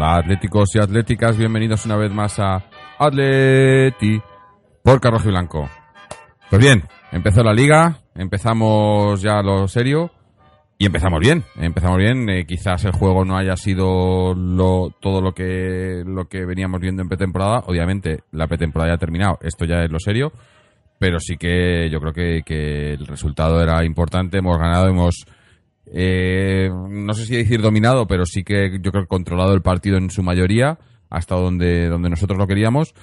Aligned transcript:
Hola 0.00 0.16
atléticos 0.16 0.74
y 0.74 0.78
atléticas, 0.78 1.36
bienvenidos 1.36 1.84
una 1.84 1.98
vez 1.98 2.10
más 2.10 2.38
a 2.38 2.64
Atleti 2.98 4.18
por 4.82 4.98
Rojo 4.98 5.28
y 5.28 5.30
Blanco. 5.30 5.68
Pues 6.48 6.62
bien, 6.62 6.84
empezó 7.12 7.42
la 7.42 7.52
liga, 7.52 7.98
empezamos 8.14 9.20
ya 9.20 9.42
lo 9.42 9.68
serio 9.68 10.10
y 10.78 10.86
empezamos 10.86 11.20
bien, 11.20 11.44
empezamos 11.56 11.98
bien. 11.98 12.30
Eh, 12.30 12.46
quizás 12.46 12.82
el 12.86 12.92
juego 12.92 13.26
no 13.26 13.36
haya 13.36 13.56
sido 13.56 14.32
lo, 14.32 14.88
todo 15.02 15.20
lo 15.20 15.34
que, 15.34 16.02
lo 16.06 16.28
que 16.28 16.46
veníamos 16.46 16.80
viendo 16.80 17.02
en 17.02 17.08
pretemporada. 17.10 17.64
Obviamente 17.66 18.20
la 18.32 18.46
pretemporada 18.46 18.92
ya 18.92 18.94
ha 18.94 18.98
terminado, 18.98 19.38
esto 19.42 19.66
ya 19.66 19.84
es 19.84 19.90
lo 19.90 19.98
serio, 19.98 20.32
pero 20.98 21.20
sí 21.20 21.36
que 21.36 21.90
yo 21.90 22.00
creo 22.00 22.14
que, 22.14 22.40
que 22.42 22.94
el 22.94 23.06
resultado 23.06 23.62
era 23.62 23.84
importante, 23.84 24.38
hemos 24.38 24.56
ganado, 24.56 24.88
hemos 24.88 25.26
eh, 25.92 26.70
no 26.70 27.14
sé 27.14 27.26
si 27.26 27.36
decir 27.36 27.60
dominado, 27.60 28.06
pero 28.06 28.24
sí 28.26 28.44
que 28.44 28.78
yo 28.80 28.90
creo 28.92 29.04
que 29.04 29.08
controlado 29.08 29.54
el 29.54 29.62
partido 29.62 29.96
en 29.96 30.10
su 30.10 30.22
mayoría, 30.22 30.78
hasta 31.08 31.34
donde, 31.34 31.88
donde 31.88 32.10
nosotros 32.10 32.38
lo 32.38 32.46
queríamos. 32.46 32.94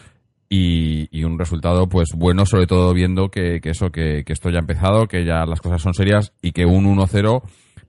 Y, 0.50 1.10
y 1.12 1.26
un 1.26 1.38
resultado 1.38 1.90
pues 1.90 2.12
bueno, 2.16 2.46
sobre 2.46 2.68
todo 2.68 2.94
viendo 2.94 3.30
que, 3.30 3.60
eso, 3.62 3.92
que, 3.92 4.24
que 4.26 4.32
esto 4.32 4.50
ya 4.50 4.58
ha 4.58 4.62
empezado, 4.62 5.08
que 5.08 5.26
ya 5.26 5.46
las 5.46 5.60
cosas 5.60 5.82
son 5.82 5.94
serias 5.94 6.32
y 6.42 6.54
que 6.54 6.66
un 6.66 6.86
1-0 6.86 7.44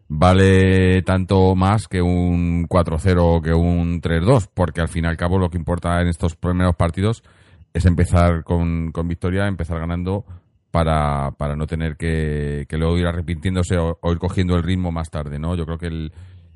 vale 0.08 1.02
tanto 1.02 1.54
más 1.54 1.86
que 1.86 2.02
un 2.02 2.66
4-0 2.66 3.42
que 3.42 3.52
un 3.52 4.00
3-2, 4.00 4.48
porque 4.52 4.80
al 4.80 4.88
fin 4.88 5.04
y 5.04 5.06
al 5.08 5.16
cabo 5.16 5.38
lo 5.38 5.50
que 5.50 5.58
importa 5.58 6.00
en 6.00 6.08
estos 6.08 6.34
primeros 6.34 6.74
partidos 6.74 7.22
es 7.72 7.86
empezar 7.86 8.42
con, 8.42 8.90
con 8.90 9.06
victoria, 9.06 9.46
empezar 9.46 9.78
ganando 9.78 10.24
para, 10.78 11.32
para 11.32 11.56
no 11.56 11.66
tener 11.66 11.96
que, 11.96 12.64
que 12.68 12.76
luego 12.76 12.96
ir 12.96 13.06
arrepintiéndose 13.08 13.76
o, 13.78 13.98
ir 14.12 14.18
cogiendo 14.18 14.54
el 14.54 14.62
ritmo 14.62 14.92
más 14.92 15.10
tarde, 15.10 15.40
¿no? 15.40 15.56
Yo 15.56 15.66
creo 15.66 15.76
que 15.76 15.88
el, 15.88 16.12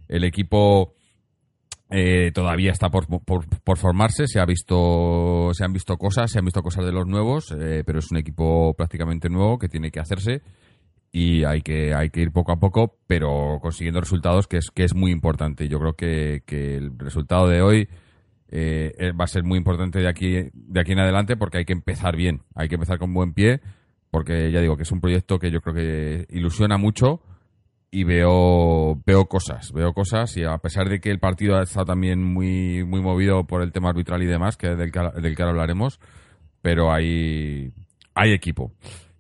el 0.07 0.23
equipo 0.23 0.95
eh, 1.91 2.31
todavía 2.33 2.71
está 2.71 2.89
por, 2.89 3.09
por, 3.25 3.49
por 3.49 3.79
formarse, 3.79 4.29
se 4.29 4.39
ha 4.39 4.45
visto, 4.45 5.51
se 5.55 5.65
han 5.65 5.73
visto 5.73 5.97
cosas, 5.97 6.31
se 6.31 6.39
han 6.39 6.45
visto 6.45 6.63
cosas 6.63 6.85
de 6.85 6.93
los 6.93 7.09
nuevos, 7.09 7.53
eh, 7.59 7.83
pero 7.85 7.99
es 7.99 8.13
un 8.13 8.19
equipo 8.19 8.75
prácticamente 8.75 9.29
nuevo 9.29 9.59
que 9.59 9.69
tiene 9.69 9.91
que 9.91 9.99
hacerse 9.99 10.43
y 11.11 11.43
hay 11.43 11.63
que, 11.63 11.93
hay 11.93 12.11
que 12.11 12.21
ir 12.21 12.31
poco 12.31 12.53
a 12.53 12.61
poco, 12.61 13.01
pero 13.09 13.59
consiguiendo 13.61 14.01
resultados 14.01 14.47
que 14.47 14.59
es, 14.59 14.71
que 14.71 14.85
es 14.85 14.95
muy 14.95 15.11
importante. 15.11 15.67
Yo 15.67 15.81
creo 15.81 15.95
que, 15.95 16.45
que 16.47 16.77
el 16.77 16.97
resultado 16.97 17.49
de 17.49 17.61
hoy 17.61 17.89
eh, 18.53 18.95
eh, 18.99 19.13
va 19.13 19.25
a 19.25 19.29
ser 19.29 19.43
muy 19.43 19.59
importante 19.59 19.99
de 19.99 20.09
aquí, 20.09 20.51
de 20.53 20.81
aquí 20.81 20.93
en 20.93 21.01
adelante 21.01 21.37
porque 21.37 21.59
hay 21.59 21.65
que 21.65 21.73
empezar 21.73 22.15
bien, 22.15 22.43
hay 22.55 22.69
que 22.69 22.77
empezar 22.77 23.01
con 23.01 23.13
buen 23.13 23.35
pie, 23.35 23.63
porque 24.13 24.53
ya 24.53 24.61
digo 24.61 24.77
que 24.77 24.83
es 24.83 24.93
un 24.93 25.01
proyecto 25.01 25.39
que 25.39 25.51
yo 25.51 25.63
creo 25.63 25.75
que 25.75 26.27
ilusiona 26.29 26.77
mucho 26.77 27.23
y 27.91 28.05
veo, 28.05 29.01
veo 29.07 29.25
cosas, 29.25 29.73
veo 29.73 29.95
cosas 29.95 30.37
y 30.37 30.45
a 30.45 30.59
pesar 30.59 30.91
de 30.91 31.01
que 31.01 31.11
el 31.11 31.19
partido 31.19 31.57
ha 31.57 31.63
estado 31.63 31.87
también 31.87 32.23
muy, 32.23 32.85
muy 32.85 33.01
movido 33.01 33.45
por 33.45 33.63
el 33.63 33.73
tema 33.73 33.89
arbitral 33.89 34.23
y 34.23 34.27
demás, 34.27 34.59
que 34.59 34.69
del 34.69 34.93
que, 34.93 35.01
del 35.19 35.35
que 35.35 35.43
ahora 35.43 35.53
hablaremos, 35.53 35.99
pero 36.61 36.93
hay, 36.93 37.73
hay 38.15 38.33
equipo. 38.33 38.73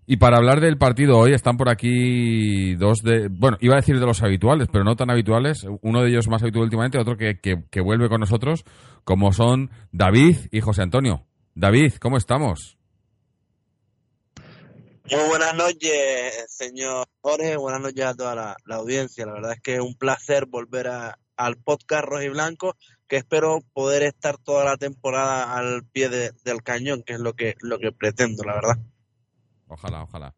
Y 0.07 0.19
para 0.19 0.37
hablar 0.37 0.61
del 0.61 0.77
partido 0.77 1.17
hoy 1.17 1.33
están 1.33 1.57
por 1.57 1.71
aquí 1.71 2.75
dos 2.75 3.03
de, 3.03 3.29
bueno, 3.29 3.57
iba 3.63 3.73
a 3.75 3.81
decir 3.81 3.99
de 3.99 4.05
los 4.05 4.23
habituales, 4.23 4.69
pero 4.71 4.85
no 4.85 4.95
tan 4.95 5.11
habituales. 5.11 5.67
Uno 5.81 6.03
de 6.03 6.11
ellos 6.11 6.29
más 6.29 6.43
habitual 6.43 6.65
últimamente, 6.65 6.99
otro 6.99 7.17
que, 7.17 7.41
que, 7.41 7.63
que 7.71 7.81
vuelve 7.81 8.11
con 8.11 8.21
nosotros, 8.21 8.67
como 9.05 9.33
son 9.33 9.71
David 9.91 10.37
y 10.51 10.61
José 10.61 10.83
Antonio. 10.83 11.23
David, 11.55 11.95
¿cómo 11.99 12.19
estamos? 12.19 12.77
Muy 15.11 15.29
buenas 15.29 15.55
noches, 15.55 16.47
señor 16.49 17.07
Jorge. 17.21 17.57
Buenas 17.57 17.81
noches 17.81 18.05
a 18.05 18.15
toda 18.15 18.35
la, 18.35 18.57
la 18.67 18.77
audiencia. 18.77 19.27
La 19.27 19.33
verdad 19.33 19.53
es 19.53 19.61
que 19.61 19.75
es 19.75 19.81
un 19.81 19.95
placer 19.97 20.47
volver 20.47 20.89
a, 20.89 21.19
al 21.37 21.57
podcast 21.57 22.05
Rojo 22.05 22.23
y 22.23 22.29
Blanco, 22.29 22.77
que 23.09 23.17
espero 23.17 23.59
poder 23.75 24.05
estar 24.05 24.39
toda 24.39 24.65
la 24.65 24.77
temporada 24.77 25.55
al 25.57 25.85
pie 25.85 26.09
de- 26.09 26.33
del 26.45 26.63
cañón, 26.63 27.03
que 27.05 27.15
es 27.15 27.21
lo 27.21 27.35
que, 27.35 27.57
lo 27.61 27.79
que 27.79 27.93
pretendo, 27.93 28.45
la 28.45 28.55
verdad. 28.55 28.79
Ojalá, 29.67 30.03
ojalá. 30.05 30.35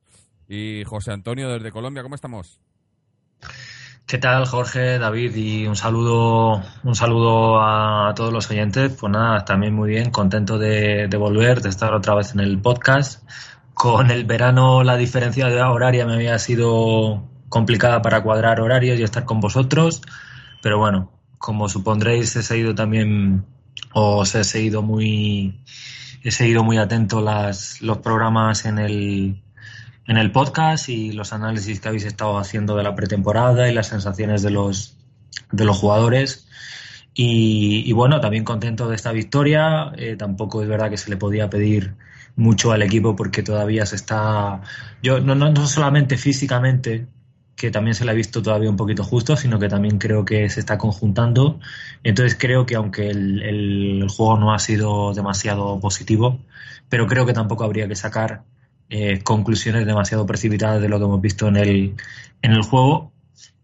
Y 0.48 0.82
José 0.84 1.12
Antonio 1.12 1.48
desde 1.50 1.70
Colombia, 1.70 2.02
¿cómo 2.02 2.14
estamos? 2.14 2.60
¿Qué 4.06 4.18
tal, 4.18 4.46
Jorge, 4.46 4.98
David? 4.98 5.34
Y 5.36 5.66
un 5.66 5.76
saludo, 5.76 6.62
un 6.84 6.94
saludo 6.94 7.60
a 7.60 8.12
todos 8.14 8.32
los 8.32 8.50
oyentes. 8.50 8.92
Pues 8.98 9.10
nada, 9.12 9.44
también 9.44 9.74
muy 9.74 9.88
bien, 9.90 10.10
contento 10.10 10.58
de, 10.58 11.06
de 11.08 11.16
volver, 11.16 11.60
de 11.60 11.68
estar 11.70 11.94
otra 11.94 12.14
vez 12.14 12.32
en 12.34 12.40
el 12.40 12.60
podcast. 12.60 13.22
Con 13.74 14.10
el 14.10 14.24
verano 14.24 14.82
la 14.82 14.96
diferencia 14.96 15.48
de 15.48 15.60
horaria 15.62 16.06
me 16.06 16.14
había 16.14 16.38
sido 16.38 17.28
complicada 17.48 18.02
para 18.02 18.22
cuadrar 18.22 18.60
horarios 18.60 18.98
y 18.98 19.02
estar 19.02 19.24
con 19.24 19.40
vosotros, 19.40 20.02
pero 20.62 20.78
bueno, 20.78 21.12
como 21.38 21.68
supondréis 21.68 22.34
he 22.36 22.42
seguido 22.42 22.74
también, 22.74 23.44
os 23.92 24.34
he 24.34 24.44
seguido 24.44 24.82
muy, 24.82 25.60
he 26.22 26.30
seguido 26.30 26.64
muy 26.64 26.78
atento 26.78 27.20
las, 27.20 27.82
los 27.82 27.98
programas 27.98 28.64
en 28.64 28.78
el, 28.78 29.42
en 30.06 30.16
el 30.16 30.32
podcast 30.32 30.88
y 30.88 31.12
los 31.12 31.32
análisis 31.32 31.80
que 31.80 31.88
habéis 31.88 32.04
estado 32.04 32.38
haciendo 32.38 32.76
de 32.76 32.82
la 32.82 32.94
pretemporada 32.94 33.68
y 33.68 33.74
las 33.74 33.88
sensaciones 33.88 34.42
de 34.42 34.50
los, 34.50 34.96
de 35.52 35.64
los 35.64 35.76
jugadores. 35.76 36.48
Y, 37.16 37.92
bueno, 37.92 38.20
también 38.20 38.42
contento 38.42 38.88
de 38.88 38.96
esta 38.96 39.12
victoria. 39.12 39.92
Eh, 39.96 40.16
tampoco 40.16 40.62
es 40.62 40.68
verdad 40.68 40.90
que 40.90 40.96
se 40.96 41.10
le 41.10 41.16
podía 41.16 41.48
pedir 41.48 41.94
mucho 42.36 42.72
al 42.72 42.82
equipo 42.82 43.14
porque 43.16 43.42
todavía 43.42 43.86
se 43.86 43.96
está. 43.96 44.62
Yo 45.02 45.20
no, 45.20 45.34
no, 45.34 45.50
no 45.50 45.66
solamente 45.66 46.16
físicamente, 46.16 47.06
que 47.56 47.70
también 47.70 47.94
se 47.94 48.04
le 48.04 48.10
ha 48.10 48.14
visto 48.14 48.42
todavía 48.42 48.70
un 48.70 48.76
poquito 48.76 49.04
justo, 49.04 49.36
sino 49.36 49.58
que 49.58 49.68
también 49.68 49.98
creo 49.98 50.24
que 50.24 50.48
se 50.48 50.60
está 50.60 50.78
conjuntando. 50.78 51.60
Entonces 52.02 52.36
creo 52.38 52.66
que 52.66 52.74
aunque 52.74 53.08
el, 53.08 53.42
el, 53.42 54.08
juego 54.08 54.38
no 54.38 54.52
ha 54.52 54.58
sido 54.58 55.14
demasiado 55.14 55.78
positivo, 55.80 56.40
pero 56.88 57.06
creo 57.06 57.26
que 57.26 57.32
tampoco 57.32 57.64
habría 57.64 57.88
que 57.88 57.96
sacar 57.96 58.42
eh, 58.90 59.22
conclusiones 59.22 59.86
demasiado 59.86 60.26
precipitadas 60.26 60.82
de 60.82 60.88
lo 60.88 60.98
que 60.98 61.04
hemos 61.04 61.20
visto 61.20 61.48
en 61.48 61.56
el, 61.56 61.94
en 62.42 62.52
el 62.52 62.62
juego, 62.62 63.12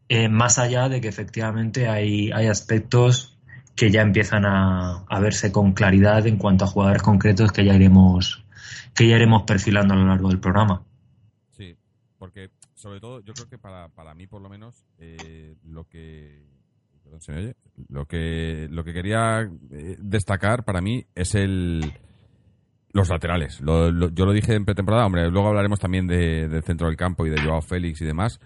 eh, 0.09 0.29
más 0.29 0.59
allá 0.59 0.89
de 0.89 1.01
que 1.01 1.09
efectivamente 1.09 1.89
hay, 1.89 2.31
hay 2.33 2.47
aspectos 2.47 3.37
que 3.77 3.91
ya 3.91 4.03
empiezan 4.03 4.45
a, 4.45 5.05
a, 5.09 5.21
verse 5.21 5.53
con 5.53 5.73
claridad 5.73 6.27
en 6.27 6.37
cuanto 6.37 6.65
a 6.65 6.69
jugadores 6.69 7.03
concretos 7.03 7.53
que 7.53 7.65
ya 7.65 7.75
iremos 7.75 8.45
que 8.95 9.09
ya 9.09 9.17
iremos 9.17 9.43
perfilando 9.43 9.95
a 9.95 9.97
lo 9.97 10.07
largo 10.07 10.29
del 10.29 10.41
programa. 10.41 10.85
Sí, 11.51 11.77
porque 12.19 12.51
sobre 12.75 13.01
todo 13.01 13.21
yo 13.21 13.33
creo 13.35 13.49
que 13.49 13.59
para, 13.59 13.89
para 13.89 14.15
mí 14.15 14.27
por 14.27 14.43
lo 14.43 14.49
menos 14.49 14.85
eh, 14.99 15.57
lo 15.65 15.85
que 15.85 16.43
perdón, 17.03 17.21
¿se 17.21 17.33
me 17.33 17.39
oye? 17.39 17.57
lo 17.89 18.07
que 18.07 18.69
lo 18.71 18.85
que 18.85 18.93
quería 18.93 19.43
eh, 19.43 19.97
destacar 19.99 20.65
para 20.65 20.81
mí 20.81 21.07
es 21.15 21.35
el 21.35 21.93
los 22.93 23.09
laterales. 23.09 23.61
Yo 23.61 23.91
lo 23.91 24.33
dije 24.33 24.55
en 24.55 24.65
pretemporada, 24.65 25.07
hombre, 25.07 25.31
luego 25.31 25.49
hablaremos 25.49 25.79
también 25.79 26.09
de, 26.09 26.49
del 26.49 26.65
centro 26.65 26.89
del 26.89 26.97
campo 26.97 27.25
y 27.25 27.31
de 27.31 27.41
Joao 27.41 27.63
Félix 27.63 28.01
y 28.01 28.05
demás, 28.05 28.41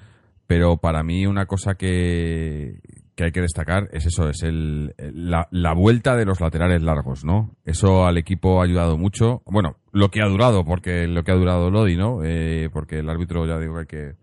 pero 0.47 0.77
para 0.77 1.03
mí 1.03 1.27
una 1.27 1.47
cosa 1.47 1.77
que, 1.77 2.79
que 3.15 3.25
hay 3.25 3.33
que 3.33 3.41
destacar 3.41 3.89
es 3.93 4.07
eso, 4.07 4.29
es 4.29 4.43
el, 4.43 4.95
la, 4.99 5.47
la, 5.51 5.73
vuelta 5.73 6.17
de 6.17 6.25
los 6.25 6.41
laterales 6.41 6.83
largos, 6.83 7.25
¿no? 7.25 7.55
Eso 7.65 8.07
al 8.07 8.19
equipo 8.19 8.61
ha 8.61 8.65
ayudado 8.65 8.99
mucho. 8.99 9.43
Bueno, 9.47 9.77
lo 9.93 10.11
que 10.11 10.21
ha 10.21 10.27
durado, 10.27 10.65
porque 10.65 11.07
lo 11.07 11.23
que 11.23 11.31
ha 11.31 11.37
durado 11.37 11.71
Lodi, 11.71 11.97
¿no? 11.97 12.25
Eh, 12.25 12.69
porque 12.73 12.99
el 12.99 13.09
árbitro 13.09 13.47
ya 13.47 13.59
digo 13.59 13.75
que 13.75 13.81
hay 13.81 13.87
que, 13.87 14.17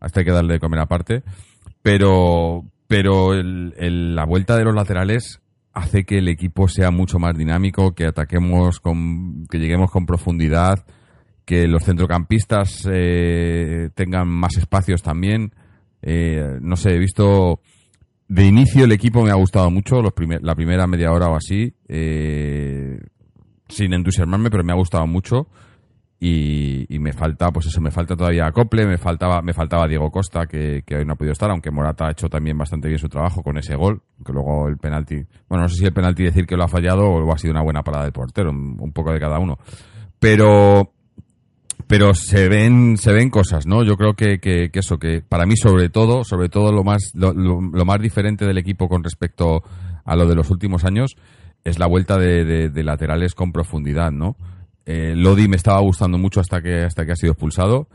hasta 0.00 0.20
hay 0.20 0.26
que 0.26 0.32
darle 0.32 0.54
de 0.54 0.60
comer 0.60 0.80
aparte. 0.80 1.22
Pero, 1.82 2.64
pero 2.86 3.34
el, 3.34 4.14
la 4.14 4.24
vuelta 4.24 4.56
de 4.56 4.64
los 4.64 4.74
laterales 4.74 5.40
hace 5.72 6.04
que 6.04 6.18
el 6.18 6.28
equipo 6.28 6.68
sea 6.68 6.90
mucho 6.90 7.18
más 7.18 7.36
dinámico, 7.36 7.94
que 7.94 8.06
ataquemos 8.06 8.80
con, 8.80 9.46
que 9.50 9.58
lleguemos 9.58 9.90
con 9.90 10.06
profundidad, 10.06 10.84
que 11.44 11.66
los 11.66 11.84
centrocampistas 11.84 12.88
eh, 12.92 13.90
tengan 13.94 14.28
más 14.28 14.56
espacios 14.56 15.02
también. 15.02 15.52
Eh, 16.02 16.58
no 16.60 16.76
sé, 16.76 16.90
he 16.94 16.98
visto 16.98 17.60
de 18.28 18.44
inicio 18.44 18.84
el 18.84 18.92
equipo 18.92 19.22
me 19.22 19.30
ha 19.30 19.34
gustado 19.34 19.70
mucho, 19.70 20.02
los 20.02 20.12
primer, 20.12 20.42
la 20.42 20.54
primera 20.54 20.86
media 20.86 21.10
hora 21.10 21.28
o 21.28 21.36
así, 21.36 21.74
eh, 21.88 23.00
sin 23.68 23.94
entusiasmarme, 23.94 24.50
pero 24.50 24.64
me 24.64 24.72
ha 24.72 24.76
gustado 24.76 25.06
mucho. 25.06 25.48
y, 26.20 26.92
y, 26.92 26.98
me 26.98 27.12
falta, 27.12 27.50
pues 27.52 27.66
eso, 27.66 27.80
me 27.80 27.92
falta 27.92 28.16
todavía 28.16 28.46
acople, 28.46 28.86
me 28.86 28.98
faltaba, 28.98 29.40
me 29.40 29.52
faltaba 29.54 29.86
Diego 29.86 30.10
Costa, 30.10 30.46
que, 30.46 30.82
hoy 30.90 31.04
no 31.04 31.12
ha 31.12 31.16
podido 31.16 31.32
estar, 31.32 31.48
aunque 31.50 31.70
Morata 31.70 32.08
ha 32.08 32.10
hecho 32.10 32.28
también 32.28 32.58
bastante 32.58 32.88
bien 32.88 32.98
su 32.98 33.08
trabajo 33.08 33.42
con 33.42 33.56
ese 33.56 33.76
gol, 33.76 34.02
que 34.26 34.32
luego 34.32 34.66
el 34.68 34.78
penalti, 34.78 35.24
bueno, 35.48 35.62
no 35.62 35.68
sé 35.68 35.76
si 35.76 35.84
el 35.86 35.92
penalti 35.92 36.24
decir 36.24 36.44
que 36.44 36.56
lo 36.56 36.64
ha 36.64 36.68
fallado 36.68 37.04
o 37.08 37.32
ha 37.32 37.38
sido 37.38 37.52
una 37.52 37.62
buena 37.62 37.82
parada 37.82 38.04
del 38.04 38.12
portero, 38.12 38.50
un 38.50 38.92
poco 38.92 39.12
de 39.12 39.20
cada 39.20 39.38
uno. 39.38 39.58
Pero, 40.18 40.92
pero 41.88 42.14
se 42.14 42.48
ven, 42.48 42.96
se 42.98 43.12
ven 43.12 43.30
cosas, 43.30 43.66
¿no? 43.66 43.82
Yo 43.82 43.96
creo 43.96 44.14
que, 44.14 44.38
que, 44.38 44.70
eso, 44.74 44.98
que 44.98 45.22
para 45.26 45.46
mí 45.46 45.56
sobre 45.56 45.88
todo, 45.88 46.22
sobre 46.22 46.48
todo 46.48 46.70
lo 46.70 46.84
más, 46.84 47.10
lo, 47.14 47.32
lo, 47.32 47.60
lo, 47.60 47.84
más 47.84 48.00
diferente 48.00 48.46
del 48.46 48.58
equipo 48.58 48.88
con 48.88 49.02
respecto 49.02 49.62
a 50.04 50.14
lo 50.14 50.26
de 50.26 50.34
los 50.34 50.50
últimos 50.50 50.84
años 50.84 51.16
es 51.64 51.78
la 51.78 51.86
vuelta 51.86 52.18
de, 52.18 52.44
de, 52.44 52.68
de 52.68 52.84
laterales 52.84 53.34
con 53.34 53.52
profundidad, 53.52 54.12
¿no? 54.12 54.36
Eh, 54.90 55.14
Lodi 55.16 55.48
me 55.48 55.56
estaba 55.56 55.80
gustando 55.80 56.16
mucho 56.16 56.40
hasta 56.40 56.62
que, 56.62 56.82
hasta 56.82 57.04
que 57.04 57.12
ha 57.12 57.16
sido 57.16 57.32
expulsado. 57.32 57.88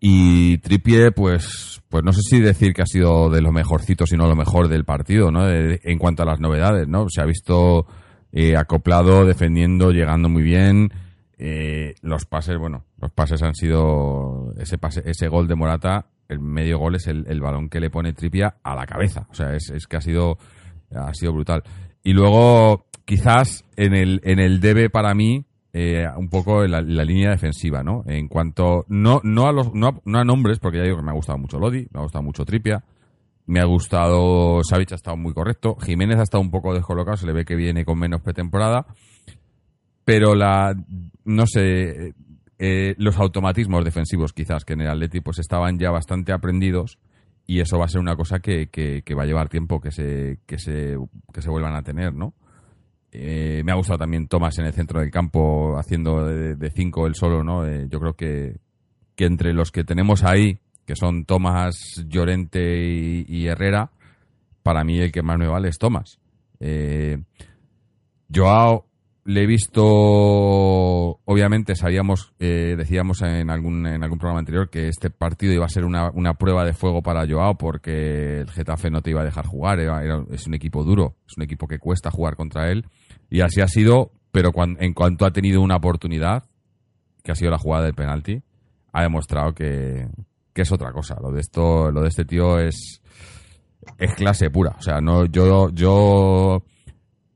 Y 0.00 0.58
Trippier, 0.58 1.14
pues, 1.14 1.80
pues 1.88 2.02
no 2.02 2.12
sé 2.12 2.22
si 2.22 2.40
decir 2.40 2.74
que 2.74 2.82
ha 2.82 2.86
sido 2.86 3.30
de 3.30 3.40
los 3.40 3.52
mejorcitos, 3.52 4.10
sino 4.10 4.26
lo 4.26 4.34
mejor 4.34 4.68
del 4.68 4.84
partido, 4.84 5.30
¿no? 5.30 5.48
En 5.48 5.98
cuanto 5.98 6.24
a 6.24 6.26
las 6.26 6.40
novedades, 6.40 6.88
¿no? 6.88 7.06
Se 7.08 7.20
ha 7.20 7.24
visto 7.24 7.86
eh, 8.32 8.56
acoplado, 8.56 9.24
defendiendo, 9.24 9.92
llegando 9.92 10.28
muy 10.28 10.42
bien. 10.42 10.92
Eh, 11.38 11.94
los 12.02 12.24
pases, 12.26 12.58
bueno, 12.58 12.84
los 13.02 13.10
pases 13.10 13.42
han 13.42 13.54
sido 13.54 14.54
ese 14.56 14.78
pase, 14.78 15.02
ese 15.04 15.26
gol 15.26 15.48
de 15.48 15.56
Morata, 15.56 16.06
el 16.28 16.38
medio 16.38 16.78
gol 16.78 16.94
es 16.94 17.08
el, 17.08 17.26
el 17.28 17.40
balón 17.40 17.68
que 17.68 17.80
le 17.80 17.90
pone 17.90 18.12
Trippier 18.12 18.54
a 18.62 18.76
la 18.76 18.86
cabeza. 18.86 19.26
O 19.28 19.34
sea, 19.34 19.54
es, 19.54 19.70
es 19.70 19.88
que 19.88 19.96
ha 19.96 20.00
sido, 20.00 20.38
ha 20.94 21.12
sido 21.12 21.32
brutal. 21.32 21.64
Y 22.04 22.12
luego, 22.12 22.86
quizás 23.04 23.64
en 23.76 23.94
el, 23.94 24.20
en 24.22 24.38
el 24.38 24.60
debe 24.60 24.88
para 24.88 25.14
mí, 25.14 25.44
eh, 25.72 26.06
un 26.16 26.28
poco 26.28 26.64
la, 26.64 26.80
línea 26.80 27.30
defensiva, 27.30 27.82
¿no? 27.82 28.04
En 28.06 28.28
cuanto, 28.28 28.84
no, 28.88 29.20
no, 29.24 29.48
a 29.48 29.52
los, 29.52 29.74
no, 29.74 29.88
a, 29.88 30.00
no 30.04 30.18
a 30.20 30.24
nombres, 30.24 30.60
porque 30.60 30.78
ya 30.78 30.84
digo 30.84 30.98
que 30.98 31.02
me 31.02 31.10
ha 31.10 31.14
gustado 31.14 31.38
mucho 31.38 31.58
Lodi, 31.58 31.88
me 31.92 31.98
ha 31.98 32.02
gustado 32.02 32.22
mucho 32.22 32.44
Tripia, 32.44 32.84
me 33.46 33.58
ha 33.58 33.64
gustado, 33.64 34.60
Savic 34.62 34.92
ha 34.92 34.94
estado 34.94 35.16
muy 35.16 35.34
correcto, 35.34 35.74
Jiménez 35.74 36.18
ha 36.20 36.22
estado 36.22 36.40
un 36.40 36.52
poco 36.52 36.72
descolocado, 36.72 37.16
se 37.16 37.26
le 37.26 37.32
ve 37.32 37.44
que 37.44 37.56
viene 37.56 37.84
con 37.84 37.98
menos 37.98 38.20
pretemporada, 38.20 38.86
pero 40.04 40.36
la, 40.36 40.72
no 41.24 41.46
sé, 41.46 42.14
eh, 42.58 42.94
los 42.98 43.18
automatismos 43.18 43.84
defensivos 43.84 44.32
quizás 44.32 44.64
que 44.64 44.74
en 44.74 44.82
el 44.82 44.88
Atleti 44.88 45.20
pues 45.20 45.38
estaban 45.38 45.78
ya 45.78 45.90
bastante 45.90 46.32
aprendidos 46.32 46.98
y 47.46 47.60
eso 47.60 47.78
va 47.78 47.86
a 47.86 47.88
ser 47.88 48.00
una 48.00 48.16
cosa 48.16 48.38
que, 48.40 48.68
que, 48.68 49.14
va 49.14 49.24
a 49.24 49.26
llevar 49.26 49.48
tiempo 49.48 49.80
que 49.80 49.90
se, 49.90 50.38
que 50.46 50.58
se, 50.58 50.96
que 51.32 51.42
se 51.42 51.50
vuelvan 51.50 51.74
a 51.74 51.82
tener, 51.82 52.14
¿no? 52.14 52.34
Eh, 53.10 53.62
me 53.64 53.72
ha 53.72 53.74
gustado 53.74 53.98
también 53.98 54.26
Tomás 54.26 54.58
en 54.58 54.66
el 54.66 54.72
centro 54.72 55.00
del 55.00 55.10
campo 55.10 55.76
haciendo 55.76 56.24
de, 56.24 56.70
cinco 56.70 57.06
el 57.06 57.14
solo, 57.14 57.44
¿no? 57.44 57.66
Eh, 57.66 57.86
yo 57.90 58.00
creo 58.00 58.14
que, 58.14 58.56
que, 59.14 59.26
entre 59.26 59.52
los 59.52 59.70
que 59.70 59.84
tenemos 59.84 60.24
ahí, 60.24 60.60
que 60.86 60.96
son 60.96 61.24
Tomás, 61.24 62.04
Llorente 62.06 62.86
y, 62.86 63.24
y, 63.28 63.48
Herrera, 63.48 63.90
para 64.62 64.84
mí 64.84 64.98
el 64.98 65.12
que 65.12 65.22
más 65.22 65.38
me 65.38 65.48
vale 65.48 65.68
es 65.68 65.78
Tomás. 65.78 66.18
Eh, 66.60 67.18
Joao 68.34 68.86
le 69.24 69.42
he 69.42 69.46
visto, 69.46 69.82
obviamente 69.84 71.76
sabíamos, 71.76 72.32
eh, 72.40 72.74
decíamos 72.76 73.22
en 73.22 73.50
algún, 73.50 73.86
en 73.86 74.02
algún 74.02 74.18
programa 74.18 74.40
anterior 74.40 74.68
que 74.68 74.88
este 74.88 75.10
partido 75.10 75.52
iba 75.52 75.64
a 75.64 75.68
ser 75.68 75.84
una, 75.84 76.10
una, 76.10 76.34
prueba 76.34 76.64
de 76.64 76.72
fuego 76.72 77.02
para 77.02 77.26
Joao 77.26 77.56
porque 77.56 78.40
el 78.40 78.50
Getafe 78.50 78.90
no 78.90 79.00
te 79.00 79.10
iba 79.10 79.20
a 79.20 79.24
dejar 79.24 79.46
jugar, 79.46 79.78
es 80.30 80.46
un 80.46 80.54
equipo 80.54 80.82
duro, 80.82 81.14
es 81.28 81.36
un 81.36 81.44
equipo 81.44 81.68
que 81.68 81.78
cuesta 81.78 82.10
jugar 82.10 82.34
contra 82.34 82.70
él 82.70 82.84
y 83.30 83.42
así 83.42 83.60
ha 83.60 83.68
sido, 83.68 84.10
pero 84.32 84.50
cuando, 84.50 84.80
en 84.80 84.92
cuanto 84.92 85.24
ha 85.24 85.30
tenido 85.30 85.60
una 85.60 85.76
oportunidad, 85.76 86.44
que 87.22 87.30
ha 87.30 87.36
sido 87.36 87.52
la 87.52 87.58
jugada 87.58 87.84
del 87.84 87.94
penalti, 87.94 88.42
ha 88.92 89.02
demostrado 89.02 89.54
que, 89.54 90.08
que 90.52 90.62
es 90.62 90.72
otra 90.72 90.92
cosa. 90.92 91.16
Lo 91.20 91.30
de 91.30 91.40
esto, 91.40 91.90
lo 91.90 92.02
de 92.02 92.08
este 92.08 92.24
tío 92.24 92.58
es, 92.58 93.00
es 93.98 94.14
clase 94.14 94.50
pura. 94.50 94.74
O 94.78 94.82
sea, 94.82 95.00
no, 95.00 95.26
yo, 95.26 95.70
yo 95.70 96.62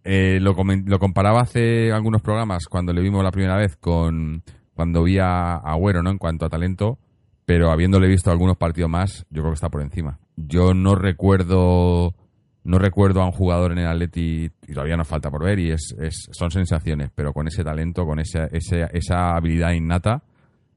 eh, 0.07 0.39
lo, 0.41 0.55
lo, 0.55 0.99
comparaba 0.99 1.41
hace 1.41 1.91
algunos 1.93 2.23
programas 2.23 2.67
cuando 2.67 2.93
le 2.93 3.03
vimos 3.03 3.25
la 3.25 3.33
primera 3.33 3.57
vez 3.57 3.77
con 3.77 4.43
cuando 4.73 5.03
vi 5.03 5.19
a 5.19 5.57
Agüero, 5.57 6.03
¿no? 6.03 6.11
En 6.11 6.19
cuanto 6.19 6.45
a 6.45 6.49
talento, 6.49 6.99
pero 7.45 7.71
habiéndole 7.71 8.07
visto 8.07 8.31
algunos 8.31 8.57
partidos 8.57 8.91
más, 8.91 9.27
yo 9.31 9.43
creo 9.43 9.51
que 9.51 9.55
está 9.55 9.69
por 9.69 9.83
encima. 9.83 10.19
Yo 10.37 10.75
no 10.75 10.95
recuerdo 10.95 12.15
no 12.63 12.79
recuerdo 12.79 13.23
a 13.23 13.27
un 13.27 13.33
jugador 13.33 13.73
en 13.73 13.79
el 13.79 13.87
Atleti, 13.87 14.51
y 14.67 14.73
todavía 14.73 14.97
nos 14.97 15.07
falta 15.07 15.31
por 15.31 15.45
ver, 15.45 15.59
y 15.61 15.71
es, 15.71 15.95
es 16.01 16.29
son 16.33 16.51
sensaciones, 16.51 17.11
pero 17.15 17.33
con 17.33 17.47
ese 17.47 17.63
talento, 17.63 18.05
con 18.05 18.19
esa, 18.19 18.47
esa, 18.47 18.87
esa 18.87 19.37
habilidad 19.37 19.73
innata, 19.73 20.25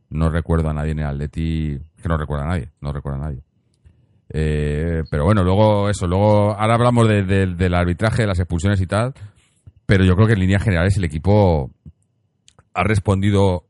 no 0.10 0.30
recuerdo 0.30 0.70
a 0.70 0.74
nadie 0.74 0.92
en 0.92 1.00
el 1.00 1.06
Atleti, 1.06 1.80
que 2.02 2.08
no 2.08 2.18
recuerda 2.18 2.46
a 2.46 2.50
nadie, 2.50 2.70
no 2.80 2.94
recuerda 2.94 3.20
a 3.20 3.30
nadie. 3.30 3.44
Eh, 4.32 5.04
pero 5.10 5.26
bueno, 5.26 5.44
luego 5.44 5.90
eso, 5.90 6.06
luego 6.08 6.52
ahora 6.52 6.76
hablamos 6.76 7.08
de, 7.08 7.24
de, 7.24 7.48
del 7.48 7.74
arbitraje, 7.74 8.24
de 8.24 8.28
las 8.28 8.40
expulsiones 8.40 8.80
y 8.80 8.86
tal, 8.86 9.14
pero 9.86 10.04
yo 10.06 10.16
creo 10.16 10.28
que 10.28 10.34
en 10.34 10.40
líneas 10.40 10.64
generales 10.64 10.98
el 10.98 11.04
equipo 11.04 11.72
ha 12.74 12.84
respondido 12.84 13.66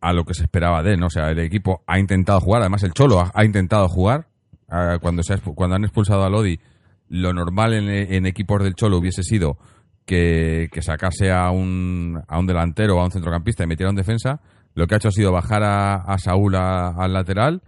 a 0.00 0.12
lo 0.12 0.24
que 0.24 0.34
se 0.34 0.44
esperaba 0.44 0.82
de 0.82 0.92
él, 0.92 1.00
¿no? 1.00 1.06
O 1.06 1.10
sea, 1.10 1.30
el 1.30 1.38
equipo 1.40 1.82
ha 1.86 1.98
intentado 1.98 2.40
jugar, 2.40 2.62
además 2.62 2.82
el 2.84 2.92
Cholo 2.92 3.24
ha, 3.32 3.44
intentado 3.44 3.88
jugar, 3.88 4.28
uh, 4.68 5.00
cuando, 5.00 5.22
se 5.22 5.34
ha, 5.34 5.38
cuando 5.38 5.76
han 5.76 5.84
expulsado 5.84 6.22
a 6.22 6.30
Lodi, 6.30 6.60
lo 7.08 7.32
normal 7.32 7.74
en, 7.74 7.88
en, 7.88 8.26
equipos 8.26 8.62
del 8.62 8.74
Cholo 8.74 8.98
hubiese 8.98 9.22
sido 9.22 9.58
que, 10.06 10.68
sacase 10.80 11.32
a 11.32 11.50
un, 11.50 12.22
a 12.28 12.38
un 12.38 12.46
delantero 12.46 12.96
o 12.96 13.00
a 13.00 13.04
un 13.04 13.10
centrocampista 13.10 13.64
y 13.64 13.66
metiera 13.66 13.90
un 13.90 13.96
defensa. 13.96 14.40
Lo 14.74 14.86
que 14.86 14.94
ha 14.94 14.98
hecho 14.98 15.08
ha 15.08 15.12
sido 15.12 15.32
bajar 15.32 15.62
a 15.64 16.18
Saúl 16.18 16.56
al 16.56 17.12
lateral 17.12 17.62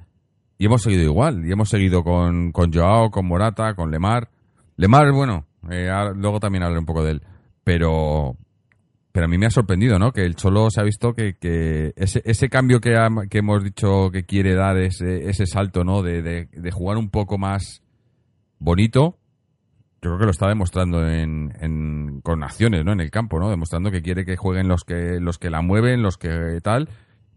y 0.58 0.66
hemos 0.66 0.82
seguido 0.82 1.02
igual. 1.02 1.44
Y 1.46 1.52
hemos 1.52 1.68
seguido 1.68 2.02
con, 2.02 2.52
con 2.52 2.72
Joao, 2.72 3.10
con 3.10 3.26
Morata, 3.26 3.74
con 3.74 3.90
Lemar. 3.90 4.30
Lemar, 4.76 5.12
bueno, 5.12 5.46
eh, 5.70 5.90
luego 6.14 6.40
también 6.40 6.62
hablaré 6.62 6.80
un 6.80 6.86
poco 6.86 7.04
de 7.04 7.12
él. 7.12 7.22
Pero, 7.64 8.36
pero 9.12 9.26
a 9.26 9.28
mí 9.28 9.38
me 9.38 9.46
ha 9.46 9.50
sorprendido, 9.50 9.98
¿no? 9.98 10.12
Que 10.12 10.24
el 10.24 10.36
Cholo 10.36 10.70
se 10.70 10.80
ha 10.80 10.84
visto 10.84 11.14
que, 11.14 11.36
que 11.36 11.92
ese, 11.96 12.22
ese 12.24 12.48
cambio 12.48 12.80
que, 12.80 12.96
ha, 12.96 13.08
que 13.28 13.38
hemos 13.38 13.64
dicho 13.64 14.10
que 14.10 14.24
quiere 14.24 14.54
dar, 14.54 14.76
ese, 14.78 15.28
ese 15.28 15.46
salto, 15.46 15.84
¿no? 15.84 16.02
De, 16.02 16.22
de, 16.22 16.48
de 16.52 16.70
jugar 16.70 16.96
un 16.96 17.10
poco 17.10 17.38
más 17.38 17.82
bonito, 18.58 19.18
yo 20.02 20.10
creo 20.10 20.18
que 20.18 20.24
lo 20.26 20.30
está 20.30 20.48
demostrando 20.48 21.06
en, 21.08 21.52
en, 21.60 22.20
con 22.22 22.42
acciones, 22.44 22.84
¿no? 22.84 22.92
En 22.92 23.00
el 23.00 23.10
campo, 23.10 23.40
¿no? 23.40 23.50
Demostrando 23.50 23.90
que 23.90 24.02
quiere 24.02 24.24
que 24.24 24.36
jueguen 24.36 24.68
los 24.68 24.84
que, 24.84 25.18
los 25.20 25.38
que 25.38 25.50
la 25.50 25.62
mueven, 25.62 26.02
los 26.02 26.16
que 26.16 26.60
tal, 26.62 26.88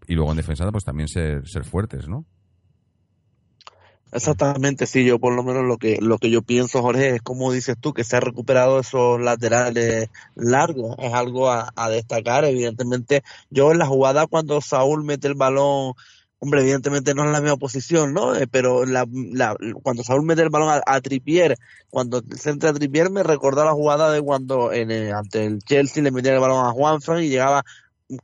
y 0.08 0.16
luego 0.16 0.32
en 0.32 0.38
defensa, 0.38 0.70
pues 0.72 0.84
también 0.84 1.08
ser, 1.08 1.48
ser 1.48 1.64
fuertes, 1.64 2.08
¿no? 2.08 2.26
Exactamente, 4.12 4.88
sí, 4.88 5.06
yo 5.06 5.20
por 5.20 5.36
lo 5.36 5.44
menos 5.44 5.66
lo 5.66 5.78
que, 5.78 6.00
lo 6.02 6.18
que 6.18 6.32
yo 6.32 6.42
pienso, 6.42 6.82
Jorge, 6.82 7.16
es 7.16 7.22
como 7.22 7.52
dices 7.52 7.78
tú, 7.80 7.94
que 7.94 8.04
se 8.04 8.18
ha 8.18 8.20
recuperado 8.20 8.80
esos 8.80 9.22
laterales 9.22 10.10
largos, 10.36 10.96
es 10.98 11.14
algo 11.14 11.52
a, 11.52 11.72
destacar, 11.92 12.44
evidentemente, 12.46 13.24
yo 13.52 13.72
en 13.72 13.78
la 13.78 13.86
jugada 13.86 14.26
cuando 14.26 14.62
Saúl 14.62 15.04
mete 15.04 15.28
el 15.28 15.36
balón 15.36 15.94
hombre, 16.40 16.62
evidentemente 16.62 17.14
no 17.14 17.26
es 17.26 17.32
la 17.32 17.42
misma 17.42 17.58
posición, 17.58 18.14
¿no? 18.14 18.34
Eh, 18.34 18.48
pero 18.48 18.86
la, 18.86 19.06
la, 19.12 19.56
cuando 19.84 20.04
Saúl 20.04 20.24
mete 20.24 20.42
el 20.42 20.50
balón 20.50 20.70
a, 20.70 20.82
a 20.86 21.02
Tripier, 21.02 21.58
cuando 21.90 22.24
centra 22.36 22.70
a 22.70 22.74
Tripier 22.74 23.10
me 23.12 23.24
recordó 23.24 23.66
la 23.66 23.74
jugada 23.74 24.12
de 24.12 24.22
cuando 24.22 24.72
en 24.72 24.90
el, 24.90 25.14
ante 25.14 25.46
el 25.46 25.60
Chelsea 25.60 26.02
le 26.02 26.12
metía 26.12 26.34
el 26.34 26.40
balón 26.40 26.66
a 26.66 26.72
Juanfran 26.72 27.24
y 27.24 27.30
llegaba 27.30 27.64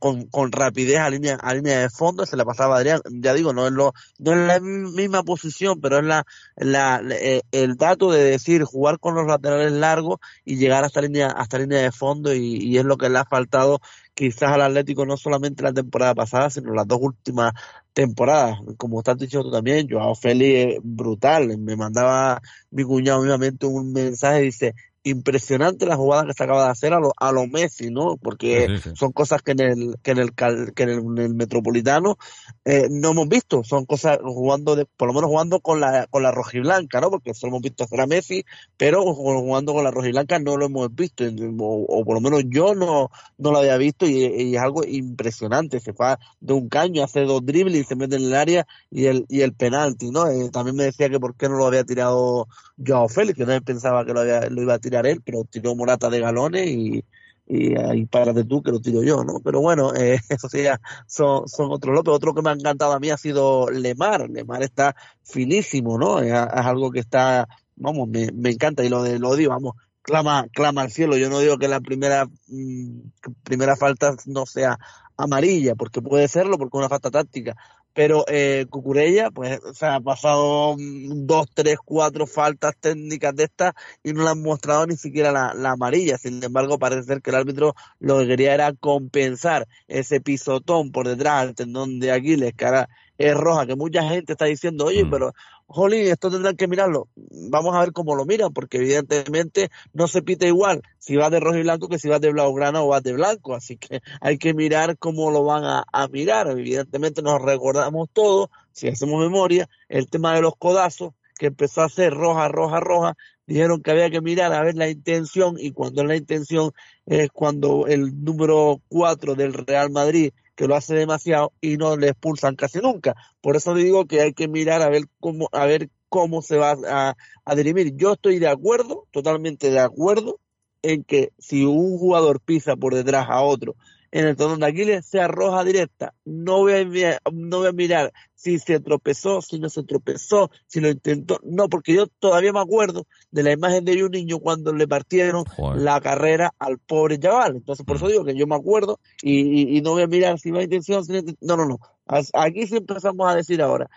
con, 0.00 0.26
con 0.26 0.52
rapidez 0.52 0.98
a 0.98 1.10
línea, 1.10 1.36
a 1.36 1.54
línea 1.54 1.80
de 1.80 1.90
fondo, 1.90 2.26
se 2.26 2.36
le 2.36 2.44
pasaba 2.44 2.76
a 2.76 2.78
Adrián, 2.78 3.00
ya 3.10 3.34
digo, 3.34 3.52
no 3.52 3.66
es 3.66 3.72
lo, 3.72 3.92
no 4.18 4.32
es 4.32 4.38
la 4.38 4.60
misma 4.60 5.22
posición, 5.22 5.80
pero 5.80 5.98
es 5.98 6.04
la, 6.04 6.24
la, 6.56 7.02
eh, 7.10 7.42
el 7.52 7.76
dato 7.76 8.10
de 8.10 8.24
decir 8.24 8.64
jugar 8.64 8.98
con 8.98 9.14
los 9.14 9.26
laterales 9.26 9.72
largos 9.72 10.18
y 10.44 10.56
llegar 10.56 10.84
hasta 10.84 11.00
línea, 11.00 11.28
hasta 11.28 11.58
línea 11.58 11.80
de 11.80 11.92
fondo 11.92 12.34
y, 12.34 12.56
y 12.56 12.78
es 12.78 12.84
lo 12.84 12.96
que 12.96 13.08
le 13.08 13.18
ha 13.18 13.24
faltado 13.24 13.80
quizás 14.16 14.50
al 14.50 14.62
Atlético 14.62 15.04
no 15.04 15.16
solamente 15.16 15.62
la 15.62 15.74
temporada 15.74 16.14
pasada, 16.14 16.48
sino 16.50 16.72
las 16.72 16.88
dos 16.88 16.98
últimas 17.02 17.52
temporadas. 17.92 18.58
Como 18.78 18.98
estás 19.00 19.18
diciendo 19.18 19.50
tú 19.50 19.54
también, 19.54 19.88
Joao 19.88 20.14
Félix 20.14 20.80
brutal. 20.82 21.56
Me 21.58 21.76
mandaba 21.76 22.40
mi 22.70 22.82
cuñado 22.82 23.20
mismamente 23.20 23.66
un 23.66 23.92
mensaje, 23.92 24.40
dice, 24.40 24.74
impresionante 25.06 25.86
la 25.86 25.96
jugada 25.96 26.26
que 26.26 26.34
se 26.34 26.42
acaba 26.42 26.64
de 26.64 26.70
hacer 26.70 26.92
a 26.92 26.98
lo, 26.98 27.12
a 27.16 27.30
lo 27.30 27.46
Messi, 27.46 27.90
¿no? 27.90 28.16
Porque 28.16 28.66
sí, 28.66 28.76
sí, 28.76 28.90
sí. 28.90 28.96
son 28.96 29.12
cosas 29.12 29.40
que 29.40 29.52
en 29.52 29.60
el 29.60 29.96
que 30.02 30.10
en 30.10 30.18
el 30.18 30.34
que 30.34 30.82
en 30.82 30.88
el, 30.88 30.98
en 30.98 31.18
el 31.18 31.34
metropolitano 31.34 32.18
eh, 32.64 32.88
no 32.90 33.12
hemos 33.12 33.28
visto, 33.28 33.62
son 33.62 33.84
cosas 33.84 34.18
jugando 34.20 34.74
de, 34.74 34.84
por 34.84 35.06
lo 35.06 35.14
menos 35.14 35.30
jugando 35.30 35.60
con 35.60 35.80
la 35.80 36.08
con 36.08 36.24
la 36.24 36.32
rojiblanca, 36.32 37.00
¿no? 37.00 37.10
Porque 37.10 37.34
solo 37.34 37.52
hemos 37.52 37.62
visto 37.62 37.84
hacer 37.84 38.00
a 38.00 38.08
Messi, 38.08 38.44
pero 38.76 39.00
jugando 39.14 39.74
con 39.74 39.84
la 39.84 39.92
rojiblanca 39.92 40.40
no 40.40 40.56
lo 40.56 40.66
hemos 40.66 40.92
visto 40.92 41.22
o, 41.24 41.84
o, 41.88 42.04
por 42.04 42.14
lo 42.14 42.20
menos 42.20 42.42
yo 42.48 42.74
no 42.74 43.10
no 43.38 43.52
lo 43.52 43.58
había 43.58 43.76
visto 43.76 44.06
y, 44.06 44.24
y, 44.24 44.56
es 44.56 44.60
algo 44.60 44.82
impresionante, 44.84 45.78
se 45.78 45.92
fue 45.92 46.16
de 46.40 46.52
un 46.52 46.68
caño, 46.68 47.04
hace 47.04 47.20
dos 47.20 47.46
dribles 47.46 47.82
y 47.82 47.84
se 47.84 47.94
mete 47.94 48.16
en 48.16 48.22
el 48.22 48.34
área 48.34 48.66
y 48.90 49.06
el 49.06 49.24
y 49.28 49.42
el 49.42 49.52
penalti, 49.52 50.10
¿no? 50.10 50.26
Eh, 50.26 50.50
también 50.50 50.74
me 50.74 50.84
decía 50.84 51.08
que 51.08 51.20
por 51.20 51.36
qué 51.36 51.48
no 51.48 51.58
lo 51.58 51.66
había 51.66 51.84
tirado 51.84 52.48
Joao 52.84 53.08
Félix, 53.08 53.38
que 53.38 53.46
nadie 53.46 53.60
pensaba 53.60 54.04
que 54.04 54.12
lo 54.12 54.20
había 54.20 54.50
lo 54.50 54.62
iba 54.62 54.74
a 54.74 54.78
tirar 54.80 54.95
pero 55.24 55.44
tiró 55.44 55.74
Morata 55.74 56.10
de 56.10 56.20
galones 56.20 56.68
y, 56.68 57.04
y 57.46 57.76
ahí 57.78 58.06
párate 58.06 58.44
tú 58.44 58.62
que 58.62 58.72
lo 58.72 58.80
tiro 58.80 59.02
yo, 59.02 59.24
¿no? 59.24 59.40
Pero 59.40 59.60
bueno, 59.60 59.94
eh, 59.96 60.20
eso 60.28 60.48
sí, 60.48 60.62
ya 60.62 60.80
son, 61.06 61.48
son 61.48 61.70
otros 61.70 61.94
lopes. 61.94 62.14
Otro 62.14 62.34
que 62.34 62.42
me 62.42 62.50
ha 62.50 62.54
encantado 62.54 62.92
a 62.92 63.00
mí 63.00 63.10
ha 63.10 63.16
sido 63.16 63.70
Lemar. 63.70 64.28
Lemar 64.28 64.62
está 64.62 64.96
finísimo, 65.22 65.98
¿no? 65.98 66.20
Es, 66.20 66.32
algo 66.32 66.90
que 66.90 67.00
está, 67.00 67.48
vamos, 67.76 68.08
me, 68.08 68.30
me 68.32 68.50
encanta 68.50 68.84
y 68.84 68.88
lo, 68.88 69.02
de, 69.02 69.18
lo 69.18 69.36
digo, 69.36 69.50
vamos, 69.50 69.74
clama, 70.02 70.46
clama 70.52 70.82
al 70.82 70.90
cielo. 70.90 71.16
Yo 71.16 71.30
no 71.30 71.40
digo 71.40 71.58
que 71.58 71.68
la 71.68 71.80
primera, 71.80 72.26
mm, 72.48 73.00
primera 73.42 73.76
falta 73.76 74.14
no 74.26 74.46
sea 74.46 74.78
amarilla, 75.16 75.74
porque 75.74 76.02
puede 76.02 76.28
serlo, 76.28 76.58
porque 76.58 76.76
es 76.76 76.78
una 76.78 76.88
falta 76.88 77.10
táctica, 77.10 77.56
pero 77.96 78.26
eh, 78.28 78.66
Cucurella, 78.68 79.30
pues, 79.30 79.58
se 79.72 79.86
ha 79.86 79.98
pasado 80.00 80.76
dos, 80.78 81.46
tres, 81.54 81.78
cuatro 81.82 82.26
faltas 82.26 82.74
técnicas 82.78 83.34
de 83.34 83.44
estas 83.44 83.72
y 84.04 84.12
no 84.12 84.22
le 84.22 84.28
han 84.28 84.42
mostrado 84.42 84.86
ni 84.86 84.98
siquiera 84.98 85.32
la, 85.32 85.54
la, 85.54 85.70
amarilla. 85.70 86.18
Sin 86.18 86.44
embargo, 86.44 86.78
parece 86.78 87.04
ser 87.04 87.22
que 87.22 87.30
el 87.30 87.36
árbitro 87.36 87.74
lo 87.98 88.18
que 88.18 88.26
quería 88.26 88.52
era 88.52 88.74
compensar 88.74 89.66
ese 89.88 90.20
pisotón 90.20 90.92
por 90.92 91.08
detrás 91.08 91.40
al 91.40 91.54
tendón 91.54 91.98
de 91.98 92.12
Aquiles, 92.12 92.52
que 92.52 92.66
ahora 92.66 92.90
es 93.18 93.34
roja, 93.34 93.66
que 93.66 93.76
mucha 93.76 94.02
gente 94.08 94.32
está 94.32 94.44
diciendo, 94.44 94.86
oye, 94.86 95.04
mm. 95.04 95.10
pero 95.10 95.32
Jolín, 95.66 96.06
esto 96.06 96.30
tendrán 96.30 96.56
que 96.56 96.68
mirarlo. 96.68 97.08
Vamos 97.50 97.74
a 97.74 97.80
ver 97.80 97.92
cómo 97.92 98.14
lo 98.14 98.24
miran, 98.24 98.52
porque 98.52 98.78
evidentemente 98.78 99.70
no 99.92 100.06
se 100.06 100.22
pite 100.22 100.46
igual 100.46 100.82
si 100.98 101.16
va 101.16 101.28
de 101.28 101.40
rojo 101.40 101.58
y 101.58 101.62
blanco 101.62 101.88
que 101.88 101.98
si 101.98 102.08
va 102.08 102.18
de 102.18 102.30
blaugrana 102.30 102.82
o 102.82 102.88
va 102.88 103.00
de 103.00 103.12
blanco. 103.12 103.54
Así 103.54 103.76
que 103.76 104.00
hay 104.20 104.38
que 104.38 104.54
mirar 104.54 104.96
cómo 104.98 105.30
lo 105.30 105.44
van 105.44 105.64
a, 105.64 105.84
a 105.92 106.08
mirar. 106.08 106.48
Evidentemente 106.48 107.22
nos 107.22 107.42
recordamos 107.42 108.08
todo, 108.12 108.50
si 108.72 108.88
hacemos 108.88 109.20
memoria, 109.20 109.68
el 109.88 110.08
tema 110.08 110.34
de 110.34 110.42
los 110.42 110.54
codazos, 110.56 111.14
que 111.38 111.46
empezó 111.46 111.82
a 111.82 111.88
ser 111.88 112.14
roja, 112.14 112.48
roja, 112.48 112.80
roja, 112.80 113.16
dijeron 113.46 113.82
que 113.82 113.90
había 113.90 114.10
que 114.10 114.20
mirar 114.20 114.52
a 114.52 114.62
ver 114.62 114.74
la 114.74 114.88
intención 114.88 115.56
y 115.58 115.72
cuando 115.72 116.02
la 116.04 116.16
intención 116.16 116.72
es 117.06 117.30
cuando 117.30 117.86
el 117.86 118.24
número 118.24 118.80
4 118.88 119.34
del 119.34 119.52
Real 119.52 119.90
Madrid 119.90 120.32
que 120.56 120.66
lo 120.66 120.74
hace 120.74 120.94
demasiado 120.94 121.52
y 121.60 121.76
no 121.76 121.96
le 121.96 122.08
expulsan 122.08 122.56
casi 122.56 122.80
nunca. 122.80 123.14
Por 123.40 123.56
eso 123.56 123.74
digo 123.74 124.06
que 124.06 124.22
hay 124.22 124.32
que 124.32 124.48
mirar 124.48 124.82
a 124.82 124.88
ver 124.88 125.04
cómo, 125.20 125.48
a 125.52 125.66
ver 125.66 125.90
cómo 126.08 126.42
se 126.42 126.56
va 126.56 126.76
a, 126.88 127.16
a 127.44 127.54
dirimir. 127.54 127.94
Yo 127.96 128.14
estoy 128.14 128.38
de 128.38 128.48
acuerdo, 128.48 129.06
totalmente 129.12 129.70
de 129.70 129.80
acuerdo, 129.80 130.40
en 130.82 131.04
que 131.04 131.32
si 131.38 131.64
un 131.64 131.98
jugador 131.98 132.40
pisa 132.40 132.76
por 132.76 132.94
detrás 132.94 133.26
a 133.28 133.42
otro 133.42 133.76
en 134.10 134.26
el 134.26 134.36
tono 134.36 134.56
de 134.56 134.66
Aquiles 134.66 135.06
sea 135.06 135.28
roja 135.28 135.64
directa. 135.64 136.14
No 136.24 136.58
voy, 136.58 136.72
a, 137.04 137.20
no 137.32 137.58
voy 137.58 137.68
a 137.68 137.72
mirar 137.72 138.12
si 138.34 138.58
se 138.58 138.80
tropezó, 138.80 139.42
si 139.42 139.58
no 139.58 139.68
se 139.68 139.82
tropezó, 139.82 140.50
si 140.66 140.80
lo 140.80 140.88
intentó. 140.88 141.40
No, 141.42 141.68
porque 141.68 141.94
yo 141.94 142.06
todavía 142.06 142.52
me 142.52 142.60
acuerdo 142.60 143.06
de 143.30 143.42
la 143.42 143.52
imagen 143.52 143.84
de 143.84 144.04
un 144.04 144.10
niño 144.10 144.38
cuando 144.38 144.72
le 144.72 144.86
partieron 144.86 145.44
la 145.74 146.00
carrera 146.00 146.54
al 146.58 146.78
pobre 146.78 147.18
chaval. 147.18 147.56
Entonces, 147.56 147.84
por 147.84 147.96
eso 147.96 148.06
mm. 148.06 148.08
digo 148.08 148.24
que 148.24 148.36
yo 148.36 148.46
me 148.46 148.54
acuerdo 148.54 149.00
y, 149.22 149.76
y, 149.76 149.80
no 149.80 149.92
voy 149.92 150.02
a 150.02 150.06
mirar 150.06 150.38
si 150.38 150.50
va 150.50 150.60
a 150.60 150.64
intención, 150.64 151.04
si 151.04 151.12
no, 151.40 151.56
no, 151.56 151.66
no. 151.66 151.78
Aquí 152.06 152.66
sí 152.66 152.76
empezamos 152.76 153.28
a 153.28 153.34
decir 153.34 153.60
ahora. 153.62 153.88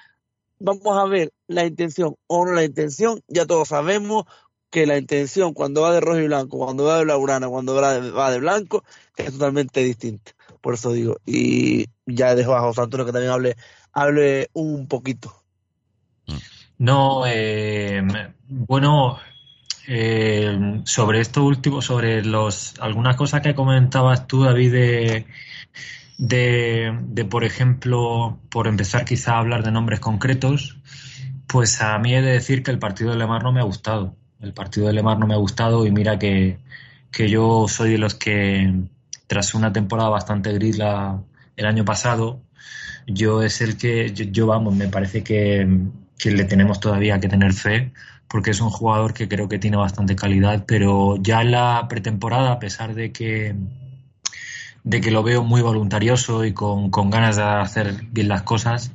Vamos 0.60 0.98
a 0.98 1.06
ver 1.06 1.32
la 1.48 1.66
intención 1.66 2.16
o 2.28 2.46
no 2.46 2.54
la 2.54 2.64
intención. 2.64 3.22
Ya 3.28 3.46
todos 3.46 3.70
sabemos 3.70 4.26
que 4.70 4.86
la 4.86 4.98
intención 4.98 5.54
cuando 5.54 5.82
va 5.82 5.94
de 5.94 6.00
rojo 6.00 6.20
y 6.20 6.28
blanco, 6.28 6.58
cuando 6.58 6.86
va 6.86 6.98
de 6.98 7.04
blaugrana, 7.06 7.48
cuando 7.48 7.76
va 7.76 8.32
de, 8.32 8.40
blanco, 8.40 8.84
es 9.18 9.34
totalmente 9.34 9.82
distinta. 9.82 10.32
Por 10.62 10.76
eso 10.76 10.92
digo, 10.92 11.18
y 11.26 11.86
ya 12.06 12.36
dejo 12.36 12.56
a 12.56 12.62
José 12.62 12.82
Antonio 12.82 13.06
que 13.06 13.12
también 13.12 13.32
hable, 13.32 13.56
hable 13.94 14.50
un 14.54 14.88
poquito. 14.88 15.34
No, 16.78 17.24
eh, 17.26 18.02
bueno, 18.48 19.20
eh, 19.88 20.82
sobre 20.86 21.20
esto 21.20 21.44
último, 21.44 21.82
sobre 21.82 22.24
los 22.24 22.76
algunas 22.80 23.16
cosas 23.16 23.42
que 23.42 23.56
comentabas 23.56 24.28
tú, 24.28 24.44
David, 24.44 24.72
de, 24.72 25.26
de, 26.18 27.00
de, 27.02 27.26
por 27.26 27.44
ejemplo, 27.44 28.40
por 28.52 28.68
empezar 28.68 29.06
quizá 29.06 29.34
a 29.34 29.40
hablar 29.40 29.64
de 29.64 29.72
nombres 29.72 30.00
concretos, 30.00 30.78
pues 31.48 31.82
a 31.82 31.98
mí 31.98 32.14
he 32.14 32.22
de 32.22 32.34
decir 32.34 32.62
que 32.62 32.72
el 32.72 32.80
partido 32.80 33.12
de 33.12 33.18
Lemar 33.18 33.44
no 33.44 33.52
me 33.52 33.62
ha 33.62 33.64
gustado. 33.64 34.16
El 34.42 34.54
partido 34.54 34.88
de 34.88 34.94
Lemar 34.94 35.20
no 35.20 35.28
me 35.28 35.34
ha 35.34 35.38
gustado 35.38 35.86
y 35.86 35.92
mira 35.92 36.18
que, 36.18 36.60
yo 37.12 37.66
soy 37.68 37.92
de 37.92 37.98
los 37.98 38.16
que, 38.16 38.74
tras 39.28 39.54
una 39.54 39.74
temporada 39.74 40.10
bastante 40.10 40.54
gris 40.54 40.78
la, 40.78 41.22
el 41.58 41.66
año 41.66 41.84
pasado, 41.84 42.42
yo 43.06 43.44
es 43.44 43.60
el 43.62 43.78
que, 43.78 44.14
yo, 44.14 44.48
vamos, 44.48 44.76
me 44.76 44.88
parece 44.88 45.24
que, 45.24 45.68
que, 46.18 46.32
le 46.32 46.46
tenemos 46.46 46.80
todavía 46.80 47.20
que 47.20 47.28
tener 47.28 47.52
fe, 47.54 47.92
porque 48.30 48.52
es 48.52 48.62
un 48.62 48.70
jugador 48.70 49.14
que 49.14 49.28
creo 49.28 49.50
que 49.50 49.60
tiene 49.60 49.76
bastante 49.76 50.16
calidad, 50.16 50.64
pero 50.66 51.18
ya 51.22 51.42
en 51.42 51.52
la 51.52 51.88
pretemporada, 51.90 52.54
a 52.54 52.60
pesar 52.60 52.96
de 52.96 53.12
que, 53.12 53.56
de 54.86 55.02
que 55.02 55.12
lo 55.12 55.22
veo 55.22 55.44
muy 55.44 55.62
voluntarioso 55.62 56.46
y 56.46 56.54
con, 56.54 56.92
con 56.92 57.10
ganas 57.10 57.36
de 57.36 57.44
hacer 57.44 58.06
bien 58.12 58.30
las 58.30 58.44
cosas, 58.44 58.94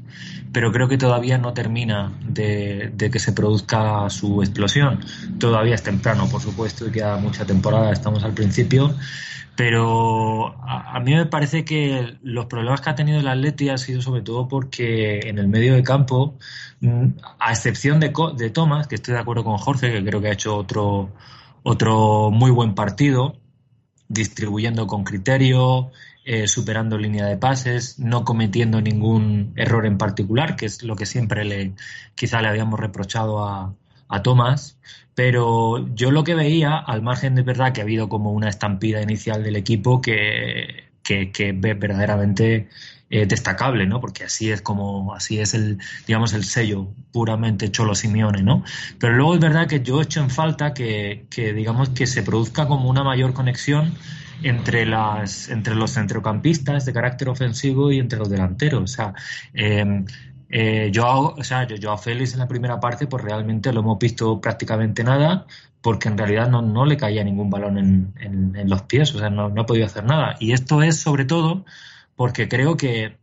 pero 0.54 0.70
creo 0.70 0.86
que 0.86 0.96
todavía 0.96 1.36
no 1.36 1.52
termina 1.52 2.12
de, 2.22 2.92
que 2.96 3.18
se 3.18 3.32
produzca 3.32 4.08
su 4.08 4.40
explosión. 4.40 5.00
Todavía 5.38 5.74
es 5.74 5.82
temprano, 5.82 6.28
por 6.30 6.40
supuesto, 6.40 6.86
y 6.86 6.92
queda 6.92 7.16
mucha 7.16 7.44
temporada, 7.44 7.92
estamos 7.92 8.22
al 8.22 8.34
principio, 8.34 8.94
pero 9.56 10.54
a, 10.62 11.00
mí 11.00 11.12
me 11.12 11.26
parece 11.26 11.64
que 11.64 12.18
los 12.22 12.46
problemas 12.46 12.80
que 12.80 12.90
ha 12.90 12.94
tenido 12.94 13.18
el 13.18 13.26
Atleti 13.26 13.68
ha 13.68 13.78
sido 13.78 14.00
sobre 14.00 14.22
todo 14.22 14.46
porque 14.46 15.28
en 15.28 15.38
el 15.40 15.48
medio 15.48 15.74
de 15.74 15.82
campo, 15.82 16.38
mm, 16.80 17.06
a 17.40 17.50
excepción 17.50 17.98
de, 17.98 18.12
de 18.36 18.50
Thomas, 18.50 18.86
que 18.86 18.94
estoy 18.94 19.14
de 19.14 19.20
acuerdo 19.20 19.42
con 19.42 19.58
Jorge, 19.58 19.90
que 19.90 20.04
creo 20.04 20.20
que 20.20 20.28
ha 20.28 20.32
hecho 20.32 20.56
otro, 20.56 21.10
otro 21.64 22.30
muy 22.30 22.52
buen 22.52 22.76
partido, 22.76 23.40
distribuyendo 24.08 24.86
con 24.86 25.02
criterio, 25.02 25.90
eh, 26.24 26.48
superando 26.48 26.98
línea 26.98 27.26
de 27.26 27.36
pases, 27.36 27.98
no 27.98 28.24
cometiendo 28.24 28.80
ningún 28.80 29.52
error 29.56 29.86
en 29.86 29.98
particular, 29.98 30.56
que 30.56 30.66
es 30.66 30.82
lo 30.82 30.96
que 30.96 31.06
siempre 31.06 31.44
le 31.44 31.74
quizá 32.14 32.40
le 32.40 32.48
habíamos 32.48 32.80
reprochado 32.80 33.44
a, 33.46 33.74
a 34.08 34.22
Tomás. 34.22 34.78
Pero 35.14 35.94
yo 35.94 36.10
lo 36.10 36.24
que 36.24 36.34
veía, 36.34 36.76
al 36.76 37.02
margen 37.02 37.34
de 37.34 37.42
verdad 37.42 37.72
que 37.72 37.80
ha 37.80 37.84
habido 37.84 38.08
como 38.08 38.32
una 38.32 38.48
estampida 38.48 39.00
inicial 39.00 39.44
del 39.44 39.56
equipo 39.56 40.00
que, 40.00 40.90
que, 41.02 41.30
que 41.30 41.52
verdaderamente 41.52 42.68
eh, 43.10 43.26
destacable, 43.26 43.86
¿no? 43.86 44.00
Porque 44.00 44.24
así 44.24 44.50
es 44.50 44.60
como, 44.62 45.14
así 45.14 45.38
es 45.38 45.54
el, 45.54 45.78
digamos, 46.06 46.32
el 46.32 46.42
sello 46.42 46.88
puramente 47.12 47.70
Cholo 47.70 47.94
Simeone, 47.94 48.42
¿no? 48.42 48.64
Pero 48.98 49.14
luego 49.14 49.34
es 49.34 49.40
verdad 49.40 49.68
que 49.68 49.82
yo 49.82 50.00
he 50.00 50.04
hecho 50.04 50.20
en 50.20 50.30
falta 50.30 50.74
que, 50.74 51.26
que 51.30 51.52
digamos, 51.52 51.90
que 51.90 52.06
se 52.06 52.22
produzca 52.22 52.66
como 52.66 52.88
una 52.88 53.04
mayor 53.04 53.34
conexión 53.34 53.94
entre, 54.44 54.86
las, 54.86 55.48
entre 55.48 55.74
los 55.74 55.92
centrocampistas 55.92 56.84
de 56.84 56.92
carácter 56.92 57.28
ofensivo 57.28 57.90
y 57.90 57.98
entre 57.98 58.18
los 58.18 58.28
delanteros. 58.28 58.82
O 58.82 58.86
sea, 58.86 59.14
em, 59.52 60.04
eh, 60.48 60.90
yo, 60.92 61.34
o 61.36 61.44
sea, 61.44 61.66
yo, 61.66 61.92
a 61.92 61.98
Félix 61.98 62.34
en 62.34 62.40
la 62.40 62.48
primera 62.48 62.78
parte, 62.78 63.06
pues 63.06 63.24
realmente 63.24 63.72
lo 63.72 63.80
hemos 63.80 63.98
visto 63.98 64.40
prácticamente 64.40 65.02
nada, 65.02 65.46
porque 65.80 66.08
en 66.08 66.18
realidad 66.18 66.48
no, 66.48 66.62
no 66.62 66.84
le 66.86 66.96
caía 66.96 67.24
ningún 67.24 67.50
balón 67.50 67.78
en, 67.78 68.14
en, 68.20 68.70
los 68.70 68.82
pies, 68.82 69.14
o 69.14 69.18
sea, 69.18 69.30
no, 69.30 69.48
no 69.48 69.62
ha 69.62 69.66
podido 69.66 69.86
hacer 69.86 70.04
nada. 70.04 70.36
Y 70.40 70.52
esto 70.52 70.82
es 70.82 71.00
sobre 71.00 71.24
todo 71.24 71.64
porque 72.16 72.48
creo 72.48 72.76
que 72.76 73.16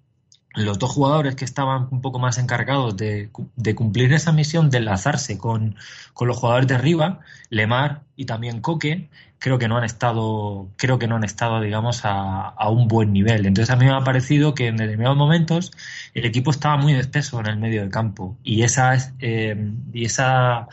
los 0.53 0.79
dos 0.79 0.91
jugadores 0.91 1.35
que 1.35 1.45
estaban 1.45 1.87
un 1.91 2.01
poco 2.01 2.19
más 2.19 2.37
encargados 2.37 2.97
de, 2.97 3.29
de 3.55 3.75
cumplir 3.75 4.11
esa 4.13 4.31
misión 4.31 4.69
de 4.69 4.79
enlazarse 4.79 5.37
con, 5.37 5.75
con, 6.13 6.27
los 6.27 6.37
jugadores 6.37 6.67
de 6.67 6.75
arriba, 6.75 7.19
Lemar 7.49 8.01
y 8.15 8.25
también 8.25 8.61
Coque, 8.61 9.09
creo 9.39 9.57
que 9.57 9.67
no 9.67 9.77
han 9.77 9.85
estado, 9.85 10.69
creo 10.77 10.99
que 10.99 11.07
no 11.07 11.15
han 11.15 11.23
estado, 11.23 11.61
digamos, 11.61 12.03
a, 12.03 12.49
a, 12.49 12.69
un 12.69 12.87
buen 12.87 13.13
nivel. 13.13 13.45
Entonces 13.45 13.73
a 13.73 13.77
mí 13.77 13.85
me 13.85 13.93
ha 13.93 14.03
parecido 14.03 14.53
que 14.53 14.67
en 14.67 14.77
determinados 14.77 15.17
momentos 15.17 15.71
el 16.13 16.25
equipo 16.25 16.51
estaba 16.51 16.77
muy 16.77 16.95
espeso 16.95 17.39
en 17.39 17.47
el 17.47 17.57
medio 17.57 17.81
del 17.81 17.89
campo 17.89 18.37
y 18.43 18.63
esa, 18.63 18.95
eh, 19.19 19.71
y 19.93 20.05
esa 20.05 20.67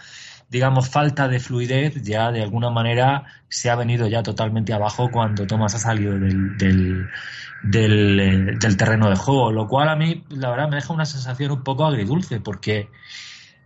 digamos, 0.48 0.88
falta 0.88 1.28
de 1.28 1.40
fluidez 1.40 2.02
ya 2.02 2.32
de 2.32 2.42
alguna 2.42 2.70
manera 2.70 3.24
se 3.48 3.70
ha 3.70 3.76
venido 3.76 4.08
ya 4.08 4.22
totalmente 4.22 4.72
abajo 4.72 5.10
cuando 5.10 5.46
Tomás 5.46 5.74
ha 5.74 5.78
salido 5.78 6.18
del, 6.18 6.56
del, 6.56 7.08
del, 7.62 8.20
eh, 8.20 8.56
del 8.58 8.76
terreno 8.76 9.08
de 9.10 9.16
juego, 9.16 9.52
lo 9.52 9.66
cual 9.66 9.88
a 9.88 9.96
mí, 9.96 10.24
la 10.30 10.50
verdad, 10.50 10.68
me 10.68 10.76
deja 10.76 10.92
una 10.92 11.06
sensación 11.06 11.50
un 11.50 11.62
poco 11.62 11.86
agridulce 11.86 12.40
porque 12.40 12.88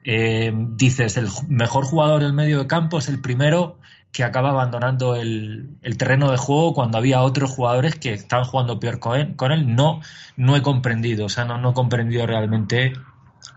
eh, 0.05 0.53
dices, 0.55 1.17
el 1.17 1.29
mejor 1.49 1.85
jugador 1.85 2.23
del 2.23 2.33
medio 2.33 2.59
de 2.59 2.67
campo 2.67 2.99
es 2.99 3.09
el 3.09 3.21
primero 3.21 3.79
que 4.11 4.25
acaba 4.25 4.51
abandonando 4.51 5.17
el, 5.17 5.79
terreno 5.97 6.31
de 6.31 6.37
juego 6.37 6.75
cuando 6.75 6.99
había 6.99 7.23
otros 7.23 7.51
jugadores 7.51 7.97
que 7.97 8.13
estaban 8.13 8.45
jugando 8.45 8.79
peor 8.79 8.99
con 8.99 9.19
él. 9.19 9.37
Con 9.37 9.53
él 9.53 9.75
no, 9.75 10.01
no 10.37 10.57
he 10.57 10.63
comprendido, 10.63 11.27
o 11.27 11.29
sea, 11.29 11.45
no, 11.45 11.57
no 11.59 11.71
he 11.71 11.75
comprendido 11.75 12.27
realmente, 12.27 12.93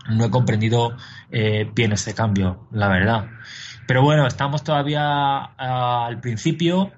no 0.08 0.24
he 0.24 0.30
comprendido 0.30 0.96
eh, 1.30 1.70
bien 1.74 1.92
ese 1.92 2.14
cambio, 2.14 2.66
la 2.70 2.88
verdad. 2.88 3.26
Pero 3.86 4.02
bueno, 4.02 4.26
estamos 4.26 4.64
todavía 4.64 5.44
al 5.44 6.20
principio. 6.20 6.92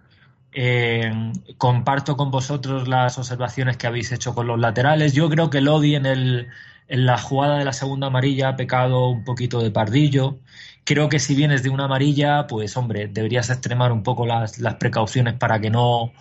Eh, 0.60 1.12
comparto 1.56 2.16
con 2.16 2.32
vosotros 2.32 2.88
las 2.88 3.16
observaciones 3.16 3.76
que 3.76 3.86
habéis 3.86 4.10
hecho 4.10 4.34
con 4.34 4.48
los 4.48 4.58
laterales. 4.58 5.12
Yo 5.12 5.30
creo 5.30 5.50
que 5.50 5.60
Lodi 5.60 5.94
en, 5.94 6.04
el, 6.04 6.48
en 6.88 7.06
la 7.06 7.16
jugada 7.16 7.58
de 7.58 7.64
la 7.64 7.72
segunda 7.72 8.08
amarilla 8.08 8.48
ha 8.48 8.56
pecado 8.56 9.08
un 9.08 9.22
poquito 9.22 9.60
de 9.60 9.70
pardillo. 9.70 10.40
Creo 10.82 11.08
que 11.08 11.20
si 11.20 11.36
vienes 11.36 11.62
de 11.62 11.68
una 11.70 11.84
amarilla, 11.84 12.48
pues 12.48 12.76
hombre, 12.76 13.06
deberías 13.06 13.50
extremar 13.50 13.92
un 13.92 14.02
poco 14.02 14.26
las, 14.26 14.58
las 14.58 14.74
precauciones 14.74 15.34
para 15.34 15.60
que 15.60 15.70
no 15.70 16.12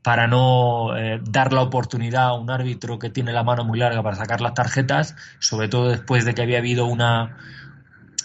para 0.00 0.26
no 0.26 0.96
eh, 0.96 1.20
dar 1.22 1.52
la 1.52 1.60
oportunidad 1.60 2.28
a 2.28 2.32
un 2.32 2.48
árbitro 2.48 2.98
que 2.98 3.10
tiene 3.10 3.34
la 3.34 3.44
mano 3.44 3.62
muy 3.62 3.78
larga 3.78 4.02
para 4.02 4.16
sacar 4.16 4.40
las 4.40 4.54
tarjetas, 4.54 5.16
sobre 5.38 5.68
todo 5.68 5.90
después 5.90 6.24
de 6.24 6.32
que 6.34 6.40
había 6.40 6.58
habido 6.58 6.86
una, 6.86 7.36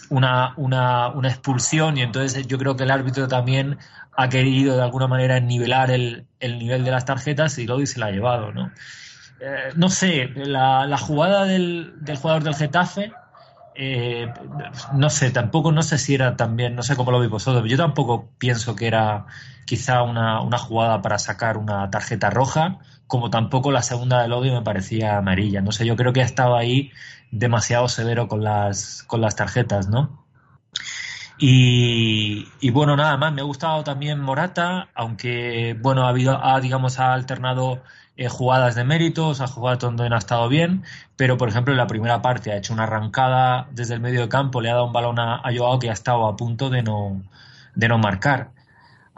una, 0.08 0.54
una, 0.56 1.08
una 1.08 1.28
expulsión 1.28 1.98
y 1.98 2.02
entonces 2.02 2.46
yo 2.46 2.56
creo 2.56 2.74
que 2.74 2.84
el 2.84 2.90
árbitro 2.90 3.28
también 3.28 3.78
ha 4.20 4.28
querido 4.28 4.74
de 4.76 4.82
alguna 4.82 5.06
manera 5.06 5.38
nivelar 5.38 5.92
el, 5.92 6.26
el 6.40 6.58
nivel 6.58 6.84
de 6.84 6.90
las 6.90 7.04
tarjetas 7.04 7.56
y 7.58 7.68
Lodi 7.68 7.86
se 7.86 8.00
la 8.00 8.06
ha 8.06 8.10
llevado, 8.10 8.50
¿no? 8.50 8.72
Eh, 9.40 9.70
no 9.76 9.88
sé, 9.90 10.28
la, 10.34 10.88
la 10.88 10.98
jugada 10.98 11.44
del, 11.44 11.92
del, 12.00 12.16
jugador 12.16 12.42
del 12.42 12.56
Getafe, 12.56 13.12
eh, 13.76 14.26
no 14.92 15.08
sé, 15.08 15.30
tampoco 15.30 15.70
no 15.70 15.84
sé 15.84 15.98
si 15.98 16.16
era 16.16 16.34
también, 16.34 16.74
no 16.74 16.82
sé 16.82 16.96
cómo 16.96 17.12
lo 17.12 17.20
veis 17.20 17.30
vosotros, 17.30 17.70
yo 17.70 17.76
tampoco 17.76 18.28
pienso 18.38 18.74
que 18.74 18.88
era 18.88 19.26
quizá 19.66 20.02
una, 20.02 20.40
una 20.40 20.58
jugada 20.58 21.00
para 21.00 21.20
sacar 21.20 21.56
una 21.56 21.88
tarjeta 21.88 22.28
roja, 22.28 22.80
como 23.06 23.30
tampoco 23.30 23.70
la 23.70 23.82
segunda 23.82 24.20
del 24.22 24.30
Lodi 24.30 24.50
me 24.50 24.62
parecía 24.62 25.16
amarilla, 25.16 25.60
no 25.60 25.70
sé, 25.70 25.86
yo 25.86 25.94
creo 25.94 26.12
que 26.12 26.22
estaba 26.22 26.58
ahí 26.58 26.90
demasiado 27.30 27.86
severo 27.86 28.26
con 28.26 28.42
las, 28.42 29.04
con 29.04 29.20
las 29.20 29.36
tarjetas, 29.36 29.88
¿no? 29.88 30.26
Y, 31.40 32.70
bueno, 32.70 32.96
nada 32.96 33.16
más, 33.16 33.32
me 33.32 33.40
ha 33.42 33.44
gustado 33.44 33.84
también 33.84 34.20
Morata, 34.20 34.88
aunque 34.94 35.76
bueno, 35.80 36.04
ha 36.04 36.08
habido, 36.08 36.44
ha, 36.44 36.60
digamos, 36.60 36.98
ha 36.98 37.12
alternado 37.14 37.82
eh, 38.16 38.28
jugadas 38.28 38.74
de 38.74 38.84
méritos, 38.84 39.40
ha 39.40 39.46
jugado 39.46 39.78
donde 39.78 40.08
ha 40.12 40.18
estado 40.18 40.48
bien, 40.48 40.84
pero 41.16 41.36
por 41.36 41.48
ejemplo 41.48 41.72
en 41.72 41.78
la 41.78 41.86
primera 41.86 42.22
parte 42.22 42.50
ha 42.52 42.56
hecho 42.56 42.72
una 42.74 42.84
arrancada 42.84 43.68
desde 43.70 43.94
el 43.94 44.00
medio 44.00 44.22
de 44.22 44.28
campo, 44.28 44.60
le 44.60 44.70
ha 44.70 44.74
dado 44.74 44.86
un 44.86 44.92
balón 44.92 45.20
a, 45.20 45.36
a 45.36 45.56
Joao 45.56 45.78
que 45.78 45.90
ha 45.90 45.92
estado 45.92 46.26
a 46.26 46.36
punto 46.36 46.70
de 46.70 46.82
no, 46.82 47.22
de 47.76 47.88
no 47.88 47.98
marcar. 47.98 48.50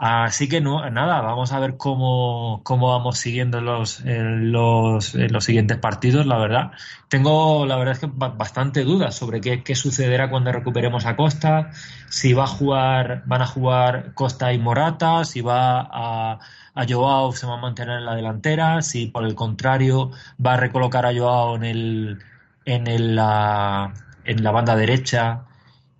Así 0.03 0.49
que 0.49 0.61
no, 0.61 0.89
nada, 0.89 1.21
vamos 1.21 1.51
a 1.51 1.59
ver 1.59 1.77
cómo, 1.77 2.61
cómo 2.63 2.89
vamos 2.89 3.19
siguiendo 3.19 3.61
los, 3.61 3.99
eh, 4.03 4.17
los, 4.19 5.13
eh, 5.13 5.29
los, 5.29 5.45
siguientes 5.45 5.77
partidos, 5.77 6.25
la 6.25 6.39
verdad. 6.39 6.71
Tengo, 7.07 7.67
la 7.67 7.77
verdad 7.77 7.93
es 7.93 7.99
que 7.99 8.09
bastante 8.11 8.83
dudas 8.83 9.13
sobre 9.13 9.41
qué, 9.41 9.61
qué, 9.61 9.75
sucederá 9.75 10.31
cuando 10.31 10.51
recuperemos 10.51 11.05
a 11.05 11.15
Costa, 11.15 11.69
si 12.09 12.33
va 12.33 12.45
a 12.45 12.47
jugar, 12.47 13.21
van 13.27 13.43
a 13.43 13.45
jugar 13.45 14.15
Costa 14.15 14.51
y 14.53 14.57
Morata, 14.57 15.23
si 15.23 15.41
va 15.41 15.81
a, 15.81 16.39
a 16.73 16.85
Joao 16.89 17.31
se 17.33 17.45
va 17.45 17.59
a 17.59 17.61
mantener 17.61 17.99
en 17.99 18.05
la 18.05 18.15
delantera, 18.15 18.81
si 18.81 19.05
por 19.05 19.23
el 19.23 19.35
contrario 19.35 20.09
va 20.43 20.53
a 20.53 20.57
recolocar 20.57 21.05
a 21.05 21.13
Joao 21.13 21.57
en 21.57 21.63
el, 21.63 22.19
en 22.65 22.87
el, 22.87 23.15
la, 23.15 23.93
en 24.25 24.43
la 24.43 24.49
banda 24.49 24.75
derecha 24.75 25.43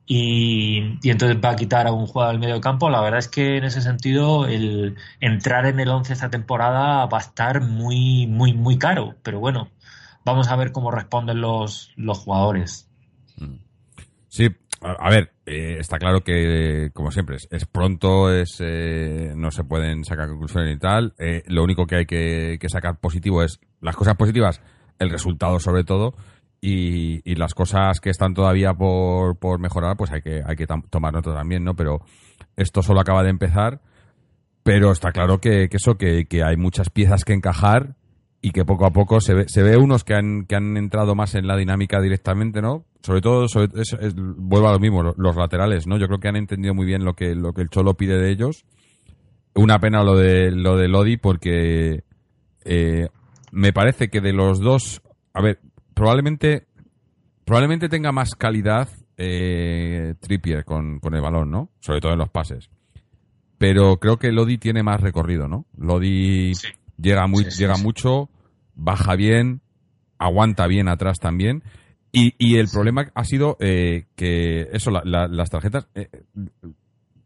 y, 0.05 0.97
entonces 1.09 1.37
va 1.43 1.51
a 1.51 1.55
quitar 1.55 1.87
a 1.87 1.91
un 1.91 2.07
jugador 2.07 2.33
del 2.33 2.41
medio 2.41 2.61
campo. 2.61 2.89
La 2.89 3.01
verdad 3.01 3.19
es 3.19 3.27
que 3.27 3.57
en 3.57 3.63
ese 3.63 3.81
sentido 3.81 4.45
el 4.45 4.97
entrar 5.19 5.65
en 5.65 5.79
el 5.79 5.89
11 5.89 6.13
esta 6.13 6.29
temporada 6.29 7.05
va 7.05 7.17
a 7.17 7.21
estar 7.21 7.61
muy, 7.61 8.27
muy, 8.27 8.53
muy 8.53 8.77
caro. 8.77 9.15
Pero 9.23 9.39
bueno, 9.39 9.69
vamos 10.25 10.49
a 10.49 10.55
ver 10.55 10.71
cómo 10.71 10.91
responden 10.91 11.41
los, 11.41 11.91
los 11.95 12.19
jugadores. 12.19 12.89
Sí, 14.27 14.49
a 14.81 15.09
ver, 15.09 15.31
eh, 15.45 15.77
está 15.79 15.99
claro 15.99 16.23
que, 16.23 16.89
como 16.93 17.11
siempre, 17.11 17.35
es, 17.35 17.47
es 17.51 17.65
pronto, 17.65 18.33
es 18.33 18.57
eh, 18.59 19.33
no 19.35 19.51
se 19.51 19.63
pueden 19.63 20.03
sacar 20.03 20.27
conclusiones 20.27 20.75
y 20.75 20.79
tal. 20.79 21.13
Eh, 21.19 21.43
lo 21.47 21.63
único 21.63 21.85
que 21.85 21.97
hay 21.97 22.05
que, 22.05 22.57
que 22.59 22.69
sacar 22.69 22.99
positivo 22.99 23.43
es 23.43 23.59
las 23.79 23.95
cosas 23.95 24.15
positivas, 24.15 24.61
el 24.97 25.09
resultado 25.09 25.59
sobre 25.59 25.83
todo, 25.83 26.15
y, 26.61 27.29
y, 27.29 27.35
las 27.35 27.55
cosas 27.55 27.99
que 27.99 28.11
están 28.11 28.35
todavía 28.35 28.75
por, 28.75 29.35
por 29.37 29.59
mejorar, 29.59 29.97
pues 29.97 30.11
hay 30.11 30.21
que, 30.21 30.43
hay 30.45 30.55
que 30.55 30.67
tomar 30.67 31.11
nota 31.11 31.33
también, 31.33 31.63
¿no? 31.63 31.75
Pero 31.75 32.01
esto 32.55 32.83
solo 32.83 32.99
acaba 32.99 33.23
de 33.23 33.31
empezar, 33.31 33.81
pero 34.61 34.91
está 34.91 35.11
claro 35.11 35.39
que, 35.39 35.67
eso, 35.71 35.97
que, 35.97 36.25
que, 36.27 36.43
hay 36.43 36.57
muchas 36.57 36.91
piezas 36.91 37.25
que 37.25 37.33
encajar 37.33 37.95
y 38.43 38.51
que 38.51 38.63
poco 38.63 38.85
a 38.85 38.91
poco 38.91 39.19
se 39.21 39.33
ve, 39.33 39.45
se 39.47 39.63
ve 39.63 39.75
unos 39.75 40.03
que 40.03 40.13
han, 40.13 40.45
que 40.45 40.55
han 40.55 40.77
entrado 40.77 41.15
más 41.15 41.33
en 41.33 41.47
la 41.47 41.57
dinámica 41.57 41.99
directamente, 41.99 42.61
¿no? 42.61 42.85
Sobre 43.01 43.21
todo, 43.21 43.47
sobre, 43.47 43.81
es, 43.81 43.93
es, 43.93 44.13
vuelvo 44.15 44.69
a 44.69 44.73
lo 44.73 44.79
mismo, 44.79 45.01
los 45.01 45.35
laterales, 45.35 45.87
¿no? 45.87 45.97
Yo 45.97 46.05
creo 46.07 46.19
que 46.19 46.27
han 46.27 46.35
entendido 46.35 46.75
muy 46.75 46.85
bien 46.85 47.03
lo 47.03 47.15
que, 47.15 47.33
lo 47.33 47.53
que 47.53 47.61
el 47.61 47.69
Cholo 47.69 47.95
pide 47.95 48.19
de 48.19 48.29
ellos. 48.29 48.65
Una 49.55 49.79
pena 49.79 50.03
lo 50.03 50.15
de, 50.15 50.51
lo 50.51 50.77
de 50.77 50.87
Lodi 50.87 51.17
porque 51.17 52.03
eh, 52.63 53.09
me 53.51 53.73
parece 53.73 54.09
que 54.09 54.21
de 54.21 54.33
los 54.33 54.59
dos, 54.59 55.01
a 55.33 55.41
ver, 55.41 55.59
probablemente 55.93 56.67
probablemente 57.45 57.89
tenga 57.89 58.11
más 58.11 58.35
calidad 58.35 58.87
eh, 59.17 60.15
Trippier 60.19 60.65
con, 60.65 60.99
con, 60.99 61.13
el 61.13 61.21
balón, 61.21 61.51
¿no? 61.51 61.69
Sobre 61.79 61.99
todo 61.99 62.13
en 62.13 62.19
los 62.19 62.29
pases. 62.29 62.69
Pero 63.57 63.97
creo 63.97 64.17
que 64.17 64.31
Lodi 64.31 64.57
tiene 64.57 64.83
más 64.83 65.01
recorrido, 65.01 65.47
¿no? 65.47 65.65
Lodi 65.77 66.55
sí. 66.55 66.69
llega, 66.97 67.27
muy, 67.27 67.43
sí, 67.43 67.51
sí, 67.51 67.59
llega 67.59 67.77
mucho, 67.77 68.29
baja 68.73 69.15
bien, 69.15 69.61
aguanta 70.17 70.65
bien 70.67 70.87
atrás 70.87 71.19
también. 71.19 71.63
Y, 72.11 72.33
y 72.37 72.57
el 72.57 72.67
problema 72.67 73.11
ha 73.13 73.23
sido 73.23 73.57
eh, 73.59 74.05
que 74.15 74.69
eso, 74.73 74.89
la, 74.91 75.01
la, 75.05 75.27
las 75.27 75.49
tarjetas... 75.49 75.87
Eh, 75.93 76.09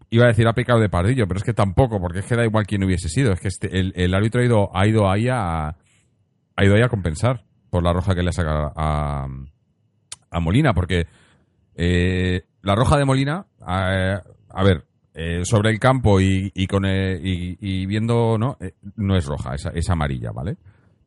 iba 0.10 0.25
a 0.25 0.28
decir 0.28 0.47
ha 0.47 0.54
pecado 0.54 0.80
de 0.80 0.89
pardillo, 0.89 1.28
pero 1.28 1.38
es 1.38 1.43
que 1.43 1.54
tampoco, 1.54 1.99
porque 1.99 2.19
es 2.19 2.25
que 2.25 2.36
da 2.36 2.45
igual 2.45 2.65
quién 2.67 2.84
hubiese 2.84 3.10
sido. 3.10 3.32
Es 3.32 3.39
que 3.39 3.47
este, 3.47 3.80
el, 3.80 3.93
el, 3.95 4.13
árbitro 4.13 4.41
ha 4.41 4.45
ido, 4.45 4.75
ha 4.75 4.88
ido 4.88 5.10
ahí 5.10 5.28
a, 5.30 5.67
ha 5.67 6.65
ido 6.65 6.75
ahí 6.75 6.82
a 6.82 6.89
compensar 6.89 7.45
por 7.75 7.83
la 7.83 7.91
roja 7.91 8.15
que 8.15 8.23
le 8.23 8.29
ha 8.29 8.31
sacado 8.31 8.71
a, 8.73 9.27
a 10.31 10.39
Molina, 10.39 10.73
porque 10.73 11.07
eh, 11.75 12.45
la 12.61 12.73
roja 12.73 12.97
de 12.97 13.03
Molina, 13.03 13.47
a, 13.59 14.21
a 14.49 14.63
ver, 14.63 14.85
eh, 15.13 15.43
sobre 15.43 15.71
el 15.71 15.79
campo 15.79 16.21
y, 16.21 16.53
y 16.55 16.67
con 16.67 16.85
el, 16.85 17.19
y, 17.27 17.57
y, 17.59 17.85
viendo, 17.85 18.38
¿no? 18.38 18.55
Eh, 18.61 18.75
no 18.95 19.17
es 19.17 19.25
roja, 19.25 19.55
es, 19.55 19.67
es 19.73 19.89
amarilla, 19.89 20.31
¿vale? 20.31 20.55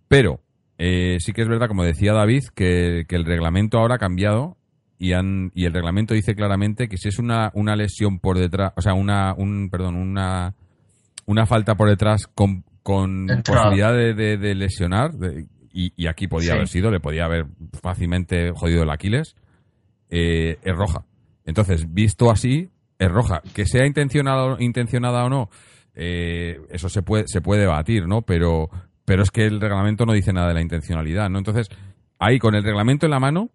Pero 0.09 0.43
sí 0.77 1.33
que 1.33 1.41
es 1.41 1.49
verdad, 1.49 1.69
como 1.69 1.85
decía 1.85 2.13
David, 2.13 2.45
que, 2.55 3.07
que, 3.09 3.17
el 3.17 3.25
reglamento 3.25 3.79
ahora 3.79 3.95
ha 3.95 3.99
cambiado 3.99 4.59
y, 4.99 5.15
han, 5.15 5.51
y 5.55 5.65
el 5.65 5.73
reglamento 5.73 6.13
dice 6.13 6.35
claramente 6.35 6.87
que 6.87 6.99
si 6.99 7.09
es 7.09 7.19
una, 7.19 7.51
una 7.55 7.77
lesión 7.77 8.19
por 8.19 8.39
detrás, 8.39 8.75
o 8.77 8.83
sea, 8.83 8.93
una, 8.93 9.33
un, 9.33 9.71
perdón, 9.71 9.97
una, 9.97 10.55
una 11.25 11.47
falta 11.47 11.77
por 11.77 11.89
detrás 11.89 12.27
con, 12.27 12.63
con 12.83 13.27
posibilidad 13.43 13.95
de, 13.95 14.13
de, 14.13 14.37
de 14.37 14.55
lesionar, 14.55 15.15
de, 15.15 15.47
y, 15.79 15.93
y 15.97 16.09
aquí 16.09 16.27
podía 16.27 16.49
sí. 16.49 16.57
haber 16.57 16.69
sido, 16.69 16.91
le 16.91 16.99
podía 16.99 17.25
haber 17.25 17.47
fácilmente 17.81 18.51
jodido 18.51 18.83
el 18.83 18.91
Aquiles, 18.91 19.37
eh, 20.11 20.59
es 20.61 20.77
roja. 20.77 21.05
Entonces, 21.45 21.95
visto 21.95 22.33
así, 22.33 22.71
es 22.99 23.09
roja. 23.09 23.43
Que 23.55 23.65
sea 23.65 23.87
intencionado, 23.87 24.57
intencionada 24.59 25.25
o 25.25 25.29
no, 25.29 25.51
eh, 25.95 26.61
eso 26.71 26.89
se 26.89 27.03
puede, 27.03 27.29
se 27.29 27.41
puede 27.41 27.61
debatir, 27.61 28.09
¿no? 28.09 28.23
Pero, 28.23 28.71
pero 29.05 29.23
es 29.23 29.31
que 29.31 29.47
el 29.47 29.61
reglamento 29.61 30.05
no 30.05 30.15
dice 30.15 30.33
nada 30.33 30.49
de 30.49 30.55
la 30.55 30.63
intencionalidad, 30.63 31.31
¿no? 31.31 31.39
Entonces, 31.39 31.69
ahí 32.19 32.41
con 32.41 32.57
el 32.57 32.65
reglamento 32.65 33.07
en 33.07 33.13
la 33.13 33.21
mano, 33.21 33.51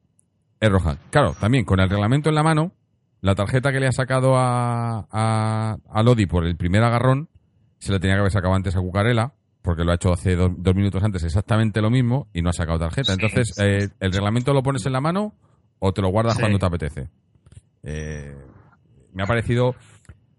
es 0.61 0.71
roja. 0.71 0.97
Claro, 1.09 1.35
también 1.37 1.65
con 1.65 1.81
el 1.81 1.89
reglamento 1.89 2.29
en 2.29 2.35
la 2.35 2.43
mano, 2.43 2.71
la 3.19 3.35
tarjeta 3.35 3.73
que 3.73 3.81
le 3.81 3.87
ha 3.87 3.91
sacado 3.91 4.37
a, 4.37 5.07
a, 5.11 5.77
a 5.91 6.03
Lodi 6.03 6.25
por 6.25 6.45
el 6.45 6.55
primer 6.55 6.83
agarrón, 6.83 7.27
se 7.79 7.91
le 7.91 7.99
tenía 7.99 8.15
que 8.15 8.21
haber 8.21 8.31
sacado 8.31 8.53
antes 8.53 8.77
a 8.77 8.79
Cucarela, 8.79 9.33
porque 9.63 9.83
lo 9.83 9.91
ha 9.91 9.95
hecho 9.95 10.13
hace 10.13 10.35
dos, 10.35 10.51
dos, 10.57 10.75
minutos 10.75 11.01
antes 11.03 11.23
exactamente 11.23 11.81
lo 11.81 11.89
mismo 11.89 12.27
y 12.33 12.41
no 12.41 12.49
ha 12.49 12.53
sacado 12.53 12.77
tarjeta. 12.77 13.13
Sí, 13.13 13.13
Entonces, 13.13 13.53
sí, 13.55 13.63
eh, 13.63 13.89
¿el 13.99 14.11
reglamento 14.11 14.53
lo 14.53 14.61
pones 14.61 14.85
en 14.85 14.93
la 14.93 15.01
mano 15.01 15.33
o 15.79 15.93
te 15.93 16.01
lo 16.01 16.09
guardas 16.09 16.35
sí. 16.35 16.41
cuando 16.41 16.59
te 16.59 16.65
apetece? 16.65 17.09
Eh, 17.81 18.35
me 19.13 19.23
ha 19.23 19.25
parecido 19.25 19.75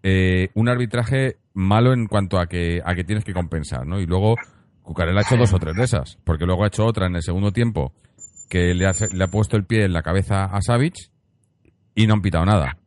eh, 0.03 0.49
un 0.53 0.69
arbitraje 0.69 1.39
malo 1.53 1.91
en 1.93 2.07
cuanto 2.07 2.37
a 2.39 2.45
que, 2.45 2.81
a 2.85 2.93
que 2.93 3.03
tienes 3.03 3.25
que 3.25 3.33
compensar, 3.33 3.85
¿no? 3.85 3.99
Y 3.99 4.05
luego 4.05 4.35
Cucarela 4.83 5.21
ha 5.21 5.23
hecho 5.23 5.37
dos 5.37 5.51
o 5.53 5.59
tres 5.59 5.75
de 5.75 5.83
esas, 5.83 6.17
porque 6.23 6.45
luego 6.45 6.63
ha 6.63 6.67
hecho 6.67 6.85
otra 6.85 7.07
en 7.07 7.15
el 7.15 7.23
segundo 7.23 7.51
tiempo 7.51 7.93
que 8.49 8.75
le 8.75 8.85
ha, 8.85 8.91
le 9.11 9.23
ha 9.23 9.27
puesto 9.27 9.57
el 9.57 9.65
pie 9.65 9.85
en 9.85 9.93
la 9.93 10.03
cabeza 10.03 10.45
a 10.45 10.61
Savic 10.61 11.09
y 11.95 12.05
no 12.05 12.13
han 12.13 12.21
pitado 12.21 12.45
nada. 12.45 12.77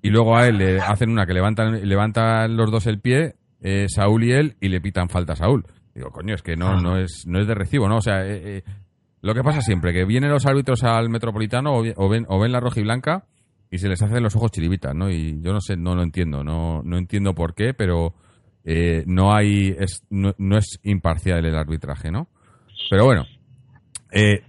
Y 0.00 0.10
luego 0.10 0.36
a 0.36 0.46
él 0.46 0.58
le 0.58 0.80
hacen 0.80 1.10
una 1.10 1.26
que 1.26 1.32
levantan, 1.32 1.88
levantan 1.88 2.56
los 2.56 2.70
dos 2.70 2.86
el 2.86 3.00
pie, 3.00 3.34
eh, 3.60 3.86
Saúl 3.88 4.24
y 4.24 4.32
él, 4.32 4.56
y 4.60 4.68
le 4.68 4.80
pitan 4.80 5.08
falta 5.08 5.32
a 5.32 5.36
Saúl. 5.36 5.66
Digo, 5.98 6.12
coño, 6.12 6.36
es 6.36 6.42
que 6.42 6.54
no, 6.54 6.80
no, 6.80 6.96
es, 6.96 7.24
no 7.26 7.40
es 7.40 7.48
de 7.48 7.54
recibo, 7.56 7.88
¿no? 7.88 7.96
O 7.96 8.00
sea, 8.00 8.24
eh, 8.24 8.58
eh, 8.58 8.62
lo 9.20 9.34
que 9.34 9.42
pasa 9.42 9.60
siempre, 9.60 9.92
que 9.92 10.04
vienen 10.04 10.30
los 10.30 10.46
árbitros 10.46 10.84
al 10.84 11.08
Metropolitano 11.08 11.72
o, 11.72 11.84
o, 11.96 12.08
ven, 12.08 12.24
o 12.28 12.38
ven 12.38 12.52
la 12.52 12.60
roja 12.60 12.78
y 12.78 12.84
blanca 12.84 13.24
y 13.68 13.78
se 13.78 13.88
les 13.88 14.00
hacen 14.00 14.22
los 14.22 14.36
ojos 14.36 14.52
chiribitas, 14.52 14.94
¿no? 14.94 15.10
Y 15.10 15.40
yo 15.42 15.52
no 15.52 15.60
sé, 15.60 15.76
no 15.76 15.96
lo 15.96 16.04
entiendo, 16.04 16.44
no, 16.44 16.82
no 16.84 16.98
entiendo 16.98 17.34
por 17.34 17.56
qué, 17.56 17.74
pero 17.74 18.14
eh, 18.64 19.02
no 19.08 19.34
hay, 19.34 19.74
es, 19.76 20.04
no, 20.08 20.36
no, 20.38 20.56
es 20.56 20.78
imparcial 20.84 21.44
el 21.44 21.56
arbitraje, 21.56 22.12
¿no? 22.12 22.28
Pero 22.90 23.04
bueno. 23.04 23.26
Eh, 24.12 24.44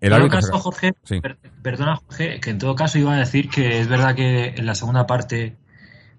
el 0.00 0.12
en 0.12 0.18
todo 0.20 0.28
caso, 0.28 0.58
Jorge, 0.58 0.92
sí. 1.02 1.20
per, 1.20 1.36
perdona, 1.62 1.96
Jorge, 1.96 2.38
que 2.38 2.50
en 2.50 2.58
todo 2.58 2.76
caso 2.76 3.00
iba 3.00 3.12
a 3.12 3.18
decir 3.18 3.48
que 3.48 3.80
es 3.80 3.88
verdad 3.88 4.14
que 4.14 4.54
en 4.56 4.66
la 4.66 4.76
segunda 4.76 5.04
parte 5.04 5.56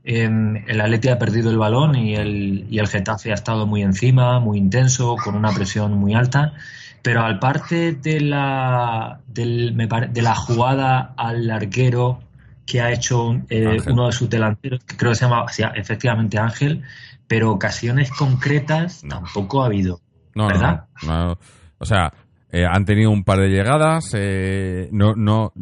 el 0.07 0.79
Atleti 0.81 1.09
ha 1.09 1.19
perdido 1.19 1.49
el 1.51 1.57
balón 1.57 1.95
y 1.95 2.15
el, 2.15 2.65
y 2.69 2.79
el 2.79 2.87
Getafe 2.87 3.31
ha 3.31 3.35
estado 3.35 3.67
muy 3.67 3.81
encima, 3.83 4.39
muy 4.39 4.57
intenso, 4.57 5.15
con 5.21 5.35
una 5.35 5.51
presión 5.51 5.93
muy 5.93 6.13
alta. 6.15 6.53
Pero 7.01 7.23
al 7.23 7.39
parte 7.39 7.93
de 7.93 8.21
la, 8.21 9.19
del, 9.27 9.73
me 9.75 9.87
pare- 9.87 10.07
de 10.07 10.21
la 10.21 10.35
jugada 10.35 11.13
al 11.17 11.49
arquero 11.51 12.19
que 12.65 12.81
ha 12.81 12.91
hecho 12.91 13.41
eh, 13.49 13.77
uno 13.87 14.07
de 14.07 14.11
sus 14.11 14.29
delanteros, 14.29 14.83
que 14.83 14.97
creo 14.97 15.11
que 15.11 15.15
se 15.15 15.25
llama 15.25 15.45
sí, 15.49 15.63
efectivamente 15.75 16.37
Ángel, 16.37 16.83
pero 17.27 17.51
ocasiones 17.51 18.09
concretas 18.11 19.03
No. 19.03 19.15
tampoco 19.21 19.63
ha 19.63 19.67
habido. 19.67 20.01
No, 20.35 20.47
¿Verdad? 20.47 20.85
no, 21.03 21.27
no. 21.29 21.37
O 21.77 21.85
sea, 21.85 22.13
eh, 22.51 22.65
han 22.69 22.83
tenido 22.85 23.11
un 23.11 23.23
par 23.23 23.39
de 23.39 23.49
llegadas. 23.49 24.11
eh, 24.15 24.89
no, 24.91 25.15
no. 25.15 25.53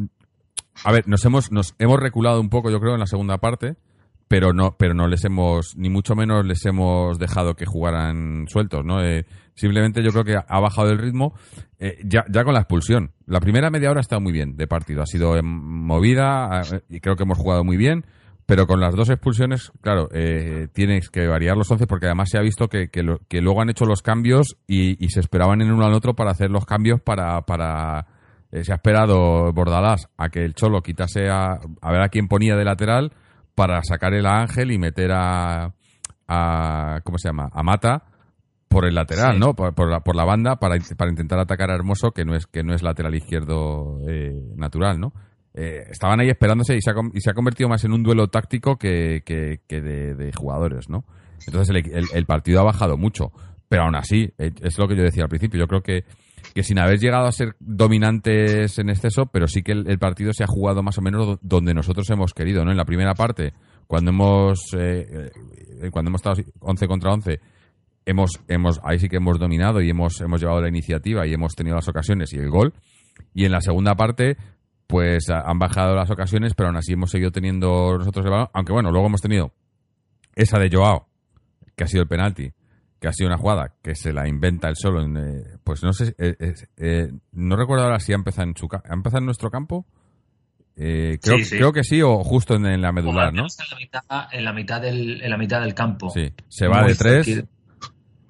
A 0.83 0.91
ver, 0.91 1.07
nos 1.07 1.23
hemos, 1.25 1.51
nos 1.51 1.75
hemos 1.79 1.99
reculado 1.99 2.41
un 2.41 2.49
poco, 2.49 2.69
yo 2.71 2.79
creo, 2.79 2.93
en 2.95 2.99
la 2.99 3.07
segunda 3.07 3.37
parte, 3.37 3.75
pero 4.27 4.53
no, 4.53 4.75
pero 4.77 4.93
no 4.93 5.07
les 5.07 5.23
hemos, 5.25 5.75
ni 5.77 5.89
mucho 5.89 6.15
menos 6.15 6.45
les 6.45 6.65
hemos 6.65 7.19
dejado 7.19 7.55
que 7.55 7.65
jugaran 7.65 8.45
sueltos, 8.47 8.83
¿no? 8.83 9.03
Eh, 9.03 9.25
simplemente 9.53 10.03
yo 10.03 10.09
creo 10.11 10.23
que 10.23 10.35
ha 10.35 10.59
bajado 10.59 10.89
el 10.91 10.97
ritmo 10.97 11.33
eh, 11.79 11.97
ya, 12.03 12.25
ya 12.29 12.43
con 12.43 12.53
la 12.53 12.61
expulsión. 12.61 13.11
La 13.27 13.39
primera 13.39 13.69
media 13.69 13.89
hora 13.91 13.99
ha 13.99 14.01
estado 14.01 14.21
muy 14.21 14.31
bien 14.33 14.55
de 14.57 14.67
partido, 14.67 15.01
ha 15.01 15.05
sido 15.05 15.35
movida 15.43 16.61
y 16.89 16.99
creo 16.99 17.15
que 17.15 17.23
hemos 17.23 17.37
jugado 17.37 17.63
muy 17.63 17.77
bien. 17.77 18.05
Pero 18.47 18.67
con 18.67 18.79
las 18.79 18.93
dos 18.95 19.09
expulsiones, 19.09 19.71
claro, 19.81 20.07
eh, 20.11 20.67
tienes 20.71 21.09
que 21.09 21.25
variar 21.25 21.57
los 21.57 21.71
once 21.71 21.87
porque 21.87 22.05
además 22.05 22.29
se 22.29 22.37
ha 22.37 22.41
visto 22.41 22.67
que, 22.67 22.89
que, 22.89 23.01
lo- 23.01 23.17
que 23.27 23.41
luego 23.41 23.59
han 23.63 23.71
hecho 23.71 23.85
los 23.85 24.03
cambios 24.03 24.55
y, 24.67 25.03
y 25.03 25.09
se 25.09 25.19
esperaban 25.19 25.61
en 25.63 25.71
uno 25.71 25.83
al 25.83 25.93
otro 25.93 26.13
para 26.13 26.29
hacer 26.31 26.51
los 26.51 26.65
cambios 26.65 27.01
para... 27.01 27.41
para 27.41 28.05
eh, 28.51 28.63
se 28.63 28.71
ha 28.71 28.75
esperado 28.75 29.51
Bordalás 29.51 30.07
a 30.17 30.29
que 30.29 30.45
el 30.45 30.53
Cholo 30.53 30.81
quitase 30.83 31.27
a, 31.27 31.53
a 31.81 31.91
ver 31.91 32.01
a 32.01 32.09
quién 32.09 32.27
ponía 32.27 32.55
de 32.55 32.63
lateral 32.63 33.11
para 33.55 33.81
sacar 33.83 34.13
el 34.13 34.25
Ángel 34.25 34.71
y 34.71 34.77
meter 34.77 35.11
a, 35.13 35.73
a 36.27 36.99
¿cómo 37.03 37.17
se 37.17 37.29
llama? 37.29 37.49
a 37.51 37.63
Mata 37.63 38.03
por 38.67 38.85
el 38.85 38.95
lateral, 38.95 39.33
Sí. 39.35 39.39
¿no? 39.39 39.53
Por, 39.53 39.73
por 39.73 39.89
la, 39.89 40.01
por 40.01 40.15
la 40.15 40.25
banda 40.25 40.57
para, 40.57 40.75
para 40.97 41.09
intentar 41.11 41.39
atacar 41.39 41.71
a 41.71 41.75
Hermoso 41.75 42.11
que 42.11 42.25
no 42.25 42.35
es 42.35 42.45
que 42.47 42.63
no 42.63 42.73
es 42.73 42.83
lateral 42.83 43.15
izquierdo 43.15 43.99
eh, 44.07 44.33
natural, 44.55 44.99
¿no? 44.99 45.13
Eh, 45.53 45.85
estaban 45.89 46.19
ahí 46.19 46.29
esperándose 46.29 46.75
y 46.75 46.81
se, 46.81 46.89
ha, 46.91 46.93
y 47.13 47.21
se 47.21 47.29
ha 47.29 47.33
convertido 47.33 47.69
más 47.69 47.83
en 47.85 47.93
un 47.93 48.03
duelo 48.03 48.27
táctico 48.27 48.75
que, 48.77 49.21
que- 49.25 49.61
que 49.67 49.79
de, 49.81 50.13
de 50.15 50.33
jugadores, 50.33 50.89
¿no? 50.89 51.05
Entonces 51.47 51.69
el, 51.73 51.77
el- 51.95 52.05
el 52.13 52.25
partido 52.25 52.59
ha 52.59 52.63
bajado 52.63 52.97
mucho, 52.97 53.31
pero 53.69 53.83
aún 53.83 53.95
así, 53.95 54.29
eh, 54.37 54.51
es 54.61 54.77
lo 54.77 54.87
que 54.89 54.97
yo 54.97 55.03
decía 55.03 55.23
al 55.23 55.29
principio, 55.29 55.59
yo 55.61 55.67
creo 55.67 55.81
que, 55.81 56.03
que 56.55 56.63
sin 56.63 56.79
haber 56.79 56.99
llegado 56.99 57.27
a 57.27 57.31
ser 57.33 57.55
dominantes 57.59 58.79
en 58.79 58.89
exceso, 58.89 59.25
pero 59.25 59.45
sí 59.47 59.61
que 59.61 59.73
el, 59.73 59.99
partido 59.99 60.31
se 60.33 60.45
ha 60.45 60.47
jugado 60.47 60.81
más 60.81 60.97
o 60.97 61.01
menos 61.01 61.27
do- 61.27 61.39
donde 61.41 61.73
nosotros 61.73 62.09
hemos 62.09 62.33
querido, 62.33 62.63
¿no? 62.63 62.71
En 62.71 62.77
la 62.77 62.85
primera 62.85 63.13
parte, 63.13 63.53
cuando 63.87 64.11
hemos, 64.11 64.73
eh, 64.73 65.29
eh, 65.81 65.89
cuando 65.91 66.09
hemos 66.09 66.19
estado 66.19 66.41
11 66.61 66.87
contra 66.87 67.11
11, 67.11 67.39
hemos, 68.05 68.39
hemos, 68.47 68.79
ahí 68.85 68.99
sí 68.99 69.09
que 69.09 69.17
hemos 69.17 69.37
dominado 69.37 69.81
y 69.81 69.89
hemos, 69.89 70.21
hemos 70.21 70.39
llevado 70.39 70.61
la 70.61 70.69
iniciativa 70.69 71.27
y 71.27 71.33
hemos 71.33 71.55
tenido 71.55 71.75
las 71.75 71.89
ocasiones 71.89 72.31
y 72.33 72.37
el 72.37 72.49
gol. 72.49 72.73
Y 73.33 73.43
en 73.43 73.51
la 73.51 73.59
segunda 73.59 73.95
parte, 73.95 74.37
pues 74.87 75.29
han 75.29 75.59
bajado 75.59 75.93
las 75.93 76.09
ocasiones, 76.09 76.53
pero 76.55 76.69
aún 76.69 76.77
así 76.77 76.93
hemos 76.93 77.11
seguido 77.11 77.31
teniendo 77.31 77.97
nosotros 77.97 78.23
el 78.25 78.31
balón. 78.31 78.47
Aunque 78.53 78.71
bueno, 78.71 78.91
luego 78.91 79.07
hemos 79.07 79.21
tenido 79.21 79.51
esa 80.35 80.57
de 80.57 80.69
Joao, 80.71 81.07
que 81.75 81.83
ha 81.83 81.87
sido 81.87 82.03
el 82.03 82.07
penalti, 82.07 82.51
que 82.99 83.07
ha 83.07 83.13
sido 83.13 83.27
una 83.27 83.37
jugada 83.37 83.73
que 83.83 83.95
se 83.95 84.13
la 84.13 84.27
inventa 84.27 84.67
él 84.69 84.75
solo. 84.77 85.01
En, 85.03 85.17
eh, 85.17 85.43
pues 85.63 85.83
no 85.83 85.93
sé, 85.93 86.15
eh, 86.17 86.35
eh, 86.39 86.53
eh, 86.77 87.11
no 87.33 87.55
recuerdo 87.55 87.83
ahora 87.83 87.99
si 87.99 88.11
ha 88.13 88.15
empezado 88.15 88.47
en 88.47 88.55
su 88.57 88.67
¿ha 88.71 88.93
empezado 88.93 89.19
en 89.19 89.25
nuestro 89.25 89.49
campo. 89.51 89.85
Eh, 90.77 91.19
creo, 91.21 91.37
Sí, 91.37 91.45
sí. 91.45 91.57
creo 91.57 91.71
que 91.71 91.83
sí, 91.83 92.01
o 92.01 92.23
justo 92.23 92.55
en, 92.55 92.65
en 92.65 92.81
la 92.81 92.91
medular, 92.91 93.33
¿no? 93.33 93.43
En 93.43 93.69
la 93.71 93.77
mitad, 93.77 94.01
en 94.33 94.43
la 94.45 94.53
mitad, 94.53 94.81
del, 94.81 95.21
en 95.21 95.29
la 95.29 95.37
mitad 95.37 95.61
del 95.61 95.73
campo. 95.73 96.09
Sí, 96.09 96.33
se 96.49 96.67
va 96.67 96.81
Muy 96.81 96.89
de 96.89 96.95
tres. 96.95 97.27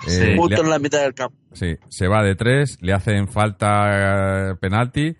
eh, 0.08 0.36
Justo 0.38 0.62
en 0.62 0.69
la 0.69 0.78
mitad 0.80 1.01
del 1.01 1.13
campo. 1.15 1.36
Sí, 1.54 1.75
se 1.89 2.08
va 2.08 2.21
de 2.23 2.36
tres, 2.36 2.78
le 2.82 2.93
hacen 2.93 3.28
falta 3.28 4.56
penalti, 4.60 5.15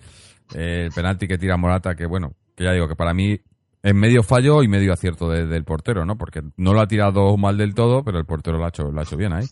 eh, 0.54 0.84
el 0.86 0.92
penalti 0.92 1.28
que 1.28 1.38
tira 1.40 1.58
Morata, 1.58 1.96
que 1.96 2.06
bueno, 2.06 2.34
que 2.56 2.66
ya 2.66 2.74
digo 2.74 2.88
que 2.88 2.96
para 2.96 3.14
mí 3.14 3.40
es 3.86 3.94
medio 3.96 4.24
fallo 4.24 4.64
y 4.64 4.68
medio 4.68 4.92
acierto 4.94 5.30
de- 5.30 5.46
del 5.46 5.64
portero, 5.64 6.06
¿no? 6.06 6.18
Porque 6.18 6.42
no 6.58 6.74
lo 6.74 6.82
ha 6.82 6.88
tirado 6.88 7.38
mal 7.38 7.56
del 7.58 7.76
todo, 7.76 8.04
pero 8.04 8.18
el 8.18 8.26
portero 8.26 8.58
lo 8.58 8.66
ha 8.66 8.70
hecho, 8.70 8.92
lo 8.92 9.00
ha 9.00 9.04
hecho 9.04 9.16
bien 9.16 9.32
ahí. 9.34 9.46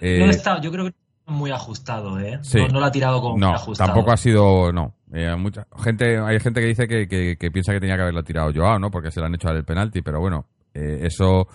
Eh, 0.00 0.18
No 0.20 0.30
está, 0.30 0.60
yo 0.60 0.70
creo 0.70 0.84
que 0.84 0.90
está 0.90 1.32
muy 1.32 1.50
ajustado, 1.50 2.18
¿eh? 2.20 2.38
Sí. 2.42 2.58
No, 2.58 2.68
no 2.68 2.80
lo 2.80 2.86
ha 2.86 2.92
tirado 2.92 3.20
como 3.22 3.38
no, 3.38 3.46
muy 3.48 3.56
ajustado. 3.56 3.88
tampoco 3.88 4.12
ha 4.12 4.16
sido, 4.18 4.72
no. 4.72 4.94
Eh, 5.14 5.34
mucha 5.36 5.66
gente, 5.82 6.18
hay 6.18 6.38
gente 6.38 6.60
que 6.60 6.66
dice 6.66 6.86
que, 6.86 7.08
que- 7.08 7.36
que 7.38 7.50
piensa 7.50 7.72
que 7.72 7.80
tenía 7.80 7.96
que 7.96 8.02
haberlo 8.02 8.22
tirado 8.22 8.52
Joao, 8.54 8.78
¿no? 8.78 8.90
Porque 8.90 9.10
se 9.10 9.20
le 9.20 9.26
han 9.26 9.34
hecho 9.34 9.48
el 9.48 9.64
penalti, 9.64 10.02
pero 10.02 10.20
bueno, 10.20 10.46
eh, 10.74 11.00
eso 11.02 11.48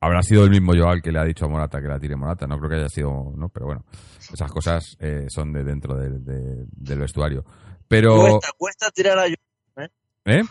habrá 0.00 0.20
sido 0.22 0.42
el 0.44 0.50
mismo 0.50 0.72
Joao 0.74 0.94
el 0.94 1.02
que 1.02 1.12
le 1.12 1.20
ha 1.20 1.24
dicho 1.24 1.44
a 1.44 1.48
Morata 1.48 1.80
que 1.80 1.86
la 1.86 2.00
tire 2.00 2.16
Morata. 2.16 2.46
No 2.48 2.58
creo 2.58 2.70
que 2.70 2.76
haya 2.76 2.88
sido, 2.88 3.32
¿no? 3.36 3.48
Pero 3.50 3.66
bueno, 3.66 3.84
esas 4.32 4.50
cosas 4.50 4.96
eh, 4.98 5.26
son 5.28 5.52
de 5.52 5.62
dentro 5.62 5.94
de- 5.96 6.18
de- 6.18 6.64
del 6.72 6.98
vestuario. 6.98 7.44
Pero, 7.86 8.16
Cuesta, 8.18 8.48
cuesta 8.58 8.90
tirar 8.90 9.18
a 9.18 9.26
¿eh? 9.26 10.42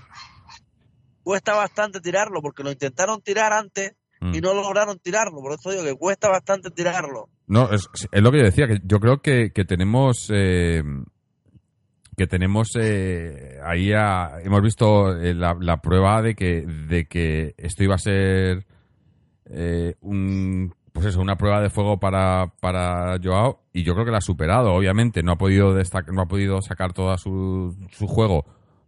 Cuesta 1.24 1.54
bastante 1.56 2.00
tirarlo 2.02 2.42
porque 2.42 2.64
lo 2.64 2.72
intentaron 2.72 3.22
tirar 3.22 3.54
antes 3.54 3.94
Mm. 4.24 4.36
y 4.36 4.40
no 4.42 4.54
lograron 4.54 5.00
tirarlo. 5.00 5.42
Por 5.42 5.54
eso 5.54 5.72
digo 5.72 5.84
que 5.84 5.96
cuesta 5.96 6.30
bastante 6.30 6.70
tirarlo. 6.70 7.28
No, 7.48 7.72
es, 7.72 7.88
es 8.12 8.22
lo 8.22 8.32
que 8.32 8.38
yo 8.38 8.44
decía, 8.44 8.68
que 8.68 8.80
yo 8.84 9.00
creo 9.00 9.20
que, 9.20 9.52
que 9.52 9.66
tenemos 9.66 10.30
eh, 10.32 10.84
que 12.18 12.28
tenemos 12.28 12.70
eh, 12.80 13.60
ahí 13.66 13.94
a- 13.94 14.34
hemos 14.44 14.62
visto 14.62 15.18
eh, 15.18 15.34
la, 15.34 15.56
la 15.60 15.78
prueba 15.82 16.22
de 16.22 16.36
que 16.36 16.62
de 16.68 17.06
que 17.08 17.56
esto 17.58 17.84
iba 17.84 17.96
a 17.96 17.98
ser 17.98 18.68
eh, 19.46 19.96
un 20.02 20.74
pues 20.94 21.06
eso, 21.08 21.22
una 21.22 21.38
prueba 21.38 21.62
de 21.62 21.70
fuego 21.70 22.00
para, 22.00 22.54
para 22.60 23.18
Joao 23.24 23.64
y 23.74 23.84
yo 23.84 23.94
creo 23.94 24.06
que 24.06 24.12
la 24.12 24.18
ha 24.18 24.22
superado, 24.22 24.74
obviamente, 24.74 25.24
no 25.24 25.32
ha 25.32 25.38
podido 25.38 25.74
destac- 25.76 26.12
no 26.14 26.22
ha 26.22 26.28
podido 26.28 26.62
sacar 26.62 26.92
todo 26.94 27.18
su, 27.18 27.76
su 27.92 28.08
juego 28.08 28.46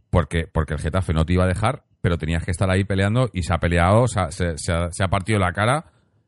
porque, 0.10 0.46
porque 0.46 0.74
el 0.74 0.80
Getafe 0.82 1.14
no 1.14 1.26
te 1.26 1.34
iba 1.34 1.46
a 1.46 1.48
dejar, 1.48 1.86
pero 2.04 2.18
tenías 2.18 2.44
que 2.44 2.52
estar 2.52 2.70
ahí 2.70 2.84
peleando 2.84 3.30
y 3.32 3.44
se 3.44 3.54
ha 3.54 3.60
peleado, 3.60 4.08
se, 4.10 4.20
ha, 4.20 4.30
se 4.30 5.04
ha 5.04 5.08
partido 5.08 5.40
la 5.40 5.54
cara 5.54 5.86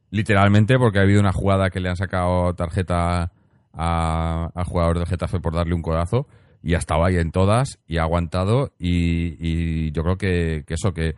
literalmente 0.10 0.78
porque 0.78 1.00
ha 1.00 1.02
habido 1.02 1.20
una 1.20 1.34
jugada 1.34 1.70
que 1.70 1.82
le 1.82 1.90
han 1.90 1.98
sacado 1.98 2.54
tarjeta 2.56 3.34
a- 3.74 4.50
al 4.56 4.64
jugador 4.64 5.00
del 5.00 5.08
Getafe 5.08 5.42
por 5.42 5.54
darle 5.54 5.76
un 5.76 5.82
codazo 5.82 6.28
y 6.64 6.76
ha 6.76 6.78
estado 6.78 7.04
ahí 7.04 7.18
en 7.18 7.32
todas 7.34 7.78
y 7.88 7.98
ha 7.98 8.04
aguantado 8.04 8.72
y, 8.80 9.92
yo 9.92 10.02
creo 10.04 10.18
que, 10.18 10.64
que 10.66 10.76
eso 10.76 10.94
que 10.94 11.16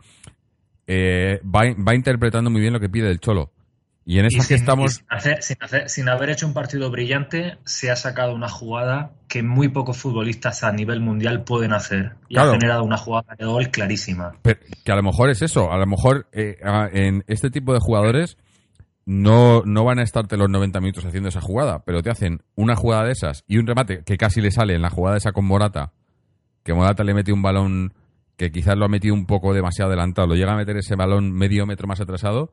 eh, 0.88 1.40
va, 1.44 1.60
va 1.80 1.94
interpretando 1.94 2.50
muy 2.50 2.60
bien 2.60 2.72
lo 2.72 2.80
que 2.80 2.88
pide 2.88 3.08
el 3.10 3.20
Cholo 3.20 3.52
y 4.10 4.18
en 4.18 4.24
Y 4.24 4.28
esas 4.28 4.48
que 4.48 4.54
sin- 4.54 4.62
estamos 4.62 4.94
sin, 4.94 5.04
hacer- 5.10 5.42
sin 5.42 5.56
hacer- 5.60 5.88
sin 5.90 6.08
haber 6.08 6.30
hecho 6.30 6.46
un 6.46 6.54
partido 6.54 6.90
brillante, 6.90 7.58
se 7.66 7.90
ha 7.90 7.96
sacado 7.96 8.34
una 8.34 8.48
jugada 8.48 9.10
que 9.28 9.42
muy 9.42 9.68
pocos 9.68 9.98
futbolistas 9.98 10.64
a 10.64 10.72
nivel 10.72 11.00
mundial 11.00 11.44
pueden 11.44 11.74
hacer. 11.74 12.14
Y 12.28 12.34
Claro. 12.36 12.50
ha 12.50 12.54
generado 12.54 12.84
una 12.84 12.96
jugada 12.96 13.34
de 13.38 13.44
gol 13.44 13.68
clarísima. 13.68 14.32
Pero 14.40 14.60
que 14.82 14.92
a 14.92 14.96
lo 14.96 15.02
mejor 15.02 15.28
es 15.28 15.42
eso, 15.42 15.70
a 15.70 15.76
lo 15.76 15.84
mejor 15.86 16.26
eh, 16.32 16.56
en 16.94 17.22
este 17.26 17.50
tipo 17.50 17.74
de 17.74 17.80
jugadores 17.80 18.38
no, 19.04 19.62
no 19.66 19.84
van 19.84 19.98
a 19.98 20.02
estarte 20.04 20.38
los 20.38 20.48
90 20.48 20.80
minutos 20.80 21.04
haciendo 21.04 21.28
esa 21.28 21.40
jugada, 21.42 21.84
pero 21.84 22.02
te 22.02 22.08
hacen 22.10 22.40
una 22.54 22.76
jugada 22.76 23.04
de 23.04 23.12
esas 23.12 23.44
y 23.46 23.58
un 23.58 23.66
remate 23.66 24.02
que 24.04 24.16
casi 24.16 24.40
le 24.40 24.50
sale 24.50 24.74
en 24.74 24.80
la 24.82 24.90
jugada 24.90 25.18
esa 25.18 25.32
con 25.32 25.44
Morata, 25.44 25.92
que 26.62 26.72
Morata 26.74 27.04
le 27.04 27.12
mete 27.14 27.32
un 27.32 27.42
balón 27.42 27.92
que 28.36 28.50
quizás 28.52 28.76
lo 28.78 28.84
ha 28.84 28.88
metido 28.88 29.14
un 29.14 29.26
poco 29.26 29.52
demasiado 29.52 29.90
adelantado, 29.90 30.28
lo 30.28 30.34
llega 30.34 30.52
a 30.52 30.56
meter 30.56 30.76
ese 30.78 30.94
balón 30.94 31.32
medio 31.32 31.66
metro 31.66 31.86
más 31.86 32.00
atrasado 32.00 32.52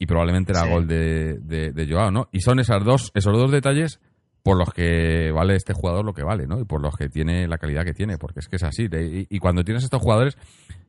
y 0.00 0.06
probablemente 0.06 0.50
era 0.52 0.62
Sí. 0.62 0.70
gol 0.70 0.88
de, 0.88 1.38
de, 1.38 1.70
de 1.72 1.86
Joao, 1.88 2.10
¿no? 2.10 2.28
Y 2.32 2.40
son 2.40 2.58
esas 2.58 2.82
dos, 2.84 3.12
esos 3.14 3.32
dos 3.38 3.52
detalles 3.52 4.00
por 4.42 4.56
los 4.56 4.72
que 4.72 5.30
vale 5.30 5.54
este 5.54 5.74
jugador 5.74 6.04
lo 6.04 6.14
que 6.14 6.22
vale, 6.24 6.46
¿no? 6.46 6.58
Y 6.58 6.64
por 6.64 6.80
los 6.80 6.96
que 6.96 7.08
tiene 7.10 7.46
la 7.46 7.58
calidad 7.58 7.84
que 7.84 7.92
tiene, 7.92 8.16
porque 8.18 8.40
es 8.40 8.48
que 8.48 8.56
es 8.56 8.62
así. 8.64 8.88
de- 8.88 9.26
y, 9.30 9.36
y 9.36 9.38
cuando 9.38 9.62
tienes 9.62 9.84
estos 9.84 10.00
jugadores, 10.00 10.38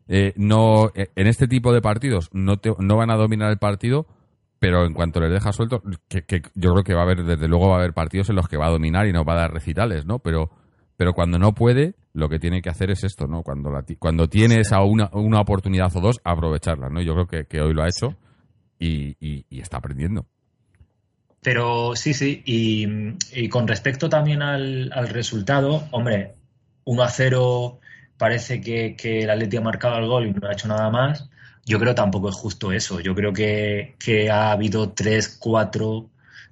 eh, 0.07 0.33
no 0.37 0.87
eh, 0.95 1.09
en 1.15 1.27
este 1.27 1.47
tipo 1.47 1.73
de 1.73 1.81
partidos 1.81 2.29
no, 2.31 2.57
te, 2.57 2.71
no 2.79 2.95
van 2.97 3.11
a 3.11 3.17
dominar 3.17 3.51
el 3.51 3.57
partido, 3.57 4.07
pero 4.59 4.85
en 4.85 4.93
cuanto 4.93 5.19
les 5.19 5.31
dejas 5.31 5.55
suelto, 5.55 5.83
que, 6.07 6.21
que 6.23 6.41
yo 6.55 6.71
creo 6.71 6.83
que 6.85 6.93
va 6.93 7.01
a 7.01 7.03
haber, 7.03 7.23
desde 7.25 7.47
luego 7.49 7.67
va 7.69 7.75
a 7.75 7.79
haber 7.79 7.93
partidos 7.93 8.29
en 8.29 8.37
los 8.37 8.47
que 8.47 8.55
va 8.57 8.67
a 8.67 8.71
dominar 8.71 9.05
y 9.07 9.11
no 9.11 9.25
va 9.25 9.33
a 9.33 9.41
dar 9.41 9.51
recitales, 9.51 10.05
¿no? 10.05 10.19
Pero, 10.19 10.49
pero 10.95 11.11
cuando 11.13 11.37
no 11.37 11.53
puede, 11.53 11.95
lo 12.13 12.29
que 12.29 12.39
tiene 12.39 12.61
que 12.61 12.69
hacer 12.69 12.89
es 12.91 13.03
esto, 13.03 13.27
¿no? 13.27 13.41
Cuando, 13.43 13.69
la, 13.71 13.83
cuando 13.99 14.27
tiene 14.29 14.59
esa 14.61 14.81
una, 14.81 15.09
una 15.13 15.41
oportunidad 15.41 15.93
o 15.97 15.99
dos, 15.99 16.21
aprovecharla, 16.23 16.87
¿no? 16.89 17.01
Yo 17.01 17.13
creo 17.15 17.25
que, 17.27 17.45
que 17.45 17.59
hoy 17.59 17.73
lo 17.73 17.83
ha 17.83 17.87
hecho 17.89 18.15
y, 18.81 19.45
está 19.61 19.77
aprendiendo. 19.77 20.25
Pero 21.41 21.95
sí, 21.95 22.13
sí. 22.13 22.41
Y, 22.45 23.49
con 23.49 23.67
respecto 23.67 24.09
también 24.09 24.41
al, 24.41 24.91
resultado, 25.09 25.87
hombre, 25.91 26.35
1 26.85 27.03
a 27.03 27.09
0 27.09 27.79
parece 28.17 28.61
que, 28.61 28.95
que 28.95 29.23
el 29.23 29.29
ha 29.29 29.61
marcado 29.61 29.97
el 29.97 30.07
gol 30.07 30.27
y 30.27 30.33
no 30.33 30.47
ha 30.47 30.53
hecho 30.53 30.67
nada 30.67 30.89
más. 30.89 31.29
Yo 31.65 31.79
creo 31.79 31.95
tampoco 31.95 32.29
es 32.29 32.35
justo 32.35 32.71
eso. 32.71 32.99
Yo 32.99 33.15
creo 33.15 33.33
que, 33.33 33.95
ha 34.31 34.51
habido 34.51 34.91
tres, 34.91 35.37
cuatro 35.39 36.09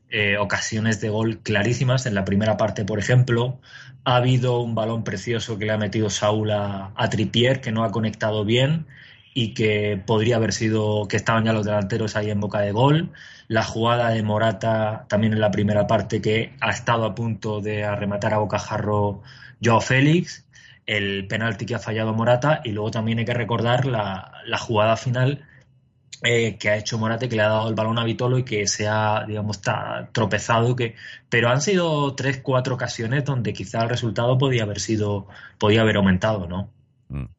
eh, 0.09 0.37
ocasiones 0.37 1.01
de 1.01 1.09
gol 1.09 1.39
clarísimas. 1.39 2.05
En 2.05 2.15
la 2.15 2.25
primera 2.25 2.57
parte, 2.57 2.85
por 2.85 2.99
ejemplo, 2.99 3.59
ha 4.03 4.15
habido 4.15 4.59
un 4.61 4.75
balón 4.75 5.03
precioso 5.03 5.57
que 5.57 5.65
le 5.65 5.73
ha 5.73 5.77
metido 5.77 6.09
Saúl 6.09 6.51
a, 6.51 6.91
a 6.95 7.09
Trippier, 7.09 7.61
que 7.61 7.71
no 7.71 7.83
ha 7.83 7.91
conectado 7.91 8.45
bien. 8.45 8.87
Y 9.41 9.53
que 9.53 10.01
podría 10.05 10.35
haber 10.35 10.51
sido 10.51 11.07
que 11.07 11.15
estaban 11.15 11.45
ya 11.45 11.53
los 11.53 11.65
delanteros 11.65 12.17
ahí 12.17 12.29
en 12.29 12.41
boca 12.41 12.59
de 12.59 12.73
gol. 12.73 13.13
La 13.47 13.63
jugada 13.63 14.09
de 14.09 14.21
Morata 14.21 15.05
también 15.07 15.31
en 15.31 15.39
la 15.39 15.49
primera 15.49 15.87
parte 15.87 16.21
que 16.21 16.53
ha 16.59 16.71
estado 16.71 17.05
a 17.05 17.15
punto 17.15 17.61
de 17.61 17.85
arrematar 17.85 18.33
a 18.33 18.39
bocajarro 18.39 19.21
Joao 19.63 19.79
Félix, 19.79 20.45
el 20.85 21.25
penalti 21.27 21.65
que 21.65 21.75
ha 21.75 21.79
fallado 21.79 22.13
Morata 22.13 22.59
y 22.65 22.71
luego 22.73 22.91
también 22.91 23.19
hay 23.19 23.25
que 23.25 23.33
recordar 23.33 23.85
la, 23.85 24.33
la 24.45 24.57
jugada 24.57 24.97
final 24.97 25.45
eh, 26.21 26.57
que 26.57 26.69
ha 26.69 26.75
hecho 26.75 26.97
Morate, 26.97 27.29
que 27.29 27.37
le 27.37 27.43
ha 27.43 27.47
dado 27.47 27.69
el 27.69 27.75
balón 27.75 27.97
a 27.97 28.03
Vitolo 28.03 28.39
y 28.39 28.43
que 28.43 28.67
se 28.67 28.89
ha, 28.89 29.23
digamos, 29.25 29.55
está 29.55 30.09
tropezado. 30.11 30.75
Que, 30.75 30.95
pero 31.29 31.47
han 31.47 31.61
sido 31.61 32.13
tres, 32.13 32.41
cuatro 32.43 32.75
ocasiones 32.75 33.23
donde 33.23 33.53
quizá 33.53 33.83
el 33.83 33.89
resultado 33.89 34.37
podía 34.37 34.63
haber 34.63 34.81
sido, 34.81 35.27
podía 35.57 35.79
haber 35.79 35.95
aumentado, 35.95 36.45
¿no? 36.45 36.69
Mm. 37.07 37.38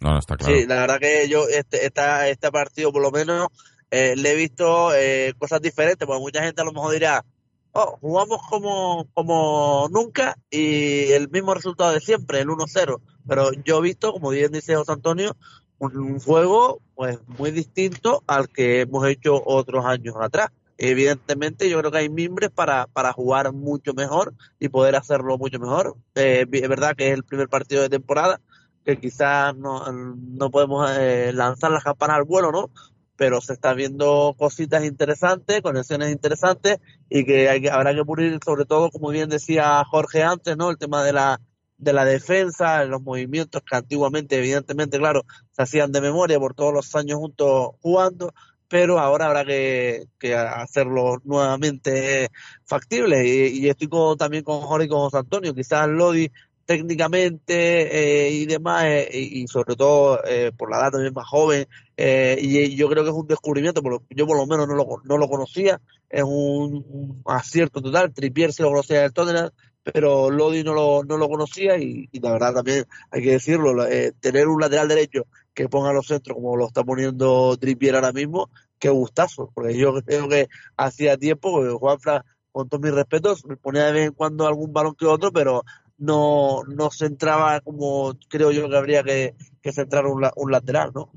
No, 0.00 0.18
está 0.18 0.36
claro. 0.36 0.54
Sí, 0.54 0.66
la 0.66 0.76
verdad 0.76 0.98
que 0.98 1.28
yo 1.28 1.46
este, 1.48 1.84
esta, 1.86 2.28
este 2.28 2.50
partido 2.50 2.92
por 2.92 3.02
lo 3.02 3.10
menos 3.10 3.48
eh, 3.90 4.14
le 4.16 4.32
he 4.32 4.36
visto 4.36 4.94
eh, 4.94 5.34
cosas 5.38 5.60
diferentes, 5.60 6.06
porque 6.06 6.22
mucha 6.22 6.42
gente 6.42 6.62
a 6.62 6.64
lo 6.64 6.72
mejor 6.72 6.92
dirá, 6.92 7.24
oh, 7.72 7.98
jugamos 8.00 8.40
como, 8.48 9.08
como 9.14 9.88
nunca 9.90 10.36
y 10.50 11.12
el 11.12 11.28
mismo 11.28 11.54
resultado 11.54 11.92
de 11.92 12.00
siempre, 12.00 12.40
el 12.40 12.48
1-0. 12.48 13.00
Pero 13.28 13.50
yo 13.64 13.78
he 13.78 13.82
visto, 13.82 14.12
como 14.12 14.30
bien 14.30 14.52
dice 14.52 14.76
José 14.76 14.92
Antonio, 14.92 15.36
un, 15.78 16.20
juego 16.20 16.80
pues 16.94 17.18
muy 17.26 17.50
distinto 17.50 18.22
al 18.26 18.48
que 18.48 18.82
hemos 18.82 19.06
hecho 19.08 19.42
otros 19.44 19.84
años 19.84 20.14
atrás. 20.20 20.50
Evidentemente 20.78 21.68
yo 21.68 21.78
creo 21.78 21.90
que 21.90 21.98
hay 21.98 22.08
mimbres 22.08 22.50
para, 22.50 22.86
para 22.86 23.12
jugar 23.12 23.52
mucho 23.52 23.92
mejor 23.92 24.34
y 24.58 24.68
poder 24.68 24.96
hacerlo 24.96 25.36
mucho 25.36 25.58
mejor. 25.58 25.96
Eh, 26.14 26.46
es 26.50 26.68
verdad 26.68 26.94
que 26.96 27.08
es 27.08 27.14
el 27.14 27.24
primer 27.24 27.48
partido 27.48 27.82
de 27.82 27.90
temporada, 27.90 28.40
que 28.84 28.98
quizás 28.98 29.56
no, 29.56 29.90
no 29.92 30.50
podemos 30.50 30.90
eh, 30.98 31.32
lanzar 31.32 31.70
las 31.70 31.84
campanas 31.84 32.18
al 32.18 32.24
vuelo, 32.24 32.52
¿no? 32.52 32.70
Pero 33.16 33.40
se 33.40 33.52
están 33.52 33.76
viendo 33.76 34.34
cositas 34.38 34.84
interesantes, 34.84 35.60
conexiones 35.60 36.10
interesantes 36.10 36.78
y 37.08 37.24
que, 37.24 37.48
hay 37.48 37.60
que 37.60 37.70
habrá 37.70 37.94
que 37.94 38.04
pulir 38.04 38.38
sobre 38.44 38.64
todo, 38.64 38.90
como 38.90 39.10
bien 39.10 39.28
decía 39.28 39.84
Jorge 39.84 40.22
antes, 40.22 40.56
¿no? 40.56 40.70
El 40.70 40.78
tema 40.78 41.04
de 41.04 41.12
la 41.12 41.40
de 41.80 41.94
la 41.94 42.04
defensa, 42.04 42.84
los 42.84 43.02
movimientos 43.02 43.62
que 43.62 43.74
antiguamente, 43.74 44.36
evidentemente, 44.36 44.98
claro, 44.98 45.24
se 45.52 45.62
hacían 45.62 45.92
de 45.92 46.02
memoria 46.02 46.38
por 46.38 46.54
todos 46.54 46.74
los 46.74 46.94
años 46.94 47.18
juntos 47.18 47.70
jugando, 47.80 48.34
pero 48.68 49.00
ahora 49.00 49.26
habrá 49.26 49.44
que, 49.44 50.06
hacerlo 50.34 51.20
nuevamente 51.24 52.28
factible. 52.66 53.26
Y, 53.26 53.68
estoy 53.68 53.88
también 54.18 54.44
con 54.44 54.60
Jorge 54.60 54.86
y 54.86 54.88
con 54.88 55.00
José 55.00 55.18
Antonio, 55.18 55.54
quizás 55.54 55.88
Lodi 55.88 56.30
técnicamente 56.70 58.28
eh, 58.28 58.30
y 58.30 58.46
demás, 58.46 58.84
eh, 58.84 59.08
y, 59.12 59.48
sobre 59.48 59.74
todo 59.74 60.20
eh, 60.24 60.52
por 60.56 60.70
la 60.70 60.78
edad 60.78 60.92
también 60.92 61.12
más 61.12 61.26
joven, 61.26 61.66
y 61.96 62.76
yo 62.76 62.88
creo 62.88 63.02
que 63.02 63.10
es 63.10 63.16
un 63.16 63.26
descubrimiento, 63.26 63.82
yo 64.10 64.24
por 64.24 64.36
lo 64.36 64.46
menos 64.46 64.68
no 64.68 64.76
lo, 64.76 64.86
no 65.02 65.18
lo 65.18 65.28
conocía, 65.28 65.80
es 66.08 66.22
un, 66.24 67.22
acierto 67.26 67.82
total, 67.82 68.14
Tripier 68.14 68.52
se 68.52 68.62
lo 68.62 68.68
conocía 68.68 69.00
del 69.00 69.12
Tottenham, 69.12 69.50
pero 69.82 70.30
Lodi 70.30 70.62
no 70.62 70.72
lo, 70.72 71.02
no 71.02 71.16
lo 71.16 71.28
conocía 71.28 71.76
y, 71.76 72.08
la 72.22 72.30
verdad 72.30 72.54
también 72.54 72.84
hay 73.10 73.20
que 73.20 73.32
decirlo, 73.32 73.84
eh, 73.88 74.12
tener 74.20 74.46
un 74.46 74.60
lateral 74.60 74.86
derecho 74.86 75.26
que 75.52 75.68
ponga 75.68 75.92
los 75.92 76.06
centros 76.06 76.36
como 76.36 76.56
lo 76.56 76.68
está 76.68 76.84
poniendo 76.84 77.56
Trippier 77.56 77.96
ahora 77.96 78.12
mismo, 78.12 78.48
qué 78.78 78.90
gustazo, 78.90 79.50
porque 79.52 79.76
yo 79.76 79.92
creo 80.04 80.28
que 80.28 80.46
hacía 80.76 81.16
tiempo, 81.16 81.76
Juanfra, 81.80 82.24
con 82.52 82.68
todos 82.68 82.80
mis 82.80 82.94
respetos, 82.94 83.44
me 83.44 83.56
ponía 83.56 83.86
de 83.86 83.92
vez 83.92 84.06
en 84.06 84.12
cuando 84.12 84.46
algún 84.46 84.72
balón 84.72 84.94
que 84.94 85.06
otro, 85.06 85.32
pero 85.32 85.64
no, 86.00 86.62
no 86.66 86.90
centraba 86.90 87.60
como 87.60 88.16
creo 88.28 88.50
yo 88.50 88.68
que 88.68 88.76
habría 88.76 89.04
que, 89.04 89.34
que 89.62 89.72
centrar 89.72 90.06
un, 90.06 90.28
un 90.34 90.50
lateral, 90.50 90.90
¿no? 90.94 91.12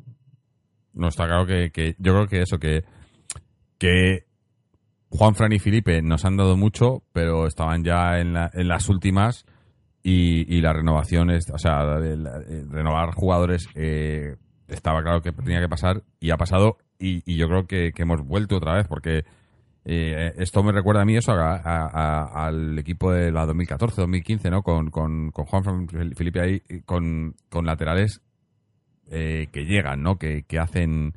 No, 0.93 1.07
está 1.07 1.25
claro 1.25 1.47
que, 1.47 1.71
que 1.71 1.95
yo 1.97 2.13
creo 2.13 2.27
que 2.27 2.41
eso, 2.43 2.59
que, 2.59 2.83
que 3.79 4.25
Juan 5.09 5.35
Fran 5.35 5.51
y 5.51 5.59
Felipe 5.59 6.01
nos 6.01 6.25
han 6.25 6.37
dado 6.37 6.57
mucho, 6.57 7.03
pero 7.13 7.47
estaban 7.47 7.83
ya 7.83 8.19
en, 8.19 8.33
las 8.33 8.89
últimas 8.89 9.45
y, 10.01 10.59
la 10.61 10.73
renovación, 10.73 11.29
o 11.29 11.57
sea, 11.57 11.97
renovar 11.97 13.13
jugadores 13.13 13.67
eh, 13.75 14.35
estaba 14.67 15.01
claro 15.01 15.21
que 15.21 15.31
tenía 15.31 15.61
que 15.61 15.69
pasar 15.69 16.03
y 16.19 16.31
ha 16.31 16.37
pasado 16.37 16.77
y, 16.97 17.35
yo 17.35 17.47
creo 17.47 17.67
que, 17.67 17.91
hemos 17.95 18.25
vuelto 18.25 18.57
otra 18.57 18.73
vez 18.73 18.87
porque 18.87 19.25
eh, 19.85 20.33
esto 20.37 20.63
me 20.63 20.71
recuerda 20.71 21.01
a 21.01 21.05
mí 21.05 21.17
eso 21.17 21.33
al 21.33 22.79
equipo 22.79 23.11
de 23.11 23.31
la 23.31 23.45
2014-2015, 23.45 24.49
¿no? 24.49 24.61
Con, 24.61 24.89
con, 24.89 25.31
con 25.31 25.45
Juan 25.45 25.87
y 26.11 26.15
Felipe 26.15 26.39
ahí, 26.39 26.61
con, 26.85 27.35
con 27.49 27.65
laterales 27.65 28.21
eh, 29.11 29.47
que 29.51 29.65
llegan, 29.65 30.01
¿no? 30.01 30.17
Que, 30.17 30.43
que 30.43 30.59
hacen 30.59 31.13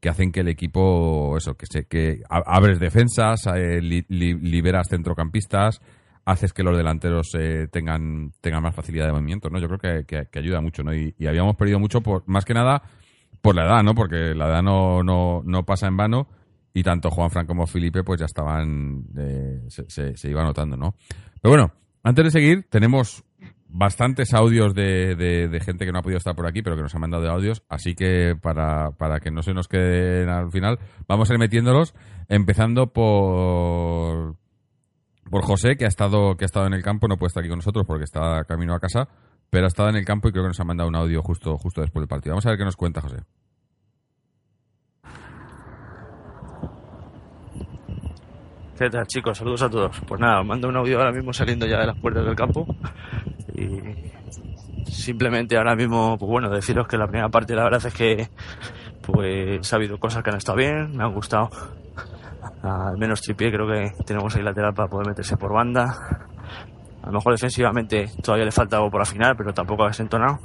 que 0.00 0.08
hacen 0.08 0.32
que 0.32 0.40
el 0.40 0.48
equipo, 0.48 1.36
eso, 1.36 1.54
que, 1.54 1.66
se, 1.66 1.84
que 1.84 2.22
abres 2.28 2.80
defensas, 2.80 3.46
eh, 3.54 3.80
liberas 3.82 4.88
centrocampistas, 4.88 5.80
haces 6.24 6.54
que 6.54 6.62
los 6.62 6.76
delanteros 6.76 7.28
eh, 7.38 7.68
tengan, 7.70 8.32
tengan 8.40 8.62
más 8.62 8.74
facilidad 8.74 9.06
de 9.06 9.12
movimiento, 9.12 9.50
¿no? 9.50 9.58
Yo 9.58 9.68
creo 9.68 10.04
que, 10.06 10.26
que, 10.30 10.38
ayuda 10.38 10.62
mucho, 10.62 10.82
¿no? 10.82 10.94
Y, 10.94 11.14
habíamos 11.26 11.54
perdido 11.56 11.78
mucho, 11.78 12.00
por, 12.00 12.26
más 12.26 12.46
que 12.46 12.54
nada, 12.54 12.82
por 13.42 13.54
la 13.54 13.66
edad, 13.66 13.82
¿no? 13.82 13.94
Porque 13.94 14.34
la 14.34 14.46
edad 14.46 14.62
no, 14.62 15.02
no, 15.02 15.42
no 15.44 15.64
pasa 15.64 15.86
en 15.86 15.98
vano 15.98 16.28
y 16.72 16.82
tanto 16.82 17.10
Juan 17.10 17.30
Fran 17.30 17.46
como 17.46 17.66
Felipe 17.66 18.04
pues 18.04 18.20
ya 18.20 18.26
estaban, 18.26 19.04
eh, 19.16 19.62
se, 19.68 19.88
se, 19.88 20.16
se 20.16 20.30
iba 20.30 20.42
notando, 20.42 20.76
¿no? 20.76 20.94
Pero 21.40 21.52
bueno, 21.52 21.72
antes 22.02 22.24
de 22.24 22.30
seguir, 22.30 22.66
tenemos 22.70 23.24
bastantes 23.72 24.34
audios 24.34 24.74
de, 24.74 25.14
de, 25.14 25.60
gente 25.60 25.84
que 25.84 25.92
no 25.92 25.98
ha 25.98 26.02
podido 26.02 26.18
estar 26.18 26.34
por 26.34 26.46
aquí, 26.46 26.62
pero 26.62 26.76
que 26.76 26.82
nos 26.82 26.94
ha 26.94 26.98
mandado 26.98 27.30
audios. 27.30 27.62
Así 27.68 27.94
que 27.94 28.34
para, 28.40 28.90
para 28.92 29.20
que 29.20 29.30
no 29.30 29.42
se 29.42 29.54
nos 29.54 29.68
queden 29.68 30.28
al 30.28 30.50
final, 30.50 30.78
vamos 31.06 31.30
a 31.30 31.34
ir 31.34 31.38
metiéndolos, 31.38 31.94
empezando 32.28 32.92
por 32.92 34.36
por 35.30 35.44
José, 35.44 35.76
que 35.76 35.84
ha 35.84 35.88
estado 35.88 36.36
que 36.36 36.44
ha 36.44 36.46
estado 36.46 36.66
en 36.66 36.74
el 36.74 36.82
campo, 36.82 37.06
no 37.06 37.16
puede 37.16 37.28
estar 37.28 37.42
aquí 37.42 37.48
con 37.48 37.58
nosotros 37.58 37.86
porque 37.86 38.04
está 38.04 38.44
camino 38.44 38.74
a 38.74 38.80
casa, 38.80 39.08
pero 39.48 39.64
ha 39.64 39.68
estado 39.68 39.88
en 39.88 39.96
el 39.96 40.04
campo 40.04 40.28
y 40.28 40.32
creo 40.32 40.44
que 40.44 40.48
nos 40.48 40.60
ha 40.60 40.64
mandado 40.64 40.88
un 40.88 40.96
audio 40.96 41.22
justo 41.22 41.56
justo 41.56 41.80
después 41.80 42.02
del 42.02 42.08
partido. 42.08 42.32
Vamos 42.32 42.46
a 42.46 42.50
ver 42.50 42.58
qué 42.58 42.64
nos 42.64 42.76
cuenta 42.76 43.00
José. 43.00 43.18
¿Qué 48.80 48.88
tal, 48.88 49.06
chicos? 49.06 49.36
Saludos 49.36 49.60
a 49.60 49.68
todos. 49.68 50.00
Pues 50.08 50.18
nada, 50.18 50.42
mando 50.42 50.66
un 50.66 50.74
audio 50.74 50.96
ahora 50.96 51.12
mismo 51.12 51.34
saliendo 51.34 51.66
ya 51.66 51.80
de 51.80 51.86
las 51.88 51.98
puertas 51.98 52.24
del 52.24 52.34
campo. 52.34 52.66
Y 53.54 54.90
simplemente 54.90 55.58
ahora 55.58 55.76
mismo, 55.76 56.16
pues 56.18 56.30
bueno, 56.30 56.48
deciros 56.48 56.88
que 56.88 56.96
la 56.96 57.06
primera 57.06 57.28
parte 57.28 57.54
la 57.54 57.64
verdad 57.64 57.84
es 57.84 57.92
que 57.92 58.30
pues 59.02 59.70
ha 59.70 59.76
habido 59.76 59.98
cosas 59.98 60.24
que 60.24 60.30
han 60.30 60.38
estado 60.38 60.56
bien, 60.56 60.96
me 60.96 61.04
han 61.04 61.12
gustado. 61.12 61.50
Al 62.62 62.96
menos 62.96 63.20
Tripié 63.20 63.52
creo 63.52 63.66
que 63.66 63.92
tenemos 64.06 64.34
ahí 64.34 64.42
lateral 64.42 64.72
para 64.72 64.88
poder 64.88 65.08
meterse 65.08 65.36
por 65.36 65.52
banda. 65.52 66.26
A 67.02 67.06
lo 67.08 67.12
mejor 67.12 67.34
defensivamente 67.34 68.08
todavía 68.22 68.46
le 68.46 68.52
falta 68.52 68.78
algo 68.78 68.90
por 68.90 69.02
afinar, 69.02 69.36
pero 69.36 69.52
tampoco 69.52 69.84
ha 69.84 69.88
desentonado. 69.88 70.38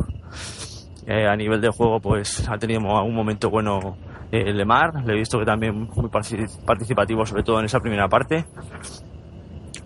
Eh, 1.07 1.25
a 1.25 1.37
nivel 1.37 1.61
de 1.61 1.69
juego, 1.69 2.01
pues 2.01 2.45
ha 2.49 2.57
tenido 2.57 2.81
un 2.81 3.15
momento 3.15 3.49
bueno 3.49 3.95
eh, 4.41 4.53
Lemar, 4.53 5.03
le 5.05 5.13
he 5.13 5.17
visto 5.17 5.39
que 5.39 5.45
también 5.45 5.87
muy 5.95 6.09
participativo, 6.09 7.25
sobre 7.25 7.43
todo 7.43 7.59
en 7.59 7.65
esa 7.65 7.79
primera 7.79 8.07
parte. 8.07 8.45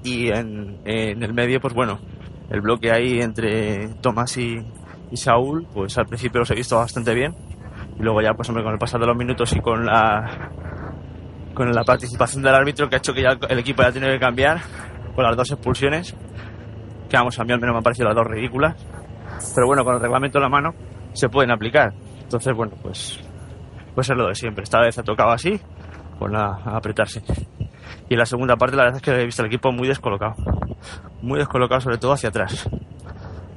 Y 0.04 0.30
en, 0.30 0.80
el 0.86 1.34
medio, 1.34 1.60
pues 1.60 1.74
bueno, 1.74 2.00
el 2.50 2.62
bloque 2.62 2.92
ahí 2.92 3.22
entre 3.22 3.90
Tomás 4.02 4.38
y, 4.38 4.66
Saúl, 5.14 5.68
pues 5.74 5.98
al 5.98 6.06
principio 6.06 6.40
los 6.40 6.52
he 6.52 6.56
visto 6.56 6.78
bastante 6.78 7.14
bien. 7.14 7.36
Y 8.00 8.04
luego 8.04 8.22
ya, 8.22 8.34
pues 8.34 8.48
hombre, 8.50 8.64
con 8.64 8.74
el 8.74 8.80
pasar 8.80 9.00
de 9.00 9.08
los 9.08 9.18
minutos 9.18 9.54
y 9.56 9.60
con 9.60 9.86
la 9.86 10.52
con 11.54 11.70
la 11.74 11.84
participación 11.84 12.42
del 12.42 12.56
árbitro 12.56 12.88
que 12.88 12.96
ha 12.96 13.00
hecho 13.00 13.14
que 13.14 13.24
ya 13.24 13.38
el 13.50 13.60
equipo 13.60 13.82
haya 13.82 13.92
tenido 13.92 14.14
que 14.14 14.20
cambiar 14.20 14.62
con 15.14 15.26
las 15.26 15.36
dos 15.36 15.52
expulsiones, 15.52 16.16
que 17.10 17.18
vamos, 17.18 17.38
a 17.38 17.44
mí 17.44 17.52
al 17.52 17.60
menos 17.60 17.74
me 17.74 17.78
han 17.80 17.84
parecido 17.84 18.08
las 18.08 18.16
dos 18.16 18.28
ridículas. 18.28 18.76
Pero 19.54 19.68
bueno, 19.68 19.84
con 19.84 19.96
el 19.96 20.02
reglamento 20.02 20.38
en 20.38 20.44
la 20.44 20.50
mano 20.50 20.74
se 21.14 21.28
pueden 21.28 21.52
aplicar. 21.52 21.94
Entonces, 22.22 22.54
bueno, 22.56 22.74
pues 22.82 23.20
pues 24.00 24.12
es 24.12 24.16
lo 24.16 24.30
de 24.30 24.36
siempre. 24.36 24.64
Esta 24.64 24.80
vez 24.80 24.98
ha 24.98 25.04
tocado 25.04 25.32
así, 25.32 25.60
pues 26.18 26.32
nada, 26.32 26.62
a 26.64 26.78
apretarse. 26.78 27.22
Y 28.08 28.14
en 28.14 28.20
la 28.20 28.26
segunda 28.26 28.56
parte 28.56 28.78
la 28.78 28.84
verdad 28.84 28.96
es 28.96 29.04
que 29.04 29.12
he 29.12 29.26
visto 29.26 29.42
el 29.42 29.48
equipo 29.48 29.74
muy 29.74 29.90
descolocado. 29.90 30.36
Muy 31.22 31.38
descolocado 31.38 31.82
sobre 31.82 31.98
todo 31.98 32.14
hacia 32.14 32.30
atrás. 32.30 32.70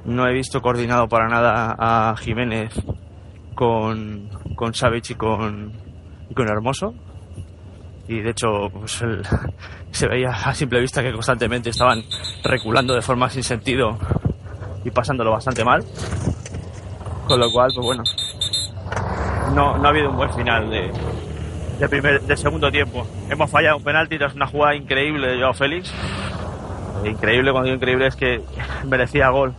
No 0.03 0.27
he 0.27 0.33
visto 0.33 0.59
coordinado 0.59 1.07
para 1.07 1.29
nada 1.29 1.77
a 1.79 2.13
Jiménez 2.17 2.73
con, 3.55 4.27
con 4.53 4.73
y 4.73 5.15
con, 5.15 5.71
con 6.35 6.49
Hermoso. 6.49 6.93
Y 8.09 8.19
de 8.19 8.31
hecho 8.31 8.69
pues 8.69 9.01
se 9.91 10.07
veía 10.09 10.31
a 10.31 10.53
simple 10.53 10.81
vista 10.81 11.01
que 11.01 11.13
constantemente 11.13 11.69
estaban 11.69 12.03
reculando 12.43 12.93
de 12.93 13.01
forma 13.01 13.29
sin 13.29 13.43
sentido 13.43 13.97
y 14.83 14.91
pasándolo 14.91 15.31
bastante 15.31 15.63
mal. 15.63 15.85
Con 17.29 17.39
lo 17.39 17.49
cual, 17.49 17.71
pues 17.73 17.85
bueno, 17.85 18.03
no, 19.53 19.77
no 19.77 19.85
ha 19.85 19.89
habido 19.89 20.09
un 20.09 20.17
buen 20.17 20.33
final 20.33 20.69
de, 20.69 20.91
de, 21.79 21.89
primer, 21.89 22.21
de 22.21 22.37
segundo 22.37 22.71
tiempo. 22.71 23.05
Hemos 23.29 23.49
fallado 23.49 23.77
un 23.77 23.83
penalti 23.83 24.17
tras 24.17 24.35
una 24.35 24.47
jugada 24.47 24.75
increíble 24.75 25.27
de 25.27 25.37
Joao 25.39 25.53
Félix. 25.53 25.93
Increíble, 27.05 27.51
cuando 27.51 27.65
digo 27.65 27.75
increíble 27.75 28.07
es 28.07 28.15
que 28.15 28.41
merecía 28.85 29.29
gol. 29.29 29.53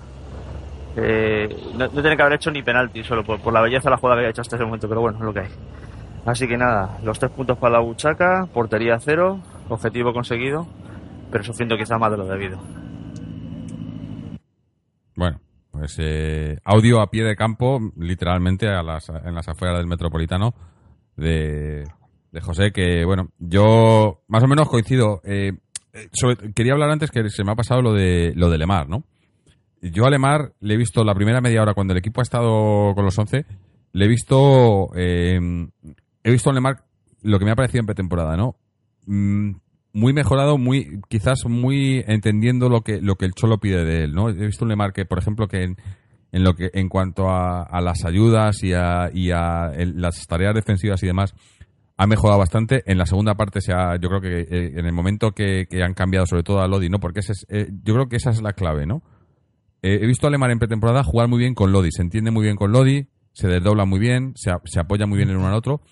Eh, 0.96 1.48
no, 1.76 1.88
tiene 1.88 2.16
que 2.16 2.22
haber 2.22 2.34
hecho 2.34 2.50
ni 2.50 2.62
penalti, 2.62 3.02
solo 3.02 3.24
por, 3.24 3.40
por 3.40 3.52
la 3.52 3.60
belleza 3.60 3.84
de 3.84 3.90
la 3.90 3.96
jugada 3.96 4.16
que 4.16 4.20
había 4.20 4.30
hecho 4.30 4.42
hasta 4.42 4.56
ese 4.56 4.64
momento, 4.64 4.88
pero 4.88 5.00
bueno, 5.00 5.18
es 5.18 5.24
lo 5.24 5.32
que 5.32 5.40
hay. 5.40 5.50
Así 6.24 6.48
que 6.48 6.56
nada, 6.56 6.98
los 7.02 7.18
tres 7.18 7.30
puntos 7.32 7.58
para 7.58 7.74
la 7.74 7.80
Buchaca, 7.80 8.46
portería 8.52 8.98
cero, 8.98 9.40
objetivo 9.68 10.12
conseguido, 10.12 10.66
pero 11.30 11.44
sufriendo 11.44 11.76
quizá 11.76 11.98
más 11.98 12.10
de 12.10 12.16
lo 12.16 12.26
debido. 12.26 12.58
Bueno, 15.16 15.38
pues 15.74 15.96
eh, 15.98 16.58
audio 16.64 17.00
a 17.00 17.10
pie 17.10 17.24
de 17.24 17.34
campo, 17.34 17.80
literalmente 17.98 18.68
a 18.68 18.82
las, 18.82 19.08
en 19.08 19.34
las 19.34 19.48
afueras 19.48 19.78
del 19.78 19.88
Metropolitano, 19.88 20.54
de, 21.16 21.84
de 22.30 22.40
José, 22.40 22.70
que 22.70 23.04
bueno, 23.04 23.30
yo 23.38 24.22
más 24.28 24.44
o 24.44 24.46
menos 24.46 24.68
coincido. 24.68 25.20
Eh, 25.24 25.52
eh, 25.92 26.08
quería 26.54 26.74
hablar 26.74 26.90
antes 26.90 27.10
que 27.10 27.28
se 27.28 27.42
me 27.42 27.50
ha 27.50 27.56
pasado 27.56 27.82
lo 27.82 27.92
de, 27.92 28.32
lo 28.36 28.50
de 28.50 28.58
Lemar, 28.58 28.88
¿no? 28.88 29.02
Yo 29.82 30.06
a 30.06 30.10
Lemar 30.10 30.52
le 30.60 30.74
he 30.74 30.76
visto 30.76 31.02
la 31.02 31.14
primera 31.14 31.40
media 31.40 31.60
hora 31.60 31.74
cuando 31.74 31.92
el 31.92 31.98
equipo 31.98 32.20
ha 32.20 32.22
estado 32.22 32.94
con 32.94 33.04
los 33.04 33.18
11, 33.18 33.44
le 33.92 34.04
he 34.04 34.08
visto, 34.08 34.90
eh, 34.94 35.40
he 36.22 36.30
visto 36.30 36.50
a 36.50 36.52
Lemar 36.52 36.84
lo 37.22 37.38
que 37.40 37.44
me 37.44 37.50
ha 37.50 37.56
parecido 37.56 37.80
en 37.80 37.86
pretemporada, 37.86 38.36
¿no? 38.36 38.56
Mm, 39.06 39.56
muy 39.94 40.12
mejorado, 40.12 40.58
muy 40.58 41.00
quizás 41.08 41.46
muy 41.46 42.04
entendiendo 42.06 42.68
lo 42.68 42.82
que 42.82 43.00
lo 43.00 43.14
que 43.16 43.24
el 43.24 43.32
Cholo 43.32 43.58
pide 43.58 43.84
de 43.84 44.04
él, 44.04 44.12
¿no? 44.12 44.28
He 44.28 44.32
visto 44.46 44.64
un 44.64 44.68
Lemar 44.68 44.92
que, 44.92 45.06
por 45.06 45.18
ejemplo, 45.18 45.48
que 45.48 45.62
en, 45.62 45.76
en 46.32 46.44
lo 46.44 46.54
que 46.54 46.70
en 46.74 46.88
cuanto 46.90 47.30
a, 47.30 47.62
a 47.62 47.80
las 47.80 48.04
ayudas 48.04 48.62
y 48.62 48.72
a, 48.74 49.08
y 49.14 49.30
a 49.30 49.70
el- 49.74 50.00
las 50.00 50.26
tareas 50.26 50.54
defensivas 50.54 51.02
y 51.02 51.06
demás 51.06 51.32
ha 51.96 52.06
mejorado 52.08 52.40
bastante. 52.40 52.82
En 52.86 52.98
la 52.98 53.06
segunda 53.06 53.36
parte 53.36 53.60
se 53.60 53.72
ha, 53.72 53.94
yo 53.96 54.08
creo 54.08 54.20
que 54.20 54.40
eh, 54.40 54.72
en 54.76 54.84
el 54.84 54.92
momento 54.92 55.30
que, 55.30 55.66
que 55.70 55.82
han 55.84 55.94
cambiado 55.94 56.26
sobre 56.26 56.42
todo 56.42 56.60
a 56.60 56.66
Lodi, 56.66 56.88
¿no? 56.88 56.98
Porque 56.98 57.20
ese 57.20 57.32
es, 57.32 57.46
eh, 57.48 57.68
yo 57.84 57.94
creo 57.94 58.08
que 58.08 58.16
esa 58.16 58.30
es 58.30 58.42
la 58.42 58.52
clave, 58.52 58.84
¿no? 58.86 59.02
Eh, 59.80 60.00
he 60.02 60.06
visto 60.06 60.26
a 60.26 60.30
Lemar 60.30 60.50
en 60.50 60.58
pretemporada 60.58 61.04
jugar 61.04 61.28
muy 61.28 61.38
bien 61.38 61.54
con 61.54 61.70
Lodi, 61.70 61.90
se 61.92 62.02
entiende 62.02 62.32
muy 62.32 62.42
bien 62.42 62.56
con 62.56 62.72
Lodi, 62.72 63.06
se 63.32 63.46
desdobla 63.46 63.84
muy 63.84 64.00
bien, 64.00 64.32
se, 64.34 64.50
se 64.64 64.80
apoya 64.80 65.06
muy 65.06 65.18
bien 65.18 65.30
el 65.30 65.36
uno 65.36 65.46
al 65.46 65.54
otro, 65.54 65.82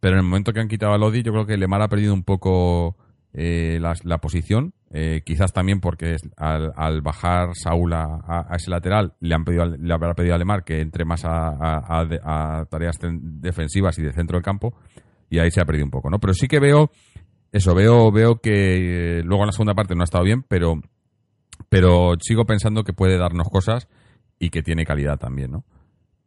pero 0.00 0.14
en 0.14 0.20
el 0.20 0.24
momento 0.24 0.52
que 0.52 0.58
han 0.60 0.66
quitado 0.68 0.94
a 0.94 0.98
Lodi, 0.98 1.22
yo 1.22 1.30
creo 1.32 1.46
que 1.46 1.56
Lemar 1.56 1.80
ha 1.82 1.88
perdido 1.88 2.12
un 2.12 2.24
poco 2.24 2.96
eh, 3.34 3.78
la, 3.80 4.18
posición, 4.18 4.74
eh, 4.90 5.22
quizás 5.24 5.52
también 5.52 5.80
porque 5.80 6.16
al, 6.36 7.00
bajar 7.00 7.50
Saúl 7.54 7.92
a, 7.94 8.04
a- 8.04 8.46
a 8.52 8.56
ese 8.56 8.70
lateral 8.70 9.14
le 9.20 9.34
han 9.34 9.44
pedido, 9.44 9.64
le 9.64 9.94
habrá 9.94 10.14
pedido 10.14 10.34
a 10.34 10.38
Lemar 10.38 10.64
que 10.64 10.80
entre 10.80 11.04
más 11.04 11.24
a, 11.24 11.48
a- 11.48 11.82
a 12.00 12.60
a 12.60 12.64
tareas 12.66 12.98
defensivas 13.00 13.98
y 13.98 14.02
de 14.02 14.12
centro 14.12 14.36
del 14.36 14.44
campo 14.44 14.74
y 15.30 15.38
ahí 15.38 15.50
se 15.50 15.60
ha 15.60 15.64
perdido 15.64 15.86
un 15.86 15.90
poco, 15.90 16.10
¿no? 16.10 16.18
Pero 16.18 16.34
sí 16.34 16.46
que 16.46 16.60
veo 16.60 16.90
eso, 17.52 17.74
veo 17.74 18.12
veo 18.12 18.40
que 18.40 19.20
eh, 19.20 19.22
luego 19.24 19.44
en 19.44 19.46
la 19.48 19.52
segunda 19.52 19.74
parte 19.74 19.94
no 19.94 20.02
ha 20.02 20.04
estado 20.04 20.24
bien, 20.24 20.42
pero 20.42 20.80
pero 21.68 22.14
sigo 22.20 22.44
pensando 22.44 22.84
que 22.84 22.92
puede 22.92 23.16
darnos 23.16 23.48
cosas 23.48 23.88
y 24.38 24.50
que 24.50 24.62
tiene 24.62 24.84
calidad 24.84 25.16
también, 25.18 25.52
¿no? 25.52 25.64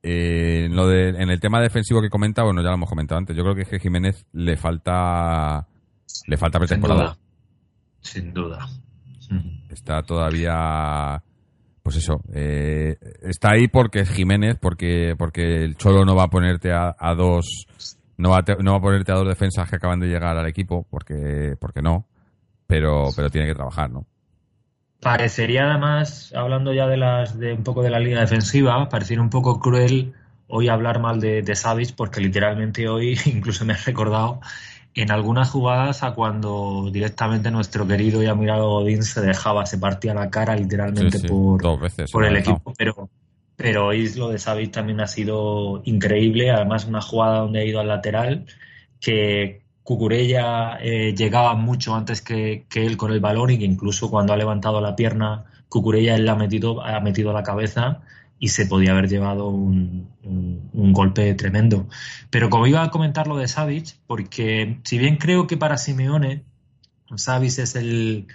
En, 0.01 0.75
lo 0.75 0.87
de, 0.87 1.09
en 1.09 1.29
el 1.29 1.39
tema 1.39 1.59
defensivo 1.61 2.01
que 2.01 2.09
comenta, 2.09 2.43
bueno, 2.43 2.61
ya 2.61 2.69
lo 2.69 2.75
hemos 2.75 2.89
comentado 2.89 3.17
antes. 3.17 3.35
Yo 3.35 3.41
creo 3.43 3.55
que 3.55 3.65
que 3.65 3.79
Jiménez 3.79 4.25
le 4.33 4.55
falta 4.55 5.67
le 6.27 6.37
falta 6.37 6.57
Sin 6.59 6.67
pretemporada. 6.67 7.01
duda. 7.03 7.17
Sin 8.01 8.33
duda. 8.33 8.67
Está 9.69 10.03
todavía, 10.03 11.21
pues 11.81 11.95
eso, 11.97 12.21
eh, 12.33 12.95
está 13.23 13.51
ahí 13.51 13.67
porque 13.67 14.01
es 14.01 14.09
Jiménez, 14.09 14.57
porque 14.61 15.15
porque 15.17 15.63
el 15.63 15.75
Cholo 15.77 16.05
no 16.05 16.15
va 16.15 16.23
a 16.25 16.29
ponerte 16.29 16.71
a, 16.71 16.95
a 16.97 17.15
dos, 17.15 17.65
no 18.17 18.29
va 18.29 18.39
a, 18.39 18.43
te- 18.43 18.57
no 18.63 18.71
va 18.73 18.77
a 18.77 18.81
ponerte 18.81 19.11
a 19.11 19.15
dos 19.15 19.27
defensas 19.27 19.67
que 19.69 19.77
acaban 19.77 19.99
de 19.99 20.07
llegar 20.07 20.37
al 20.37 20.47
equipo, 20.47 20.85
porque 20.89 21.55
porque 21.59 21.81
no, 21.81 22.05
pero 22.67 23.05
pero 23.15 23.29
tiene 23.31 23.47
que 23.47 23.55
trabajar, 23.55 23.89
¿no? 23.89 24.05
Parecería 25.01 25.69
además, 25.69 26.33
hablando 26.35 26.73
ya 26.73 26.87
de 26.87 26.97
las 26.97 27.37
de 27.37 27.53
un 27.53 27.63
poco 27.63 27.81
de 27.83 27.89
la 27.89 27.99
línea 27.99 28.21
defensiva, 28.21 28.87
parecería 28.89 29.21
un 29.21 29.29
poco 29.29 29.59
cruel 29.59 30.13
hoy 30.47 30.67
hablar 30.69 30.99
mal 30.99 31.19
de, 31.19 31.41
de 31.41 31.55
Savic, 31.55 31.95
porque 31.95 32.21
literalmente 32.21 32.87
hoy 32.87 33.17
incluso 33.25 33.65
me 33.65 33.73
ha 33.73 33.77
recordado 33.77 34.39
en 34.95 35.11
algunas 35.11 35.49
jugadas 35.49 36.03
a 36.03 36.13
cuando 36.13 36.89
directamente 36.91 37.51
nuestro 37.51 37.85
querido 37.85 38.23
y 38.23 38.27
admirado 38.27 38.69
Godín 38.69 39.03
se 39.03 39.21
dejaba, 39.21 39.65
se 39.65 39.77
partía 39.77 40.13
la 40.13 40.29
cara 40.29 40.55
literalmente 40.55 41.19
Sí, 41.19 41.27
sí, 41.27 41.27
por, 41.27 41.61
dos 41.61 41.79
veces. 41.79 42.11
por 42.11 42.23
el 42.23 42.37
equipo, 42.37 42.73
pero, 42.77 43.09
pero 43.57 43.87
hoy 43.87 44.07
lo 44.15 44.29
de 44.29 44.39
Savic 44.39 44.71
también 44.71 45.01
ha 45.01 45.07
sido 45.07 45.81
increíble. 45.83 46.49
Además, 46.49 46.85
una 46.85 47.01
jugada 47.01 47.39
donde 47.39 47.59
ha 47.59 47.65
ido 47.65 47.81
al 47.81 47.89
lateral, 47.89 48.45
que 49.01 49.63
Cucurella 49.83 50.77
eh, 50.81 51.13
llegaba 51.13 51.55
mucho 51.55 51.93
antes 51.93 52.21
que, 52.21 52.65
que 52.69 52.85
él 52.85 52.95
con 52.95 53.11
el 53.11 53.19
balón 53.19 53.51
y 53.51 53.59
que 53.59 53.65
incluso 53.65 54.09
cuando 54.09 54.31
ha 54.31 54.37
levantado 54.37 54.79
la 54.79 54.95
pierna, 54.95 55.43
Cucurella 55.67 56.15
él 56.15 56.25
la 56.25 56.31
ha 56.31 56.37
metido, 56.37 56.81
ha 56.81 57.01
metido 57.01 57.33
la 57.33 57.43
cabeza 57.43 58.01
y 58.39 58.49
se 58.49 58.65
podía 58.65 58.91
haber 58.91 59.07
llevado 59.09 59.47
un, 59.49 60.09
un- 60.23 60.69
un 60.73 60.93
golpe 60.93 61.33
tremendo. 61.35 61.87
Pero 62.29 62.49
como 62.49 62.67
iba 62.67 62.83
a 62.83 62.91
comentar 62.91 63.27
lo 63.27 63.37
de 63.37 63.47
Savic, 63.47 63.95
porque 64.07 64.79
si 64.83 64.97
bien 64.97 65.17
creo 65.17 65.47
que 65.47 65.57
para 65.57 65.77
Simeone, 65.77 66.43
Savic 67.15 67.57
es 67.59 67.75
el, 67.75 68.27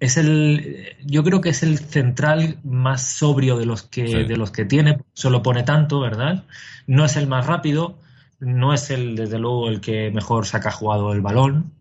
es 0.00 0.16
el 0.16 0.86
yo 1.04 1.24
creo 1.24 1.40
que 1.40 1.48
es 1.50 1.62
el 1.62 1.78
central 1.78 2.58
más 2.64 3.02
sobrio 3.16 3.56
de 3.58 3.66
los 3.66 3.82
que 3.82 4.06
Sí. 4.06 4.24
de 4.24 4.36
los 4.36 4.50
que 4.50 4.64
tiene 4.64 4.98
solo 5.14 5.42
pone 5.42 5.62
tanto 5.62 6.00
verdad 6.00 6.44
no 6.86 7.04
es 7.04 7.16
el 7.16 7.26
más 7.26 7.46
rápido 7.46 7.98
no 8.40 8.74
es 8.74 8.90
el 8.90 9.14
desde 9.16 9.38
luego 9.38 9.68
el 9.68 9.80
que 9.80 10.10
mejor 10.10 10.44
saca 10.46 10.70
jugado 10.72 11.12
el 11.12 11.20
balón 11.20 11.72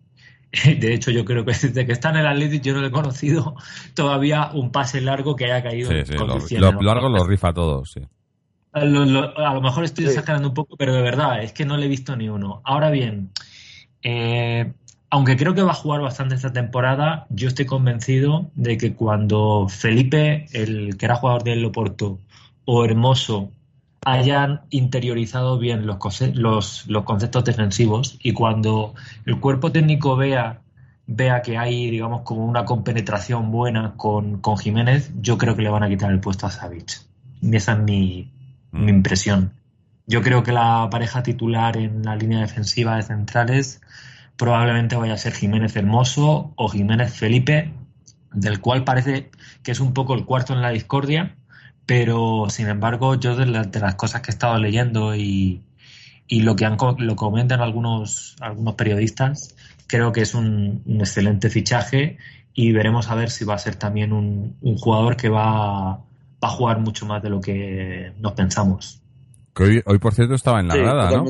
de 0.79 0.93
hecho 0.93 1.11
yo 1.11 1.23
creo 1.25 1.45
que 1.45 1.51
desde 1.61 1.85
que 1.85 1.91
está 1.91 2.09
en 2.09 2.17
el 2.17 2.27
Athletic 2.27 2.61
yo 2.63 2.73
no 2.73 2.81
le 2.81 2.87
he 2.87 2.91
conocido 2.91 3.55
todavía 3.95 4.51
un 4.53 4.71
pase 4.71 5.01
largo 5.01 5.35
que 5.35 5.45
haya 5.45 5.63
caído 5.63 5.89
Sí, 5.91 5.97
sí, 6.05 6.55
¿no? 6.57 6.81
largos 6.81 7.11
los 7.11 7.27
rifa 7.27 7.49
a 7.49 7.53
todos, 7.53 7.91
sí. 7.91 8.01
A 8.73 8.85
lo, 8.85 9.05
lo- 9.05 9.37
a 9.37 9.53
lo 9.53 9.61
mejor 9.61 9.83
estoy 9.83 10.05
Sí. 10.05 10.11
exagerando 10.11 10.47
un 10.49 10.53
poco, 10.53 10.77
pero 10.77 10.93
de 10.93 11.01
verdad, 11.01 11.43
es 11.43 11.51
que 11.51 11.65
no 11.65 11.75
le 11.77 11.85
he 11.85 11.89
visto 11.89 12.15
ni 12.15 12.29
uno. 12.29 12.61
Ahora 12.63 12.89
bien, 12.89 13.31
eh, 14.03 14.71
aunque 15.09 15.35
creo 15.35 15.53
que 15.53 15.61
va 15.61 15.71
a 15.71 15.75
jugar 15.75 16.01
bastante 16.01 16.35
esta 16.35 16.53
temporada, 16.53 17.25
yo 17.29 17.49
estoy 17.49 17.65
convencido 17.65 18.49
de 18.55 18.77
que 18.77 18.93
cuando 18.93 19.67
Felipe, 19.69 20.45
el 20.53 20.95
que 20.97 21.05
era 21.05 21.15
jugador 21.15 21.43
del 21.43 21.61
Loporto, 21.61 22.19
o 22.65 22.85
Hermoso, 22.85 23.51
hayan 24.05 24.61
interiorizado 24.69 25.57
bien 25.59 25.85
los, 25.85 25.97
los, 26.33 26.87
los 26.87 27.03
conceptos 27.03 27.43
defensivos 27.45 28.17
y 28.21 28.33
cuando 28.33 28.93
el 29.25 29.39
cuerpo 29.39 29.71
técnico 29.71 30.15
vea, 30.15 30.61
vea 31.07 31.41
que 31.41 31.57
hay, 31.57 31.89
digamos, 31.91 32.21
como 32.21 32.45
una 32.45 32.65
compenetración 32.65 33.51
buena 33.51 33.93
con, 33.97 34.39
con 34.41 34.57
Jiménez, 34.57 35.11
yo 35.21 35.37
creo 35.37 35.55
que 35.55 35.61
le 35.61 35.69
van 35.69 35.83
a 35.83 35.89
quitar 35.89 36.11
el 36.11 36.19
puesto 36.19 36.47
a 36.47 36.51
Savic. 36.51 37.01
Y 37.41 37.55
esa 37.55 37.73
es 37.73 37.79
mi, 37.79 38.31
Mm. 38.71 38.85
mi 38.85 38.91
impresión. 38.91 39.53
Yo 40.07 40.21
creo 40.21 40.43
que 40.43 40.51
la 40.51 40.87
pareja 40.89 41.23
titular 41.23 41.77
en 41.77 42.03
la 42.03 42.15
línea 42.15 42.41
defensiva 42.41 42.95
de 42.95 43.03
centrales 43.03 43.81
probablemente 44.37 44.95
vaya 44.95 45.13
a 45.13 45.17
ser 45.17 45.33
Jiménez 45.33 45.75
Hermoso 45.75 46.53
o 46.55 46.69
Jiménez 46.69 47.13
Felipe, 47.13 47.73
del 48.33 48.59
cual 48.59 48.83
parece 48.83 49.29
que 49.63 49.71
es 49.71 49.79
un 49.79 49.93
poco 49.93 50.13
el 50.15 50.25
cuarto 50.25 50.53
en 50.53 50.61
la 50.61 50.69
discordia, 50.69 51.35
pero 51.91 52.45
sin 52.49 52.69
embargo 52.69 53.15
yo 53.15 53.35
de, 53.35 53.45
la- 53.47 53.63
de 53.63 53.81
las 53.81 53.95
cosas 53.95 54.21
que 54.21 54.31
he 54.31 54.33
estado 54.33 54.57
leyendo 54.57 55.13
y, 55.13 55.61
y 56.25 56.41
lo 56.43 56.55
que 56.55 56.63
han, 56.63 56.77
lo 56.99 57.17
comentan 57.17 57.59
algunos, 57.59 58.37
algunos 58.39 58.75
periodistas, 58.75 59.57
creo 59.87 60.13
que 60.13 60.21
es 60.21 60.33
un, 60.33 60.83
un 60.85 60.99
excelente 61.01 61.49
fichaje 61.49 62.17
y 62.53 62.71
veremos 62.71 63.09
a 63.09 63.15
ver 63.15 63.29
si 63.29 63.43
va 63.43 63.55
a 63.55 63.57
ser 63.57 63.75
también 63.75 64.13
un, 64.13 64.55
un 64.61 64.77
jugador 64.77 65.17
que 65.17 65.27
va, 65.27 65.97
va 65.97 66.03
a 66.41 66.47
jugar 66.47 66.79
mucho 66.79 67.05
más 67.05 67.21
de 67.23 67.29
lo 67.29 67.41
que 67.41 68.13
nos 68.19 68.31
pensamos. 68.31 69.01
Que 69.53 69.63
hoy, 69.63 69.81
hoy, 69.85 69.99
por 69.99 70.13
cierto, 70.13 70.35
estaba 70.35 70.61
en 70.61 70.69
la 70.69 70.75
Sí, 70.75 70.81
grada, 70.81 71.11
¿no? 71.11 71.25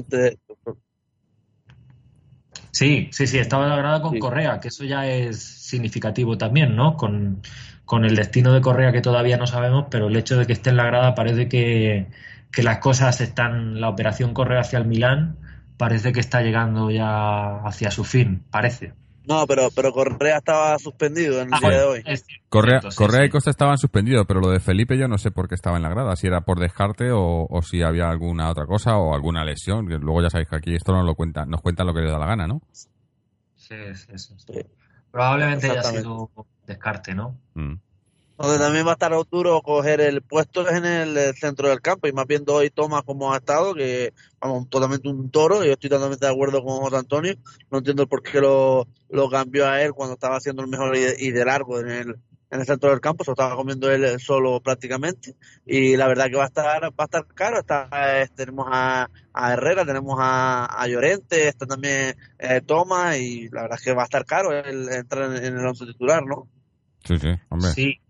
Sí, 2.72 3.10
sí, 3.12 3.26
sí, 3.26 3.40
estaba 3.40 3.68
de 3.68 3.78
grada 3.78 4.00
con 4.04 4.14
Sí. 4.14 4.20
Correa, 4.20 4.60
que 4.60 4.68
eso 4.68 4.84
ya 4.84 5.08
es 5.08 5.42
significativo 5.42 6.38
también, 6.38 6.76
¿no? 6.76 6.96
Con, 6.98 7.42
con 7.86 8.06
el 8.06 8.16
destino 8.16 8.54
de 8.54 8.62
Correa 8.62 8.92
que 8.92 9.02
todavía 9.02 9.38
no 9.38 9.48
sabemos, 9.48 9.86
pero 9.92 10.08
el 10.08 10.16
hecho 10.16 10.38
de 10.38 10.46
que 10.48 10.54
esté 10.54 10.70
en 10.70 10.78
la 10.78 10.86
grada 10.86 11.16
parece 11.16 11.48
que, 11.50 12.08
que 12.52 12.64
las 12.64 12.80
cosas 12.80 13.20
están, 13.22 13.82
la 13.82 13.90
operación 13.90 14.34
Correa 14.34 14.62
hacia 14.62 14.80
el 14.80 14.86
Milán 14.86 15.38
parece 15.78 16.12
que 16.14 16.20
está 16.20 16.42
llegando 16.42 16.92
ya 16.92 17.58
hacia 17.66 17.92
su 17.92 18.04
fin, 18.04 18.44
parece. 18.52 18.94
No, 19.26 19.46
pero, 19.48 19.70
pero 19.76 19.92
Correa 19.92 20.38
estaba 20.38 20.78
suspendido 20.80 21.42
en 21.42 21.50
el 21.50 21.54
Ah, 21.54 21.60
día 21.60 21.70
de 21.70 21.86
bueno, 21.86 21.92
hoy. 21.92 22.04
es 22.06 22.24
cierto, 22.26 22.46
Correa, 22.50 22.82
sí, 22.82 22.98
Correa 22.98 23.22
sí. 23.22 23.26
y 23.28 23.30
Costa 23.30 23.50
estaban 23.52 23.78
suspendidos, 23.78 24.26
pero 24.28 24.40
lo 24.42 24.50
de 24.50 24.60
Felipe 24.60 24.98
yo 24.98 25.08
no 25.08 25.18
sé 25.18 25.32
por 25.32 25.48
qué 25.48 25.56
estaba 25.56 25.78
en 25.78 25.84
la 25.84 25.90
grada, 25.90 26.16
si 26.16 26.28
era 26.28 26.42
por 26.42 26.60
descarte 26.60 27.12
o, 27.12 27.46
o 27.50 27.62
si 27.62 27.82
había 27.84 28.10
alguna 28.10 28.50
otra 28.50 28.66
cosa 28.66 28.98
o 28.98 29.14
alguna 29.14 29.44
lesión, 29.46 29.88
que 29.88 29.98
luego 29.98 30.22
ya 30.22 30.30
sabéis 30.30 30.50
que 30.50 30.56
aquí 30.56 30.76
esto 30.76 30.92
nos 30.94 31.06
lo 31.06 31.16
cuentan, 31.16 31.50
nos 31.50 31.62
cuentan 31.62 31.88
lo 31.88 31.94
que 31.94 32.02
les 32.02 32.12
da 32.12 32.18
la 32.20 32.26
gana, 32.26 32.48
¿no? 32.48 32.62
Sí, 33.56 33.76
sí, 33.96 34.18
sí, 34.18 34.34
sí. 34.38 34.54
Probablemente 35.12 35.70
haya 35.70 35.84
sido 35.84 36.30
descarte, 36.66 37.14
¿no? 37.14 37.38
Mm. 37.54 37.76
Donde 38.38 38.58
también 38.58 38.88
va 38.88 38.92
a 38.92 38.94
estar 38.94 39.12
duro 39.30 39.62
coger 39.62 40.02
el 40.02 40.24
puesto 40.24 40.68
es 40.68 40.76
en 40.76 40.86
el 40.86 41.36
centro 41.36 41.70
del 41.70 41.80
campo 41.80 42.08
y 42.08 42.12
más 42.12 42.26
viendo 42.26 42.56
hoy 42.56 42.72
Tomás 42.72 43.04
como 43.04 43.32
ha 43.34 43.38
estado, 43.38 43.76
que 43.76 44.14
vamos, 44.40 44.68
totalmente 44.68 45.08
un 45.08 45.30
toro, 45.30 45.64
y 45.64 45.68
yo 45.68 45.74
estoy 45.74 45.92
totalmente 45.92 46.26
de 46.26 46.32
acuerdo 46.32 46.64
con 46.64 46.78
José 46.78 46.96
Antonio, 46.96 47.36
no 47.70 47.78
entiendo 47.78 48.08
por 48.08 48.24
qué 48.24 48.42
lo, 48.42 48.88
lo 49.10 49.30
cambió 49.30 49.68
a 49.68 49.84
él 49.84 49.94
cuando 49.94 50.16
estaba 50.16 50.38
haciendo 50.38 50.64
el 50.64 50.70
mejor 50.70 50.96
y 50.96 51.02
de, 51.02 51.16
y 51.20 51.32
de 51.32 51.46
largo 51.46 51.80
en 51.80 51.92
el, 51.92 52.16
en 52.52 52.60
el 52.60 52.66
centro 52.66 52.90
del 52.90 53.00
campo, 53.00 53.24
se 53.24 53.32
lo 53.32 53.34
estaba 53.34 53.56
comiendo 53.56 53.90
él 53.90 54.20
solo 54.20 54.60
prácticamente. 54.60 55.36
Y 55.66 55.96
la 55.96 56.08
verdad 56.08 56.26
que 56.30 56.36
va 56.36 56.44
a 56.44 56.48
estar, 56.48 56.84
va 56.84 56.94
a 56.98 57.04
estar 57.06 57.26
caro. 57.28 57.60
Está, 57.60 57.88
eh, 57.92 58.28
tenemos 58.36 58.68
a, 58.70 59.10
a, 59.34 59.54
Herrera, 59.54 59.86
tenemos 59.86 60.18
a, 60.20 60.66
a 60.66 60.88
Llorente, 60.88 61.48
está 61.48 61.66
también 61.66 62.16
eh, 62.38 62.62
Toma, 62.66 63.16
y 63.18 63.48
la 63.50 63.64
verdad 63.64 63.78
es 63.80 63.86
que 63.86 63.94
va 63.94 64.02
a 64.02 64.06
estar 64.06 64.26
caro 64.26 64.52
el, 64.52 64.90
entrar 64.90 65.32
en, 65.32 65.46
en 65.46 65.58
el 65.58 65.66
once 65.66 65.86
titular, 65.86 66.24
¿no? 66.26 66.50
Sí, 67.06 67.18
sí, 67.18 67.30
hombre. 67.50 67.70
Sí. 67.72 68.02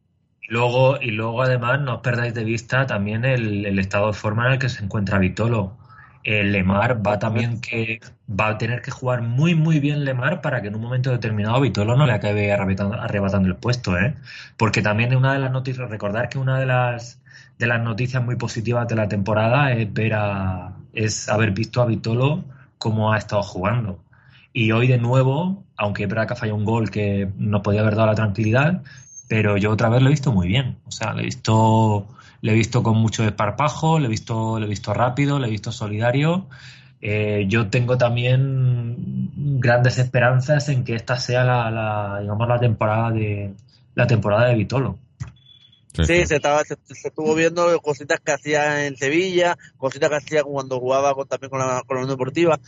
Luego, 0.50 1.00
y 1.00 1.12
luego 1.12 1.44
además 1.44 1.80
no 1.80 1.96
os 1.96 2.02
perdáis 2.02 2.34
de 2.34 2.44
vista 2.44 2.86
también 2.86 3.24
el, 3.24 3.66
el 3.66 3.80
estado 3.80 4.08
de 4.08 4.14
forma 4.14 4.48
en 4.48 4.54
el 4.54 4.60
que 4.60 4.70
se 4.70 4.84
encuentra 4.84 5.20
Vitolo. 5.20 5.78
El 6.24 6.52
Lemar 6.52 7.06
va 7.06 7.18
también 7.20 7.62
que 7.62 8.00
va 8.30 8.50
a 8.50 8.58
tener 8.58 8.82
que 8.82 8.92
jugar 8.92 9.22
muy 9.22 9.56
muy 9.56 9.80
bien 9.80 10.06
Lemar 10.06 10.42
para 10.42 10.62
que 10.62 10.68
en 10.68 10.76
un 10.76 10.82
momento 10.82 11.12
determinado 11.12 11.60
Vitolo 11.62 11.96
no 11.96 12.06
le 12.06 12.14
acabe 12.14 12.52
arrebatando, 12.52 13.48
el 13.48 13.56
puesto, 13.56 13.98
¿eh? 13.98 14.16
Porque 14.58 14.82
también 14.82 15.16
una 15.16 15.34
de 15.34 15.40
las 15.40 15.52
noticias, 15.52 15.90
recordar 15.90 16.30
que 16.30 16.38
una 16.38 16.60
de 16.60 16.66
las 16.66 17.22
de 17.58 17.68
las 17.68 17.82
noticias 17.82 18.24
muy 18.24 18.36
positivas 18.36 18.88
de 18.88 18.96
la 18.96 19.08
temporada 19.08 19.72
es 19.74 19.92
ver 19.94 20.14
a, 20.16 20.78
es 20.94 21.30
haber 21.30 21.52
visto 21.52 21.82
a 21.82 21.86
Vitolo 21.86 22.44
cómo 22.78 23.14
ha 23.14 23.18
estado 23.18 23.44
jugando. 23.44 24.00
Y 24.54 24.72
hoy 24.72 24.88
de 24.88 24.98
nuevo, 24.98 25.64
aunque 25.78 26.06
ha 26.06 26.36
fallado 26.36 26.56
un 26.58 26.66
gol 26.66 26.90
que 26.90 27.30
nos 27.38 27.62
podía 27.62 27.82
haber 27.82 27.96
dado 27.96 28.08
la 28.08 28.16
tranquilidad, 28.16 28.84
pero 29.30 29.58
yo 29.58 29.72
otra 29.72 29.90
vez 29.90 30.02
lo 30.02 30.08
he 30.08 30.12
visto 30.12 30.32
muy 30.32 30.48
bien. 30.48 30.78
O 30.86 30.92
sea, 30.92 31.14
lo 31.14 31.22
he 31.22 31.26
visto 31.26 32.08
le 32.42 32.52
he 32.52 32.56
visto 32.56 32.84
con 32.84 32.98
mucho 32.98 33.24
desparpajo, 33.24 34.00
le 34.00 34.08
he 34.08 34.10
visto, 34.10 34.60
le 34.60 34.66
he 34.66 34.70
visto 34.70 34.94
rápido, 34.94 35.40
le 35.40 35.48
he 35.48 35.52
visto 35.52 35.72
solidario. 35.72 36.48
Eh, 37.02 37.46
yo 37.48 37.70
tengo 37.70 37.98
también 37.98 39.30
grandes 39.60 39.98
esperanzas 39.98 40.70
en 40.70 40.84
que 40.84 40.96
esta 40.96 41.18
sea 41.18 41.44
la, 41.44 41.72
la, 41.72 42.20
digamos 42.22 42.48
la 42.48 42.60
temporada 42.60 43.12
de 43.12 43.54
la 43.96 44.08
temporada 44.08 44.48
de 44.48 44.56
Vitolo. 44.56 44.98
Sí, 45.94 46.06
sí, 46.06 46.26
Se, 46.26 46.36
estaba, 46.38 46.64
se, 46.64 46.78
se, 46.86 47.10
estuvo 47.10 47.36
viendo 47.36 47.78
cositas 47.82 48.20
que 48.22 48.32
hacía 48.32 48.86
en 48.88 48.96
Sevilla, 48.96 49.58
cositas 49.78 50.10
que 50.10 50.16
hacía 50.16 50.44
cuando 50.44 50.80
jugaba 50.80 51.14
con, 51.14 51.28
también 51.28 51.50
con 51.50 51.60
la, 51.60 51.84
con 51.86 51.98
la 51.98 52.04
Unión 52.04 52.16
Deportiva. 52.16 52.60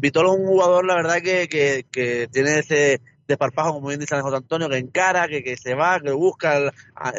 Vitolo 0.00 0.32
es 0.32 0.40
un 0.40 0.46
jugador, 0.46 0.84
la 0.84 0.96
verdad, 0.96 1.16
que, 1.22 1.46
que, 1.48 1.86
que 1.90 2.28
tiene 2.32 2.58
ese, 2.58 3.00
desparpajo, 3.26 3.74
como 3.74 3.88
bien 3.88 4.00
dice 4.00 4.20
José 4.20 4.36
Antonio, 4.36 4.68
que 4.68 4.78
encara, 4.78 5.28
que, 5.28 5.42
que 5.42 5.56
se 5.56 5.74
va, 5.74 6.00
que 6.00 6.10
busca 6.12 6.72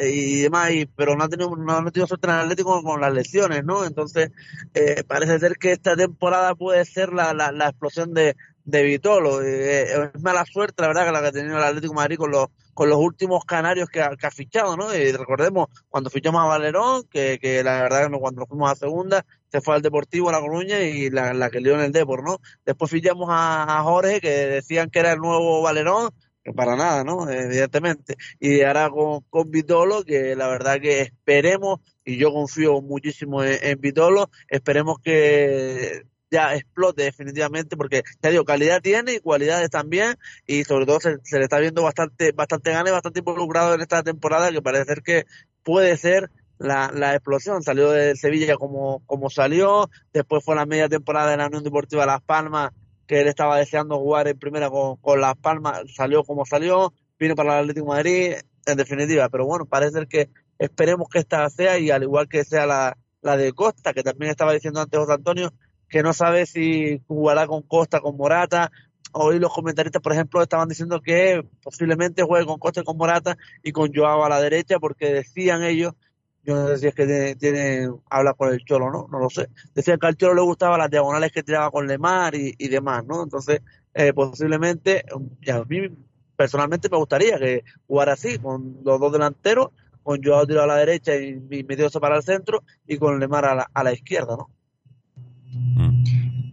y 0.03 0.41
demás, 0.41 0.71
y, 0.71 0.85
pero 0.85 1.15
no 1.15 1.23
ha 1.23 1.29
tenido, 1.29 1.55
no 1.55 1.73
ha 1.73 1.91
tenido 1.91 2.07
suerte 2.07 2.27
en 2.27 2.33
Atlético 2.33 2.73
con, 2.73 2.83
con, 2.83 3.01
las 3.01 3.13
lesiones, 3.13 3.63
¿no? 3.63 3.85
Entonces, 3.85 4.31
eh, 4.73 5.03
parece 5.07 5.39
ser 5.39 5.57
que 5.57 5.71
esta 5.71 5.95
temporada 5.95 6.55
puede 6.55 6.85
ser 6.85 7.13
la, 7.13 7.33
la, 7.33 7.51
la 7.51 7.69
explosión 7.69 8.13
de, 8.13 8.35
de 8.65 8.83
Vitolo. 8.83 9.41
Eh, 9.41 9.83
es 10.13 10.21
mala 10.21 10.45
suerte, 10.45 10.81
la 10.81 10.87
verdad, 10.87 11.05
que 11.05 11.11
la 11.11 11.21
que 11.21 11.27
ha 11.27 11.31
tenido 11.31 11.57
el 11.57 11.63
Atlético 11.63 11.93
Madrid 11.93 12.17
con 12.17 12.31
los, 12.31 12.47
con 12.73 12.89
los 12.89 12.97
últimos 12.99 13.45
canarios 13.45 13.89
que 13.89 14.01
ha, 14.01 14.31
fichado, 14.31 14.77
¿no? 14.77 14.95
Y 14.95 15.11
recordemos, 15.11 15.67
cuando 15.89 16.09
fichamos 16.09 16.41
a 16.41 16.45
Valerón, 16.45 17.03
que, 17.09 17.39
que 17.39 17.63
la 17.63 17.83
verdad 17.83 18.09
que 18.09 18.19
cuando 18.19 18.45
fuimos 18.45 18.71
a 18.71 18.75
segunda, 18.75 19.25
se 19.51 19.61
fue 19.61 19.75
al 19.75 19.81
Deportivo, 19.81 20.29
a 20.29 20.31
La 20.31 20.39
Coruña, 20.39 20.81
y 20.81 21.09
la, 21.09 21.33
la 21.33 21.49
que 21.49 21.59
lió 21.59 21.75
en 21.75 21.81
el 21.81 21.91
Depor, 21.91 22.23
¿no? 22.23 22.39
Después 22.65 22.89
fichamos 22.91 23.29
a, 23.29 23.79
a 23.79 23.83
Jorge, 23.83 24.21
que 24.21 24.29
decían 24.29 24.89
que 24.89 24.99
era 24.99 25.13
el 25.13 25.19
nuevo 25.19 25.61
Valerón, 25.61 26.11
que 26.43 26.53
para 26.53 26.75
nada, 26.75 27.03
¿no? 27.03 27.29
Evidentemente. 27.29 28.15
Y 28.39 28.61
ahora 28.61 28.89
con, 28.89 29.21
con 29.29 29.49
Vitolo, 29.49 30.03
que 30.03 30.35
la 30.35 30.47
verdad 30.47 30.79
que 30.81 31.01
esperemos, 31.01 31.79
y 32.03 32.17
yo 32.17 32.33
confío 32.33 32.81
muchísimo 32.81 33.43
en, 33.43 33.59
en 33.61 33.79
Vitolo, 33.79 34.29
esperemos 34.49 34.97
que 34.99 36.03
ya 36.33 36.55
explote 36.55 37.03
definitivamente 37.03 37.77
porque 37.77 38.01
ya 38.21 38.31
digo 38.31 38.43
calidad 38.43 38.81
tiene 38.81 39.13
y 39.13 39.19
cualidades 39.19 39.69
también 39.69 40.17
y 40.47 40.63
sobre 40.63 40.87
todo 40.87 40.99
se, 40.99 41.17
se 41.23 41.37
le 41.37 41.43
está 41.43 41.59
viendo 41.59 41.83
bastante 41.83 42.31
bastante 42.31 42.71
gana 42.71 42.89
y 42.89 42.91
bastante 42.91 43.19
involucrado 43.19 43.75
en 43.75 43.81
esta 43.81 44.01
temporada 44.01 44.51
que 44.51 44.61
parece 44.61 44.85
ser 44.85 45.03
que 45.03 45.25
puede 45.63 45.95
ser 45.95 46.31
la, 46.57 46.91
la 46.93 47.13
explosión. 47.13 47.61
Salió 47.61 47.91
de 47.91 48.15
Sevilla 48.15 48.55
como, 48.55 49.03
como 49.05 49.29
salió 49.29 49.89
después 50.11 50.43
fue 50.43 50.55
la 50.55 50.65
media 50.65 50.89
temporada 50.89 51.31
de 51.31 51.37
la 51.37 51.47
Unión 51.47 51.63
Deportiva 51.63 52.05
Las 52.05 52.21
Palmas 52.21 52.71
que 53.07 53.21
él 53.21 53.27
estaba 53.27 53.57
deseando 53.57 53.99
jugar 53.99 54.27
en 54.27 54.39
primera 54.39 54.69
con, 54.71 54.97
con 54.97 55.21
Las 55.21 55.37
Palmas 55.37 55.83
salió 55.95 56.23
como 56.23 56.45
salió 56.45 56.93
vino 57.19 57.35
para 57.35 57.53
el 57.53 57.59
Atlético 57.61 57.85
de 57.85 57.95
Madrid 57.95 58.33
en 58.65 58.77
definitiva. 58.77 59.29
Pero 59.29 59.45
bueno 59.45 59.65
parece 59.65 59.91
ser 59.91 60.07
que 60.07 60.29
esperemos 60.57 61.07
que 61.09 61.19
esta 61.19 61.47
sea 61.51 61.77
y 61.77 61.91
al 61.91 62.01
igual 62.01 62.27
que 62.27 62.43
sea 62.43 62.65
la, 62.65 62.97
la 63.21 63.37
de 63.37 63.53
Costa 63.53 63.93
que 63.93 64.01
también 64.01 64.31
estaba 64.31 64.53
diciendo 64.53 64.81
antes 64.81 64.99
José 64.99 65.13
Antonio 65.13 65.51
que 65.93 66.01
no 66.01 66.11
sabe 66.11 66.47
si 66.47 67.03
jugará 67.07 67.45
con 67.45 67.61
Costa, 67.61 68.01
con 68.01 68.17
Morata. 68.17 68.71
Hoy 69.11 69.37
los 69.37 69.53
comentaristas, 69.53 70.01
por 70.01 70.11
ejemplo, 70.11 70.41
estaban 70.41 70.67
diciendo 70.67 70.99
que 70.99 71.47
posiblemente 71.61 72.23
juegue 72.23 72.47
con 72.47 72.57
Costa 72.57 72.81
y 72.81 72.83
con 72.83 72.97
Morata 72.97 73.37
y 73.61 73.71
con 73.71 73.93
Joao 73.93 74.25
a 74.25 74.29
la 74.29 74.41
derecha, 74.41 74.79
porque 74.79 75.13
decían 75.13 75.61
ellos, 75.61 75.93
yo 76.41 76.55
no 76.55 76.67
sé 76.67 76.79
si 76.79 76.87
es 76.87 76.95
que 76.95 77.05
tiene, 77.05 77.35
tiene 77.35 77.89
habla 78.09 78.33
con 78.33 78.51
el 78.51 78.65
Cholo, 78.65 78.89
¿no? 78.89 79.07
No 79.11 79.19
lo 79.19 79.29
sé. 79.29 79.49
Decían 79.75 79.99
que 79.99 80.07
al 80.07 80.15
Cholo 80.15 80.33
le 80.33 80.41
gustaban 80.41 80.79
las 80.79 80.89
diagonales 80.89 81.31
que 81.31 81.43
tiraba 81.43 81.69
con 81.69 81.85
Lemar 81.85 82.33
y, 82.33 82.55
y 82.57 82.69
demás, 82.69 83.05
¿no? 83.05 83.21
Entonces, 83.21 83.61
eh, 83.93 84.13
posiblemente, 84.13 85.05
ya 85.41 85.57
a 85.57 85.63
mí 85.63 85.77
personalmente 86.35 86.89
me 86.89 86.97
gustaría 86.97 87.37
que 87.37 87.63
jugara 87.85 88.13
así, 88.13 88.39
con 88.39 88.79
los 88.83 88.99
dos 88.99 89.11
delanteros, 89.11 89.67
con 90.01 90.23
Joao 90.23 90.47
tirado 90.47 90.63
a 90.63 90.73
la 90.73 90.77
derecha 90.77 91.15
y, 91.15 91.39
y 91.51 91.63
metiéndose 91.63 91.99
para 91.99 92.17
el 92.17 92.23
centro, 92.23 92.63
y 92.87 92.97
con 92.97 93.19
Lemar 93.19 93.45
a 93.45 93.53
la, 93.53 93.69
a 93.71 93.83
la 93.83 93.93
izquierda, 93.93 94.35
¿no? 94.35 94.49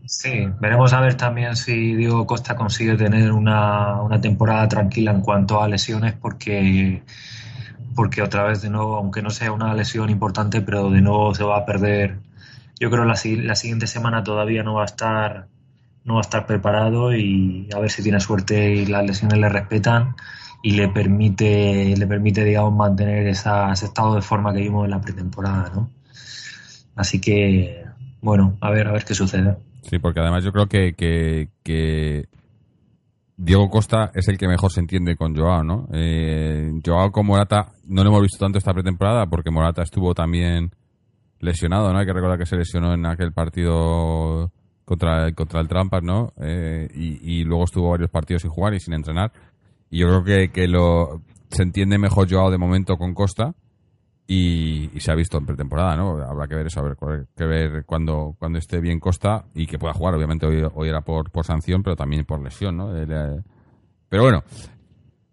Sí, 0.07 0.49
veremos 0.61 0.93
a 0.93 1.01
ver 1.01 1.15
también 1.15 1.55
si 1.55 1.95
Diego 1.95 2.27
Costa 2.27 2.57
consigue 2.57 2.97
tener 2.97 3.31
una, 3.31 4.03
una, 4.03 4.21
temporada 4.21 4.67
tranquila 4.67 5.13
en 5.13 5.21
cuanto 5.21 5.63
a 5.63 5.69
lesiones, 5.69 6.15
porque, 6.15 7.05
porque 7.95 8.21
otra 8.21 8.43
vez 8.43 8.61
de 8.61 8.71
nuevo, 8.71 8.97
aunque 8.97 9.23
no 9.23 9.31
sea 9.31 9.53
una 9.53 9.73
lesión 9.73 10.11
importante, 10.11 10.63
pero 10.63 10.91
de 10.91 11.01
nuevo 11.01 11.33
se 11.35 11.45
va 11.45 11.59
a 11.59 11.65
perder. 11.65 12.19
Yo 12.81 12.91
creo 12.91 13.05
la, 13.05 13.15
la 13.15 13.55
siguiente 13.55 13.87
semana 13.87 14.25
todavía 14.25 14.65
no 14.65 14.75
va 14.75 14.83
a 14.83 14.87
estar 14.87 15.47
no 16.05 16.15
va 16.15 16.21
a 16.21 16.23
estar 16.23 16.47
preparado 16.47 17.15
y 17.15 17.69
a 17.75 17.79
ver 17.79 17.91
si 17.91 18.03
tiene 18.03 18.21
suerte 18.21 18.75
y 18.75 18.87
las 18.87 19.05
lesiones 19.05 19.39
le 19.39 19.49
respetan 19.49 20.17
y 20.63 20.73
le 20.73 20.89
permite 20.89 21.95
le 21.97 22.07
permite 22.07 22.45
digamos 22.45 22.75
mantener 22.75 23.27
ese 23.27 23.51
estado 23.85 24.15
de 24.17 24.23
forma 24.23 24.53
que 24.53 24.61
vimos 24.61 24.87
en 24.87 24.91
la 24.91 25.01
pretemporada, 25.01 25.71
¿no? 25.75 25.91
Así 26.97 27.21
que 27.21 27.90
bueno, 28.21 28.57
a 28.61 28.71
ver, 28.71 28.89
a 28.89 28.93
ver 28.93 29.05
qué 29.05 29.15
sucede. 29.15 29.57
Sí, 29.83 29.99
porque 29.99 30.21
además 30.21 30.45
yo 30.45 30.53
creo 30.53 30.67
que, 30.67 30.95
que, 30.95 32.27
Diego 33.37 33.71
Costa 33.71 34.11
es 34.15 34.29
el 34.29 34.37
que 34.37 34.47
mejor 34.47 34.71
se 34.71 34.81
entiende 34.81 35.17
con 35.17 35.35
Joao, 35.35 35.65
¿no? 35.65 35.89
Eh, 35.93 36.73
Joao 36.85 37.11
con 37.11 37.27
Morata 37.27 37.73
no 37.87 38.05
lo 38.05 38.11
hemos 38.11 38.23
visto 38.23 38.45
tanto 38.45 38.59
esta 38.59 38.75
pretemporada 38.75 39.27
porque 39.27 39.51
Morata 39.51 39.83
estuvo 39.83 40.15
también 40.15 40.71
lesionado, 41.39 41.91
¿no? 41.93 41.99
Hay 41.99 42.07
que 42.07 42.13
recordar 42.13 42.39
que 42.39 42.45
se 42.45 42.57
lesionó 42.57 42.93
en 42.93 43.07
aquel 43.07 43.33
partido 43.33 44.53
contra, 44.85 45.33
contra 45.33 45.61
el 45.61 45.69
Trampas, 45.69 46.03
¿no? 46.03 46.35
Eh, 46.39 46.89
y, 46.95 47.39
y, 47.39 47.45
luego 47.45 47.65
estuvo 47.65 47.91
varios 47.91 48.11
partidos 48.11 48.43
sin 48.43 48.51
jugar 48.51 48.75
y 48.75 48.81
sin 48.81 48.93
entrenar. 48.93 49.33
Y 49.89 50.01
yo 50.01 50.09
creo 50.09 50.25
que, 50.25 50.51
que 50.51 50.69
lo 50.69 51.23
se 51.51 51.63
entiende 51.63 51.99
mejor 51.99 52.31
Joao 52.31 52.51
de 52.51 52.59
momento 52.59 52.97
con 52.97 53.15
Costa 53.15 53.55
y, 54.33 55.01
se 55.01 55.11
ha 55.11 55.17
visto 55.17 55.39
en 55.39 55.45
pretemporada, 55.45 55.97
¿no? 55.97 56.23
Habrá 56.23 56.47
que 56.47 56.55
ver 56.55 56.69
eso, 56.69 56.81
ver, 56.85 56.97
que 57.37 57.45
ver 57.45 57.85
cuando, 57.85 58.37
cuando 58.39 58.61
esté 58.61 58.81
bien 58.81 59.01
Costa 59.01 59.45
y 59.55 59.67
que 59.67 59.77
pueda 59.77 59.93
jugar. 59.93 60.15
Obviamente 60.15 60.47
hoy, 60.47 60.63
hoy 60.73 60.89
era 60.89 61.01
por, 61.01 61.33
por 61.33 61.45
sanción, 61.45 61.83
pero 61.83 61.97
también 61.97 62.25
por 62.25 62.41
lesión, 62.41 62.77
¿no? 62.77 62.93
Pero 64.09 64.23
bueno, 64.23 64.45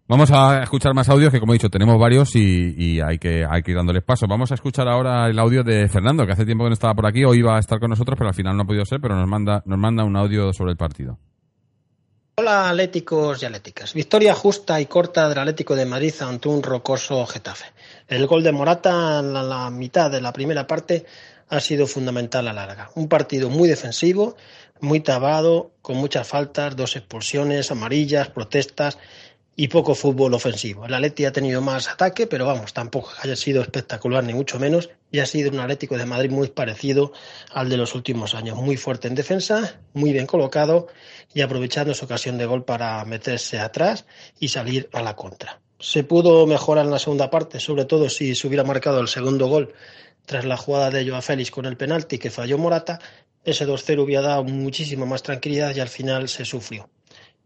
vamos 0.08 0.32
a 0.32 0.64
escuchar 0.64 0.94
más 0.94 1.08
audios 1.08 1.30
que 1.30 1.38
como 1.38 1.52
he 1.52 1.56
dicho 1.56 1.70
tenemos 1.70 1.96
varios 1.96 2.34
y, 2.34 2.74
y, 2.76 3.00
hay 3.00 3.18
que 3.18 3.46
hay 3.48 3.62
que 3.62 3.70
ir 3.70 3.76
dándoles 3.76 4.02
paso. 4.02 4.26
Vamos 4.26 4.50
a 4.50 4.56
escuchar 4.56 4.88
ahora 4.88 5.28
el 5.28 5.38
audio 5.38 5.62
de 5.62 5.88
Fernando, 5.88 6.26
que 6.26 6.32
hace 6.32 6.44
tiempo 6.44 6.64
que 6.64 6.70
no 6.70 6.74
estaba 6.74 6.94
por 6.94 7.06
aquí, 7.06 7.24
hoy 7.24 7.38
iba 7.38 7.54
a 7.54 7.60
estar 7.60 7.78
con 7.78 7.90
nosotros, 7.90 8.16
pero 8.18 8.30
al 8.30 8.34
final 8.34 8.56
no 8.56 8.64
ha 8.64 8.66
podido 8.66 8.84
ser, 8.84 9.00
pero 9.00 9.14
nos 9.14 9.28
manda, 9.28 9.62
nos 9.64 9.78
manda 9.78 10.02
un 10.02 10.16
audio 10.16 10.52
sobre 10.52 10.72
el 10.72 10.76
partido. 10.76 11.18
Hola 12.34 12.70
atléticos 12.70 13.42
y 13.42 13.46
atléticas. 13.46 13.94
Victoria 13.94 14.34
justa 14.34 14.80
y 14.80 14.86
corta 14.86 15.28
del 15.28 15.38
Atlético 15.38 15.76
de 15.76 15.86
Madrid 15.86 16.14
ante 16.20 16.48
un 16.48 16.62
rocoso 16.62 17.26
Getafe. 17.26 17.66
El 18.08 18.26
gol 18.26 18.42
de 18.42 18.52
Morata 18.52 19.18
en 19.18 19.34
la, 19.34 19.68
mitad 19.68 20.10
de 20.10 20.22
la 20.22 20.32
primera 20.32 20.66
parte 20.66 21.04
ha 21.50 21.60
sido 21.60 21.86
fundamental 21.86 22.48
a 22.48 22.54
la 22.54 22.64
larga. 22.64 22.90
Un 22.94 23.06
partido 23.06 23.50
muy 23.50 23.68
defensivo, 23.68 24.34
muy 24.80 25.00
tabado, 25.00 25.72
con 25.82 25.98
muchas 25.98 26.26
faltas, 26.26 26.74
dos 26.74 26.96
expulsiones, 26.96 27.70
amarillas, 27.70 28.30
protestas 28.30 28.96
y 29.56 29.68
poco 29.68 29.94
fútbol 29.94 30.32
ofensivo. 30.32 30.86
El 30.86 30.94
Atleti 30.94 31.26
ha 31.26 31.32
tenido 31.32 31.60
más 31.60 31.86
ataque, 31.86 32.26
pero 32.26 32.46
vamos, 32.46 32.72
tampoco 32.72 33.10
haya 33.22 33.36
sido 33.36 33.60
espectacular 33.60 34.24
ni 34.24 34.32
mucho 34.32 34.58
menos 34.58 34.88
y 35.10 35.18
ha 35.18 35.26
sido 35.26 35.50
un 35.50 35.60
Atlético 35.60 35.98
de 35.98 36.06
Madrid 36.06 36.30
muy 36.30 36.48
parecido 36.48 37.12
al 37.52 37.68
de 37.68 37.76
los 37.76 37.94
últimos 37.94 38.34
años, 38.34 38.56
muy 38.56 38.78
fuerte 38.78 39.08
en 39.08 39.16
defensa, 39.16 39.80
muy 39.92 40.14
bien 40.14 40.26
colocado 40.26 40.86
y 41.34 41.42
aprovechando 41.42 41.92
su 41.92 42.06
ocasión 42.06 42.38
de 42.38 42.46
gol 42.46 42.64
para 42.64 43.04
meterse 43.04 43.58
atrás 43.58 44.06
y 44.40 44.48
salir 44.48 44.88
a 44.94 45.02
la 45.02 45.14
contra. 45.14 45.60
Se 45.78 46.04
pudo 46.04 46.46
mejorar 46.46 46.84
en 46.84 46.90
la 46.90 46.98
segunda 46.98 47.30
parte, 47.30 47.60
sobre 47.60 47.84
todo 47.84 48.08
si 48.08 48.34
se 48.34 48.46
hubiera 48.46 48.64
marcado 48.64 49.00
el 49.00 49.08
segundo 49.08 49.46
gol 49.46 49.72
tras 50.26 50.44
la 50.44 50.56
jugada 50.56 50.90
de 50.90 51.08
Joao 51.08 51.22
Félix 51.22 51.50
con 51.50 51.66
el 51.66 51.76
penalti 51.76 52.18
que 52.18 52.30
falló 52.30 52.58
Morata, 52.58 52.98
ese 53.44 53.66
2-0 53.66 54.02
hubiera 54.02 54.22
dado 54.22 54.44
muchísima 54.44 55.06
más 55.06 55.22
tranquilidad 55.22 55.74
y 55.74 55.80
al 55.80 55.88
final 55.88 56.28
se 56.28 56.44
sufrió. 56.44 56.90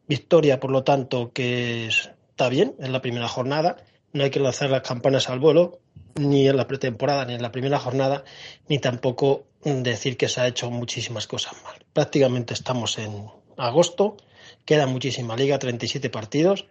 Victoria, 0.08 0.58
por 0.58 0.70
lo 0.70 0.82
tanto, 0.82 1.32
que 1.32 1.86
está 1.86 2.48
bien 2.48 2.74
en 2.80 2.92
la 2.92 3.00
primera 3.00 3.28
jornada 3.28 3.76
no 4.12 4.24
hay 4.24 4.30
que 4.30 4.40
lanzar 4.40 4.70
las 4.70 4.82
campanas 4.82 5.28
al 5.28 5.38
vuelo, 5.38 5.80
ni 6.16 6.46
en 6.48 6.56
la 6.56 6.66
pretemporada, 6.66 7.24
ni 7.24 7.34
en 7.34 7.42
la 7.42 7.50
primera 7.50 7.78
jornada, 7.78 8.24
ni 8.68 8.78
tampoco 8.78 9.44
decir 9.64 10.16
que 10.16 10.28
se 10.28 10.40
ha 10.40 10.46
hecho 10.46 10.70
muchísimas 10.70 11.26
cosas 11.26 11.54
mal. 11.64 11.84
Prácticamente 11.92 12.52
estamos 12.52 12.98
en 12.98 13.26
agosto, 13.56 14.16
queda 14.64 14.86
muchísima 14.86 15.36
liga, 15.36 15.58
37 15.58 16.10
partidos, 16.10 16.66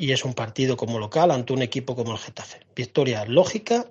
y 0.00 0.12
es 0.12 0.24
un 0.24 0.32
partido 0.32 0.78
como 0.78 0.98
local 0.98 1.30
ante 1.30 1.52
un 1.52 1.60
equipo 1.60 1.94
como 1.94 2.12
el 2.12 2.18
Getafe. 2.18 2.60
Victoria 2.74 3.26
lógica, 3.26 3.84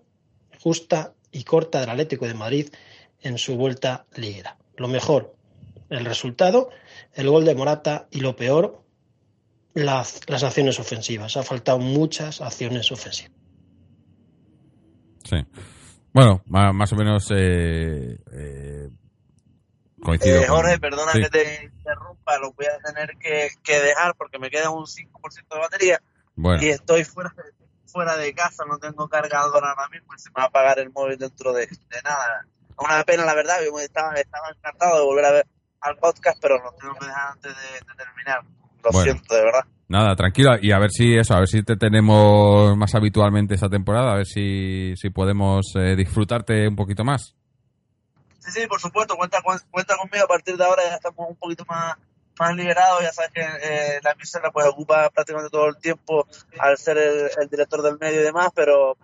justa 0.59 1.13
y 1.31 1.43
corta 1.43 1.81
del 1.81 1.91
Atlético 1.91 2.25
de 2.25 2.33
Madrid 2.33 2.69
en 3.21 3.37
su 3.37 3.55
vuelta 3.55 4.07
liguera. 4.15 4.57
Lo 4.75 4.87
mejor, 4.87 5.35
el 5.87 6.03
resultado, 6.05 6.71
el 7.13 7.29
gol 7.29 7.45
de 7.45 7.53
Morata 7.53 8.07
y 8.09 8.21
lo 8.21 8.35
peor, 8.35 8.81
las, 9.75 10.21
las 10.27 10.41
acciones 10.41 10.79
ofensivas. 10.79 11.37
Ha 11.37 11.43
faltado 11.43 11.77
muchas 11.77 12.41
acciones 12.41 12.91
ofensivas. 12.91 13.37
Sí. 15.25 15.37
Bueno, 16.11 16.41
más, 16.47 16.91
o 16.91 16.95
menos 16.95 17.29
eh, 17.29 18.17
eh, 18.33 18.89
coincido. 19.99 20.41
Eh, 20.41 20.47
Jorge, 20.47 20.71
con- 20.73 20.81
perdona 20.81 21.11
sí. 21.13 21.21
que 21.21 21.29
te 21.29 21.63
interrumpa, 21.65 22.37
lo 22.39 22.51
voy 22.53 22.65
a 22.65 22.77
tener 22.79 23.17
que, 23.17 23.49
que 23.63 23.79
dejar 23.79 24.15
porque 24.15 24.39
me 24.39 24.49
queda 24.49 24.69
un 24.69 24.85
5% 24.85 25.47
de 25.55 25.59
batería 25.59 26.01
Bueno, 26.35 26.61
y 26.63 26.69
estoy 26.69 27.03
fuera 27.03 27.31
de, 27.35 27.43
fuera 27.85 28.17
de 28.17 28.33
casa, 28.33 28.63
no 28.67 28.77
tengo 28.77 29.07
cargador 29.07 29.63
ahora 29.65 29.87
mismo 29.89 30.13
y 30.15 30.19
se 30.19 30.29
me 30.29 30.35
va 30.37 30.43
a 30.43 30.47
apagar 30.47 30.79
el 30.79 30.91
móvil 30.91 31.17
dentro 31.17 31.53
de, 31.53 31.67
de 31.67 32.01
nada. 32.03 32.45
Una 32.77 33.03
pena, 33.03 33.25
la 33.25 33.35
verdad, 33.35 33.57
yo 33.65 33.77
estaba, 33.79 34.13
estaba 34.13 34.49
encantado 34.55 34.99
de 34.99 35.05
volver 35.05 35.25
a 35.25 35.31
ver 35.31 35.47
al 35.81 35.97
podcast, 35.97 36.37
pero 36.41 36.57
lo 36.63 36.71
tengo 36.79 36.93
que 36.95 37.05
dejar 37.07 37.31
antes 37.33 37.53
de, 37.55 37.79
de 37.79 37.95
terminar. 37.95 38.41
Lo 38.83 38.91
Bueno. 38.91 39.03
siento, 39.11 39.35
de 39.35 39.43
verdad. 39.43 39.65
nada, 39.89 40.15
tranquilo. 40.15 40.51
Y 40.61 40.71
a 40.71 40.79
ver 40.79 40.89
si 40.91 41.17
eso, 41.17 41.33
a 41.33 41.39
ver 41.39 41.49
si 41.49 41.61
te 41.63 41.75
tenemos 41.75 42.77
más 42.77 42.95
habitualmente 42.95 43.55
esta 43.55 43.67
temporada, 43.69 44.13
a 44.13 44.15
ver 44.17 44.25
si, 44.25 44.93
si 44.95 45.09
podemos 45.09 45.65
eh, 45.75 45.95
disfrutarte 45.97 46.67
un 46.69 46.75
poquito 46.77 47.03
más. 47.03 47.35
Sí, 48.49 48.61
sí, 48.61 48.67
por 48.67 48.79
supuesto, 48.79 49.15
cuenta, 49.15 49.41
cu- 49.41 49.59
cuenta 49.71 49.95
conmigo 49.97 50.25
a 50.25 50.27
partir 50.27 50.57
de 50.57 50.63
ahora, 50.63 50.83
ya 50.83 50.95
estamos 50.95 51.29
un 51.29 51.35
poquito 51.35 51.65
más, 51.65 51.97
más 52.39 52.55
liberados, 52.55 53.01
ya 53.01 53.11
sabes 53.11 53.31
que 53.31 53.41
eh, 53.41 53.99
la 54.01 54.11
emisora 54.11 54.51
pues 54.51 54.65
ocupa 54.65 55.09
prácticamente 55.09 55.49
todo 55.51 55.67
el 55.67 55.77
tiempo 55.77 56.25
al 56.57 56.77
ser 56.77 56.97
el, 56.97 57.49
director 57.49 57.81
del 57.81 57.97
medio 57.99 58.21
y 58.21 58.23
demás, 58.23 58.49
pero 58.55 58.97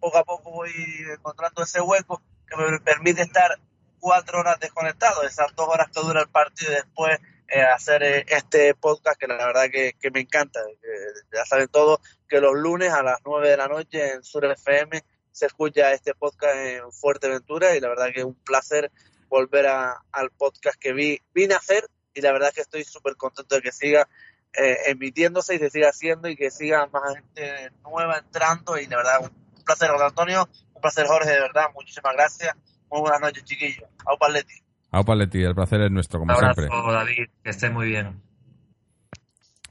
poco 0.00 0.18
a 0.18 0.24
poco 0.24 0.50
voy 0.50 0.72
encontrando 1.12 1.62
ese 1.62 1.80
hueco 1.80 2.20
que 2.46 2.56
me 2.56 2.80
permite 2.80 3.22
estar 3.22 3.58
cuatro 3.98 4.40
horas 4.40 4.60
desconectado, 4.60 5.22
esas 5.22 5.54
dos 5.54 5.68
horas 5.68 5.88
que 5.92 6.00
dura 6.00 6.20
el 6.20 6.28
partido 6.28 6.72
y 6.72 6.74
después 6.74 7.18
eh, 7.48 7.62
hacer 7.62 8.02
eh, 8.02 8.24
este 8.28 8.74
podcast 8.74 9.18
que 9.18 9.26
la 9.26 9.36
verdad 9.46 9.66
que, 9.70 9.94
me 10.12 10.20
encanta. 10.20 10.60
que 10.80 11.36
ya 11.36 11.44
saben 11.44 11.68
todos 11.68 12.00
que 12.28 12.40
los 12.40 12.54
lunes 12.54 12.92
a 12.92 13.02
las 13.02 13.18
nueve 13.24 13.48
de 13.50 13.56
la 13.56 13.68
noche 13.68 14.12
en 14.14 14.22
Sur 14.22 14.44
FM 14.44 15.02
se 15.32 15.46
escucha 15.46 15.92
este 15.92 16.14
podcast 16.14 16.54
en 16.56 16.92
Fuerteventura 16.92 17.74
y 17.76 17.80
la 17.80 17.88
verdad 17.88 18.06
que 18.14 18.20
es 18.20 18.26
un 18.26 18.34
placer 18.34 18.90
volver 19.28 19.66
a- 19.66 20.02
al 20.12 20.30
podcast 20.30 20.78
que 20.78 20.92
vi, 20.92 21.18
vine 21.34 21.54
a 21.54 21.58
hacer 21.58 21.88
y 22.14 22.20
la 22.20 22.32
verdad 22.32 22.52
que 22.54 22.60
estoy 22.60 22.84
súper 22.84 23.16
contento 23.16 23.54
de 23.56 23.62
que 23.62 23.72
siga 23.72 24.06
eh, 24.52 24.76
emitiéndose 24.86 25.54
y 25.54 25.58
se 25.58 25.70
siga 25.70 25.88
haciendo 25.88 26.28
y 26.28 26.36
que 26.36 26.50
siga 26.50 26.86
más 26.92 27.14
gente 27.14 27.70
nueva 27.82 28.18
entrando 28.18 28.78
y 28.78 28.86
la 28.86 28.98
verdad 28.98 29.20
un 29.22 29.64
placer 29.64 29.88
José 29.90 30.04
Antonio, 30.04 30.48
un 30.74 30.80
placer 30.82 31.06
Jorge, 31.06 31.30
de 31.30 31.40
verdad, 31.40 31.66
muchísimas 31.74 32.12
gracias, 32.14 32.54
muy 32.90 33.00
buenas 33.00 33.20
noches 33.20 33.44
chiquillos, 33.44 33.88
au 34.04 34.18
Paletti. 34.18 34.54
Aupa 34.90 35.14
Leti, 35.14 35.42
el 35.42 35.54
placer 35.54 35.80
es 35.80 35.90
nuestro, 35.90 36.18
como 36.20 36.32
Un 36.32 36.36
abrazo, 36.44 36.60
siempre. 36.68 36.92
David, 36.92 37.30
que 37.42 37.48
esté 37.50 37.70
muy 37.70 37.86
bien. 37.86 38.20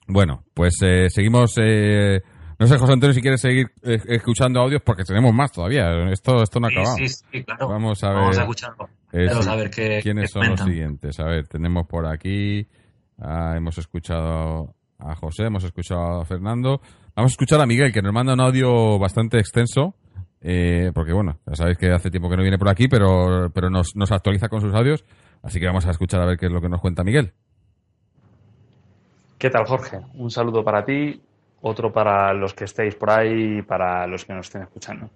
Bueno, 0.07 0.43
pues 0.55 0.73
eh, 0.81 1.07
seguimos. 1.09 1.53
eh, 1.57 2.21
no 2.61 2.67
sé, 2.67 2.77
José 2.77 2.93
Antonio, 2.93 3.13
si 3.13 3.21
quieres 3.21 3.41
seguir 3.41 3.71
eh, 3.83 3.99
escuchando 4.07 4.59
audios, 4.61 4.81
porque 4.85 5.03
tenemos 5.03 5.33
más 5.33 5.51
todavía. 5.51 6.09
Esto, 6.11 6.41
esto 6.43 6.59
no 6.59 6.67
ha 6.67 6.69
Sí, 6.69 6.75
acabado. 6.75 6.97
sí, 6.97 7.07
sí, 7.09 7.43
claro. 7.43 7.67
Vamos 7.67 8.03
a 8.03 8.09
ver. 8.09 8.17
Vamos 8.19 8.37
a 8.37 8.41
escucharlo. 8.41 8.89
eh, 9.11 9.25
Vamos 9.29 9.47
a 9.47 9.55
ver 9.55 9.69
qué, 9.71 9.99
quiénes 10.03 10.25
qué 10.25 10.27
son 10.39 10.49
los 10.49 10.59
siguientes. 10.59 11.19
A 11.19 11.25
ver, 11.25 11.47
tenemos 11.47 11.87
por 11.87 12.05
aquí. 12.05 12.67
ah, 13.19 13.55
hemos 13.57 13.77
escuchado 13.77 14.75
a 14.99 15.15
José, 15.15 15.45
hemos 15.45 15.63
escuchado 15.63 16.21
a 16.21 16.25
Fernando. 16.25 16.81
Vamos 17.15 17.31
a 17.31 17.33
escuchar 17.33 17.59
a 17.61 17.65
Miguel, 17.65 17.91
que 17.91 18.01
nos 18.01 18.13
manda 18.13 18.33
un 18.33 18.41
audio 18.41 18.97
bastante 18.99 19.39
extenso. 19.39 19.95
eh, 20.41 20.91
porque 20.93 21.13
bueno, 21.13 21.39
ya 21.47 21.55
sabéis 21.55 21.77
que 21.77 21.91
hace 21.91 22.09
tiempo 22.11 22.29
que 22.29 22.35
no 22.37 22.41
viene 22.43 22.57
por 22.57 22.69
aquí, 22.69 22.87
pero, 22.87 23.49
pero 23.53 23.69
nos, 23.69 23.95
nos 23.95 24.11
actualiza 24.11 24.47
con 24.49 24.61
sus 24.61 24.73
audios. 24.73 25.03
Así 25.43 25.59
que 25.59 25.65
vamos 25.65 25.85
a 25.87 25.91
escuchar 25.91 26.21
a 26.21 26.25
ver 26.25 26.37
qué 26.37 26.45
es 26.45 26.51
lo 26.51 26.61
que 26.61 26.69
nos 26.69 26.79
cuenta 26.81 27.03
Miguel. 27.03 27.33
¿Qué 29.37 29.49
tal, 29.49 29.65
Jorge? 29.65 29.99
Un 30.13 30.29
saludo 30.29 30.63
para 30.63 30.85
ti, 30.85 31.19
otro 31.61 31.91
para 31.91 32.33
los 32.33 32.53
que 32.53 32.65
estéis 32.65 32.95
por 32.95 33.11
ahí 33.11 33.59
y 33.59 33.61
para 33.61 34.07
los 34.07 34.25
que 34.25 34.33
nos 34.33 34.47
estén 34.47 34.63
escuchando. 34.63 35.09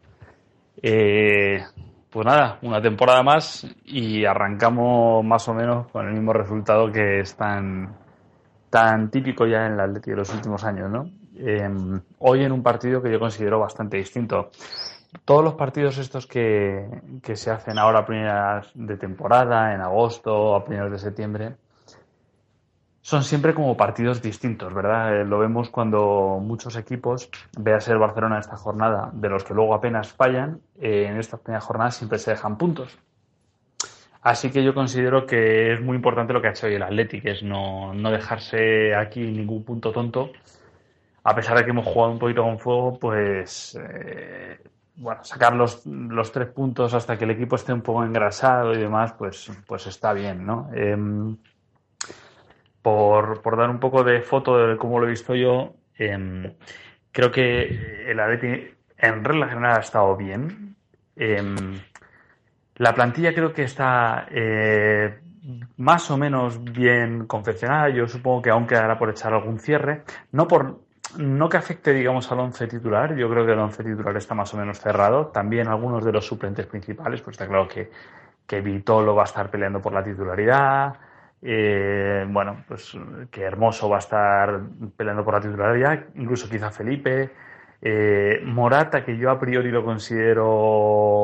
Eh, 0.81 1.63
pues 2.09 2.25
nada, 2.25 2.59
una 2.61 2.81
temporada 2.81 3.23
más 3.23 3.67
y 3.83 4.23
arrancamos 4.25 5.23
más 5.25 5.47
o 5.49 5.53
menos 5.53 5.87
con 5.91 6.07
el 6.07 6.13
mismo 6.13 6.33
resultado 6.33 6.91
que 6.91 7.19
es 7.19 7.35
tan, 7.35 7.95
tan 8.69 9.09
típico 9.09 9.45
ya 9.45 9.65
en 9.65 9.73
el 9.73 9.79
Atleti 9.79 10.11
de 10.11 10.17
los 10.17 10.33
últimos 10.33 10.63
años, 10.63 10.89
¿no? 10.89 11.09
Eh, 11.37 11.69
hoy 12.19 12.43
en 12.43 12.51
un 12.51 12.63
partido 12.63 13.01
que 13.01 13.11
yo 13.11 13.19
considero 13.19 13.59
bastante 13.59 13.97
distinto. 13.97 14.51
Todos 15.25 15.43
los 15.43 15.53
partidos 15.55 15.97
estos 15.97 16.27
que, 16.27 16.87
que 17.21 17.35
se 17.35 17.51
hacen 17.51 17.77
ahora 17.77 17.99
a 17.99 18.05
primeras 18.05 18.71
de 18.73 18.97
temporada, 18.97 19.73
en 19.73 19.81
agosto, 19.81 20.55
a 20.55 20.63
primeros 20.63 20.91
de 20.91 20.99
septiembre, 20.99 21.55
son 23.05 23.23
siempre 23.23 23.53
como 23.53 23.77
partidos 23.77 24.19
distintos, 24.19 24.73
¿verdad? 24.73 25.21
Eh, 25.21 25.25
lo 25.25 25.37
vemos 25.37 25.69
cuando 25.69 26.39
muchos 26.41 26.75
equipos, 26.75 27.29
vea 27.55 27.79
ser 27.79 27.99
Barcelona 27.99 28.39
esta 28.39 28.57
jornada, 28.57 29.11
de 29.13 29.29
los 29.29 29.43
que 29.43 29.53
luego 29.53 29.75
apenas 29.75 30.11
fallan, 30.11 30.59
eh, 30.81 31.05
en 31.07 31.19
estas 31.19 31.39
primeras 31.39 31.63
jornadas 31.65 31.97
siempre 31.97 32.17
se 32.17 32.31
dejan 32.31 32.57
puntos. 32.57 32.97
Así 34.23 34.49
que 34.49 34.63
yo 34.63 34.73
considero 34.73 35.27
que 35.27 35.73
es 35.73 35.81
muy 35.81 35.97
importante 35.97 36.33
lo 36.33 36.41
que 36.41 36.47
ha 36.47 36.49
hecho 36.49 36.65
hoy 36.65 36.73
el 36.73 36.81
Athletic, 36.81 37.23
es 37.25 37.43
no, 37.43 37.93
no 37.93 38.09
dejarse 38.09 38.95
aquí 38.95 39.19
ningún 39.19 39.63
punto 39.63 39.91
tonto. 39.91 40.31
A 41.23 41.35
pesar 41.35 41.59
de 41.59 41.63
que 41.63 41.69
hemos 41.69 41.85
jugado 41.85 42.11
un 42.11 42.17
poquito 42.17 42.41
con 42.41 42.57
fuego, 42.57 42.97
pues 42.97 43.77
eh, 43.79 44.59
bueno, 44.95 45.23
sacar 45.23 45.53
los, 45.53 45.85
los 45.85 46.31
tres 46.31 46.47
puntos 46.47 46.95
hasta 46.95 47.19
que 47.19 47.25
el 47.25 47.31
equipo 47.31 47.55
esté 47.55 47.71
un 47.71 47.81
poco 47.81 48.03
engrasado 48.03 48.73
y 48.73 48.79
demás, 48.79 49.13
pues, 49.13 49.51
pues 49.67 49.85
está 49.85 50.11
bien, 50.11 50.43
¿no? 50.43 50.71
Por, 52.85 53.41
por 53.41 53.57
dar 53.57 53.71
un 53.71 53.79
poco 53.79 54.03
de 54.03 54.21
foto 54.21 54.59
de 54.59 54.77
cómo 54.77 54.99
lo 54.99 55.07
he 55.07 55.09
visto 55.09 55.33
yo, 55.33 55.73
em, 55.97 56.53
creo 57.11 57.31
que 57.31 58.11
el 58.11 58.19
Atleti 58.19 58.75
en 58.99 59.23
regla 59.23 59.47
general 59.47 59.77
ha 59.77 59.79
estado 59.79 60.15
bien. 60.15 60.75
Em, 61.15 61.79
la 62.75 62.93
plantilla 62.93 63.33
creo 63.33 63.51
que 63.53 63.63
está 63.63 64.27
eh, 64.29 65.19
más 65.77 66.11
o 66.11 66.17
menos 66.17 66.63
bien 66.63 67.25
confeccionada. 67.25 67.89
Yo 67.89 68.07
supongo 68.07 68.43
que 68.43 68.51
aún 68.51 68.67
quedará 68.67 68.99
por 68.99 69.09
echar 69.09 69.33
algún 69.33 69.57
cierre. 69.57 70.03
No 70.31 70.47
por 70.47 70.81
no 71.17 71.49
que 71.49 71.57
afecte, 71.57 71.91
digamos, 71.91 72.31
al 72.31 72.39
once 72.39 72.67
titular. 72.67 73.15
Yo 73.15 73.27
creo 73.31 73.47
que 73.47 73.53
el 73.53 73.59
once 73.59 73.83
titular 73.83 74.15
está 74.15 74.35
más 74.35 74.53
o 74.53 74.57
menos 74.57 74.79
cerrado. 74.79 75.25
También 75.29 75.69
algunos 75.69 76.05
de 76.05 76.11
los 76.11 76.27
suplentes 76.27 76.67
principales, 76.67 77.19
pues 77.21 77.33
está 77.33 77.47
claro 77.47 77.67
que, 77.67 77.89
que 78.45 78.61
Vitolo 78.61 79.15
va 79.15 79.23
a 79.23 79.25
estar 79.25 79.49
peleando 79.49 79.81
por 79.81 79.91
la 79.91 80.03
titularidad. 80.03 80.99
Eh, 81.47 82.25
bueno, 82.27 82.63
pues 82.67 82.97
que 83.29 83.43
Hermoso 83.43 83.87
va 83.87 83.97
a 83.97 83.99
estar 83.99 84.61
peleando 84.97 85.23
por 85.23 85.35
la 85.35 85.41
titularidad, 85.41 86.05
incluso 86.15 86.49
quizá 86.49 86.71
Felipe. 86.71 87.29
Eh, 87.81 88.41
Morata, 88.43 89.05
que 89.05 89.15
yo 89.15 89.29
a 89.29 89.39
priori 89.39 89.69
lo 89.69 89.85
considero 89.85 91.19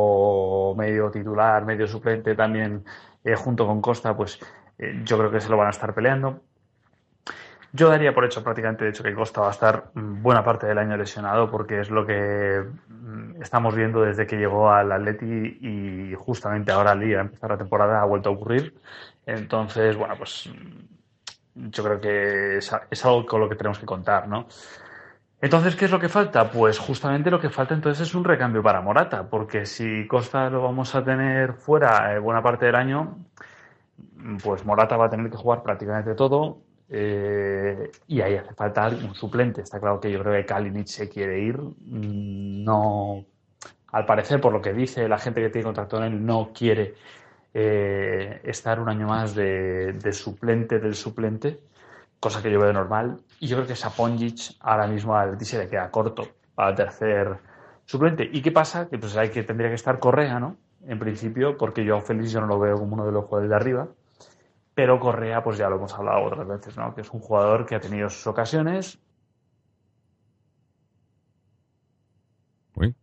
medio 0.78 1.10
titular, 1.10 1.66
medio 1.66 1.88
suplente 1.88 2.36
también, 2.36 2.84
eh, 3.24 3.34
junto 3.34 3.66
con 3.66 3.82
Costa, 3.82 4.16
pues 4.16 4.40
yo 5.04 5.18
creo 5.18 5.32
que 5.32 5.42
se 5.42 5.50
lo 5.50 5.58
van 5.58 5.68
a 5.68 5.72
estar 5.72 5.92
peleando. 5.96 6.42
Yo 7.74 7.90
daría 7.90 8.14
por 8.14 8.26
hecho 8.26 8.44
prácticamente, 8.44 8.84
de 8.84 8.90
hecho, 8.90 9.02
que 9.02 9.16
Costa 9.16 9.42
va 9.42 9.48
a 9.48 9.52
estar 9.52 9.92
buena 9.96 10.44
parte 10.44 10.68
del 10.68 10.78
año 10.78 10.98
lesionado 10.98 11.50
porque 11.50 11.80
es 11.80 11.90
lo 11.90 12.06
que 12.06 12.64
mm, 12.90 13.42
estamos 13.42 13.76
viendo 13.76 14.02
desde 14.02 14.28
que 14.28 14.38
llegó 14.38 14.70
al 14.70 14.92
Atleti 14.92 15.58
y 15.62 16.14
justamente 16.16 16.72
ahora 16.72 16.92
al 16.92 17.00
día 17.00 17.22
empezar 17.22 17.50
la 17.52 17.58
temporada 17.58 18.02
ha 18.02 18.06
vuelto 18.06 18.30
a 18.30 18.34
ocurrir. 18.34 18.76
Entonces, 19.26 19.96
bueno, 19.96 20.16
pues 20.18 20.50
yo 21.56 21.84
creo 21.84 22.02
que 22.02 22.58
es, 22.58 23.06
algo 23.06 23.26
con 23.26 23.42
lo 23.42 23.50
que 23.50 23.56
tenemos 23.56 23.80
que 23.80 23.86
contar, 23.86 24.28
¿no? 24.28 24.48
Entonces, 25.42 25.76
¿qué 25.76 25.86
es 25.86 25.92
lo 25.92 26.00
que 26.00 26.10
falta? 26.10 26.50
Pues 26.52 26.78
justamente 26.78 27.32
lo 27.32 27.40
que 27.40 27.50
falta 27.50 27.74
entonces 27.74 28.08
es 28.08 28.14
un 28.14 28.24
recambio 28.24 28.62
para 28.62 28.82
Morata, 28.82 29.28
porque 29.28 29.66
si 29.66 30.08
Costa 30.08 30.50
lo 30.50 30.62
vamos 30.62 30.94
a 30.94 31.04
tener 31.04 31.54
fuera 31.54 32.14
eh, 32.14 32.20
buena 32.20 32.44
parte 32.44 32.68
del 32.68 32.76
año, 32.76 33.18
pues 34.44 34.66
Morata 34.66 34.98
va 34.98 35.08
a 35.08 35.10
tener 35.10 35.32
que 35.32 35.38
jugar 35.38 35.64
prácticamente 35.64 36.14
todo 36.14 36.60
eh, 36.94 37.90
y 38.08 38.22
ahí 38.22 38.36
hace 38.36 38.54
falta 38.54 38.90
un 38.90 39.16
suplente. 39.16 39.62
Está 39.62 39.80
claro 39.80 40.00
que 40.00 40.12
yo 40.12 40.20
creo 40.22 40.34
que 40.34 40.46
Kalinic 40.46 40.88
se 40.88 41.10
quiere 41.10 41.40
ir. 41.40 41.60
No, 41.80 43.26
al 43.92 44.06
parecer, 44.06 44.40
por 44.42 44.54
lo 44.54 44.62
que 44.62 44.74
dice 44.74 45.08
la 45.08 45.18
gente 45.18 45.42
que 45.42 45.50
tiene 45.50 45.66
contacto 45.66 45.98
con 45.98 46.06
él, 46.06 46.24
no 46.26 46.52
quiere 46.54 46.96
eh, 47.54 48.42
estar 48.44 48.80
un 48.80 48.90
año 48.90 49.08
más 49.08 49.36
de, 49.36 49.94
de 49.94 50.14
suplente 50.14 50.80
del 50.80 50.96
suplente, 50.96 51.60
cosa 52.20 52.42
que 52.42 52.52
yo 52.52 52.60
veo 52.60 52.74
normal. 52.74 53.22
Y 53.40 53.48
yo 53.48 53.58
creo 53.58 53.68
que 53.68 53.76
Saponjic 53.76 54.56
ahora 54.60 54.88
mismo 54.88 55.16
al 55.16 55.30
Atleti 55.30 55.46
se 55.46 55.58
le 55.58 55.68
queda 55.68 55.90
corto. 55.92 56.28
para 56.56 56.76
tercer 56.76 57.40
suplente. 57.86 58.30
¿Y 58.32 58.42
qué 58.42 58.52
pasa? 58.52 58.88
Que 58.88 58.98
pues 58.98 59.18
hay 59.18 59.30
que 59.30 59.44
tendría 59.44 59.70
que 59.70 59.76
estar 59.76 60.00
Correa, 60.00 60.40
¿no? 60.40 60.58
En 60.86 61.00
principio, 61.00 61.58
porque 61.58 61.84
yo 61.84 61.98
a 61.98 62.02
Félix 62.02 62.32
yo 62.32 62.42
no 62.42 62.48
lo 62.48 62.60
veo 62.60 62.78
como 62.78 62.94
uno 62.94 63.06
de 63.06 63.12
los 63.12 63.26
jugadores 63.26 63.50
de 63.50 63.56
arriba. 63.56 63.88
Pero 64.74 65.00
Correa, 65.00 65.44
pues 65.44 65.58
ya 65.58 65.70
lo 65.70 65.76
hemos 65.76 65.94
hablado 65.94 66.24
otras 66.24 66.48
veces, 66.48 66.78
¿no? 66.78 66.96
Que 66.96 67.02
es 67.02 67.12
un 67.12 67.20
jugador 67.20 67.66
que 67.66 67.76
ha 67.76 67.80
tenido 67.80 68.10
sus 68.10 68.26
ocasiones. 68.28 69.00
Uy. 72.76 72.96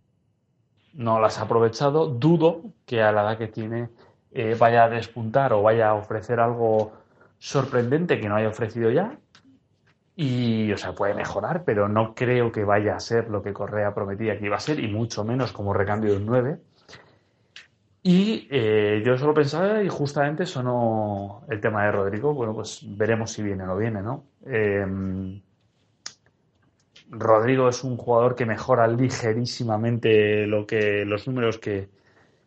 No 0.95 1.21
las 1.21 1.39
ha 1.39 1.43
aprovechado. 1.43 2.09
Dudo 2.09 2.63
que 2.87 3.03
a 3.03 3.13
la 3.13 3.23
edad 3.23 3.39
que 3.39 3.49
tiene 3.49 3.91
eh, 4.39 4.55
vaya 4.55 4.85
a 4.85 4.89
despuntar 4.89 5.53
o 5.53 5.63
vaya 5.63 5.89
a 5.89 5.95
ofrecer 5.95 6.39
algo 6.39 6.93
sorprendente 7.39 8.21
que 8.21 8.29
no 8.29 8.37
haya 8.37 8.49
ofrecido 8.49 8.89
ya. 8.89 9.19
Y, 10.15 10.71
o 10.71 10.77
sea, 10.77 10.95
puede 10.95 11.15
mejorar, 11.15 11.65
pero 11.65 11.89
no 11.89 12.15
creo 12.15 12.53
que 12.53 12.63
vaya 12.63 12.95
a 12.95 13.01
ser 13.01 13.31
lo 13.31 13.43
que 13.43 13.53
Correa 13.53 13.95
prometía 13.95 14.39
que 14.39 14.47
iba 14.47 14.57
a 14.57 14.61
ser, 14.61 14.79
y 14.79 14.87
mucho 14.87 15.25
menos 15.25 15.51
como 15.51 15.75
recambio 15.75 16.13
del 16.13 16.25
9. 16.25 16.57
Y 18.05 18.47
eh, 18.49 19.03
yo 19.05 19.19
solo 19.19 19.35
pensaba, 19.35 19.83
y 19.83 19.89
justamente 19.89 20.47
sonó 20.47 21.45
el 21.49 21.61
tema 21.61 21.85
de 21.87 21.93
Rodrigo, 21.93 22.33
bueno, 22.33 22.55
pues 22.55 22.85
veremos 22.97 23.33
si 23.33 23.43
viene 23.43 23.65
o 23.65 23.67
no 23.67 23.77
viene, 23.77 24.03
¿no? 24.03 24.25
Eh, 24.47 25.41
Rodrigo 27.11 27.69
es 27.69 27.83
un 27.83 27.97
jugador 27.97 28.37
que 28.37 28.47
mejora 28.47 28.87
ligerísimamente 28.87 30.47
lo 30.47 30.65
que, 30.65 31.05
los 31.05 31.27
números 31.27 31.59
que, 31.59 31.89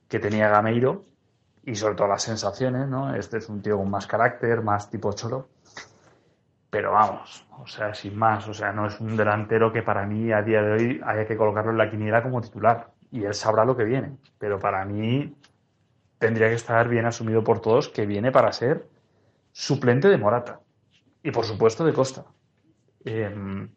que 0.07 0.19
tenía 0.19 0.47
Gameiro 0.47 1.10
y 1.63 1.75
sobre 1.75 1.95
todo 1.95 2.07
las 2.07 2.23
sensaciones, 2.23 2.87
¿no? 2.87 3.15
Este 3.15 3.37
es 3.37 3.49
un 3.49 3.61
tío 3.61 3.77
con 3.77 3.89
más 3.89 4.07
carácter, 4.07 4.61
más 4.61 4.89
tipo 4.89 5.13
cholo. 5.13 5.49
Pero 6.69 6.93
vamos, 6.93 7.45
o 7.59 7.67
sea, 7.67 7.93
sin 7.93 8.17
más, 8.17 8.47
o 8.47 8.53
sea, 8.53 8.71
no 8.71 8.87
es 8.87 8.99
un 8.99 9.17
delantero 9.17 9.73
que 9.73 9.83
para 9.83 10.05
mí 10.05 10.31
a 10.31 10.41
día 10.41 10.61
de 10.61 10.71
hoy 10.71 11.01
haya 11.05 11.27
que 11.27 11.35
colocarlo 11.35 11.71
en 11.71 11.77
la 11.77 11.89
quiniela 11.89 12.23
como 12.23 12.41
titular. 12.41 12.91
Y 13.11 13.25
él 13.25 13.33
sabrá 13.33 13.65
lo 13.65 13.75
que 13.75 13.83
viene. 13.83 14.17
Pero 14.37 14.57
para 14.57 14.85
mí 14.85 15.35
tendría 16.17 16.47
que 16.47 16.55
estar 16.55 16.87
bien 16.87 17.05
asumido 17.05 17.43
por 17.43 17.59
todos 17.59 17.89
que 17.89 18.05
viene 18.05 18.31
para 18.31 18.53
ser 18.53 18.87
suplente 19.51 20.07
de 20.07 20.17
Morata. 20.17 20.61
Y 21.21 21.31
por 21.31 21.45
supuesto 21.45 21.83
de 21.83 21.93
Costa. 21.93 22.25
Eh, 23.03 23.67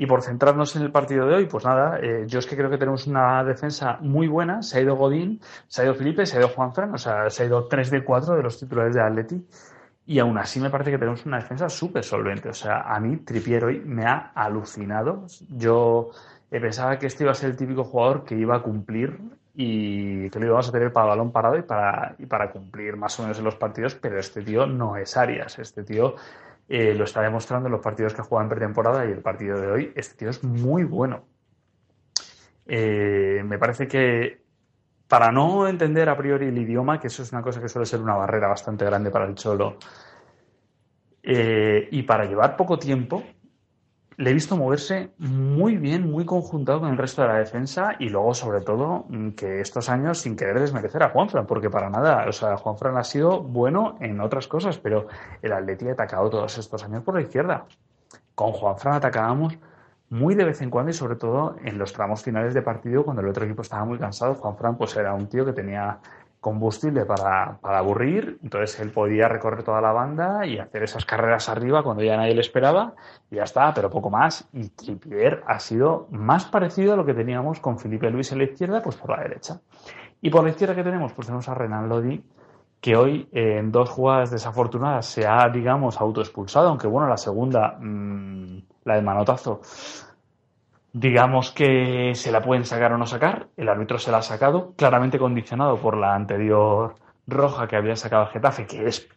y 0.00 0.06
por 0.06 0.22
centrarnos 0.22 0.76
en 0.76 0.82
el 0.82 0.92
partido 0.92 1.26
de 1.26 1.34
hoy, 1.34 1.46
pues 1.46 1.64
nada, 1.64 1.98
eh, 2.00 2.24
yo 2.28 2.38
es 2.38 2.46
que 2.46 2.56
creo 2.56 2.70
que 2.70 2.78
tenemos 2.78 3.08
una 3.08 3.42
defensa 3.42 3.98
muy 4.00 4.28
buena. 4.28 4.62
Se 4.62 4.78
ha 4.78 4.80
ido 4.80 4.94
Godín, 4.94 5.40
se 5.66 5.82
ha 5.82 5.84
ido 5.86 5.94
Felipe, 5.96 6.24
se 6.24 6.36
ha 6.36 6.40
ido 6.40 6.48
Juanfran, 6.50 6.94
o 6.94 6.98
sea, 6.98 7.28
se 7.30 7.42
ha 7.42 7.46
ido 7.46 7.66
3 7.66 7.90
de 7.90 8.04
4 8.04 8.36
de 8.36 8.42
los 8.44 8.60
titulares 8.60 8.94
de 8.94 9.02
Atleti. 9.02 9.44
Y 10.06 10.20
aún 10.20 10.38
así 10.38 10.60
me 10.60 10.70
parece 10.70 10.92
que 10.92 10.98
tenemos 10.98 11.26
una 11.26 11.38
defensa 11.38 11.68
súper 11.68 12.04
solvente. 12.04 12.48
O 12.48 12.54
sea, 12.54 12.82
a 12.82 13.00
mí 13.00 13.16
Tripier 13.18 13.64
hoy 13.64 13.80
me 13.84 14.04
ha 14.06 14.30
alucinado. 14.36 15.26
Yo 15.50 16.10
eh, 16.48 16.60
pensaba 16.60 16.96
que 16.96 17.08
este 17.08 17.24
iba 17.24 17.32
a 17.32 17.34
ser 17.34 17.50
el 17.50 17.56
típico 17.56 17.82
jugador 17.82 18.24
que 18.24 18.36
iba 18.36 18.54
a 18.54 18.62
cumplir 18.62 19.18
y 19.52 20.30
que 20.30 20.38
lo 20.38 20.46
íbamos 20.46 20.68
a 20.68 20.72
tener 20.72 20.92
para 20.92 21.08
balón 21.08 21.32
parado 21.32 21.58
y 21.58 21.62
para, 21.62 22.14
y 22.20 22.26
para 22.26 22.52
cumplir 22.52 22.96
más 22.96 23.18
o 23.18 23.22
menos 23.22 23.38
en 23.38 23.44
los 23.44 23.56
partidos, 23.56 23.96
pero 23.96 24.20
este 24.20 24.42
tío 24.42 24.64
no 24.64 24.96
es 24.96 25.16
Arias. 25.16 25.58
Este 25.58 25.82
tío 25.82 26.14
eh, 26.68 26.94
lo 26.94 27.04
está 27.04 27.22
demostrando 27.22 27.68
en 27.68 27.72
los 27.72 27.80
partidos 27.80 28.12
que 28.12 28.20
ha 28.20 28.24
jugado 28.24 28.44
en 28.44 28.50
pretemporada 28.50 29.06
y 29.06 29.12
el 29.12 29.22
partido 29.22 29.58
de 29.58 29.70
hoy. 29.70 29.92
Este 29.94 30.16
tío 30.16 30.30
es 30.30 30.44
muy 30.44 30.84
bueno. 30.84 31.24
Eh, 32.66 33.42
me 33.46 33.58
parece 33.58 33.88
que 33.88 34.42
para 35.08 35.32
no 35.32 35.66
entender 35.66 36.08
a 36.10 36.16
priori 36.16 36.46
el 36.46 36.58
idioma, 36.58 37.00
que 37.00 37.06
eso 37.06 37.22
es 37.22 37.32
una 37.32 37.42
cosa 37.42 37.62
que 37.62 37.68
suele 37.70 37.86
ser 37.86 38.00
una 38.00 38.14
barrera 38.14 38.48
bastante 38.48 38.84
grande 38.84 39.10
para 39.10 39.24
el 39.24 39.34
Cholo, 39.34 39.78
eh, 41.22 41.88
y 41.90 42.02
para 42.02 42.26
llevar 42.26 42.56
poco 42.56 42.78
tiempo, 42.78 43.24
le 44.18 44.30
he 44.30 44.34
visto 44.34 44.56
moverse 44.56 45.12
muy 45.18 45.76
bien, 45.76 46.10
muy 46.10 46.24
conjuntado 46.24 46.80
con 46.80 46.90
el 46.90 46.98
resto 46.98 47.22
de 47.22 47.28
la 47.28 47.38
defensa 47.38 47.94
y 48.00 48.08
luego, 48.08 48.34
sobre 48.34 48.60
todo, 48.62 49.06
que 49.36 49.60
estos 49.60 49.88
años 49.88 50.18
sin 50.18 50.34
querer 50.34 50.58
desmerecer 50.58 51.04
a 51.04 51.10
Juanfran, 51.10 51.46
porque 51.46 51.70
para 51.70 51.88
nada, 51.88 52.26
o 52.28 52.32
sea, 52.32 52.56
Juanfran 52.56 52.96
ha 52.96 53.04
sido 53.04 53.40
bueno 53.40 53.96
en 54.00 54.20
otras 54.20 54.48
cosas, 54.48 54.76
pero 54.76 55.06
el 55.40 55.52
Atleti 55.52 55.88
ha 55.88 55.92
atacado 55.92 56.28
todos 56.30 56.58
estos 56.58 56.82
años 56.82 57.04
por 57.04 57.14
la 57.14 57.20
izquierda. 57.20 57.66
Con 58.34 58.50
Juanfran 58.50 58.94
atacábamos 58.94 59.56
muy 60.10 60.34
de 60.34 60.44
vez 60.44 60.62
en 60.62 60.70
cuando 60.70 60.90
y 60.90 60.94
sobre 60.94 61.14
todo 61.14 61.54
en 61.62 61.78
los 61.78 61.92
tramos 61.92 62.24
finales 62.24 62.54
de 62.54 62.62
partido 62.62 63.04
cuando 63.04 63.22
el 63.22 63.28
otro 63.28 63.44
equipo 63.44 63.62
estaba 63.62 63.84
muy 63.84 63.98
cansado. 63.98 64.34
Juanfran 64.34 64.76
pues 64.76 64.96
era 64.96 65.14
un 65.14 65.28
tío 65.28 65.44
que 65.44 65.52
tenía 65.52 66.00
combustible 66.40 67.04
para, 67.04 67.58
para, 67.60 67.78
aburrir, 67.78 68.38
entonces 68.42 68.78
él 68.80 68.90
podía 68.90 69.28
recorrer 69.28 69.64
toda 69.64 69.80
la 69.80 69.92
banda 69.92 70.46
y 70.46 70.58
hacer 70.58 70.84
esas 70.84 71.04
carreras 71.04 71.48
arriba 71.48 71.82
cuando 71.82 72.02
ya 72.02 72.16
nadie 72.16 72.34
le 72.34 72.40
esperaba 72.40 72.94
y 73.30 73.36
ya 73.36 73.42
está, 73.42 73.74
pero 73.74 73.90
poco 73.90 74.10
más. 74.10 74.48
Y 74.52 74.68
Trippier 74.68 75.42
ha 75.46 75.58
sido 75.58 76.06
más 76.10 76.46
parecido 76.46 76.92
a 76.92 76.96
lo 76.96 77.04
que 77.04 77.14
teníamos 77.14 77.60
con 77.60 77.78
Felipe 77.78 78.10
Luis 78.10 78.30
en 78.32 78.38
la 78.38 78.44
izquierda, 78.44 78.82
pues 78.82 78.96
por 78.96 79.10
la 79.10 79.22
derecha. 79.22 79.60
Y 80.20 80.30
por 80.30 80.44
la 80.44 80.50
izquierda 80.50 80.74
que 80.74 80.84
tenemos, 80.84 81.12
pues 81.12 81.26
tenemos 81.26 81.48
a 81.48 81.54
Renan 81.54 81.88
Lodi, 81.88 82.22
que 82.80 82.96
hoy 82.96 83.28
en 83.32 83.72
dos 83.72 83.88
jugadas 83.90 84.30
desafortunadas 84.30 85.06
se 85.06 85.26
ha, 85.26 85.48
digamos, 85.48 86.00
autoexpulsado, 86.00 86.68
aunque 86.68 86.86
bueno, 86.86 87.08
la 87.08 87.16
segunda, 87.16 87.76
mmm, 87.80 88.58
la 88.84 88.94
del 88.94 89.04
manotazo, 89.04 89.60
digamos 90.98 91.52
que 91.52 92.12
se 92.14 92.32
la 92.32 92.42
pueden 92.42 92.64
sacar 92.64 92.92
o 92.92 92.98
no 92.98 93.06
sacar. 93.06 93.48
El 93.56 93.68
árbitro 93.68 93.98
se 93.98 94.10
la 94.10 94.18
ha 94.18 94.22
sacado, 94.22 94.74
claramente 94.76 95.18
condicionado 95.18 95.78
por 95.80 95.96
la 95.96 96.14
anterior 96.14 96.96
roja 97.26 97.68
que 97.68 97.76
había 97.76 97.94
sacado 97.94 98.24
el 98.24 98.30
Getafe, 98.30 98.66
que 98.66 98.86
es 98.86 99.08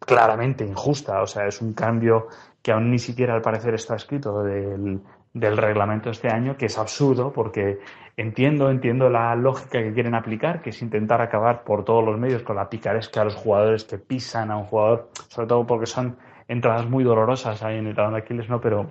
claramente 0.00 0.64
injusta. 0.64 1.22
O 1.22 1.26
sea, 1.26 1.46
es 1.46 1.62
un 1.62 1.74
cambio 1.74 2.26
que 2.60 2.72
aún 2.72 2.90
ni 2.90 2.98
siquiera 2.98 3.34
al 3.34 3.42
parecer 3.42 3.74
está 3.74 3.94
escrito 3.94 4.42
del, 4.42 5.00
del 5.32 5.56
reglamento 5.56 6.10
este 6.10 6.28
año, 6.28 6.56
que 6.56 6.66
es 6.66 6.76
absurdo 6.76 7.32
porque 7.32 7.78
entiendo, 8.16 8.68
entiendo 8.68 9.08
la 9.08 9.36
lógica 9.36 9.80
que 9.80 9.92
quieren 9.92 10.16
aplicar, 10.16 10.60
que 10.60 10.70
es 10.70 10.82
intentar 10.82 11.20
acabar 11.22 11.62
por 11.62 11.84
todos 11.84 12.04
los 12.04 12.18
medios 12.18 12.42
con 12.42 12.56
la 12.56 12.68
picaresca 12.68 13.20
a 13.20 13.24
los 13.24 13.36
jugadores 13.36 13.84
que 13.84 13.98
pisan 13.98 14.50
a 14.50 14.56
un 14.56 14.64
jugador, 14.64 15.10
sobre 15.28 15.46
todo 15.46 15.64
porque 15.66 15.86
son 15.86 16.16
entradas 16.48 16.88
muy 16.88 17.04
dolorosas 17.04 17.62
ahí 17.62 17.78
en 17.78 17.86
el 17.86 17.94
talón 17.94 18.14
de 18.14 18.20
Aquiles, 18.20 18.48
¿no? 18.48 18.60
Pero 18.60 18.90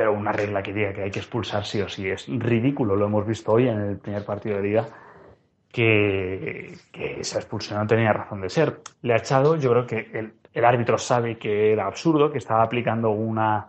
pero 0.00 0.14
una 0.14 0.32
regla 0.32 0.62
que 0.62 0.72
diga 0.72 0.94
que 0.94 1.02
hay 1.02 1.10
que 1.10 1.18
expulsar 1.18 1.66
sí 1.66 1.78
o 1.82 1.86
sí 1.86 2.08
es 2.08 2.26
ridículo. 2.26 2.96
Lo 2.96 3.04
hemos 3.04 3.26
visto 3.26 3.52
hoy 3.52 3.68
en 3.68 3.78
el 3.80 3.98
primer 3.98 4.24
partido 4.24 4.56
de 4.56 4.62
liga 4.62 4.88
que, 5.70 6.72
esa 6.94 7.38
expulsión 7.38 7.80
no 7.80 7.86
tenía 7.86 8.10
razón 8.10 8.40
de 8.40 8.48
ser. 8.48 8.80
Le 9.02 9.12
ha 9.12 9.18
echado, 9.18 9.56
yo 9.56 9.70
creo 9.72 9.86
que 9.86 10.32
el, 10.54 10.64
árbitro 10.64 10.96
sabe 10.96 11.36
que 11.36 11.70
era 11.74 11.86
absurdo, 11.86 12.32
que 12.32 12.38
estaba 12.38 12.62
aplicando 12.62 13.10
una, 13.10 13.68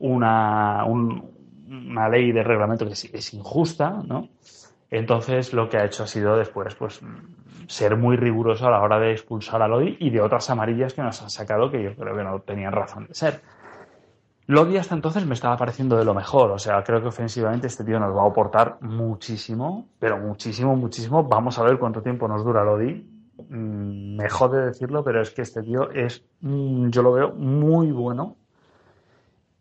una, 0.00 0.84
un, 0.84 1.30
una 1.66 2.10
ley 2.10 2.30
de 2.30 2.42
reglamento 2.42 2.84
que 2.84 2.92
es, 2.92 3.06
es, 3.06 3.32
injusta, 3.32 4.02
¿no? 4.06 4.28
Entonces 4.90 5.54
lo 5.54 5.70
que 5.70 5.78
ha 5.78 5.86
hecho 5.86 6.02
ha 6.02 6.06
sido 6.06 6.36
después 6.36 6.74
pues 6.74 7.00
ser 7.68 7.96
muy 7.96 8.18
riguroso 8.18 8.66
a 8.66 8.70
la 8.70 8.82
hora 8.82 8.98
de 8.98 9.12
expulsar 9.12 9.62
a 9.62 9.68
Lodi 9.68 9.96
y 9.98 10.10
de 10.10 10.20
otras 10.20 10.50
amarillas 10.50 10.92
que 10.92 11.00
nos 11.00 11.22
han 11.22 11.30
sacado 11.30 11.70
que 11.70 11.82
yo 11.82 11.94
creo 11.94 12.14
que 12.14 12.22
no 12.22 12.38
tenían 12.40 12.72
razón 12.72 13.06
de 13.06 13.14
ser. 13.14 13.40
Lodi 14.50 14.78
hasta 14.78 14.96
entonces 14.96 15.24
me 15.26 15.34
estaba 15.34 15.56
pareciendo 15.56 15.96
de 15.96 16.04
lo 16.04 16.12
mejor. 16.12 16.50
O 16.50 16.58
sea, 16.58 16.82
creo 16.82 17.00
que 17.00 17.06
ofensivamente 17.06 17.68
este 17.68 17.84
tío 17.84 18.00
nos 18.00 18.16
va 18.16 18.24
a 18.24 18.26
aportar 18.26 18.78
muchísimo, 18.80 19.86
pero 20.00 20.18
muchísimo, 20.18 20.74
muchísimo. 20.74 21.22
Vamos 21.22 21.56
a 21.60 21.62
ver 21.62 21.78
cuánto 21.78 22.02
tiempo 22.02 22.26
nos 22.26 22.42
dura 22.42 22.64
Lodi. 22.64 22.94
Mm, 23.48 24.16
me 24.16 24.28
jode 24.28 24.66
decirlo, 24.66 25.04
pero 25.04 25.22
es 25.22 25.30
que 25.30 25.42
este 25.42 25.62
tío 25.62 25.92
es, 25.92 26.24
yo 26.40 27.02
lo 27.02 27.12
veo 27.12 27.30
muy 27.30 27.92
bueno. 27.92 28.38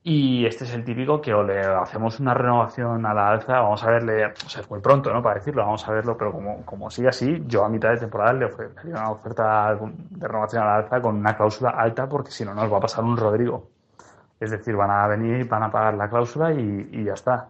Y 0.02 0.48
este 0.48 0.64
es 0.64 0.74
el 0.74 0.84
típico 0.84 1.22
que 1.22 1.36
o 1.36 1.44
le 1.44 1.60
hacemos 1.60 2.20
una 2.20 2.34
renovación 2.34 3.06
a 3.06 3.14
la 3.14 3.30
alza, 3.30 3.60
vamos 3.60 3.84
a 3.84 3.92
verle, 3.92 4.26
o 4.26 4.50
sea, 4.50 4.62
es 4.62 4.70
muy 4.72 4.80
pronto, 4.80 5.14
¿no? 5.14 5.22
Para 5.22 5.36
decirlo, 5.36 5.62
vamos 5.62 5.88
a 5.88 5.92
verlo, 5.92 6.18
pero 6.18 6.32
como, 6.32 6.66
como 6.66 6.90
sigue 6.90 7.10
así, 7.10 7.44
yo 7.46 7.64
a 7.64 7.70
mitad 7.70 7.92
de 7.92 7.98
temporada 7.98 8.34
le 8.34 8.46
ofrecería 8.46 8.96
una 8.96 9.12
oferta 9.12 9.76
de 9.76 10.28
renovación 10.28 10.64
a 10.64 10.66
la 10.66 10.76
alza 10.78 11.00
con 11.00 11.16
una 11.18 11.38
cláusula 11.38 11.72
alta, 11.72 12.10
porque 12.10 12.32
si 12.32 12.44
no 12.44 12.56
nos 12.56 12.72
va 12.74 12.78
a 12.78 12.82
pasar 12.82 13.04
un 13.04 13.18
Rodrigo. 13.18 13.79
Es 14.40 14.52
decir, 14.52 14.76
van 14.76 14.92
a 14.92 15.08
venir, 15.08 15.48
van 15.48 15.64
a 15.64 15.72
pagar 15.72 15.96
la 15.96 16.10
cláusula 16.10 16.54
y, 16.54 17.04
ya 17.04 17.14
está. 17.14 17.50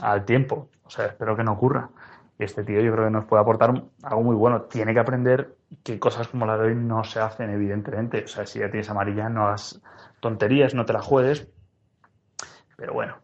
Al 0.00 0.24
tiempo. 0.24 0.68
O 0.84 0.90
sea, 0.90 1.06
espero 1.06 1.36
que 1.36 1.44
no 1.44 1.52
ocurra. 1.52 1.90
Este 2.38 2.64
tío 2.64 2.80
yo 2.80 2.92
creo 2.92 3.04
que 3.06 3.10
nos 3.10 3.24
puede 3.26 3.42
aportar 3.42 3.70
algo 4.02 4.22
muy 4.22 4.36
bueno. 4.36 4.62
Tiene 4.62 4.94
que 4.94 5.00
aprender 5.00 5.56
que 5.82 5.98
cosas 5.98 6.28
como 6.28 6.46
la 6.46 6.56
de 6.56 6.68
hoy 6.68 6.74
no 6.74 7.04
se 7.04 7.20
hacen, 7.20 7.50
evidentemente. 7.50 8.24
O 8.24 8.28
sea, 8.28 8.46
si 8.46 8.60
ya 8.60 8.70
tienes 8.70 8.88
amarilla, 8.88 9.28
no 9.28 9.46
hagas 9.46 9.82
tonterías, 10.20 10.74
no 10.74 10.84
te 10.84 10.92
la 10.92 11.02
juegues. 11.02 11.48
Pero 12.76 12.94
bueno. 12.94 13.16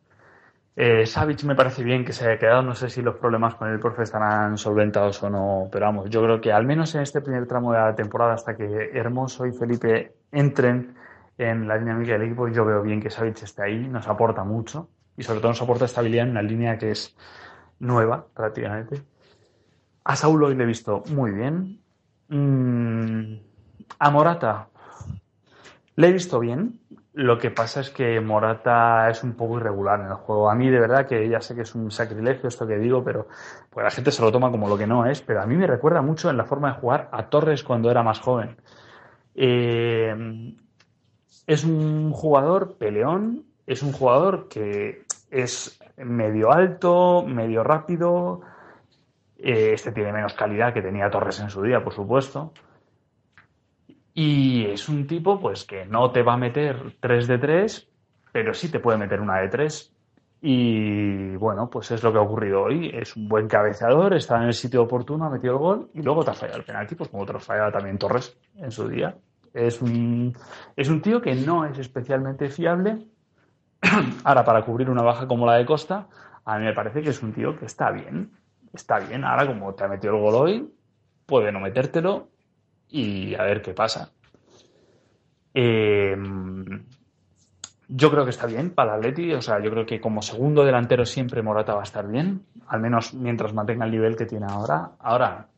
Eh, 0.76 1.04
me 1.44 1.56
parece 1.56 1.82
bien 1.82 2.04
que 2.04 2.12
se 2.12 2.24
haya 2.24 2.38
quedado. 2.38 2.62
No 2.62 2.74
sé 2.74 2.88
si 2.90 3.02
los 3.02 3.16
problemas 3.16 3.54
con 3.56 3.68
el 3.68 3.80
profe 3.80 4.02
estarán 4.02 4.56
solventados 4.58 5.22
o 5.22 5.30
no. 5.30 5.68
Pero 5.72 5.86
vamos, 5.86 6.10
yo 6.10 6.22
creo 6.22 6.40
que 6.40 6.52
al 6.52 6.66
menos 6.66 6.94
en 6.94 7.02
este 7.02 7.20
primer 7.20 7.46
tramo 7.46 7.72
de 7.72 7.78
la 7.78 7.94
temporada, 7.94 8.34
hasta 8.34 8.56
que 8.56 8.90
Hermoso 8.92 9.46
y 9.46 9.52
Felipe 9.52 10.12
entren 10.30 10.94
en 11.38 11.68
la 11.68 11.78
dinámica 11.78 12.12
del 12.12 12.22
equipo. 12.22 12.48
Yo 12.48 12.64
veo 12.64 12.82
bien 12.82 13.00
que 13.00 13.10
Savic 13.10 13.42
esté 13.42 13.62
ahí, 13.62 13.88
nos 13.88 14.08
aporta 14.08 14.44
mucho 14.44 14.90
y 15.16 15.22
sobre 15.22 15.40
todo 15.40 15.50
nos 15.50 15.62
aporta 15.62 15.84
estabilidad 15.84 16.26
en 16.26 16.32
una 16.32 16.42
línea 16.42 16.76
que 16.76 16.90
es 16.90 17.16
nueva 17.78 18.26
prácticamente. 18.34 19.02
A 20.04 20.16
Saúl 20.16 20.42
hoy 20.42 20.54
le 20.54 20.64
he 20.64 20.66
visto 20.66 21.02
muy 21.10 21.30
bien. 21.30 21.80
Mm, 22.28 23.36
a 23.98 24.10
Morata 24.10 24.68
le 25.96 26.08
he 26.08 26.12
visto 26.12 26.38
bien. 26.38 26.80
Lo 27.12 27.38
que 27.38 27.50
pasa 27.50 27.80
es 27.80 27.90
que 27.90 28.20
Morata 28.20 29.10
es 29.10 29.24
un 29.24 29.32
poco 29.34 29.56
irregular 29.58 29.98
en 30.00 30.06
el 30.06 30.14
juego. 30.14 30.48
A 30.48 30.54
mí, 30.54 30.70
de 30.70 30.78
verdad, 30.78 31.06
que 31.08 31.28
ya 31.28 31.40
sé 31.40 31.56
que 31.56 31.62
es 31.62 31.74
un 31.74 31.90
sacrilegio 31.90 32.48
esto 32.48 32.68
que 32.68 32.78
digo, 32.78 33.02
pero 33.02 33.26
pues 33.70 33.82
la 33.82 33.90
gente 33.90 34.12
se 34.12 34.22
lo 34.22 34.30
toma 34.30 34.52
como 34.52 34.68
lo 34.68 34.78
que 34.78 34.86
no 34.86 35.04
es. 35.06 35.20
Pero 35.22 35.42
a 35.42 35.46
mí 35.46 35.56
me 35.56 35.66
recuerda 35.66 36.00
mucho 36.00 36.30
en 36.30 36.36
la 36.36 36.44
forma 36.44 36.72
de 36.72 36.80
jugar 36.80 37.08
a 37.10 37.28
Torres 37.28 37.64
cuando 37.64 37.90
era 37.90 38.04
más 38.04 38.20
joven. 38.20 38.56
Eh, 39.34 40.54
es 41.48 41.64
un 41.64 42.12
jugador 42.12 42.76
peleón, 42.76 43.46
es 43.66 43.82
un 43.82 43.92
jugador 43.92 44.48
que 44.48 45.04
es 45.30 45.80
medio 45.96 46.52
alto, 46.52 47.24
medio 47.26 47.64
rápido. 47.64 48.42
Eh, 49.38 49.72
este 49.72 49.92
tiene 49.92 50.12
menos 50.12 50.34
calidad 50.34 50.74
que 50.74 50.82
tenía 50.82 51.10
Torres 51.10 51.40
en 51.40 51.48
su 51.48 51.62
día, 51.62 51.82
por 51.82 51.94
supuesto. 51.94 52.52
Y 54.12 54.66
es 54.66 54.90
un 54.90 55.06
tipo, 55.06 55.40
pues, 55.40 55.64
que 55.64 55.86
no 55.86 56.10
te 56.10 56.22
va 56.22 56.34
a 56.34 56.36
meter 56.36 56.96
3 57.00 57.26
de 57.26 57.38
3, 57.38 57.88
pero 58.30 58.52
sí 58.52 58.70
te 58.70 58.80
puede 58.80 58.98
meter 58.98 59.18
una 59.18 59.38
de 59.38 59.48
3. 59.48 59.94
Y 60.42 61.34
bueno, 61.36 61.70
pues 61.70 61.90
es 61.92 62.02
lo 62.02 62.12
que 62.12 62.18
ha 62.18 62.22
ocurrido 62.22 62.64
hoy. 62.64 62.90
Es 62.92 63.16
un 63.16 63.26
buen 63.26 63.48
cabeceador, 63.48 64.12
está 64.12 64.36
en 64.36 64.48
el 64.48 64.54
sitio 64.54 64.82
oportuno, 64.82 65.24
ha 65.24 65.30
metido 65.30 65.54
el 65.54 65.58
gol 65.58 65.90
y 65.94 66.02
luego 66.02 66.24
te 66.24 66.30
ha 66.30 66.34
fallado 66.34 66.58
el 66.58 66.66
penalti, 66.66 66.94
pues 66.94 67.08
como 67.08 67.24
te 67.24 67.38
fallaba 67.38 67.72
también 67.72 67.96
Torres 67.96 68.38
en 68.56 68.70
su 68.70 68.86
día. 68.86 69.16
Es 69.66 69.82
un, 69.82 70.36
es 70.76 70.88
un 70.88 71.02
tío 71.02 71.20
que 71.20 71.34
no 71.34 71.64
es 71.64 71.78
especialmente 71.78 72.48
fiable. 72.48 73.06
Ahora, 74.24 74.44
para 74.44 74.64
cubrir 74.64 74.90
una 74.90 75.02
baja 75.02 75.26
como 75.26 75.46
la 75.46 75.54
de 75.54 75.66
Costa, 75.66 76.08
a 76.44 76.58
mí 76.58 76.64
me 76.64 76.72
parece 76.72 77.02
que 77.02 77.10
es 77.10 77.22
un 77.22 77.32
tío 77.32 77.58
que 77.58 77.66
está 77.66 77.90
bien. 77.90 78.32
Está 78.72 78.98
bien. 78.98 79.24
Ahora, 79.24 79.46
como 79.46 79.74
te 79.74 79.84
ha 79.84 79.88
metido 79.88 80.14
el 80.14 80.20
gol 80.20 80.34
hoy, 80.34 80.74
puede 81.26 81.52
no 81.52 81.60
metértelo 81.60 82.28
y 82.88 83.34
a 83.34 83.42
ver 83.42 83.62
qué 83.62 83.74
pasa. 83.74 84.12
Eh, 85.54 86.16
yo 87.88 88.10
creo 88.10 88.24
que 88.24 88.30
está 88.30 88.46
bien 88.46 88.70
para 88.70 88.92
el 88.92 88.98
Atleti, 88.98 89.32
o 89.32 89.40
sea, 89.40 89.62
yo 89.62 89.70
creo 89.70 89.86
que 89.86 90.00
como 90.00 90.20
segundo 90.20 90.64
delantero 90.64 91.06
siempre 91.06 91.42
Morata 91.42 91.74
va 91.74 91.80
a 91.80 91.84
estar 91.84 92.06
bien, 92.06 92.44
al 92.66 92.80
menos 92.80 93.14
mientras 93.14 93.54
mantenga 93.54 93.86
el 93.86 93.90
nivel 93.90 94.14
que 94.14 94.26
tiene 94.26 94.46
ahora. 94.48 94.92
Ahora, 94.98 95.48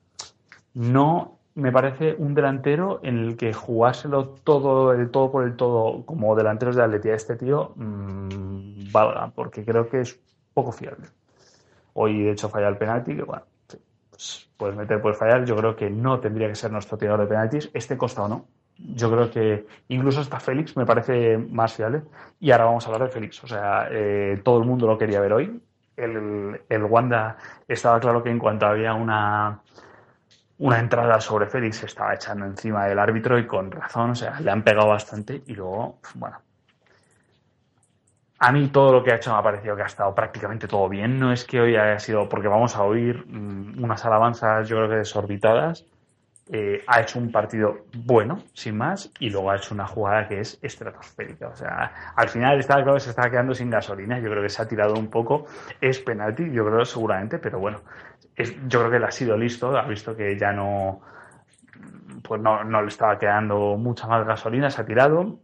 no 0.74 1.39
me 1.54 1.72
parece 1.72 2.14
un 2.18 2.34
delantero 2.34 3.00
en 3.02 3.18
el 3.18 3.36
que 3.36 3.52
jugárselo 3.52 4.28
todo 4.28 4.92
el 4.92 5.10
todo 5.10 5.30
por 5.32 5.44
el 5.44 5.56
todo 5.56 6.04
como 6.06 6.36
delanteros 6.36 6.76
de 6.76 6.82
Atleti 6.82 7.10
a 7.10 7.14
este 7.14 7.36
tío 7.36 7.72
mmm, 7.76 8.92
valga, 8.92 9.30
porque 9.34 9.64
creo 9.64 9.88
que 9.88 10.00
es 10.00 10.18
poco 10.54 10.72
fiable. 10.72 11.06
Hoy 11.94 12.22
de 12.22 12.32
hecho 12.32 12.48
falla 12.48 12.68
el 12.68 12.76
penalti, 12.76 13.16
que 13.16 13.22
bueno, 13.22 13.42
pues, 14.10 14.48
puedes 14.56 14.76
meter, 14.76 15.00
puedes 15.00 15.18
fallar. 15.18 15.44
Yo 15.44 15.56
creo 15.56 15.74
que 15.74 15.90
no 15.90 16.20
tendría 16.20 16.48
que 16.48 16.54
ser 16.54 16.70
nuestro 16.70 16.96
tirador 16.98 17.20
de 17.20 17.26
penaltis, 17.26 17.70
este 17.74 17.96
Costa 17.96 18.22
o 18.22 18.28
no. 18.28 18.46
Yo 18.76 19.10
creo 19.10 19.30
que 19.30 19.66
incluso 19.88 20.20
hasta 20.20 20.40
Félix 20.40 20.76
me 20.76 20.86
parece 20.86 21.36
más 21.36 21.74
fiable. 21.74 22.02
Y 22.38 22.50
ahora 22.50 22.64
vamos 22.64 22.86
a 22.86 22.90
hablar 22.90 23.08
de 23.08 23.12
Félix. 23.14 23.42
O 23.44 23.46
sea, 23.46 23.88
eh, 23.90 24.40
todo 24.42 24.58
el 24.58 24.66
mundo 24.66 24.86
lo 24.86 24.96
quería 24.96 25.20
ver 25.20 25.32
hoy. 25.32 25.60
El, 25.96 26.62
el 26.68 26.84
Wanda 26.84 27.36
estaba 27.68 28.00
claro 28.00 28.22
que 28.22 28.30
en 28.30 28.38
cuanto 28.38 28.66
había 28.66 28.94
una, 28.94 29.60
una 30.60 30.78
entrada 30.78 31.20
sobre 31.20 31.46
Félix 31.46 31.78
se 31.78 31.86
estaba 31.86 32.14
echando 32.14 32.44
encima 32.44 32.84
del 32.84 32.98
árbitro 32.98 33.38
y 33.38 33.46
con 33.46 33.70
razón, 33.70 34.10
o 34.10 34.14
sea, 34.14 34.38
le 34.40 34.50
han 34.50 34.62
pegado 34.62 34.88
bastante 34.88 35.42
y 35.46 35.54
luego, 35.54 35.98
bueno. 36.14 36.38
A 38.38 38.52
mí 38.52 38.68
todo 38.68 38.92
lo 38.92 39.02
que 39.02 39.12
ha 39.12 39.16
hecho 39.16 39.32
me 39.32 39.38
ha 39.38 39.42
parecido 39.42 39.74
que 39.74 39.82
ha 39.82 39.86
estado 39.86 40.14
prácticamente 40.14 40.66
todo 40.68 40.88
bien. 40.88 41.18
No 41.18 41.32
es 41.32 41.44
que 41.44 41.60
hoy 41.60 41.76
haya 41.76 41.98
sido, 41.98 42.28
porque 42.28 42.48
vamos 42.48 42.76
a 42.76 42.82
oír 42.82 43.24
mmm, 43.26 43.82
unas 43.82 44.04
alabanzas, 44.04 44.68
yo 44.68 44.76
creo 44.76 44.88
que 44.90 44.96
desorbitadas. 44.96 45.86
Eh, 46.52 46.82
ha 46.86 47.00
hecho 47.00 47.18
un 47.18 47.30
partido 47.30 47.86
bueno, 47.94 48.42
sin 48.52 48.76
más, 48.76 49.12
y 49.20 49.30
luego 49.30 49.50
ha 49.52 49.56
hecho 49.56 49.72
una 49.72 49.86
jugada 49.86 50.26
que 50.26 50.40
es 50.40 50.58
estratosférica. 50.62 51.48
O 51.48 51.56
sea, 51.56 52.12
al 52.16 52.28
final 52.28 52.58
está 52.58 52.74
claro 52.74 52.94
que 52.94 53.00
se 53.00 53.10
está 53.10 53.30
quedando 53.30 53.54
sin 53.54 53.70
gasolina. 53.70 54.18
Yo 54.18 54.30
creo 54.30 54.42
que 54.42 54.48
se 54.48 54.60
ha 54.60 54.68
tirado 54.68 54.94
un 54.94 55.08
poco. 55.08 55.46
Es 55.80 56.00
penalti, 56.00 56.50
yo 56.50 56.66
creo 56.66 56.84
seguramente, 56.84 57.38
pero 57.38 57.60
bueno, 57.60 57.80
yo 58.44 58.80
creo 58.80 58.90
que 58.90 58.96
él 58.96 59.04
ha 59.04 59.10
sido 59.10 59.36
listo, 59.36 59.76
ha 59.76 59.86
visto 59.86 60.16
que 60.16 60.36
ya 60.38 60.52
no, 60.52 61.00
pues 62.22 62.40
no, 62.40 62.64
no 62.64 62.82
le 62.82 62.88
estaba 62.88 63.18
quedando 63.18 63.76
mucha 63.76 64.06
más 64.06 64.26
gasolina, 64.26 64.70
se 64.70 64.82
ha 64.82 64.86
tirado. 64.86 65.38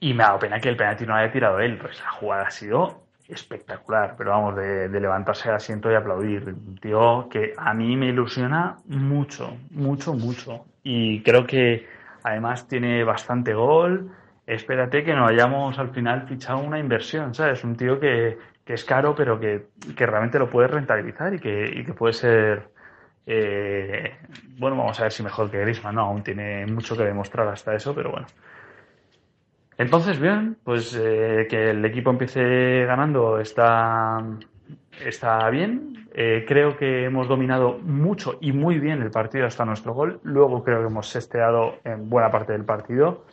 Y 0.00 0.14
me 0.14 0.24
ha 0.24 0.26
dado 0.28 0.40
pena 0.40 0.60
que 0.60 0.68
el 0.68 0.76
penalti 0.76 1.06
no 1.06 1.14
haya 1.14 1.32
tirado 1.32 1.60
él, 1.60 1.78
pues 1.78 2.00
la 2.00 2.10
jugada 2.10 2.46
ha 2.46 2.50
sido 2.50 3.06
espectacular, 3.28 4.14
pero 4.16 4.30
vamos, 4.30 4.56
de, 4.56 4.88
de 4.88 5.00
levantarse 5.00 5.48
del 5.48 5.56
asiento 5.56 5.90
y 5.90 5.94
aplaudir. 5.94 6.44
Un 6.48 6.76
tío 6.76 7.28
que 7.28 7.54
a 7.56 7.74
mí 7.74 7.96
me 7.96 8.06
ilusiona 8.06 8.76
mucho, 8.86 9.56
mucho, 9.70 10.14
mucho. 10.14 10.64
Y 10.82 11.22
creo 11.22 11.46
que 11.46 11.86
además 12.22 12.68
tiene 12.68 13.02
bastante 13.04 13.54
gol. 13.54 14.10
Espérate 14.46 15.02
que 15.02 15.14
no 15.14 15.26
hayamos 15.26 15.78
al 15.78 15.90
final 15.90 16.28
fichado 16.28 16.58
una 16.58 16.78
inversión, 16.78 17.34
¿sabes? 17.34 17.64
Un 17.64 17.76
tío 17.76 17.98
que, 17.98 18.38
que 18.66 18.74
es 18.74 18.84
caro, 18.84 19.14
pero 19.14 19.38
que, 19.38 19.68
que, 19.96 20.06
realmente 20.06 20.40
lo 20.40 20.50
puede 20.50 20.66
rentabilizar 20.66 21.32
y 21.32 21.38
que, 21.38 21.70
y 21.72 21.84
que 21.84 21.94
puede 21.94 22.12
ser. 22.12 22.68
Eh, 23.24 24.16
bueno, 24.58 24.76
vamos 24.76 24.98
a 25.00 25.04
ver 25.04 25.12
si 25.12 25.22
mejor 25.22 25.50
que 25.50 25.60
Griezmann, 25.60 25.94
no, 25.94 26.02
aún 26.02 26.22
tiene 26.22 26.66
mucho 26.66 26.96
que 26.96 27.04
demostrar 27.04 27.46
hasta 27.48 27.74
eso, 27.74 27.94
pero 27.94 28.10
bueno. 28.10 28.26
Entonces, 29.78 30.18
bien, 30.18 30.56
pues 30.64 30.98
eh, 31.00 31.46
que 31.48 31.70
el 31.70 31.84
equipo 31.84 32.10
empiece 32.10 32.84
ganando 32.86 33.38
está, 33.38 34.22
está 35.04 35.48
bien. 35.50 36.08
Eh, 36.12 36.44
creo 36.48 36.76
que 36.76 37.04
hemos 37.04 37.28
dominado 37.28 37.78
mucho 37.78 38.38
y 38.40 38.52
muy 38.52 38.80
bien 38.80 39.00
el 39.00 39.10
partido 39.12 39.46
hasta 39.46 39.64
nuestro 39.64 39.94
gol. 39.94 40.18
Luego 40.24 40.64
creo 40.64 40.80
que 40.80 40.86
hemos 40.86 41.08
sesteado 41.08 41.76
en 41.84 42.08
buena 42.08 42.32
parte 42.32 42.52
del 42.52 42.64
partido. 42.64 43.26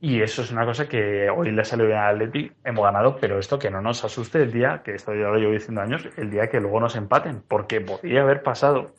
Y 0.00 0.22
eso 0.22 0.42
es 0.42 0.52
una 0.52 0.64
cosa 0.64 0.88
que 0.88 1.28
hoy 1.28 1.50
le 1.50 1.64
salió 1.64 1.86
bien 1.86 1.98
al 1.98 2.14
Atleti, 2.14 2.52
hemos 2.64 2.84
ganado, 2.84 3.16
pero 3.20 3.38
esto 3.38 3.58
que 3.58 3.68
no 3.68 3.82
nos 3.82 4.04
asuste 4.04 4.40
el 4.42 4.52
día, 4.52 4.80
que 4.84 4.94
esto 4.94 5.12
ya 5.12 5.28
lo 5.28 5.36
llevo 5.36 5.52
diciendo 5.52 5.80
años, 5.80 6.08
el 6.16 6.30
día 6.30 6.46
que 6.48 6.60
luego 6.60 6.78
nos 6.78 6.94
empaten, 6.94 7.42
porque 7.48 7.80
podía 7.80 8.22
haber 8.22 8.42
pasado. 8.44 8.92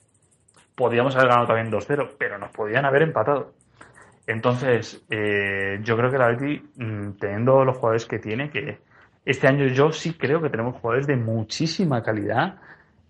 Podíamos 0.75 1.15
haber 1.15 1.29
ganado 1.29 1.47
también 1.47 1.71
2-0, 1.71 2.15
pero 2.17 2.37
nos 2.37 2.51
podían 2.51 2.85
haber 2.85 3.03
empatado. 3.03 3.53
Entonces, 4.27 5.05
eh, 5.09 5.79
yo 5.83 5.95
creo 5.95 6.09
que 6.09 6.17
el 6.17 6.21
Atleti, 6.21 6.69
mmm, 6.75 7.11
teniendo 7.13 7.63
los 7.63 7.77
jugadores 7.77 8.05
que 8.05 8.19
tiene, 8.19 8.49
que 8.49 8.79
este 9.25 9.47
año 9.47 9.67
yo 9.67 9.91
sí 9.91 10.13
creo 10.13 10.41
que 10.41 10.49
tenemos 10.49 10.75
jugadores 10.75 11.07
de 11.07 11.15
muchísima 11.15 12.03
calidad. 12.03 12.55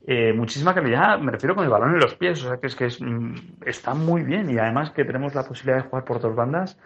Eh, 0.05 0.31
muchísima 0.33 0.73
calidad, 0.73 1.19
me 1.19 1.31
refiero 1.31 1.55
con 1.55 1.63
el 1.63 1.69
balón 1.69 1.93
en 1.93 1.99
los 1.99 2.15
pies, 2.15 2.43
o 2.43 2.49
sea 2.49 2.57
que 2.57 2.67
es 2.67 2.75
que 2.75 2.85
es, 2.85 3.01
mmm, 3.01 3.33
está 3.65 3.93
muy 3.93 4.23
bien 4.23 4.49
y 4.49 4.57
además 4.57 4.91
que 4.91 5.05
tenemos 5.05 5.35
la 5.35 5.43
posibilidad 5.43 5.83
de 5.83 5.89
jugar 5.89 6.05
por 6.05 6.19
dos 6.21 6.35
bandas, 6.35 6.79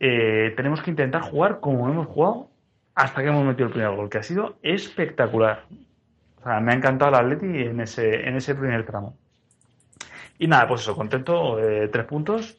eh, 0.00 0.52
tenemos 0.56 0.82
que 0.82 0.90
intentar 0.90 1.22
jugar 1.22 1.60
como 1.60 1.88
hemos 1.88 2.06
jugado 2.06 2.50
hasta 2.94 3.22
que 3.22 3.28
hemos 3.28 3.44
metido 3.44 3.66
el 3.66 3.72
primer 3.72 3.94
gol, 3.94 4.10
que 4.10 4.18
ha 4.18 4.22
sido 4.22 4.58
espectacular. 4.62 5.64
O 6.40 6.42
sea, 6.42 6.60
me 6.60 6.72
ha 6.72 6.74
encantado 6.74 7.10
el 7.10 7.26
Atleti 7.26 7.62
en 7.62 7.80
ese, 7.80 8.28
en 8.28 8.36
ese 8.36 8.54
primer 8.54 8.84
tramo. 8.84 9.16
Y 10.38 10.46
nada, 10.46 10.68
pues 10.68 10.82
eso, 10.82 10.96
contento, 10.96 11.56
de 11.56 11.88
tres 11.88 12.06
puntos. 12.06 12.58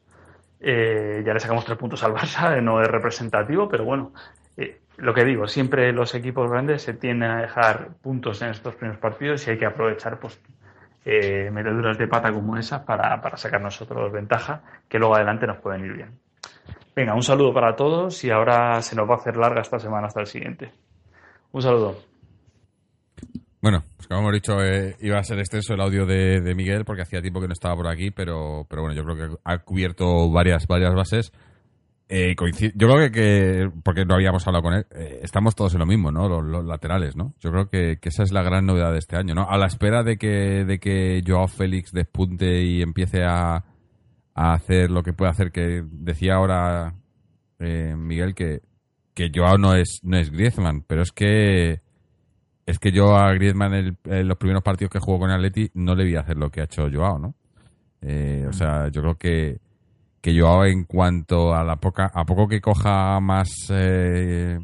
Eh, 0.59 1.23
ya 1.25 1.33
le 1.33 1.39
sacamos 1.39 1.65
tres 1.65 1.77
puntos 1.77 2.03
al 2.03 2.13
Barça, 2.13 2.61
no 2.61 2.81
es 2.81 2.87
representativo, 2.87 3.69
pero 3.69 3.85
bueno, 3.85 4.13
eh, 4.57 4.81
lo 4.97 5.13
que 5.13 5.23
digo, 5.23 5.47
siempre 5.47 5.93
los 5.93 6.13
equipos 6.15 6.51
grandes 6.51 6.81
se 6.81 6.93
tienden 6.93 7.31
a 7.31 7.41
dejar 7.41 7.89
puntos 8.01 8.41
en 8.41 8.49
estos 8.49 8.75
primeros 8.75 8.99
partidos 8.99 9.47
y 9.47 9.51
hay 9.51 9.57
que 9.57 9.65
aprovechar 9.65 10.19
pues 10.19 10.39
eh, 11.05 11.49
meteduras 11.51 11.97
de 11.97 12.07
pata 12.07 12.33
como 12.33 12.57
esas 12.57 12.81
para, 12.81 13.21
para 13.21 13.37
sacar 13.37 13.61
nosotros 13.61 14.11
ventaja, 14.11 14.61
que 14.89 14.99
luego 14.99 15.15
adelante 15.15 15.47
nos 15.47 15.57
pueden 15.57 15.85
ir 15.85 15.93
bien. 15.93 16.28
Venga, 16.99 17.15
un 17.15 17.23
saludo 17.23 17.53
para 17.53 17.77
todos 17.77 18.21
y 18.25 18.29
ahora 18.29 18.81
se 18.81 18.93
nos 18.93 19.09
va 19.09 19.13
a 19.13 19.17
hacer 19.19 19.37
larga 19.37 19.61
esta 19.61 19.79
semana 19.79 20.07
hasta 20.07 20.19
el 20.19 20.27
siguiente. 20.27 20.69
Un 21.53 21.61
saludo. 21.61 21.95
Bueno, 23.61 23.83
pues 23.95 24.05
como 24.09 24.19
hemos 24.19 24.33
dicho, 24.33 24.61
eh, 24.61 24.97
iba 24.99 25.17
a 25.17 25.23
ser 25.23 25.39
extenso 25.39 25.73
el 25.73 25.79
audio 25.79 26.05
de, 26.05 26.53
Miguel 26.55 26.83
porque 26.83 27.03
hacía 27.03 27.21
tiempo 27.21 27.39
que 27.39 27.47
no 27.47 27.53
estaba 27.53 27.77
por 27.77 27.87
aquí, 27.87 28.11
pero, 28.11 28.67
pero 28.69 28.81
bueno, 28.81 28.97
yo 28.97 29.05
creo 29.05 29.15
que 29.15 29.37
ha 29.45 29.59
cubierto 29.59 30.29
varias, 30.29 30.67
varias 30.67 30.93
bases. 30.93 31.31
Eh, 32.09 32.35
yo 32.75 32.87
creo 32.89 32.97
que, 32.97 33.11
que, 33.11 33.71
porque 33.81 34.03
no 34.03 34.15
habíamos 34.15 34.45
hablado 34.45 34.63
con 34.63 34.73
él, 34.73 34.85
eh, 34.93 35.21
estamos 35.23 35.55
todos 35.55 35.73
en 35.75 35.79
lo 35.79 35.85
mismo, 35.85 36.11
¿no? 36.11 36.27
Los, 36.27 36.43
los 36.43 36.65
laterales, 36.65 37.15
¿no? 37.15 37.33
Yo 37.39 37.49
creo 37.51 37.69
que, 37.69 37.97
que, 38.01 38.09
esa 38.09 38.23
es 38.23 38.33
la 38.33 38.43
gran 38.43 38.65
novedad 38.65 38.91
de 38.91 38.99
este 38.99 39.15
año, 39.15 39.35
¿no? 39.35 39.49
A 39.49 39.57
la 39.57 39.67
espera 39.67 40.03
de 40.03 40.17
que, 40.17 40.65
de 40.65 40.79
que 40.79 41.23
Joao 41.25 41.47
Félix 41.47 41.93
despunte 41.93 42.61
y 42.61 42.81
empiece 42.81 43.23
a, 43.23 43.63
a 44.33 44.53
hacer 44.53 44.89
lo 44.89 45.03
que 45.03 45.13
puede 45.13 45.31
hacer, 45.31 45.51
que 45.51 45.83
decía 45.89 46.35
ahora 46.35 46.93
eh, 47.59 47.95
Miguel 47.97 48.33
que, 48.33 48.61
que 49.13 49.31
Joao 49.33 49.57
no 49.57 49.75
es, 49.75 49.99
no 50.03 50.17
es 50.17 50.31
Griezmann, 50.31 50.83
pero 50.87 51.01
es 51.01 51.11
que 51.11 51.81
es 52.65 52.77
que 52.77 52.91
yo 52.91 53.15
a 53.15 53.33
Griezmann 53.33 53.73
en, 53.73 53.97
en, 54.05 54.27
los 54.27 54.37
primeros 54.37 54.63
partidos 54.63 54.91
que 54.91 54.99
jugó 54.99 55.19
con 55.19 55.31
el 55.31 55.37
Atleti 55.37 55.71
no 55.73 55.95
le 55.95 56.05
vi 56.05 56.15
hacer 56.15 56.37
lo 56.37 56.51
que 56.51 56.61
ha 56.61 56.65
hecho 56.65 56.87
Joao, 56.91 57.17
¿no? 57.17 57.33
Eh, 58.01 58.45
o 58.47 58.53
sea, 58.53 58.89
yo 58.89 59.01
creo 59.01 59.15
que, 59.17 59.59
que 60.21 60.39
Joao 60.39 60.65
en 60.65 60.85
cuanto 60.85 61.53
a 61.53 61.63
la 61.63 61.75
poca, 61.77 62.11
a 62.13 62.25
poco 62.25 62.47
que 62.47 62.61
coja 62.61 63.19
más 63.19 63.49
eh, 63.71 64.59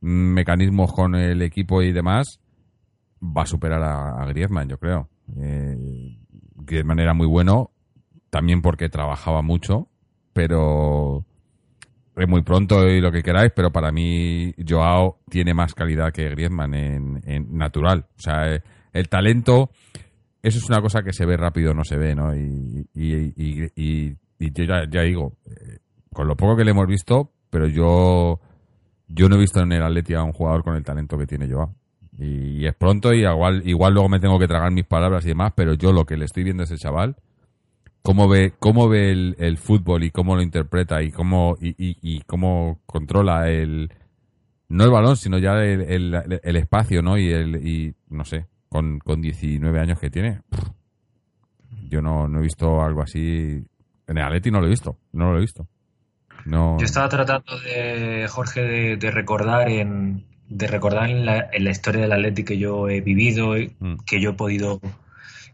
mecanismos 0.00 0.92
con 0.92 1.14
el 1.14 1.42
equipo 1.42 1.82
y 1.82 1.92
demás, 1.92 2.38
va 3.20 3.42
a 3.42 3.46
superar 3.46 3.82
a, 3.82 4.22
a 4.22 4.26
Griezmann, 4.26 4.68
yo 4.68 4.78
creo. 4.78 5.08
Eh, 5.36 6.18
Griezmann 6.54 7.00
era 7.00 7.14
muy 7.14 7.26
bueno, 7.26 7.71
también 8.32 8.62
porque 8.62 8.88
trabajaba 8.88 9.42
mucho, 9.42 9.88
pero 10.32 11.26
es 12.16 12.26
muy 12.26 12.42
pronto 12.42 12.88
y 12.88 12.98
lo 12.98 13.12
que 13.12 13.22
queráis, 13.22 13.52
pero 13.54 13.70
para 13.70 13.92
mí 13.92 14.54
Joao 14.66 15.18
tiene 15.28 15.52
más 15.52 15.74
calidad 15.74 16.14
que 16.14 16.30
Griezmann 16.30 16.72
en, 16.72 17.58
natural. 17.58 18.06
O 18.16 18.22
sea, 18.22 18.54
eh, 18.54 18.62
el 18.94 19.10
talento, 19.10 19.70
eso 20.42 20.56
es 20.56 20.66
una 20.70 20.80
cosa 20.80 21.02
que 21.02 21.12
se 21.12 21.26
ve 21.26 21.36
rápido, 21.36 21.74
no 21.74 21.84
se 21.84 21.98
ve, 21.98 22.14
¿no? 22.14 22.34
Y, 22.34 22.88
y, 22.94 23.70
y, 23.76 24.16
yo 24.38 24.64
ya, 24.64 24.88
ya 24.90 25.02
digo, 25.02 25.36
eh, 25.44 25.80
con 26.10 26.26
lo 26.26 26.34
poco 26.34 26.56
que 26.56 26.64
le 26.64 26.70
hemos 26.70 26.86
visto, 26.86 27.32
pero 27.50 27.66
yo, 27.66 28.40
yo 29.08 29.28
no 29.28 29.36
he 29.36 29.40
visto 29.40 29.60
en 29.60 29.72
el 29.72 29.82
Atleti 29.82 30.14
a 30.14 30.22
un 30.22 30.32
jugador 30.32 30.64
con 30.64 30.74
el 30.74 30.84
talento 30.84 31.18
que 31.18 31.26
tiene 31.26 31.52
Joao. 31.52 31.74
Y, 32.18 32.64
es 32.64 32.74
pronto 32.76 33.12
y 33.12 33.26
igual, 33.26 33.62
igual 33.68 33.92
luego 33.92 34.08
me 34.08 34.20
tengo 34.20 34.38
que 34.38 34.48
tragar 34.48 34.72
mis 34.72 34.86
palabras 34.86 35.22
y 35.26 35.28
demás, 35.28 35.52
pero 35.54 35.74
yo 35.74 35.92
lo 35.92 36.06
que 36.06 36.16
le 36.16 36.24
estoy 36.24 36.44
viendo 36.44 36.62
a 36.62 36.64
ese 36.64 36.78
chaval, 36.78 37.16
cómo 38.02 38.28
ve, 38.28 38.52
cómo 38.58 38.88
ve 38.88 39.10
el, 39.12 39.36
el 39.38 39.58
fútbol 39.58 40.04
y 40.04 40.10
cómo 40.10 40.34
lo 40.36 40.42
interpreta 40.42 41.02
y 41.02 41.10
cómo, 41.10 41.56
y, 41.60 41.68
y- 41.70 41.96
y 42.02 42.20
cómo 42.22 42.80
controla 42.86 43.48
el, 43.50 43.90
no 44.68 44.84
el 44.84 44.90
balón, 44.90 45.16
sino 45.16 45.38
ya 45.38 45.52
el, 45.64 45.82
el- 45.82 46.40
el 46.42 46.56
espacio, 46.56 47.02
¿no? 47.02 47.16
Y 47.18 47.30
el, 47.32 47.56
y 47.66 47.94
no 48.10 48.24
sé, 48.24 48.46
con, 48.68 48.98
con 48.98 49.20
19 49.22 49.78
años 49.80 49.98
que 49.98 50.10
tiene, 50.10 50.40
pff, 50.50 50.68
yo 51.88 52.00
no, 52.02 52.26
no 52.28 52.38
he 52.38 52.42
visto 52.42 52.82
algo 52.82 53.02
así. 53.02 53.64
En 54.06 54.18
el 54.18 54.24
Atleti 54.24 54.50
no 54.50 54.60
lo 54.60 54.66
he 54.66 54.70
visto, 54.70 54.98
no 55.12 55.30
lo 55.32 55.38
he 55.38 55.42
visto. 55.42 55.66
No, 56.44 56.76
Yo 56.78 56.84
estaba 56.86 57.08
tratando 57.08 57.56
de, 57.60 58.26
Jorge, 58.28 58.62
de, 58.62 58.96
de 58.96 59.10
recordar 59.12 59.68
en 59.68 60.24
de 60.48 60.66
recordar 60.66 61.08
en 61.08 61.24
la, 61.24 61.48
en 61.52 61.64
la 61.64 61.70
historia 61.70 62.02
del 62.02 62.12
Atleti 62.12 62.44
que 62.44 62.58
yo 62.58 62.88
he 62.88 63.00
vivido, 63.00 63.56
y 63.56 63.74
Mm. 63.78 63.94
que 64.04 64.20
yo 64.20 64.30
he 64.30 64.34
podido 64.34 64.80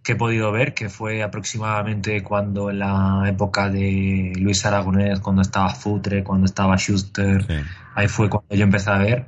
que 0.02 0.12
he 0.12 0.16
podido 0.16 0.50
ver, 0.52 0.74
que 0.74 0.88
fue 0.88 1.22
aproximadamente 1.22 2.22
cuando 2.22 2.70
en 2.70 2.78
la 2.78 3.24
época 3.26 3.68
de 3.68 4.32
Luis 4.38 4.64
Aragonés, 4.64 5.20
cuando 5.20 5.42
estaba 5.42 5.70
Futre, 5.74 6.24
cuando 6.24 6.46
estaba 6.46 6.76
Schuster, 6.76 7.44
Sí. 7.46 7.54
ahí 7.94 8.08
fue 8.08 8.30
cuando 8.30 8.54
yo 8.54 8.62
empecé 8.64 8.90
a 8.90 8.98
ver. 8.98 9.26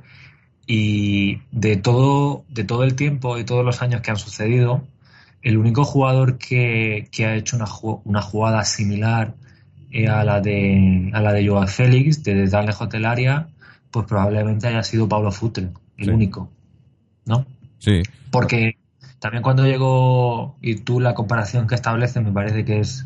Y 0.67 1.41
de 1.51 1.75
todo, 1.77 2.45
de 2.49 2.63
todo 2.63 2.83
el 2.83 2.95
tiempo 2.95 3.37
y 3.37 3.43
todos 3.43 3.65
los 3.65 3.81
años 3.81 4.01
que 4.01 4.11
han 4.11 4.17
sucedido, 4.17 4.83
el 5.41 5.57
único 5.57 5.83
jugador 5.83 6.37
que, 6.37 7.07
que 7.11 7.25
ha 7.25 7.35
hecho 7.35 7.57
una, 7.57 7.65
una 8.05 8.21
jugada 8.21 8.63
similar 8.63 9.33
eh, 9.91 10.07
a 10.07 10.23
la 10.23 10.39
de 10.39 11.09
a 11.13 11.19
la 11.21 11.33
de 11.33 11.47
Joao 11.47 11.67
Félix, 11.67 12.23
desde 12.23 12.49
tan 12.49 12.65
lejos 12.67 12.89
del 12.89 13.05
área, 13.05 13.49
pues 13.91 14.05
probablemente 14.05 14.67
haya 14.67 14.83
sido 14.83 15.09
Pablo 15.09 15.31
Futre, 15.31 15.69
el 15.97 16.05
Sí. 16.05 16.11
único, 16.11 16.49
¿no? 17.25 17.45
Sí, 17.79 18.03
Porque 18.29 18.77
también 19.21 19.43
cuando 19.43 19.65
llegó, 19.65 20.57
y 20.61 20.77
tú 20.77 20.99
la 20.99 21.13
comparación 21.13 21.67
que 21.67 21.75
estableces 21.75 22.23
me 22.23 22.31
parece 22.31 22.65
que 22.65 22.79
es 22.79 23.05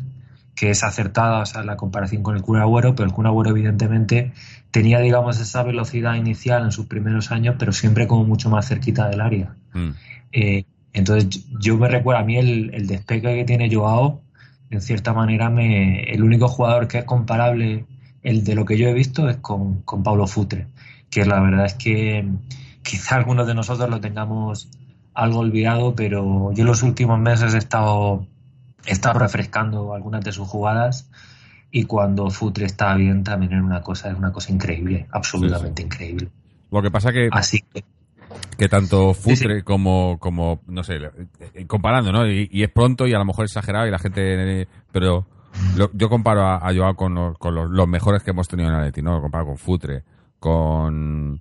que 0.54 0.70
es 0.70 0.82
acertada, 0.82 1.42
o 1.42 1.44
sea, 1.44 1.62
la 1.62 1.76
comparación 1.76 2.22
con 2.22 2.34
el 2.34 2.42
Kun 2.42 2.58
Agüero, 2.58 2.94
pero 2.94 3.06
el 3.06 3.14
Kun 3.14 3.26
Agüero 3.26 3.50
evidentemente 3.50 4.32
tenía, 4.70 5.00
digamos, 5.00 5.38
esa 5.38 5.62
velocidad 5.62 6.14
inicial 6.14 6.64
en 6.64 6.72
sus 6.72 6.86
primeros 6.86 7.30
años, 7.30 7.56
pero 7.58 7.72
siempre 7.72 8.06
como 8.06 8.24
mucho 8.24 8.48
más 8.48 8.66
cerquita 8.66 9.06
del 9.10 9.20
área. 9.20 9.54
mm, 9.74 9.90
Eh, 10.32 10.64
entonces 10.94 11.46
yo 11.60 11.76
me 11.76 11.88
recuerdo 11.88 12.22
a 12.22 12.24
mí 12.24 12.38
el, 12.38 12.70
el 12.72 12.86
despegue 12.86 13.34
que 13.36 13.44
tiene 13.44 13.68
Joao, 13.70 14.22
en 14.70 14.80
cierta 14.80 15.12
manera 15.12 15.50
me, 15.50 16.04
el 16.04 16.22
único 16.22 16.48
jugador 16.48 16.88
que 16.88 16.98
es 17.00 17.04
comparable 17.04 17.84
el 18.22 18.42
de 18.42 18.54
lo 18.54 18.64
que 18.64 18.78
yo 18.78 18.88
he 18.88 18.94
visto 18.94 19.28
es 19.28 19.36
con, 19.36 19.82
con 19.82 20.02
Pablo 20.02 20.26
Futre, 20.26 20.68
que 21.10 21.26
la 21.26 21.38
verdad 21.40 21.66
es 21.66 21.74
que 21.74 22.26
quizá 22.82 23.16
algunos 23.16 23.46
de 23.46 23.54
nosotros 23.54 23.90
lo 23.90 24.00
tengamos 24.00 24.70
algo 25.16 25.40
olvidado, 25.40 25.94
pero 25.94 26.52
yo 26.52 26.60
en 26.62 26.66
los 26.66 26.82
últimos 26.82 27.18
meses 27.18 27.54
he 27.54 27.58
estado, 27.58 28.26
he 28.86 28.92
estado 28.92 29.18
refrescando 29.18 29.94
algunas 29.94 30.22
de 30.24 30.32
sus 30.32 30.46
jugadas 30.46 31.10
y 31.70 31.84
cuando 31.84 32.30
Futre 32.30 32.66
está 32.66 32.94
bien 32.94 33.24
también 33.24 33.52
es 33.54 33.62
una 33.62 33.82
cosa, 33.82 34.10
es 34.10 34.16
una 34.16 34.32
cosa 34.32 34.52
increíble, 34.52 35.06
absolutamente 35.10 35.82
increíble. 35.82 36.28
Lo 36.70 36.82
que 36.82 36.90
pasa 36.90 37.12
que, 37.12 37.28
Así 37.32 37.62
que 37.72 37.84
que 38.58 38.68
tanto 38.68 39.14
Sí, 39.14 39.36
Futre 39.36 39.62
como, 39.62 40.18
como, 40.18 40.60
no 40.66 40.82
sé, 40.82 40.96
eh, 41.54 41.66
comparando, 41.66 42.12
¿no? 42.12 42.26
Y, 42.26 42.48
y 42.52 42.62
es 42.62 42.70
pronto 42.70 43.06
y 43.06 43.14
a 43.14 43.18
lo 43.18 43.24
mejor 43.24 43.44
exagerado 43.44 43.86
y 43.86 43.90
la 43.90 43.98
gente, 43.98 44.68
pero 44.92 45.26
lo- 45.76 45.90
yo 45.94 46.08
comparo 46.08 46.42
a, 46.42 46.56
a 46.56 46.74
Joao 46.74 46.94
con, 46.96 47.14
los, 47.14 47.38
con 47.38 47.54
los, 47.54 47.70
los 47.70 47.88
mejores 47.88 48.22
que 48.22 48.30
hemos 48.32 48.48
tenido 48.48 48.68
en 48.68 48.74
Atleti, 48.76 49.00
¿no? 49.00 49.14
Lo 49.16 49.22
comparo 49.22 49.46
con 49.46 49.56
Futre, 49.58 50.02
con, 50.40 51.40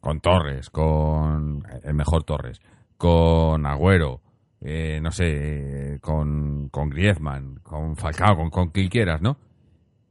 con 0.00 0.20
Torres, 0.20 0.70
con 0.70 1.64
el 1.82 1.94
mejor 1.94 2.24
Torres, 2.24 2.60
con 2.96 3.66
Agüero, 3.66 4.20
eh, 4.60 5.00
no 5.02 5.10
sé, 5.12 5.98
con, 6.00 6.68
con 6.70 6.88
Griezmann, 6.90 7.60
con 7.62 7.96
Falcao, 7.96 8.36
con, 8.36 8.50
con 8.50 8.68
quien 8.70 8.88
quieras, 8.88 9.20
¿no? 9.22 9.36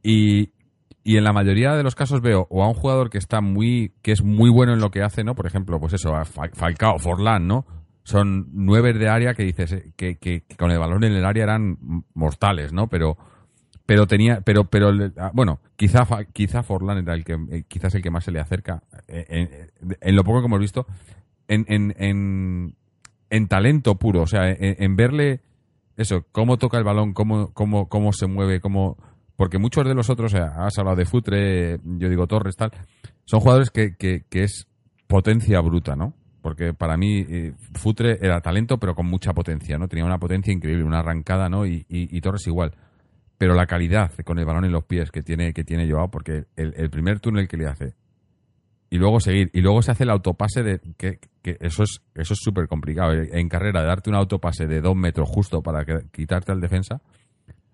Y, 0.02 0.50
y 1.02 1.16
en 1.16 1.24
la 1.24 1.32
mayoría 1.32 1.74
de 1.74 1.82
los 1.82 1.94
casos 1.94 2.20
veo 2.20 2.46
o 2.50 2.62
a 2.62 2.68
un 2.68 2.74
jugador 2.74 3.10
que 3.10 3.18
está 3.18 3.40
muy, 3.40 3.92
que 4.02 4.12
es 4.12 4.22
muy 4.22 4.50
bueno 4.50 4.72
en 4.72 4.80
lo 4.80 4.90
que 4.90 5.02
hace, 5.02 5.24
¿no? 5.24 5.34
Por 5.34 5.46
ejemplo, 5.46 5.78
pues 5.80 5.92
eso, 5.94 6.14
a 6.14 6.24
Fa- 6.24 6.50
Falcao, 6.52 6.98
Forlán, 6.98 7.46
¿no? 7.46 7.66
Son 8.04 8.48
nueve 8.52 8.92
de 8.92 9.08
área 9.08 9.34
que 9.34 9.42
dices 9.42 9.72
eh, 9.72 9.92
que, 9.96 10.16
que- 10.16 10.44
con 10.56 10.70
el 10.70 10.78
balón 10.78 11.02
en 11.04 11.12
el 11.12 11.24
área 11.24 11.42
eran 11.44 11.76
mortales, 12.14 12.72
¿no? 12.72 12.86
Pero, 12.88 13.16
pero 13.84 14.06
tenía, 14.06 14.40
pero, 14.42 14.64
pero, 14.64 14.90
ah, 15.18 15.30
bueno, 15.34 15.60
quizá, 15.76 16.06
quizá 16.32 16.62
Forlán 16.62 16.98
era 16.98 17.14
el 17.14 17.24
que, 17.24 17.36
eh, 17.50 17.64
quizás 17.66 17.94
el 17.96 18.02
que 18.02 18.10
más 18.10 18.24
se 18.24 18.30
le 18.32 18.38
acerca, 18.40 18.82
eh, 19.08 19.26
en, 19.28 19.96
en 20.00 20.16
lo 20.16 20.22
poco 20.24 20.40
que 20.40 20.46
hemos 20.46 20.60
visto, 20.60 20.86
en, 21.48 21.64
en, 21.68 21.94
en, 21.98 22.74
en 23.30 23.48
talento 23.48 23.96
puro, 23.96 24.22
o 24.22 24.26
sea, 24.26 24.50
en, 24.50 24.96
verle 24.96 25.40
eso, 25.96 26.26
cómo 26.32 26.58
toca 26.58 26.78
el 26.78 26.84
balón, 26.84 27.12
cómo, 27.12 27.52
cómo, 27.52 27.88
cómo 27.88 28.12
se 28.12 28.26
mueve, 28.26 28.60
cómo, 28.60 28.96
porque 29.36 29.58
muchos 29.58 29.84
de 29.86 29.94
los 29.94 30.10
otros, 30.10 30.32
o 30.32 30.36
sea, 30.36 30.66
has 30.66 30.78
hablado 30.78 30.96
de 30.96 31.06
Futre, 31.06 31.78
yo 31.84 32.08
digo 32.08 32.26
Torres, 32.26 32.56
tal, 32.56 32.70
son 33.24 33.40
jugadores 33.40 33.70
que, 33.70 33.96
que, 33.96 34.24
que 34.28 34.44
es 34.44 34.66
potencia 35.06 35.60
bruta, 35.60 35.96
¿no? 35.96 36.14
Porque 36.42 36.74
para 36.74 36.96
mí 36.96 37.24
eh, 37.28 37.54
Futre 37.74 38.18
era 38.20 38.40
talento, 38.40 38.78
pero 38.78 38.94
con 38.94 39.06
mucha 39.06 39.32
potencia, 39.32 39.78
¿no? 39.78 39.88
Tenía 39.88 40.04
una 40.04 40.18
potencia 40.18 40.52
increíble, 40.52 40.84
una 40.84 41.00
arrancada, 41.00 41.48
¿no? 41.48 41.66
Y, 41.66 41.84
y, 41.88 42.20
Torres 42.20 42.46
igual. 42.46 42.72
Pero 43.36 43.54
la 43.54 43.66
calidad 43.66 44.12
con 44.24 44.38
el 44.38 44.44
balón 44.44 44.64
en 44.64 44.70
los 44.70 44.84
pies 44.84 45.10
que 45.10 45.22
tiene, 45.22 45.52
que 45.52 45.64
tiene 45.64 45.90
Joao, 45.90 46.08
porque 46.08 46.44
el 46.54 46.88
primer 46.90 47.18
túnel 47.18 47.48
que 47.48 47.56
le 47.56 47.66
hace, 47.66 47.94
y 48.88 48.98
luego 48.98 49.20
seguir, 49.20 49.50
y 49.52 49.60
luego 49.60 49.82
se 49.82 49.90
hace 49.90 50.04
el 50.04 50.10
autopase 50.10 50.62
de, 50.62 50.80
que, 50.96 51.18
que 51.42 51.56
eso 51.60 51.82
es, 51.82 52.02
eso 52.14 52.34
es 52.34 52.40
súper 52.40 52.68
complicado. 52.68 53.12
En 53.12 53.48
carrera, 53.48 53.82
darte 53.82 54.10
un 54.10 54.16
autopase 54.16 54.66
de 54.66 54.80
dos 54.80 54.94
metros 54.94 55.28
justo 55.28 55.62
para 55.62 55.84
que- 55.84 56.06
quitarte 56.12 56.52
al 56.52 56.60
defensa, 56.60 57.00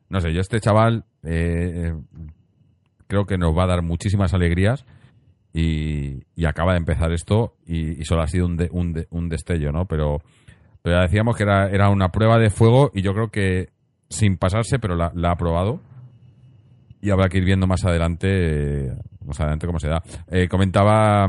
no 0.09 0.21
sé, 0.21 0.33
yo 0.33 0.41
este 0.41 0.61
chaval 0.61 1.05
eh, 1.23 1.95
creo 3.07 3.25
que 3.27 3.39
nos 3.39 3.57
va 3.57 3.65
a 3.65 3.69
dar 3.69 3.83
muchísimas 3.83 4.35
alegrías 4.35 4.85
y, 5.53 6.23
acaba 6.47 6.73
de 6.73 6.79
empezar 6.79 7.13
esto 7.13 7.57
y, 7.67 8.05
solo 8.05 8.23
ha 8.23 8.27
sido 8.27 8.47
un, 8.47 8.57
de- 8.57 8.69
un, 8.73 8.93
de- 8.93 9.07
un 9.11 9.29
destello, 9.29 9.71
¿no? 9.73 9.85
Pero, 9.87 10.23
ya 10.85 11.01
decíamos 11.03 11.37
que 11.37 11.45
era, 11.45 11.69
era 11.71 11.91
una 11.91 12.09
prueba 12.11 12.39
de 12.39 12.51
fuego 12.51 12.91
y 12.95 13.03
yo 13.03 13.13
creo 13.13 13.31
que 13.31 13.69
sin 14.09 14.37
pasarse, 14.37 14.79
pero 14.79 14.97
la 14.97 15.31
ha 15.31 15.37
probado 15.37 15.81
y 17.03 17.11
habrá 17.11 17.29
que 17.29 17.37
ir 17.39 17.45
viendo 17.45 17.67
más 17.67 17.85
adelante 17.85 18.29
eh, 18.87 18.93
más 19.27 19.39
adelante 19.41 19.67
cómo 19.67 19.79
se 19.79 19.89
da. 19.89 20.03
Eh, 20.31 20.49
comentaba 20.49 21.27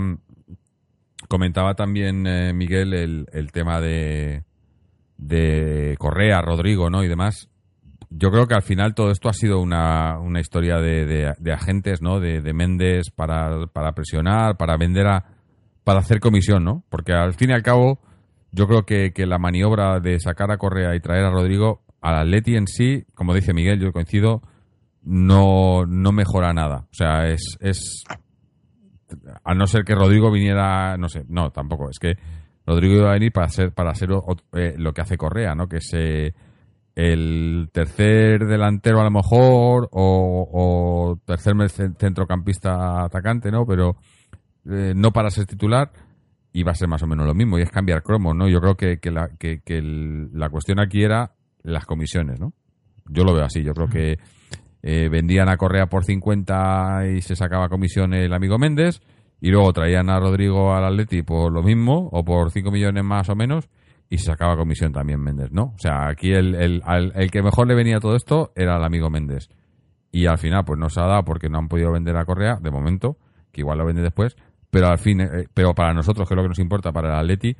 comentaba 1.28 1.74
también 1.76 2.26
eh, 2.28 2.53
Miguel 2.53 2.93
el, 2.93 3.51
tema 3.51 3.82
de 3.82 4.43
de 5.17 5.95
Correa, 5.99 6.41
Rodrigo, 6.41 6.89
¿no? 6.89 7.03
Y 7.03 7.07
demás 7.07 7.49
yo 8.15 8.30
creo 8.30 8.45
que 8.45 8.53
al 8.53 8.61
final 8.61 8.93
todo 8.93 9.09
esto 9.09 9.28
ha 9.28 9.34
sido 9.34 9.59
una, 9.59 10.19
una 10.19 10.39
historia 10.39 10.78
de, 10.78 11.05
de- 11.05 11.34
de 11.39 11.51
agentes, 11.51 12.01
¿no? 12.01 12.19
De, 12.19 12.41
de 12.41 12.53
Méndez 12.53 13.09
para, 13.09 13.65
para 13.67 13.93
presionar, 13.93 14.55
para 14.55 14.78
vender 14.78 15.07
a. 15.07 15.26
para 15.84 15.99
hacer 15.99 16.19
comisión, 16.19 16.63
¿no? 16.63 16.84
Porque 16.89 17.13
al 17.13 17.34
fin 17.34 17.49
y 17.49 17.53
al 17.53 17.63
cabo, 17.63 17.99
yo 18.51 18.67
creo 18.67 18.84
que, 18.86 19.13
que 19.13 19.26
la 19.26 19.39
maniobra 19.39 19.99
de 19.99 20.19
sacar 20.19 20.51
a 20.51 20.57
Correa 20.57 20.95
y 20.95 20.99
traer 20.99 21.26
a 21.26 21.32
Rodrigo, 21.32 21.82
al 22.01 22.15
Atleti 22.19 22.55
en 22.55 22.67
sí, 22.67 23.03
como 23.15 23.34
dice 23.34 23.51
Miguel, 23.53 23.80
yo 23.80 23.91
coincido, 23.91 24.43
no, 25.04 25.86
no 25.86 26.12
mejora 26.12 26.54
nada. 26.54 26.86
O 26.91 26.93
sea, 26.93 27.28
es. 27.28 27.58
es 27.60 28.04
a 29.43 29.54
no 29.54 29.68
ser 29.68 29.84
que 29.84 29.93
Rodrigo 29.95 30.32
viniera, 30.32 30.97
no 30.97 31.08
sé, 31.10 31.24
no, 31.28 31.51
tampoco. 31.51 31.89
Es 31.89 31.99
que 31.99 32.16
Rodrigo 32.66 32.95
iba 32.95 33.10
a 33.10 33.14
venir 33.14 33.32
para 33.32 33.47
ser, 33.49 33.72
para 33.72 33.93
ser 33.93 34.12
o- 34.12 34.24
eh, 34.54 34.74
lo 34.78 34.93
que 34.93 35.01
hace 35.01 35.18
Correa, 35.18 35.54
¿no? 35.54 35.68
Que 35.68 35.78
es 35.78 35.93
el 36.95 37.70
tercer 37.72 38.45
delantero 38.45 39.01
a 39.01 39.04
lo 39.04 39.12
mejor 39.12 39.89
o, 39.91 41.20
tercer 41.26 41.54
centrocampista 41.70 43.04
atacante, 43.04 43.51
¿no? 43.51 43.66
Pero 43.66 43.97
eh, 44.70 44.93
no 44.95 45.12
para 45.12 45.30
ser 45.30 45.45
titular 45.45 45.91
y 46.51 46.64
va 46.64 46.72
a 46.72 46.76
ser 46.76 46.88
más 46.88 47.01
o 47.04 47.08
menos 47.08 47.26
lo 47.26 47.34
mismo 47.34 47.58
y 47.58 47.64
es 47.64 47.72
cambiar 47.72 48.04
cromos, 48.04 48.36
¿no? 48.36 48.47
Yo 48.47 48.62
creo 48.62 48.76
que, 48.76 48.99
que, 48.99 49.12
la, 49.12 49.30
que, 49.38 49.62
que 49.62 49.78
el- 49.78 50.30
la 50.34 50.49
cuestión 50.49 50.80
aquí 50.80 51.04
era 51.04 51.32
las 51.64 51.86
comisiones, 51.86 52.39
¿no? 52.39 52.54
Yo 53.10 53.24
lo 53.24 53.34
veo 53.34 53.43
así, 53.45 53.64
yo 53.64 53.74
creo 53.74 53.88
que 53.89 54.18
eh, 54.84 55.09
vendían 55.09 55.49
a 55.49 55.57
Correa 55.57 55.88
por 55.88 56.03
50 56.03 57.07
y 57.15 57.21
se 57.21 57.36
sacaba 57.36 57.69
comisión 57.69 58.13
el 58.13 58.34
amigo 58.34 58.57
Méndez 58.59 59.01
y 59.41 59.49
luego 59.49 59.73
traían 59.73 60.09
a 60.09 60.19
Rodrigo 60.19 60.73
al 60.75 60.86
Atleti 60.86 61.23
por 61.23 61.51
lo 61.51 61.63
mismo 61.63 62.09
o 62.11 62.23
por 62.23 62.51
5 62.51 62.69
millones 62.69 63.03
más 63.03 63.29
o 63.29 63.36
menos 63.36 63.69
y 64.09 64.17
se 64.17 64.25
sacaba 64.25 64.55
comisión 64.57 64.91
también 64.91 65.19
Méndez, 65.21 65.51
¿no? 65.51 65.73
O 65.75 65.79
sea, 65.79 66.07
aquí 66.07 66.31
el, 66.34 66.53
el, 66.55 66.81
al- 66.86 67.13
el 67.15 67.31
que 67.31 67.41
mejor 67.41 67.67
le 67.67 67.75
venía 67.75 67.99
todo 67.99 68.15
esto 68.15 68.51
era 68.55 68.77
el 68.77 68.84
amigo 68.84 69.09
Méndez. 69.09 69.49
y 70.11 70.27
al 70.27 70.38
final 70.38 70.63
pues 70.65 70.77
no 70.79 70.89
se 70.89 70.99
ha 71.01 71.07
dado 71.07 71.23
porque 71.23 71.49
no 71.49 71.57
han 71.57 71.67
podido 71.67 71.91
vender 71.91 72.15
a 72.17 72.25
Correa 72.25 72.57
de 72.61 72.69
momento, 72.69 73.17
que 73.51 73.61
igual 73.61 73.79
lo 73.79 73.86
vende 73.86 74.01
después, 74.03 74.36
pero 74.69 74.88
al 74.88 74.97
fin, 74.99 75.21
eh, 75.21 75.47
pero 75.53 75.73
para 75.73 75.93
nosotros, 75.93 76.27
que 76.27 76.34
es 76.34 76.36
lo 76.36 76.43
que 76.43 76.49
nos 76.49 76.59
importa, 76.59 76.91
para 76.91 77.09
el 77.09 77.15
Atleti, 77.19 77.55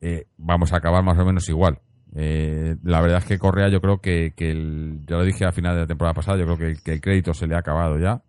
eh, 0.00 0.26
vamos 0.36 0.72
a 0.72 0.76
acabar 0.76 1.02
más 1.02 1.18
o 1.18 1.24
menos 1.24 1.48
igual. 1.48 1.78
Eh, 2.14 2.76
la 2.82 3.00
verdad 3.00 3.18
es 3.18 3.24
que 3.24 3.38
Correa 3.38 3.68
yo 3.68 3.80
creo 3.80 3.98
que, 4.00 4.32
que 4.36 4.50
el, 4.50 5.00
ya 5.06 5.16
lo 5.16 5.24
dije 5.24 5.44
a 5.44 5.52
final 5.52 5.74
de 5.76 5.82
la 5.82 5.86
temporada 5.86 6.14
pasada, 6.14 6.38
yo 6.38 6.44
creo 6.44 6.56
que, 6.82 6.92
el- 6.92 7.00
crédito 7.00 7.32
se 7.34 7.46
le 7.46 7.54
ha 7.54 7.58
acabado 7.58 7.98
ya. 7.98 8.22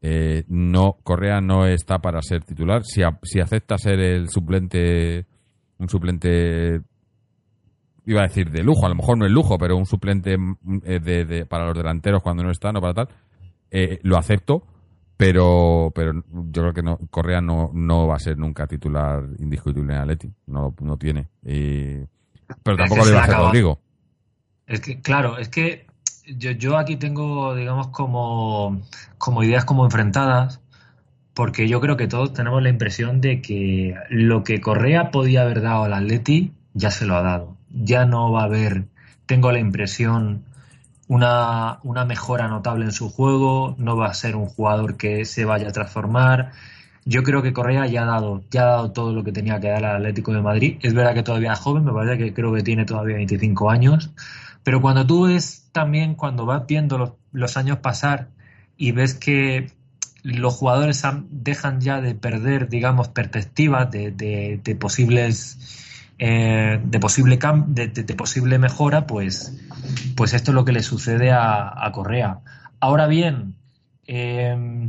Eh, 0.00 0.44
no, 0.48 0.98
Correa 1.04 1.40
no 1.40 1.66
está 1.66 2.00
para 2.00 2.20
ser 2.22 2.42
titular. 2.44 2.82
Si, 2.84 3.02
a- 3.02 3.18
si 3.22 3.40
acepta 3.40 3.78
ser 3.78 4.00
el 4.00 4.28
suplente, 4.28 5.26
un 5.78 5.88
suplente, 5.88 6.80
iba 8.06 8.20
a 8.20 8.24
decir 8.26 8.50
de 8.50 8.64
lujo, 8.64 8.84
a 8.86 8.88
lo 8.88 8.96
mejor 8.96 9.16
no 9.18 9.26
es 9.26 9.30
lujo, 9.32 9.56
pero 9.58 9.76
un 9.76 9.86
suplente 9.86 10.36
mm, 10.36 10.56
eh, 10.84 10.98
de- 11.00 11.46
para 11.46 11.66
los 11.66 11.76
delanteros 11.76 12.22
cuando 12.22 12.42
no 12.42 12.50
están 12.50 12.76
o 12.76 12.80
para 12.80 12.94
tal, 12.94 13.08
eh, 13.70 14.00
lo 14.02 14.16
acepto. 14.18 14.66
Pero, 15.16 15.92
pero 15.94 16.14
yo 16.14 16.62
creo 16.62 16.72
que 16.72 16.82
no, 16.82 16.98
Correa 17.10 17.40
no, 17.40 17.70
no 17.72 18.08
va 18.08 18.16
a 18.16 18.18
ser 18.18 18.36
nunca 18.38 18.66
titular 18.66 19.22
indiscutible 19.38 19.94
en 19.94 20.00
Atleti. 20.00 20.32
No, 20.46 20.74
no 20.80 20.96
tiene. 20.96 21.28
Y- 21.46 22.02
pero 22.62 22.76
Es 22.76 22.90
que 22.90 22.96
tampoco 22.96 23.04
se 23.04 23.10
lo 23.10 23.12
iba 23.12 23.18
a 23.18 23.20
le 23.20 23.22
hacer 23.22 23.34
acaba. 23.34 23.46
Rodrigo. 23.48 23.78
Es 24.66 24.80
que, 24.80 25.00
claro, 25.00 25.38
es 25.38 25.48
que 25.48 25.86
yo, 26.26 26.52
yo 26.52 26.76
aquí 26.78 26.96
tengo, 26.96 27.54
digamos, 27.54 27.88
como, 27.88 28.82
como 29.18 29.42
ideas 29.42 29.64
como 29.64 29.84
enfrentadas, 29.84 30.60
porque 31.34 31.68
yo 31.68 31.80
creo 31.80 31.96
que 31.96 32.08
todos 32.08 32.32
tenemos 32.32 32.62
la 32.62 32.68
impresión 32.68 33.20
de 33.20 33.40
que 33.40 33.94
lo 34.10 34.44
que 34.44 34.60
Correa 34.60 35.10
podía 35.10 35.42
haber 35.42 35.62
dado 35.62 35.84
al 35.84 35.94
Atleti 35.94 36.52
ya 36.74 36.90
se 36.90 37.06
lo 37.06 37.16
ha 37.16 37.22
dado. 37.22 37.56
Ya 37.70 38.04
no 38.04 38.30
va 38.32 38.42
a 38.42 38.44
haber, 38.44 38.84
tengo 39.26 39.50
la 39.50 39.58
impresión, 39.58 40.44
una, 41.08 41.78
una 41.82 42.04
mejora 42.04 42.48
notable 42.48 42.84
en 42.84 42.92
su 42.92 43.10
juego, 43.10 43.74
no 43.78 43.96
va 43.96 44.06
a 44.06 44.14
ser 44.14 44.36
un 44.36 44.46
jugador 44.46 44.96
que 44.96 45.24
se 45.24 45.44
vaya 45.44 45.68
a 45.68 45.72
transformar. 45.72 46.52
Yo 47.04 47.22
creo 47.22 47.42
que 47.42 47.52
Correa 47.52 47.86
ya 47.86 48.02
ha 48.02 48.06
dado, 48.06 48.44
ya 48.50 48.62
ha 48.62 48.66
dado 48.66 48.92
todo 48.92 49.12
lo 49.12 49.24
que 49.24 49.32
tenía 49.32 49.58
que 49.60 49.68
dar 49.68 49.84
al 49.84 49.96
Atlético 49.96 50.32
de 50.32 50.40
Madrid. 50.40 50.78
Es 50.82 50.94
verdad 50.94 51.14
que 51.14 51.22
todavía 51.22 51.52
es 51.52 51.58
joven, 51.58 51.84
me 51.84 51.92
parece 51.92 52.16
que 52.18 52.32
creo 52.32 52.52
que 52.52 52.62
tiene 52.62 52.84
todavía 52.84 53.16
25 53.16 53.70
años. 53.70 54.10
Pero 54.62 54.80
cuando 54.80 55.04
tú 55.06 55.26
ves 55.26 55.68
también, 55.72 56.14
cuando 56.14 56.46
vas 56.46 56.66
viendo 56.66 57.16
los, 57.32 57.56
años 57.56 57.78
pasar 57.78 58.28
y 58.76 58.92
ves 58.92 59.14
que 59.14 59.72
los 60.22 60.54
jugadores 60.54 61.02
dejan 61.30 61.80
ya 61.80 62.00
de 62.00 62.14
perder, 62.14 62.68
digamos, 62.68 63.08
perspectivas 63.08 63.90
de, 63.90 64.12
de- 64.12 64.76
posibles 64.76 65.58
eh, 66.18 66.80
de 66.84 67.00
posible 67.00 67.36
de, 67.66 68.14
posible 68.14 68.58
mejora, 68.58 69.08
pues, 69.08 69.58
pues 70.16 70.34
esto 70.34 70.52
es 70.52 70.54
lo 70.54 70.64
que 70.64 70.70
le 70.70 70.84
sucede 70.84 71.32
a, 71.32 71.84
a 71.84 71.90
Correa. 71.90 72.38
Ahora 72.78 73.08
bien, 73.08 73.56
eh, 74.06 74.88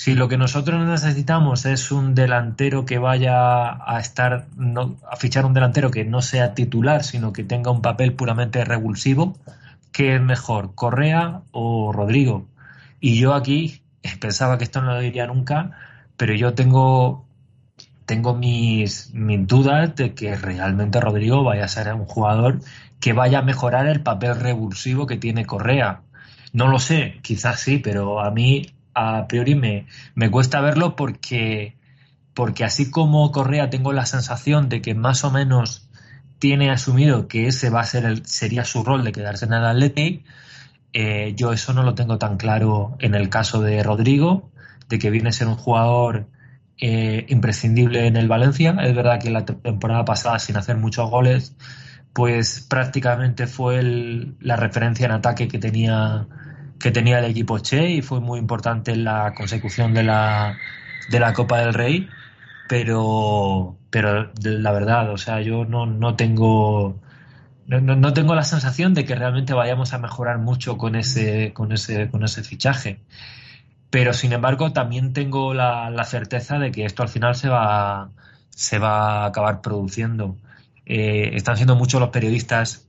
si 0.00 0.14
lo 0.14 0.28
que 0.28 0.38
nosotros 0.38 0.82
necesitamos 0.88 1.66
es 1.66 1.92
un 1.92 2.14
delantero 2.14 2.86
que 2.86 2.96
vaya 2.96 3.68
a 3.84 4.00
estar, 4.00 4.46
a 5.06 5.16
fichar 5.16 5.44
un 5.44 5.52
delantero 5.52 5.90
que 5.90 6.06
no 6.06 6.22
sea 6.22 6.54
titular, 6.54 7.04
sino 7.04 7.34
que 7.34 7.44
tenga 7.44 7.70
un 7.70 7.82
papel 7.82 8.14
puramente 8.14 8.64
revulsivo, 8.64 9.36
¿qué 9.92 10.14
es 10.14 10.22
mejor, 10.22 10.74
Correa 10.74 11.42
o 11.52 11.92
Rodrigo? 11.92 12.46
Y 12.98 13.20
yo 13.20 13.34
aquí 13.34 13.82
pensaba 14.20 14.56
que 14.56 14.64
esto 14.64 14.80
no 14.80 14.94
lo 14.94 15.00
diría 15.00 15.26
nunca, 15.26 15.72
pero 16.16 16.32
yo 16.32 16.54
tengo, 16.54 17.26
tengo 18.06 18.34
mis, 18.34 19.12
mis 19.12 19.46
dudas 19.46 19.94
de 19.96 20.14
que 20.14 20.34
realmente 20.34 20.98
Rodrigo 20.98 21.44
vaya 21.44 21.66
a 21.66 21.68
ser 21.68 21.92
un 21.92 22.06
jugador 22.06 22.60
que 23.00 23.12
vaya 23.12 23.40
a 23.40 23.42
mejorar 23.42 23.86
el 23.86 24.00
papel 24.00 24.40
revulsivo 24.40 25.06
que 25.06 25.18
tiene 25.18 25.44
Correa. 25.44 26.00
No 26.54 26.68
lo 26.68 26.78
sé, 26.78 27.18
quizás 27.20 27.60
sí, 27.60 27.76
pero 27.76 28.20
a 28.22 28.30
mí 28.30 28.79
a 28.94 29.26
priori 29.28 29.54
me, 29.54 29.86
me 30.14 30.30
cuesta 30.30 30.60
verlo 30.60 30.96
porque, 30.96 31.76
porque 32.34 32.64
así 32.64 32.90
como 32.90 33.30
Correa 33.32 33.70
tengo 33.70 33.92
la 33.92 34.06
sensación 34.06 34.68
de 34.68 34.82
que 34.82 34.94
más 34.94 35.24
o 35.24 35.30
menos 35.30 35.88
tiene 36.38 36.70
asumido 36.70 37.28
que 37.28 37.46
ese 37.48 37.70
va 37.70 37.80
a 37.80 37.84
ser 37.84 38.04
el, 38.04 38.26
sería 38.26 38.64
su 38.64 38.84
rol 38.84 39.04
de 39.04 39.12
quedarse 39.12 39.44
en 39.46 39.52
el 39.54 39.64
Atleti, 39.64 40.24
eh, 40.92 41.34
yo 41.36 41.52
eso 41.52 41.72
no 41.72 41.82
lo 41.82 41.94
tengo 41.94 42.18
tan 42.18 42.36
claro 42.36 42.96
en 42.98 43.14
el 43.14 43.28
caso 43.28 43.62
de 43.62 43.82
Rodrigo, 43.82 44.50
de 44.88 44.98
que 44.98 45.10
viene 45.10 45.28
a 45.28 45.32
ser 45.32 45.46
un 45.48 45.56
jugador 45.56 46.26
eh, 46.78 47.26
imprescindible 47.28 48.06
en 48.06 48.16
el 48.16 48.26
Valencia. 48.28 48.76
Es 48.82 48.94
verdad 48.94 49.20
que 49.20 49.30
la 49.30 49.44
temporada 49.44 50.04
pasada, 50.04 50.38
sin 50.38 50.56
hacer 50.56 50.76
muchos 50.78 51.10
goles, 51.10 51.54
pues 52.12 52.66
prácticamente 52.68 53.46
fue 53.46 53.78
el- 53.78 54.36
la 54.40 54.56
referencia 54.56 55.06
en 55.06 55.12
ataque 55.12 55.48
que 55.48 55.58
tenía, 55.58 56.26
que 56.80 56.90
tenía 56.90 57.18
el 57.20 57.26
equipo 57.26 57.58
Che 57.58 57.90
y 57.90 58.02
fue 58.02 58.20
muy 58.20 58.38
importante 58.38 58.92
en 58.92 59.04
la 59.04 59.34
consecución 59.34 59.94
de 59.94 60.04
la, 60.04 60.58
de 61.10 61.20
la 61.20 61.32
Copa 61.34 61.58
del 61.60 61.74
Rey. 61.74 62.08
Pero, 62.68 63.76
pero 63.90 64.32
la 64.42 64.72
verdad, 64.72 65.10
o 65.12 65.18
sea, 65.18 65.40
yo 65.42 65.64
no, 65.64 65.86
no 65.86 66.16
tengo 66.16 66.96
no, 67.66 67.80
no- 67.80 68.12
tengo 68.14 68.34
la 68.34 68.44
sensación 68.44 68.94
de 68.94 69.04
que 69.04 69.14
realmente 69.14 69.54
vayamos 69.54 69.92
a 69.94 69.98
mejorar 69.98 70.38
mucho 70.38 70.78
con 70.78 70.96
ese, 70.96 71.52
con 71.54 71.72
ese, 71.72 72.10
con 72.10 72.24
ese 72.24 72.42
fichaje. 72.44 73.00
Pero 73.90 74.12
sin 74.12 74.32
embargo, 74.32 74.72
también 74.72 75.12
tengo 75.12 75.52
la, 75.54 75.90
la 75.90 76.04
certeza 76.04 76.58
de 76.58 76.70
que 76.72 76.84
esto 76.84 77.02
al 77.02 77.08
final 77.08 77.34
se 77.34 77.48
va, 77.48 78.10
se 78.50 78.78
va 78.78 79.24
a 79.24 79.26
acabar 79.26 79.60
produciendo. 79.62 80.36
Eh, 80.86 81.30
están 81.34 81.56
siendo 81.56 81.74
muchos 81.76 82.00
los 82.00 82.10
periodistas, 82.10 82.88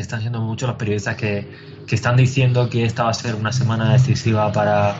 están 0.00 0.20
siendo 0.20 0.40
muchos 0.40 0.68
los 0.68 0.76
periodistas 0.76 1.16
que, 1.16 1.48
que 1.86 1.94
están 1.94 2.16
diciendo 2.16 2.68
que 2.68 2.84
esta 2.84 3.04
va 3.04 3.10
a 3.10 3.14
ser 3.14 3.34
una 3.34 3.52
semana 3.52 3.92
decisiva 3.92 4.52
para, 4.52 4.94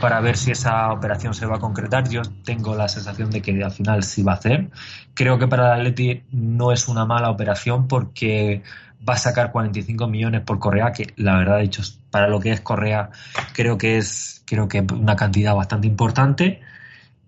para 0.00 0.20
ver 0.20 0.36
si 0.36 0.50
esa 0.50 0.92
operación 0.92 1.34
se 1.34 1.46
va 1.46 1.56
a 1.56 1.58
concretar. 1.60 2.08
Yo 2.08 2.22
tengo 2.44 2.74
la 2.74 2.88
sensación 2.88 3.30
de 3.30 3.42
que 3.42 3.62
al 3.62 3.70
final 3.70 4.02
sí 4.02 4.22
va 4.22 4.32
a 4.32 4.36
hacer. 4.36 4.70
Creo 5.14 5.38
que 5.38 5.46
para 5.46 5.74
el 5.74 5.80
Atleti 5.80 6.22
no 6.32 6.72
es 6.72 6.88
una 6.88 7.04
mala 7.04 7.30
operación 7.30 7.88
porque 7.88 8.62
va 9.08 9.14
a 9.14 9.18
sacar 9.18 9.52
45 9.52 10.06
millones 10.08 10.42
por 10.42 10.58
Correa, 10.58 10.92
que 10.92 11.12
la 11.16 11.36
verdad, 11.36 11.60
dicho, 11.60 11.82
para 12.10 12.28
lo 12.28 12.40
que 12.40 12.52
es 12.52 12.60
Correa, 12.60 13.10
creo 13.54 13.78
que 13.78 13.98
es 13.98 14.42
creo 14.46 14.68
que 14.68 14.80
una 14.80 15.16
cantidad 15.16 15.54
bastante 15.54 15.86
importante. 15.86 16.60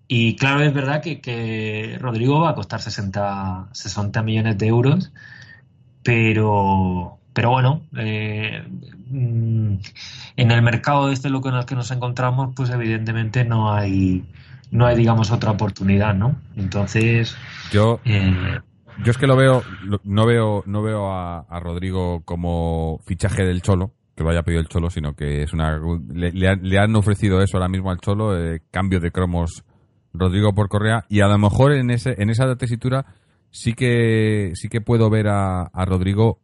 Y 0.07 0.35
claro, 0.35 0.61
es 0.61 0.73
verdad 0.73 1.01
que, 1.01 1.21
que 1.21 1.97
Rodrigo 1.99 2.41
va 2.41 2.51
a 2.51 2.55
costar 2.55 2.81
60, 2.81 3.69
60 3.71 4.21
millones 4.21 4.57
de 4.57 4.67
euros, 4.67 5.11
pero, 6.03 7.17
pero 7.33 7.49
bueno, 7.49 7.81
eh, 7.97 8.63
mm, 9.09 9.73
en 10.37 10.51
el 10.51 10.61
mercado 10.61 11.09
este 11.09 11.29
lo 11.29 11.45
en 11.47 11.55
el 11.55 11.65
que 11.65 11.75
nos 11.75 11.91
encontramos, 11.91 12.53
pues 12.55 12.69
evidentemente 12.69 13.45
no 13.45 13.73
hay, 13.73 14.23
no 14.71 14.85
hay 14.85 14.95
digamos 14.95 15.31
otra 15.31 15.51
oportunidad, 15.51 16.13
¿no? 16.13 16.35
Entonces, 16.55 17.35
Yo, 17.71 17.99
eh, 18.05 18.59
yo 19.03 19.11
es 19.11 19.17
que 19.17 19.27
lo 19.27 19.35
veo, 19.35 19.63
no 20.03 20.25
veo, 20.25 20.63
no 20.65 20.81
veo 20.83 21.11
a, 21.11 21.39
a 21.39 21.59
Rodrigo 21.59 22.21
como 22.25 22.99
fichaje 23.05 23.43
del 23.43 23.61
Cholo, 23.61 23.91
que 24.15 24.23
lo 24.23 24.29
haya 24.29 24.43
pedido 24.43 24.61
el 24.61 24.67
Cholo, 24.67 24.89
sino 24.89 25.15
que 25.15 25.43
es 25.43 25.53
una, 25.53 25.79
le, 26.13 26.31
le 26.31 26.79
han 26.79 26.95
ofrecido 26.95 27.41
eso 27.41 27.57
ahora 27.57 27.69
mismo 27.69 27.89
al 27.89 27.99
Cholo, 27.99 28.37
eh, 28.37 28.61
cambio 28.71 28.99
de 28.99 29.11
cromos 29.11 29.63
Rodrigo 30.13 30.53
por 30.53 30.69
Correa, 30.69 31.05
y 31.09 31.21
a 31.21 31.27
lo 31.27 31.37
mejor 31.37 31.73
en 31.73 31.89
ese, 31.89 32.15
en 32.21 32.29
esa 32.29 32.55
tesitura 32.55 33.05
sí 33.53 33.73
que, 33.73 34.51
sí 34.55 34.67
que 34.67 34.81
puedo 34.81 35.09
ver 35.11 35.27
a, 35.27 35.61
a 35.63 35.85
Rodrigo 35.85 36.39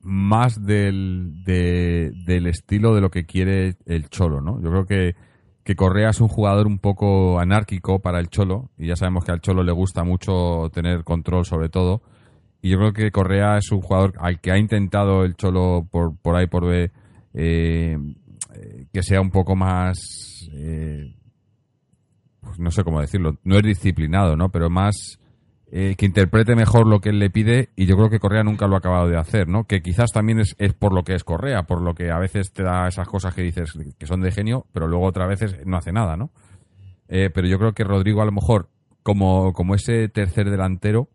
más 0.00 0.64
del, 0.64 1.44
de- 1.44 2.10
del 2.24 2.46
estilo 2.46 2.94
de 2.94 3.00
lo 3.02 3.10
que 3.10 3.26
quiere 3.26 3.74
el 3.84 4.08
Cholo, 4.08 4.40
¿no? 4.40 4.60
Yo 4.62 4.70
creo 4.70 4.86
que, 4.86 5.14
que 5.64 5.76
Correa 5.76 6.10
es 6.10 6.20
un 6.20 6.28
jugador 6.28 6.66
un 6.66 6.78
poco 6.78 7.38
anárquico 7.38 7.98
para 8.00 8.18
el 8.18 8.28
Cholo, 8.28 8.70
y 8.78 8.86
ya 8.86 8.96
sabemos 8.96 9.24
que 9.24 9.32
al 9.32 9.40
Cholo 9.42 9.62
le 9.62 9.72
gusta 9.72 10.04
mucho 10.04 10.70
tener 10.72 11.04
control 11.04 11.44
sobre 11.44 11.68
todo, 11.68 12.00
y 12.62 12.70
yo 12.70 12.78
creo 12.78 12.92
que 12.94 13.10
Correa 13.10 13.58
es 13.58 13.70
un 13.70 13.82
jugador 13.82 14.14
al 14.18 14.40
que 14.40 14.50
ha 14.50 14.58
intentado 14.58 15.24
el 15.24 15.34
Cholo 15.34 15.86
por, 15.90 16.16
por 16.16 16.36
ahí 16.36 16.46
por 16.46 16.72
eh, 16.74 16.90
eh, 17.34 17.98
que 18.92 19.02
sea 19.02 19.20
un 19.20 19.30
poco 19.30 19.54
más 19.54 19.98
eh, 20.54 21.14
pues 22.40 22.58
no 22.58 22.70
sé 22.70 22.82
cómo 22.84 23.00
decirlo, 23.00 23.36
no 23.44 23.56
es 23.58 23.62
disciplinado, 23.62 24.36
¿no? 24.36 24.48
Pero 24.50 24.70
más 24.70 25.18
eh, 25.70 25.94
que 25.98 26.06
interprete 26.06 26.54
mejor 26.56 26.86
lo 26.86 27.00
que 27.00 27.10
él 27.10 27.18
le 27.18 27.28
pide 27.30 27.68
y 27.76 27.86
yo 27.86 27.96
creo 27.96 28.08
que 28.08 28.18
Correa 28.20 28.42
nunca 28.42 28.66
lo 28.66 28.74
ha 28.74 28.78
acabado 28.78 29.08
de 29.08 29.18
hacer, 29.18 29.48
¿no? 29.48 29.64
Que 29.64 29.82
quizás 29.82 30.10
también 30.12 30.40
es, 30.40 30.54
es 30.58 30.72
por 30.72 30.94
lo 30.94 31.02
que 31.04 31.14
es 31.14 31.24
Correa, 31.24 31.64
por 31.64 31.82
lo 31.82 31.94
que 31.94 32.10
a 32.10 32.18
veces 32.18 32.52
te 32.52 32.62
da 32.62 32.88
esas 32.88 33.06
cosas 33.06 33.34
que 33.34 33.42
dices 33.42 33.72
que 33.98 34.06
son 34.06 34.20
de 34.22 34.32
genio, 34.32 34.66
pero 34.72 34.88
luego 34.88 35.04
otras 35.06 35.28
veces 35.28 35.60
no 35.66 35.76
hace 35.76 35.92
nada, 35.92 36.16
¿no? 36.16 36.30
Eh, 37.08 37.30
pero 37.32 37.46
yo 37.48 37.58
creo 37.58 37.72
que 37.72 37.84
Rodrigo 37.84 38.22
a 38.22 38.26
lo 38.26 38.32
mejor, 38.32 38.68
como, 39.02 39.52
como 39.52 39.74
ese 39.74 40.08
tercer 40.08 40.50
delantero, 40.50 41.08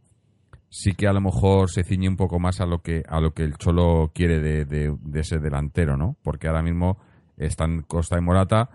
sí 0.69 0.93
que 0.93 1.07
a 1.07 1.13
lo 1.13 1.21
mejor 1.21 1.69
se 1.69 1.83
ciñe 1.83 2.07
un 2.09 2.17
poco 2.17 2.39
más 2.39 2.59
a 2.61 2.65
lo 2.65 2.79
que, 2.81 3.03
a 3.07 3.19
lo 3.19 3.33
que 3.33 3.43
el 3.43 3.55
Cholo 3.57 4.11
quiere 4.13 4.39
de, 4.39 4.65
de- 4.65 4.95
de 4.99 5.19
ese 5.19 5.37
delantero, 5.39 5.97
¿no? 5.97 6.15
Porque 6.23 6.47
ahora 6.47 6.63
mismo 6.63 6.97
están 7.37 7.81
Costa 7.83 8.17
y 8.17 8.21
Morata, 8.21 8.69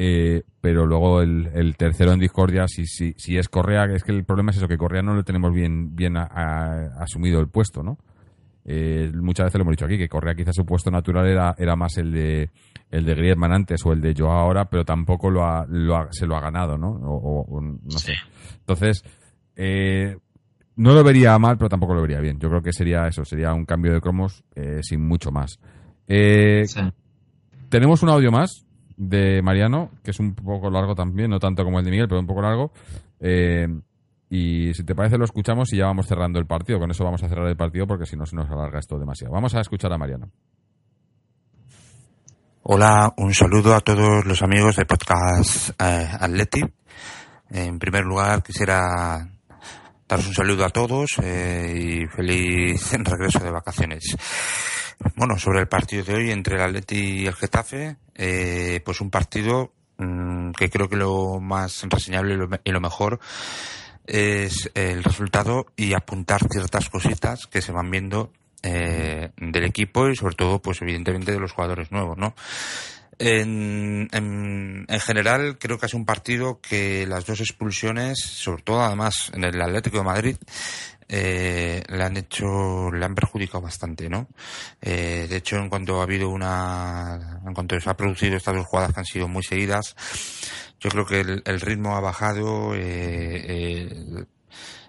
eh, 0.00 0.42
pero 0.60 0.86
luego 0.86 1.22
el, 1.22 1.50
el 1.54 1.76
tercero 1.76 2.12
en 2.12 2.20
discordia, 2.20 2.68
si, 2.68 2.86
si, 2.86 3.14
si 3.16 3.36
es 3.36 3.48
Correa, 3.48 3.84
es 3.86 4.04
que 4.04 4.12
el 4.12 4.24
problema 4.24 4.52
es 4.52 4.58
eso, 4.58 4.68
que 4.68 4.78
Correa 4.78 5.02
no 5.02 5.12
lo 5.14 5.24
tenemos 5.24 5.52
bien, 5.52 5.96
bien 5.96 6.16
a- 6.16 6.28
a- 6.30 7.02
asumido 7.02 7.40
el 7.40 7.48
puesto, 7.48 7.82
¿no? 7.82 7.98
Eh, 8.64 9.10
muchas 9.14 9.46
veces 9.46 9.58
lo 9.58 9.62
hemos 9.62 9.72
dicho 9.72 9.86
aquí, 9.86 9.98
que 9.98 10.08
Correa 10.08 10.34
quizás 10.36 10.54
su 10.54 10.64
puesto 10.64 10.90
natural 10.92 11.26
era, 11.26 11.54
era 11.58 11.74
más 11.74 11.96
el 11.98 12.12
de 12.12 12.50
el 12.90 13.04
de 13.04 13.14
Griezmann 13.16 13.52
antes 13.52 13.84
o 13.84 13.92
el 13.92 14.00
de 14.00 14.14
Joao 14.16 14.38
ahora, 14.38 14.66
pero 14.66 14.84
tampoco 14.84 15.30
lo, 15.30 15.44
ha, 15.44 15.66
lo 15.68 15.96
ha, 15.96 16.12
se 16.12 16.26
lo 16.26 16.36
ha 16.36 16.40
ganado, 16.40 16.78
¿no? 16.78 16.90
O, 16.90 17.40
o, 17.48 17.60
no 17.60 17.98
sé. 17.98 18.12
Entonces, 18.60 19.02
eh, 19.56 20.16
no 20.76 20.92
lo 20.94 21.02
vería 21.02 21.36
mal, 21.38 21.58
pero 21.58 21.68
tampoco 21.68 21.94
lo 21.94 22.02
vería 22.02 22.20
bien. 22.20 22.38
Yo 22.38 22.48
creo 22.48 22.62
que 22.62 22.72
sería 22.72 23.08
eso, 23.08 23.24
sería 23.24 23.52
un 23.52 23.64
cambio 23.64 23.92
de 23.92 24.00
cromos 24.00 24.44
sin 24.82 25.06
mucho 25.06 25.32
más. 25.32 25.58
Sí. 26.06 26.80
tenemos 27.68 28.02
un 28.02 28.10
audio 28.10 28.30
más 28.30 28.64
de 28.98 29.40
Mariano, 29.42 29.90
que 30.02 30.10
es 30.10 30.18
un 30.18 30.34
poco 30.34 30.70
largo 30.70 30.94
también, 30.94 31.30
no 31.30 31.38
tanto 31.38 31.64
como 31.64 31.78
el 31.78 31.84
de 31.84 31.90
Miguel, 31.92 32.08
pero 32.08 32.20
un 32.20 32.26
poco 32.26 32.42
largo. 32.42 32.72
Eh, 33.20 33.68
y 34.28 34.74
si 34.74 34.84
te 34.84 34.94
parece 34.94 35.16
lo 35.16 35.24
escuchamos 35.24 35.72
y 35.72 35.78
ya 35.78 35.86
vamos 35.86 36.06
cerrando 36.06 36.38
el 36.38 36.46
partido. 36.46 36.78
Con 36.78 36.90
eso 36.90 37.04
vamos 37.04 37.22
a 37.22 37.28
cerrar 37.28 37.46
el 37.46 37.56
partido 37.56 37.86
porque 37.86 38.04
si 38.04 38.16
no 38.16 38.26
se 38.26 38.36
nos 38.36 38.50
alarga 38.50 38.80
esto 38.80 38.98
demasiado. 38.98 39.32
Vamos 39.32 39.54
a 39.54 39.60
escuchar 39.60 39.92
a 39.92 39.98
Mariano. 39.98 40.30
Hola, 42.64 43.14
un 43.16 43.32
saludo 43.32 43.74
a 43.74 43.80
todos 43.80 44.26
los 44.26 44.42
amigos 44.42 44.76
de 44.76 44.84
Podcast 44.84 45.70
eh, 45.80 46.08
Atleti. 46.20 46.62
En 47.50 47.78
primer 47.78 48.04
lugar, 48.04 48.42
quisiera 48.42 49.26
daros 50.06 50.26
un 50.26 50.34
saludo 50.34 50.66
a 50.66 50.70
todos 50.70 51.12
eh, 51.22 52.02
y 52.02 52.06
feliz 52.08 52.92
regreso 52.98 53.38
de 53.38 53.50
vacaciones. 53.50 54.16
Bueno, 55.16 55.38
sobre 55.38 55.60
el 55.60 55.68
partido 55.68 56.04
de 56.04 56.14
hoy 56.14 56.30
entre 56.30 56.56
el 56.56 56.62
Atleti 56.62 57.22
y 57.22 57.26
el 57.26 57.34
Getafe, 57.34 57.96
eh, 58.14 58.80
pues 58.84 59.00
un 59.00 59.10
partido 59.10 59.72
mm, 59.96 60.52
que 60.52 60.70
creo 60.70 60.88
que 60.88 60.96
lo 60.96 61.40
más 61.40 61.84
reseñable 61.88 62.34
y 62.34 62.36
lo, 62.36 62.48
y 62.64 62.70
lo 62.72 62.80
mejor 62.80 63.20
es 64.06 64.70
el 64.74 65.04
resultado 65.04 65.66
y 65.76 65.92
apuntar 65.92 66.40
ciertas 66.50 66.88
cositas 66.88 67.46
que 67.46 67.62
se 67.62 67.72
van 67.72 67.90
viendo 67.90 68.32
eh, 68.62 69.30
del 69.36 69.64
equipo 69.64 70.08
y 70.08 70.16
sobre 70.16 70.34
todo, 70.34 70.60
pues 70.60 70.82
evidentemente 70.82 71.32
de 71.32 71.38
los 71.38 71.52
jugadores 71.52 71.92
nuevos, 71.92 72.16
¿no? 72.16 72.34
En, 73.20 74.08
en, 74.12 74.86
en 74.88 75.00
general, 75.00 75.58
creo 75.58 75.78
que 75.78 75.86
es 75.86 75.94
un 75.94 76.04
partido 76.04 76.60
que 76.60 77.06
las 77.06 77.26
dos 77.26 77.40
expulsiones, 77.40 78.20
sobre 78.20 78.62
todo 78.62 78.80
además 78.80 79.30
en 79.34 79.44
el 79.44 79.60
Atlético 79.60 79.98
de 79.98 80.04
Madrid, 80.04 80.36
eh, 81.08 81.82
le 81.88 82.04
han 82.04 82.16
hecho, 82.16 82.90
le 82.92 83.04
han 83.04 83.14
perjudicado 83.14 83.62
bastante, 83.62 84.08
¿no? 84.08 84.28
Eh, 84.80 85.26
de 85.28 85.36
hecho, 85.36 85.56
en 85.56 85.68
cuanto 85.68 86.00
ha 86.00 86.04
habido 86.04 86.28
una, 86.30 87.40
en 87.46 87.54
cuanto 87.54 87.78
se 87.80 87.88
ha 87.90 87.96
producido 87.96 88.36
estas 88.36 88.54
dos 88.56 88.66
jugadas 88.66 88.92
que 88.92 89.00
han 89.00 89.06
sido 89.06 89.28
muy 89.28 89.42
seguidas, 89.42 89.96
yo 90.80 90.90
creo 90.90 91.06
que 91.06 91.20
el, 91.20 91.42
el 91.44 91.60
ritmo 91.60 91.96
ha 91.96 92.00
bajado, 92.00 92.74
eh, 92.74 92.80
eh, 93.48 94.24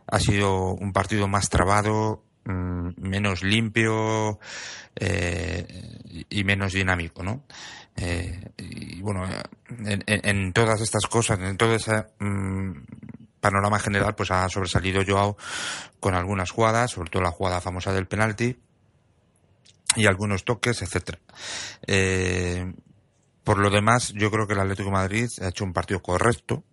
ha 0.07 0.19
sido 0.19 0.73
un 0.73 0.91
partido 0.93 1.27
más 1.27 1.49
trabado, 1.49 2.23
mm, 2.45 2.89
menos 2.97 3.43
limpio 3.43 4.39
eh, 4.95 5.67
y 6.29 6.43
menos 6.43 6.73
dinámico, 6.73 7.23
¿no? 7.23 7.43
Eh, 7.95 8.39
y 8.57 9.01
bueno, 9.01 9.25
en, 9.85 10.03
en- 10.07 10.53
todas 10.53 10.79
estas 10.81 11.05
cosas, 11.07 11.39
en 11.39 11.57
todo 11.57 11.75
ese 11.75 12.05
mm, 12.19 12.71
panorama 13.39 13.79
general, 13.79 14.15
pues 14.15 14.31
ha 14.31 14.47
sobresalido 14.49 15.01
Joao 15.05 15.37
con 15.99 16.15
algunas 16.15 16.51
jugadas, 16.51 16.91
sobre 16.91 17.09
todo 17.09 17.23
la 17.23 17.31
jugada 17.31 17.61
famosa 17.61 17.93
del 17.93 18.07
penalti 18.07 18.57
y 19.95 20.05
algunos 20.05 20.45
toques, 20.45 20.81
etcétera. 20.81 21.19
Eh, 21.87 22.73
por 23.43 23.57
lo 23.57 23.69
demás, 23.69 24.13
yo 24.13 24.29
creo 24.29 24.47
que 24.47 24.53
el 24.53 24.59
Atlético 24.59 24.91
Madrid 24.91 25.27
ha 25.41 25.47
hecho 25.47 25.63
un 25.63 25.73
partido 25.73 26.01
correcto, 26.01 26.63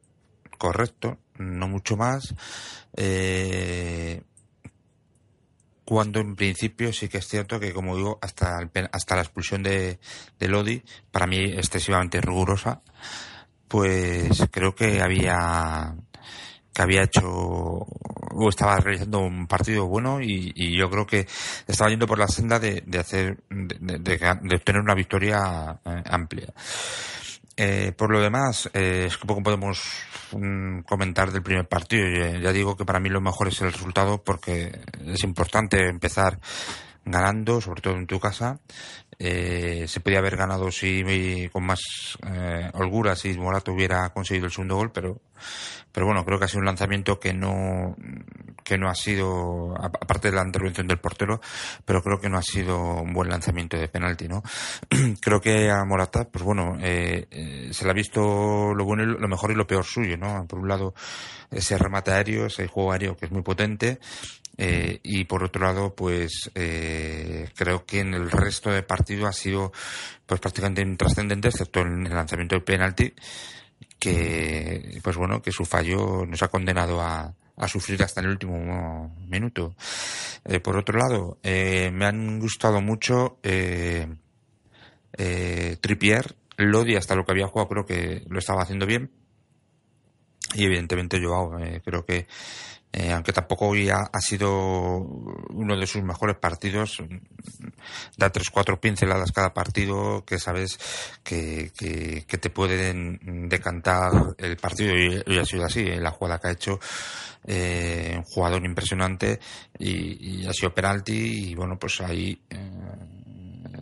correcto, 0.59 1.19
no 1.39 1.69
mucho 1.69 1.97
más. 1.97 2.35
Eh, 2.97 4.23
cuando 5.85 6.19
en 6.21 6.35
principio 6.35 6.93
sí 6.93 7.09
que 7.09 7.19
es 7.19 7.29
cierto 7.29 7.61
que, 7.61 7.73
como 7.73 7.97
digo, 7.97 8.19
hasta, 8.21 8.59
el 8.61 8.71
hasta 8.93 9.15
la 9.15 9.23
expulsión 9.23 9.63
de, 9.63 10.01
de 10.39 10.49
Lodi, 10.49 10.83
para 11.13 11.27
mí 11.27 11.45
excesivamente 11.45 12.21
rigurosa, 12.21 12.83
pues 13.69 14.45
creo 14.51 14.75
que 14.75 15.01
había 15.01 15.95
que 16.77 16.83
había 16.83 17.05
hecho 17.05 17.23
o 17.27 18.49
estaba 18.51 18.77
realizando 18.77 19.21
un 19.21 19.47
partido 19.47 19.87
bueno 19.87 20.21
y, 20.21 20.53
y 20.55 20.77
yo 20.77 20.91
creo 20.91 21.07
que 21.07 21.27
estaba 21.67 21.89
yendo 21.89 22.07
por 22.07 22.19
la 22.19 22.29
senda 22.29 22.59
de, 22.59 22.83
de 22.87 22.99
hacer 22.99 23.39
de, 23.49 23.99
de- 23.99 24.19
de- 24.19 24.57
obtener 24.57 24.83
una 24.83 24.95
victoria 24.95 25.81
eh, 25.87 26.03
amplia. 26.11 26.53
Eh, 27.57 27.93
por 27.97 28.11
lo 28.13 28.21
demás, 28.21 28.69
eh, 28.75 29.05
es 29.09 29.17
que 29.17 29.27
poco 29.27 29.43
podemos 29.43 29.81
mm, 30.33 30.81
comentar 30.81 31.33
del 31.33 31.43
primer 31.43 31.67
partido. 31.67 32.07
Ya, 32.11 32.39
ya 32.39 32.53
digo 32.53 32.77
que 32.77 32.85
para 32.85 33.01
mí 33.01 33.09
lo 33.09 33.23
mejor 33.23 33.49
es 33.49 33.63
el 33.63 33.73
resultado 33.73 34.23
porque 34.23 34.79
es 35.07 35.25
importante 35.25 35.89
empezar 35.89 36.39
ganando, 37.07 37.63
sobre 37.63 37.81
todo 37.81 37.95
en 37.97 38.07
tu 38.07 38.21
casa. 38.21 38.61
Eh, 39.19 39.87
se 39.89 40.01
podía 40.01 40.19
haber 40.19 40.37
ganado 40.37 40.71
si 40.71 41.49
con 41.51 41.65
más 41.65 41.81
eh, 42.27 42.71
holgura 42.75 43.17
si 43.17 43.33
Morato 43.35 43.73
hubiera 43.73 44.11
conseguido 44.11 44.47
el 44.47 44.53
segundo 44.53 44.77
gol, 44.77 44.93
pero 44.93 45.21
pero 45.97 46.05
bueno, 46.05 46.27
creo 46.27 46.39
que 46.39 46.45
ha 46.45 46.49
sido 46.49 46.61
un 46.61 46.67
lanzamiento 46.67 47.19
que 47.19 47.33
no 47.33 47.97
que 48.67 48.77
no 48.77 48.91
ha 48.91 48.95
sido 48.95 49.75
aparte 49.81 50.31
de 50.31 50.37
la 50.37 50.45
intervención 50.45 50.87
del 50.87 50.99
portero, 50.99 51.41
pero 51.85 52.03
creo 52.03 52.21
que 52.21 52.29
no 52.29 52.37
ha 52.37 52.43
sido 52.43 53.01
un 53.01 53.15
buen 53.15 53.31
lanzamiento 53.31 53.79
de 53.79 53.89
penalti, 53.89 54.29
¿no? 54.29 54.43
creo 55.23 55.41
que 55.41 55.71
a 55.71 55.85
Morata, 55.85 56.25
pues 56.25 56.45
bueno, 56.45 56.77
eh, 56.83 57.29
eh, 57.31 57.69
se 57.73 57.85
le 57.85 57.93
ha 57.93 57.95
visto 57.95 58.75
lo 58.75 58.85
bueno 58.85 59.05
y 59.05 59.07
lo 59.07 59.29
mejor 59.29 59.53
y 59.53 59.55
lo 59.55 59.67
peor 59.67 59.85
suyo, 59.85 60.19
¿no? 60.19 60.47
Por 60.47 60.59
un 60.59 60.69
lado, 60.69 60.95
ese 61.51 61.79
remate 61.79 62.11
aéreo, 62.11 62.47
ese 62.47 62.67
juego 62.67 62.93
aéreo 62.93 63.17
que 63.17 63.27
es 63.27 63.31
muy 63.31 63.43
potente, 63.43 64.01
eh, 64.59 65.01
y 65.03 65.25
por 65.25 65.45
otro 65.45 65.65
lado, 65.65 65.95
pues 65.95 66.51
eh, 66.55 67.49
creo 67.55 67.85
que 67.85 68.01
en 68.01 68.15
el 68.15 68.31
resto 68.31 68.71
de 68.71 68.83
partido 68.83 69.27
ha 69.27 69.33
sido 69.33 69.73
pues 70.25 70.41
prácticamente 70.41 70.83
intrascendente, 70.83 71.49
excepto 71.49 71.81
en 71.81 72.07
el 72.07 72.15
lanzamiento 72.15 72.55
del 72.55 72.65
penalti, 72.65 73.13
que 73.99 75.01
pues 75.03 75.17
bueno, 75.17 75.43
que 75.43 75.53
su 75.53 75.65
fallo 75.65 76.25
nos 76.27 76.43
ha 76.43 76.49
condenado 76.49 77.01
a, 77.01 77.35
a 77.57 77.69
sufrir 77.69 78.03
hasta 78.03 78.21
el 78.21 78.29
último 78.29 79.15
minuto. 79.29 79.75
Eh, 80.45 80.61
por 80.61 80.77
otro 80.77 80.99
lado, 80.99 81.39
eh, 81.43 81.91
me 81.93 82.07
han 82.07 82.39
gustado 82.39 82.81
mucho 82.81 83.39
eh, 83.43 84.07
eh, 85.17 85.77
Trippier, 85.81 86.37
Lodi 86.59 86.97
hasta 86.97 87.15
lo 87.15 87.25
que 87.25 87.33
había 87.33 87.49
jugado 87.49 87.69
creo 87.69 87.87
que 87.87 88.23
lo 88.29 88.39
estaba 88.39 88.63
haciendo 88.63 88.87
bien 88.87 89.11
y 90.55 90.65
evidentemente 90.65 91.21
Joao 91.23 91.59
eh, 91.59 91.83
creo 91.85 92.05
que 92.05 92.27
eh, 92.97 93.13
aunque 93.13 93.33
tampoco 93.33 93.69
hoy 93.69 93.91
ha, 93.91 94.09
sido 94.21 94.51
uno 94.51 95.77
de 95.77 95.87
sus 95.87 96.03
mejores 96.03 96.37
partidos, 96.37 97.03
da 98.17 98.31
tres, 98.31 98.51
cuatro 98.51 98.81
pinceladas 98.81 99.31
cada 99.31 99.55
partido 99.55 100.25
que 100.25 100.39
sabes 100.39 100.79
que, 101.23 101.71
que, 101.77 102.25
que 102.27 102.39
te 102.39 102.51
pueden 102.51 103.49
decantar 103.49 104.13
el 104.39 104.57
partido 104.57 104.97
y, 104.97 105.23
y 105.27 105.39
ha 105.39 105.45
sido 105.45 105.65
así. 105.67 105.85
La 105.85 106.11
jugada 106.11 106.39
que 106.39 106.49
ha 106.49 106.53
hecho, 106.53 106.81
eh, 107.49 108.15
un 108.17 108.25
jugador 108.25 108.65
impresionante 108.65 109.39
y, 109.79 110.45
ha 110.47 110.53
sido 110.53 110.75
penalti 110.75 111.51
y 111.51 111.55
bueno, 111.55 111.79
pues 111.79 112.01
ahí, 112.01 112.41
eh, 112.51 112.71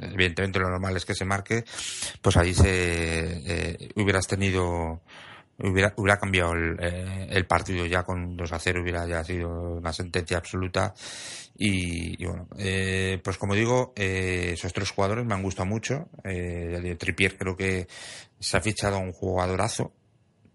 evidentemente 0.02 0.58
lo 0.58 0.68
normal 0.68 0.96
es 0.98 1.06
que 1.06 1.14
se 1.14 1.24
marque, 1.24 1.64
pues 2.20 2.36
ahí 2.36 2.52
se 2.52 2.66
eh, 2.68 3.88
hubieras 3.96 4.26
tenido 4.26 5.00
hubiera, 5.58 5.92
hubiera 5.96 6.18
cambiado 6.18 6.52
el, 6.52 6.76
eh, 6.80 7.26
el 7.30 7.46
partido 7.46 7.86
ya 7.86 8.02
con 8.02 8.36
2 8.36 8.52
a 8.52 8.58
0 8.58 8.80
hubiera 8.82 9.06
ya 9.06 9.22
sido 9.24 9.48
una 9.76 9.92
sentencia 9.92 10.38
absoluta. 10.38 10.94
Y, 11.56 12.20
y 12.20 12.26
bueno 12.26 12.48
eh, 12.58 13.20
pues 13.22 13.38
como 13.38 13.54
digo 13.54 13.92
eh, 13.94 14.50
esos 14.54 14.72
tres 14.72 14.90
jugadores 14.90 15.24
me 15.24 15.34
han 15.34 15.42
gustado 15.42 15.66
mucho. 15.66 16.08
Eh, 16.24 16.70
ya 16.72 16.80
digo, 16.80 16.96
Trippier 16.96 17.36
creo 17.36 17.56
que 17.56 17.86
se 18.38 18.56
ha 18.56 18.60
fichado 18.60 18.98
un 18.98 19.12
jugadorazo 19.12 19.92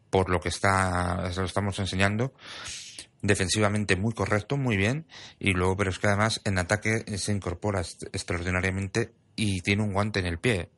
por 0.09 0.29
lo 0.29 0.39
que 0.39 0.49
está 0.49 1.31
se 1.31 1.39
lo 1.39 1.45
estamos 1.45 1.79
enseñando. 1.79 2.33
Defensivamente 3.21 3.95
muy 3.95 4.13
correcto 4.13 4.57
muy 4.57 4.77
bien. 4.77 5.05
Y 5.39 5.53
luego 5.53 5.77
pero 5.77 5.89
es 5.89 5.99
que 5.99 6.07
además 6.07 6.41
en 6.43 6.57
ataque 6.57 7.17
se 7.17 7.31
incorpora 7.31 7.81
extraordinariamente 8.11 9.11
y 9.35 9.61
tiene 9.61 9.83
un 9.83 9.93
guante 9.93 10.19
en 10.19 10.25
el 10.25 10.39
pie. 10.39 10.69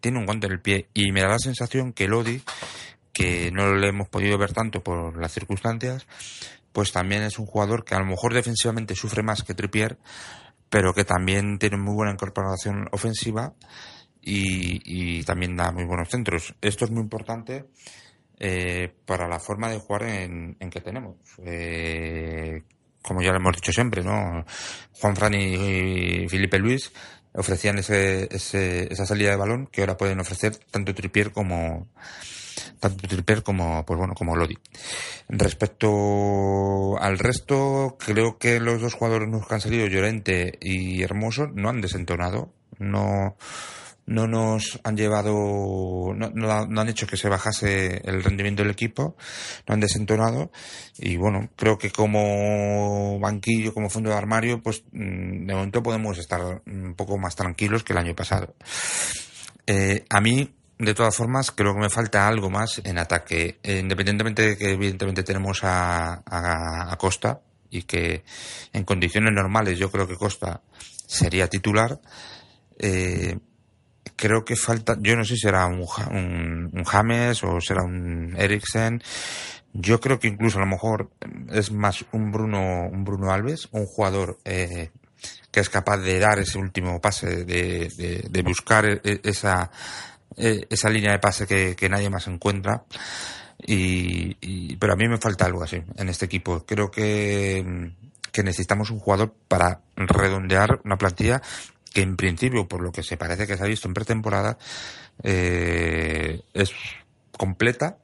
Tiene 0.00 0.18
un 0.18 0.26
guante 0.26 0.46
en 0.46 0.52
el 0.52 0.60
pie. 0.60 0.88
Y 0.94 1.12
me 1.12 1.22
da 1.22 1.28
la 1.28 1.38
sensación 1.38 1.92
que 1.92 2.08
Lodi 2.08 2.42
que 3.12 3.50
no 3.52 3.74
le 3.74 3.88
hemos 3.88 4.08
podido 4.08 4.38
ver 4.38 4.52
tanto 4.52 4.82
por 4.82 5.20
las 5.20 5.32
circunstancias, 5.32 6.06
pues 6.72 6.92
también 6.92 7.22
es 7.22 7.38
un 7.38 7.46
jugador 7.46 7.84
que 7.84 7.94
a 7.94 7.98
lo 7.98 8.06
mejor 8.06 8.34
defensivamente 8.34 8.94
sufre 8.94 9.22
más 9.22 9.42
que 9.42 9.54
Trippier, 9.54 9.98
pero 10.70 10.94
que 10.94 11.04
también 11.04 11.58
tiene 11.58 11.76
muy 11.76 11.94
buena 11.94 12.12
incorporación 12.12 12.88
ofensiva 12.92 13.52
y, 14.22 14.80
y 14.84 15.22
también 15.24 15.56
da 15.56 15.70
muy 15.72 15.84
buenos 15.84 16.08
centros. 16.08 16.54
Esto 16.62 16.86
es 16.86 16.90
muy 16.90 17.02
importante 17.02 17.66
eh, 18.38 18.92
para 19.06 19.28
la 19.28 19.38
forma 19.38 19.70
de 19.70 19.78
jugar 19.78 20.02
en, 20.02 20.56
en 20.58 20.70
que 20.70 20.80
tenemos. 20.80 21.16
Eh, 21.44 22.62
como 23.00 23.22
ya 23.22 23.30
lo 23.30 23.36
hemos 23.36 23.54
dicho 23.54 23.72
siempre, 23.72 24.02
¿no? 24.02 24.44
Juan 24.94 25.14
Fran 25.14 25.34
y, 25.34 26.26
Felipe 26.28 26.58
Luis 26.58 26.92
ofrecían 27.34 27.78
ese, 27.78 28.28
ese, 28.34 28.92
esa 28.92 29.06
salida 29.06 29.30
de 29.30 29.36
balón 29.36 29.68
que 29.68 29.82
ahora 29.82 29.96
pueden 29.96 30.20
ofrecer 30.20 30.56
tanto 30.56 30.94
Trippier 30.94 31.30
como, 31.32 31.88
tanto 32.82 33.06
Tripper 33.06 33.44
como, 33.44 33.86
pues 33.86 33.96
bueno, 33.96 34.14
como 34.14 34.34
Lodi. 34.34 34.58
Respecto 35.28 36.98
al 36.98 37.16
resto, 37.16 37.96
creo 37.96 38.38
que 38.38 38.58
los 38.58 38.80
dos 38.80 38.94
jugadores 38.94 39.28
que 39.46 39.54
han 39.54 39.60
salido, 39.60 39.86
Llorente 39.86 40.58
y 40.60 41.00
Hermoso, 41.00 41.46
no 41.46 41.68
han 41.68 41.80
desentonado, 41.80 42.52
no, 42.80 43.36
no 44.06 44.26
nos 44.26 44.80
han 44.82 44.96
llevado, 44.96 45.32
no, 45.32 46.30
no, 46.34 46.80
han 46.80 46.88
hecho 46.88 47.06
que 47.06 47.16
se 47.16 47.28
bajase 47.28 48.02
el 48.04 48.24
rendimiento 48.24 48.64
del 48.64 48.72
equipo, 48.72 49.14
no 49.68 49.74
han 49.74 49.80
desentonado 49.80 50.50
y 50.98 51.16
bueno, 51.16 51.50
creo 51.54 51.78
que 51.78 51.92
como 51.92 53.20
banquillo, 53.20 53.72
como 53.72 53.90
fondo 53.90 54.10
de 54.10 54.16
armario, 54.16 54.60
pues 54.60 54.82
mm, 54.90 55.46
de 55.46 55.54
momento 55.54 55.84
podemos 55.84 56.18
estar 56.18 56.62
un 56.66 56.94
poco 56.96 57.16
más 57.16 57.36
tranquilos 57.36 57.84
que 57.84 57.92
el 57.92 58.00
año 58.00 58.16
pasado. 58.16 58.56
Eh, 59.68 60.04
a 60.10 60.20
mí, 60.20 60.52
de 60.84 60.94
todas 60.94 61.14
formas, 61.14 61.50
creo 61.50 61.74
que 61.74 61.80
me 61.80 61.90
falta 61.90 62.26
algo 62.26 62.50
más 62.50 62.80
en 62.84 62.98
ataque, 62.98 63.58
eh, 63.62 63.78
independientemente 63.78 64.42
de 64.42 64.56
que 64.56 64.72
evidentemente 64.72 65.22
tenemos 65.22 65.62
a, 65.62 66.22
a, 66.26 66.96
Costa 66.96 67.40
y 67.70 67.82
que 67.82 68.24
en 68.72 68.84
condiciones 68.84 69.32
normales 69.32 69.78
yo 69.78 69.90
creo 69.90 70.08
que 70.08 70.16
Costa 70.16 70.60
sería 71.06 71.48
titular. 71.48 72.00
Eh, 72.78 73.38
creo 74.16 74.44
que 74.44 74.56
falta, 74.56 74.96
yo 75.00 75.16
no 75.16 75.24
sé 75.24 75.34
si 75.34 75.42
será 75.42 75.66
un, 75.66 75.86
un, 76.72 76.84
James 76.84 77.42
o 77.44 77.60
será 77.60 77.82
un 77.84 78.34
Eriksen. 78.36 79.02
Yo 79.72 80.00
creo 80.00 80.18
que 80.18 80.28
incluso 80.28 80.58
a 80.58 80.62
lo 80.62 80.66
mejor 80.66 81.10
es 81.50 81.70
más 81.70 82.04
un 82.12 82.30
Bruno, 82.30 82.88
un 82.90 83.04
Bruno 83.04 83.30
Alves, 83.30 83.68
un 83.70 83.86
jugador 83.86 84.38
eh, 84.44 84.90
que 85.50 85.60
es 85.60 85.68
capaz 85.68 85.98
de 85.98 86.18
dar 86.18 86.38
ese 86.38 86.58
último 86.58 87.00
pase, 87.00 87.44
de, 87.44 88.26
de, 88.28 88.42
buscar 88.42 88.86
e, 88.86 89.00
e, 89.04 89.20
esa, 89.24 89.70
e, 90.36 90.66
esa 90.70 90.90
línea 90.90 91.12
de 91.12 91.18
pase 91.18 91.46
que, 91.46 91.88
nadie 91.88 92.10
más 92.10 92.26
encuentra. 92.26 92.84
Y, 93.64 94.76
pero 94.76 94.94
a 94.94 94.96
mí 94.96 95.06
me 95.08 95.18
falta 95.18 95.46
algo 95.46 95.62
así 95.62 95.82
en 95.96 96.08
este 96.08 96.26
equipo. 96.26 96.64
Creo 96.66 96.90
que, 96.90 97.92
que 98.32 98.42
necesitamos 98.42 98.90
un 98.90 98.98
jugador 98.98 99.34
para 99.48 99.82
redondear 99.96 100.80
una 100.84 100.96
plantilla 100.96 101.40
que 101.92 102.02
en 102.02 102.16
principio, 102.16 102.66
por 102.66 102.82
lo 102.82 102.90
que 102.90 103.02
se 103.02 103.16
parece 103.16 103.46
que 103.46 103.56
se 103.56 103.62
ha 103.62 103.66
visto 103.66 103.86
en 103.86 103.94
pretemporada, 103.94 104.58
eh, 105.22 106.40
es 106.54 106.72
completa 107.36 107.98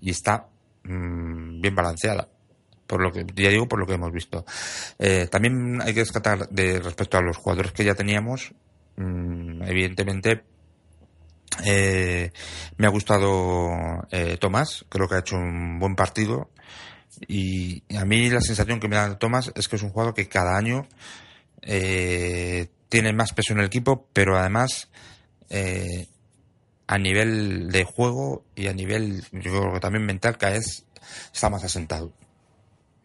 y 0.00 0.10
está 0.10 0.48
mm, 0.82 1.60
bien 1.60 1.74
balanceada. 1.74 2.28
Por 2.86 3.00
lo 3.00 3.12
que, 3.12 3.24
ya 3.34 3.48
digo, 3.48 3.66
por 3.66 3.78
lo 3.78 3.86
que 3.86 3.94
hemos 3.94 4.12
visto. 4.12 4.44
Eh, 4.98 5.26
también 5.30 5.80
hay 5.80 5.94
que 5.94 6.00
destacar 6.00 6.48
de 6.50 6.80
respecto 6.80 7.16
a 7.16 7.22
los 7.22 7.36
jugadores 7.38 7.72
que 7.72 7.84
ya 7.84 7.94
teníamos, 7.94 8.52
mm, 8.96 9.62
evidentemente, 9.62 10.44
eh, 11.64 12.32
me 12.76 12.86
ha 12.86 12.90
gustado 12.90 13.70
Tomás, 14.40 14.84
creo 14.88 15.08
que 15.08 15.14
ha 15.16 15.20
hecho 15.20 15.36
un 15.36 15.78
buen 15.78 15.96
partido. 15.96 16.50
Y 17.28 17.82
a 17.96 18.04
mí 18.04 18.28
la 18.28 18.40
sensación 18.40 18.80
que 18.80 18.88
me 18.88 18.96
da 18.96 19.18
Tomás 19.18 19.52
es 19.54 19.68
que 19.68 19.76
es 19.76 19.82
un 19.82 19.90
jugador 19.90 20.14
que 20.14 20.28
cada 20.28 20.56
año 20.56 20.88
eh, 21.62 22.68
tiene 22.88 23.12
más 23.12 23.32
peso 23.32 23.52
en 23.52 23.60
el 23.60 23.66
equipo, 23.66 24.08
pero 24.12 24.36
además 24.36 24.88
eh, 25.50 26.08
a 26.86 26.98
nivel 26.98 27.70
de 27.70 27.84
juego 27.84 28.44
y 28.54 28.66
a 28.66 28.72
nivel, 28.72 29.22
yo 29.32 29.60
creo 29.60 29.72
que 29.72 29.80
también 29.80 30.04
mental, 30.04 30.36
cada 30.36 30.54
vez 30.54 30.84
está 31.32 31.50
más 31.50 31.64
asentado. 31.64 32.12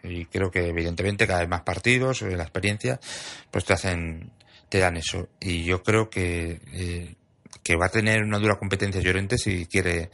Y 0.03 0.25
creo 0.25 0.51
que 0.51 0.67
evidentemente 0.67 1.27
cada 1.27 1.41
vez 1.41 1.49
más 1.49 1.61
partidos, 1.61 2.21
eh, 2.21 2.35
la 2.35 2.43
experiencia, 2.43 2.99
pues 3.51 3.65
te 3.65 3.73
hacen, 3.73 4.31
te 4.69 4.79
dan 4.79 4.97
eso. 4.97 5.29
Y 5.39 5.63
yo 5.63 5.83
creo 5.83 6.09
que, 6.09 6.61
eh, 6.73 7.15
que 7.69 7.75
va 7.75 7.85
a 7.85 7.89
tener 7.89 8.23
una 8.23 8.39
dura 8.39 8.57
competencia 8.57 8.99
Llorente 8.99 9.37
si 9.37 9.67
quiere, 9.67 10.09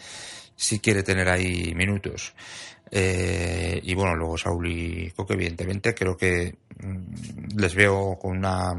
si 0.58 0.80
quiere 0.80 1.04
tener 1.04 1.30
ahí 1.30 1.74
minutos. 1.74 2.34
y 2.92 3.94
bueno, 3.94 4.14
luego 4.14 4.38
Saúl 4.38 4.68
y 4.68 5.12
Coque, 5.12 5.36
evidentemente, 5.36 5.96
creo 5.96 6.18
que 6.18 6.58
mm, 6.82 7.58
les 7.58 7.74
veo 7.74 8.20
con 8.20 8.40
una 8.40 8.74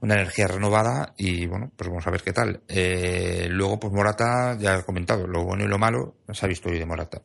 una 0.00 0.14
energía 0.14 0.46
renovada 0.46 1.12
y 1.18 1.46
bueno, 1.46 1.70
pues 1.76 1.90
vamos 1.90 2.06
a 2.06 2.10
ver 2.10 2.22
qué 2.22 2.32
tal. 2.32 2.62
Eh, 2.68 3.48
luego, 3.50 3.78
pues 3.78 3.92
Morata, 3.92 4.56
ya 4.58 4.78
he 4.78 4.82
comentado, 4.82 5.26
lo 5.26 5.44
bueno 5.44 5.64
y 5.64 5.68
lo 5.68 5.78
malo 5.78 6.16
se 6.32 6.46
ha 6.46 6.48
visto 6.48 6.70
hoy 6.70 6.78
de 6.78 6.86
Morata. 6.86 7.20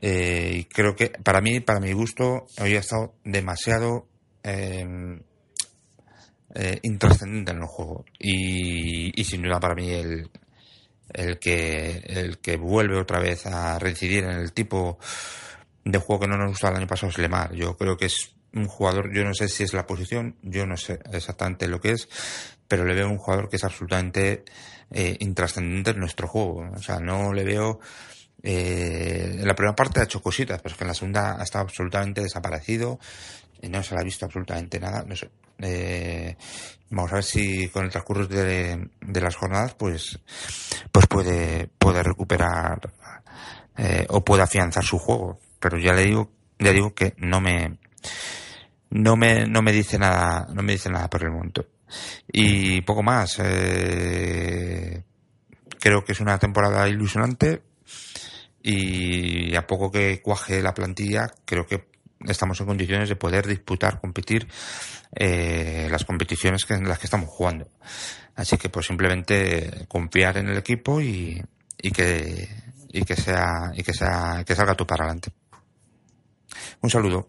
Eh, 0.00 0.50
y 0.54 0.64
creo 0.64 0.96
que 0.96 1.10
para 1.10 1.40
mí, 1.40 1.60
para 1.60 1.78
mi 1.78 1.92
gusto, 1.92 2.46
hoy 2.60 2.74
ha 2.74 2.80
estado 2.80 3.14
demasiado 3.24 4.08
eh, 4.42 5.20
eh, 6.54 6.78
intrascendente 6.82 7.52
en 7.52 7.58
el 7.58 7.66
juego. 7.66 8.04
Y, 8.18 9.20
y, 9.20 9.24
sin 9.24 9.42
duda 9.42 9.60
para 9.60 9.74
mí 9.74 9.90
el, 9.90 10.30
el, 11.12 11.38
que, 11.38 12.02
el 12.06 12.38
que 12.38 12.56
vuelve 12.56 12.98
otra 12.98 13.20
vez 13.20 13.46
a 13.46 13.78
reincidir 13.78 14.24
en 14.24 14.30
el 14.30 14.52
tipo 14.52 14.98
de 15.84 15.98
juego 15.98 16.20
que 16.20 16.28
no 16.28 16.36
nos 16.36 16.50
gustó 16.50 16.68
el 16.68 16.76
año 16.76 16.86
pasado 16.86 17.10
es 17.10 17.18
Lemar. 17.18 17.54
Yo 17.54 17.76
creo 17.76 17.96
que 17.96 18.06
es 18.06 18.34
un 18.54 18.66
jugador, 18.66 19.14
yo 19.14 19.24
no 19.24 19.34
sé 19.34 19.48
si 19.48 19.62
es 19.62 19.72
la 19.72 19.86
posición, 19.86 20.36
yo 20.42 20.66
no 20.66 20.76
sé 20.76 20.98
exactamente 21.12 21.68
lo 21.68 21.80
que 21.80 21.92
es, 21.92 22.08
pero 22.66 22.84
le 22.84 22.94
veo 22.94 23.08
un 23.08 23.18
jugador 23.18 23.48
que 23.48 23.56
es 23.56 23.64
absolutamente 23.64 24.44
eh, 24.90 25.16
intrascendente 25.20 25.90
en 25.90 26.00
nuestro 26.00 26.26
juego. 26.26 26.68
O 26.74 26.82
sea, 26.82 26.98
no 26.98 27.32
le 27.32 27.44
veo. 27.44 27.80
Eh, 28.42 29.36
en 29.38 29.46
la 29.46 29.54
primera 29.54 29.76
parte 29.76 30.00
ha 30.00 30.04
hecho 30.04 30.22
cositas, 30.22 30.60
pero 30.62 30.72
es 30.72 30.78
que 30.78 30.84
en 30.84 30.88
la 30.88 30.94
segunda 30.94 31.40
ha 31.40 31.42
estado 31.42 31.64
absolutamente 31.64 32.22
desaparecido. 32.22 32.98
No 33.68 33.82
se 33.82 33.94
le 33.94 34.00
ha 34.00 34.04
visto 34.04 34.26
absolutamente 34.26 34.78
nada. 34.80 35.04
No 35.06 35.14
sé. 35.14 35.30
Eh, 35.58 36.36
vamos 36.90 37.12
a 37.12 37.16
ver 37.16 37.24
si 37.24 37.68
con 37.68 37.84
el 37.84 37.90
transcurso 37.90 38.26
de, 38.26 38.88
de 39.00 39.20
las 39.20 39.36
jornadas, 39.36 39.74
pues, 39.74 40.18
pues 40.90 41.06
puede, 41.06 41.68
puede 41.78 42.02
recuperar 42.02 42.80
eh, 43.76 44.06
o 44.08 44.24
puede 44.24 44.42
afianzar 44.42 44.84
su 44.84 44.98
juego. 44.98 45.38
Pero 45.58 45.78
ya 45.78 45.92
le 45.92 46.04
digo, 46.04 46.30
ya 46.58 46.72
digo 46.72 46.94
que 46.94 47.14
no 47.18 47.40
me, 47.40 47.78
no 48.90 49.16
me, 49.16 49.46
no 49.46 49.62
me 49.62 49.72
dice 49.72 49.98
nada, 49.98 50.46
no 50.54 50.62
me 50.62 50.72
dice 50.72 50.88
nada 50.90 51.08
por 51.08 51.22
el 51.22 51.30
momento. 51.30 51.66
Y 52.32 52.80
poco 52.82 53.02
más. 53.02 53.38
Eh, 53.42 55.02
creo 55.80 56.04
que 56.04 56.12
es 56.12 56.20
una 56.20 56.38
temporada 56.38 56.88
ilusionante 56.88 57.62
y 58.62 59.56
a 59.56 59.66
poco 59.66 59.90
que 59.90 60.20
cuaje 60.20 60.62
la 60.62 60.74
plantilla, 60.74 61.32
creo 61.44 61.66
que 61.66 61.89
estamos 62.26 62.60
en 62.60 62.66
condiciones 62.66 63.08
de 63.08 63.16
poder 63.16 63.46
disputar, 63.46 64.00
competir 64.00 64.46
eh, 65.14 65.88
las 65.90 66.04
competiciones 66.04 66.64
que, 66.64 66.74
en 66.74 66.88
las 66.88 66.98
que 66.98 67.06
estamos 67.06 67.28
jugando. 67.28 67.68
Así 68.36 68.56
que 68.56 68.68
pues 68.68 68.86
simplemente 68.86 69.86
confiar 69.88 70.38
en 70.38 70.48
el 70.48 70.58
equipo 70.58 71.00
y, 71.00 71.42
y 71.80 71.90
que 71.90 72.48
y 72.92 73.02
que 73.04 73.16
sea 73.16 73.72
y 73.74 73.82
que 73.82 73.92
sea 73.92 74.42
que 74.46 74.54
salga 74.54 74.74
tú 74.74 74.86
para 74.86 75.04
adelante. 75.04 75.30
Un 76.82 76.90
saludo. 76.90 77.28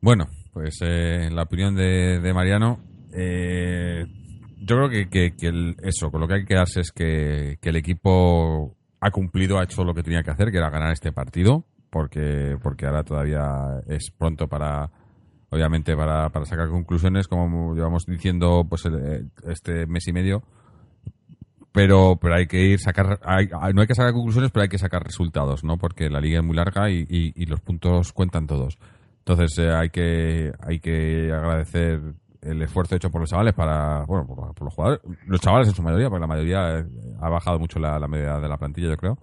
Bueno, 0.00 0.28
pues 0.52 0.78
eh, 0.82 1.30
la 1.30 1.44
opinión 1.44 1.76
de, 1.76 2.18
de 2.20 2.34
Mariano, 2.34 2.80
eh, 3.12 4.04
yo 4.58 4.76
creo 4.76 4.88
que, 4.88 5.34
que, 5.36 5.74
eso, 5.82 6.10
con 6.10 6.20
lo 6.20 6.28
que 6.28 6.34
hay 6.34 6.40
que 6.40 6.54
quedarse 6.54 6.80
es 6.80 6.90
que, 6.92 7.58
el 7.62 7.76
equipo 7.76 8.76
ha 9.00 9.10
cumplido, 9.10 9.58
ha 9.58 9.64
hecho 9.64 9.84
lo 9.84 9.94
que 9.94 10.02
tenía 10.02 10.22
que 10.22 10.30
hacer, 10.30 10.50
que 10.50 10.58
era 10.58 10.70
ganar 10.70 10.92
este 10.92 11.12
partido, 11.12 11.64
porque, 11.92 12.56
porque 12.62 12.86
ahora 12.86 13.04
todavía 13.04 13.82
es 13.86 14.10
pronto 14.10 14.48
para, 14.48 14.90
obviamente, 15.50 15.94
para, 15.94 16.30
para 16.30 16.46
sacar 16.46 16.70
conclusiones, 16.70 17.28
como 17.28 17.74
llevamos 17.74 18.06
diciendo 18.06 18.64
pues 18.66 18.88
este 19.46 19.86
mes 19.86 20.08
y 20.08 20.12
medio, 20.14 20.42
pero 21.70 22.16
pero 22.18 22.36
hay 22.36 22.46
que 22.46 22.62
ir 22.62 22.78
sacar 22.78 23.20
no 23.74 23.80
hay 23.82 23.86
que 23.86 23.94
sacar 23.94 24.12
conclusiones 24.12 24.50
pero 24.50 24.62
hay 24.62 24.68
que 24.68 24.76
sacar 24.76 25.02
resultados 25.02 25.64
no 25.64 25.78
porque 25.78 26.10
la 26.10 26.20
liga 26.20 26.40
es 26.40 26.44
muy 26.44 26.54
larga 26.54 26.90
y, 26.90 27.06
y 27.08 27.46
los 27.46 27.60
puntos 27.60 28.12
cuentan 28.14 28.46
todos. 28.46 28.78
Entonces 29.18 29.58
eh, 29.58 29.70
hay 29.70 29.90
que 29.90 30.50
hay 30.60 30.80
que 30.80 31.30
agradecer 31.30 32.00
el 32.40 32.62
esfuerzo 32.62 32.96
hecho 32.96 33.10
por 33.10 33.20
los 33.20 33.30
chavales 33.30 33.52
para, 33.52 34.04
bueno, 34.06 34.26
por, 34.26 34.62
los 34.62 34.74
jugadores, 34.74 35.00
los 35.26 35.40
chavales 35.40 35.68
en 35.68 35.74
su 35.74 35.82
mayoría, 35.82 36.08
porque 36.08 36.22
la 36.22 36.26
mayoría 36.26 36.78
eh, 36.78 36.84
ha 37.20 37.28
bajado 37.28 37.58
mucho 37.58 37.78
la, 37.78 37.98
la 38.00 38.08
media 38.08 38.40
de 38.40 38.48
la 38.48 38.56
plantilla, 38.56 38.88
yo 38.88 38.96
creo. 38.96 39.18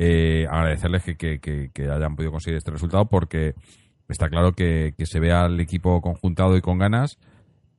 Eh, 0.00 0.46
agradecerles 0.48 1.02
que, 1.02 1.70
hayan 1.90 2.14
podido 2.14 2.30
conseguir 2.30 2.56
este 2.56 2.70
resultado 2.70 3.06
porque 3.06 3.54
está 4.08 4.28
claro 4.28 4.52
que, 4.52 4.94
se 4.96 5.18
vea 5.18 5.42
al 5.42 5.58
equipo 5.58 6.00
conjuntado 6.00 6.56
y 6.56 6.60
con 6.60 6.78
ganas. 6.78 7.18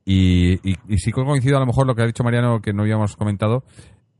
Y, 0.04 0.54
y, 0.68 0.76
y 0.86 0.98
sí 0.98 1.12
coincido 1.12 1.56
a 1.56 1.60
lo 1.60 1.66
mejor 1.66 1.86
lo 1.86 1.94
que 1.94 2.02
ha 2.02 2.06
dicho 2.06 2.22
Mariano, 2.22 2.60
que 2.60 2.74
no 2.74 2.82
habíamos 2.82 3.16
comentado, 3.16 3.64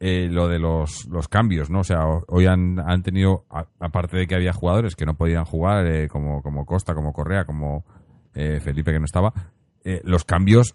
eh, 0.02 0.28
lo 0.31 0.48
de 0.48 0.59
los, 0.59 1.06
cambios, 1.28 1.68
¿no? 1.68 1.81
O 1.81 1.85
sea, 1.85 2.06
hoy 2.28 2.47
han, 2.47 2.81
han 2.81 3.02
tenido, 3.02 3.44
aparte 3.78 4.16
de 4.16 4.27
que 4.27 4.35
había 4.35 4.55
jugadores 4.55 4.97
que 4.97 5.05
no 5.05 5.14
podían 5.14 5.44
jugar, 5.44 5.86
eh, 5.86 6.09
como, 6.09 6.40
como 6.40 6.64
Costa, 6.64 6.94
como 6.94 7.12
Correa, 7.12 7.44
como 7.44 7.85
eh, 8.32 8.60
Felipe 8.60 8.93
que 8.93 8.98
no 8.98 9.05
estaba, 9.05 9.35
los 10.05 10.24
cambios 10.24 10.74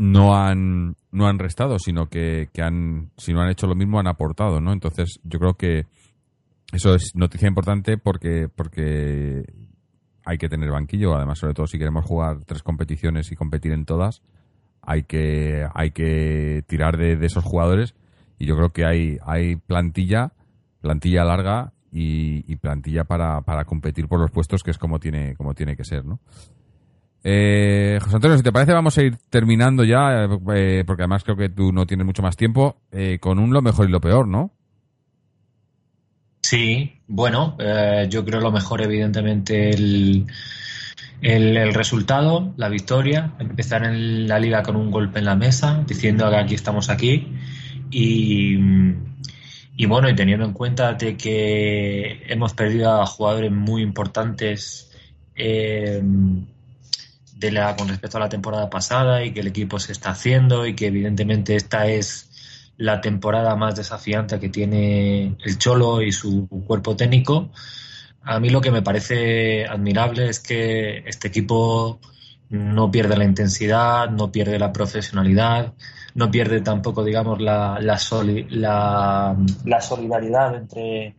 no 0.00 0.34
han 0.34 0.96
no 1.12 1.26
han 1.26 1.38
restado, 1.38 1.78
sino 1.78 2.08
que, 2.08 2.48
que, 2.54 2.62
han, 2.62 3.10
si 3.18 3.34
no 3.34 3.42
han 3.42 3.50
hecho 3.50 3.66
lo 3.66 3.74
mismo, 3.74 4.00
han 4.00 4.06
aportado, 4.06 4.60
¿no? 4.60 4.72
Entonces, 4.72 5.20
yo 5.24 5.38
creo 5.38 5.54
que 5.54 5.86
eso 6.72 6.94
es 6.94 7.14
noticia 7.14 7.48
importante 7.48 7.98
porque, 7.98 8.48
porque 8.48 9.44
hay 10.24 10.38
que 10.38 10.48
tener 10.48 10.70
banquillo, 10.70 11.14
además, 11.14 11.38
sobre 11.38 11.52
todo 11.52 11.66
si 11.66 11.78
queremos 11.78 12.06
jugar 12.06 12.44
tres 12.46 12.62
competiciones 12.62 13.30
y 13.30 13.36
competir 13.36 13.72
en 13.72 13.84
todas 13.84 14.22
hay 14.82 15.02
que, 15.02 15.66
hay 15.74 15.90
que 15.90 16.64
tirar 16.66 16.96
de, 16.96 17.12
esos 17.24 17.44
jugadores 17.44 17.94
y 18.38 18.46
yo 18.46 18.56
creo 18.56 18.72
que 18.72 18.86
hay, 18.86 19.18
hay 19.26 19.56
plantilla, 19.56 20.32
plantilla 20.80 21.24
larga 21.24 21.72
y, 21.92 22.50
y 22.50 22.56
plantilla 22.56 23.04
para, 23.04 23.42
para 23.42 23.66
competir 23.66 24.08
por 24.08 24.20
los 24.20 24.30
puestos, 24.30 24.62
que 24.62 24.70
es 24.70 24.78
como 24.78 24.98
tiene, 24.98 25.36
como 25.36 25.54
tiene 25.54 25.76
que 25.76 25.84
ser, 25.84 26.06
¿no? 26.06 26.20
Eh, 27.22 27.98
José 28.00 28.16
Antonio, 28.16 28.36
si 28.36 28.42
te 28.42 28.52
parece, 28.52 28.72
vamos 28.72 28.96
a 28.96 29.02
ir 29.02 29.16
terminando 29.28 29.84
ya, 29.84 30.24
eh, 30.54 30.84
porque 30.86 31.02
además 31.02 31.24
creo 31.24 31.36
que 31.36 31.50
tú 31.50 31.72
no 31.72 31.86
tienes 31.86 32.06
mucho 32.06 32.22
más 32.22 32.36
tiempo, 32.36 32.76
eh, 32.92 33.18
con 33.20 33.38
un 33.38 33.52
lo 33.52 33.62
mejor 33.62 33.88
y 33.88 33.92
lo 33.92 34.00
peor, 34.00 34.26
¿no? 34.26 34.52
Sí, 36.42 37.00
bueno, 37.06 37.56
eh, 37.58 38.06
yo 38.08 38.24
creo 38.24 38.40
lo 38.40 38.50
mejor, 38.50 38.80
evidentemente, 38.80 39.70
el, 39.70 40.26
el, 41.20 41.74
resultado, 41.74 42.54
la 42.56 42.68
victoria, 42.68 43.34
empezar 43.38 43.84
en 43.84 44.26
la 44.26 44.38
liga 44.38 44.62
con 44.62 44.76
un 44.76 44.90
golpe 44.90 45.18
en 45.18 45.26
la 45.26 45.36
mesa, 45.36 45.84
diciendo 45.86 46.28
que 46.30 46.36
aquí 46.36 46.54
estamos 46.54 46.88
aquí. 46.88 47.28
Y, 47.90 48.56
y 49.76 49.86
bueno, 49.86 50.08
y 50.08 50.14
teniendo 50.14 50.46
en 50.46 50.52
cuenta 50.52 50.94
de 50.94 51.16
que 51.16 52.22
hemos 52.28 52.54
perdido 52.54 53.00
a 53.00 53.06
jugadores 53.06 53.52
muy 53.52 53.82
importantes 53.82 54.90
eh, 55.34 56.02
de 57.40 57.50
la, 57.50 57.74
con 57.74 57.88
respecto 57.88 58.18
a 58.18 58.20
la 58.20 58.28
temporada 58.28 58.68
pasada 58.68 59.24
y 59.24 59.32
que 59.32 59.40
el 59.40 59.46
equipo 59.46 59.78
se 59.78 59.92
está 59.92 60.10
haciendo 60.10 60.66
y 60.66 60.74
que 60.74 60.88
evidentemente 60.88 61.56
esta 61.56 61.86
es 61.86 62.28
la 62.76 63.00
temporada 63.00 63.56
más 63.56 63.76
desafiante 63.76 64.38
que 64.38 64.50
tiene 64.50 65.36
el 65.42 65.58
Cholo 65.58 66.02
y 66.02 66.12
su 66.12 66.46
cuerpo 66.66 66.96
técnico. 66.96 67.50
A 68.22 68.38
mí 68.38 68.50
lo 68.50 68.60
que 68.60 68.70
me 68.70 68.82
parece 68.82 69.64
admirable 69.64 70.28
es 70.28 70.40
que 70.40 70.98
este 71.06 71.28
equipo 71.28 71.98
no 72.50 72.90
pierde 72.90 73.16
la 73.16 73.24
intensidad, 73.24 74.10
no 74.10 74.30
pierde 74.30 74.58
la 74.58 74.72
profesionalidad, 74.72 75.72
no 76.14 76.30
pierde 76.30 76.60
tampoco, 76.60 77.04
digamos, 77.04 77.40
la, 77.40 77.78
la, 77.80 79.36
la 79.64 79.80
solidaridad 79.80 80.56
entre, 80.56 81.14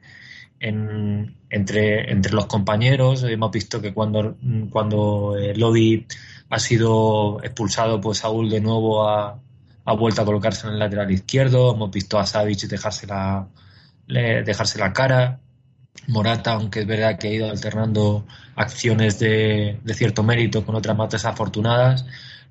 en- 0.61 1.35
entre, 1.49 2.11
entre 2.11 2.33
los 2.33 2.45
compañeros. 2.45 3.23
Hemos 3.23 3.51
visto 3.51 3.81
que 3.81 3.93
cuando, 3.93 4.37
cuando 4.69 5.35
Lodi 5.55 6.05
ha 6.49 6.59
sido 6.59 7.41
expulsado, 7.43 7.99
pues 7.99 8.19
Saúl 8.19 8.49
de 8.49 8.61
nuevo 8.61 9.07
ha, 9.07 9.39
ha 9.85 9.93
vuelto 9.93 10.21
a 10.21 10.25
colocarse 10.25 10.67
en 10.67 10.73
el 10.73 10.79
lateral 10.79 11.11
izquierdo. 11.11 11.73
Hemos 11.73 11.91
visto 11.91 12.17
a 12.19 12.25
Savic 12.25 12.61
dejarse 12.67 13.07
la, 13.07 13.47
dejarse 14.07 14.79
la 14.79 14.93
cara. 14.93 15.39
Morata, 16.07 16.53
aunque 16.53 16.79
es 16.81 16.87
verdad 16.87 17.19
que 17.19 17.27
ha 17.27 17.31
ido 17.33 17.49
alternando 17.49 18.25
acciones 18.55 19.19
de, 19.19 19.77
de 19.83 19.93
cierto 19.93 20.23
mérito 20.23 20.65
con 20.65 20.75
otras 20.75 20.97
más 20.97 21.09
desafortunadas, 21.09 22.05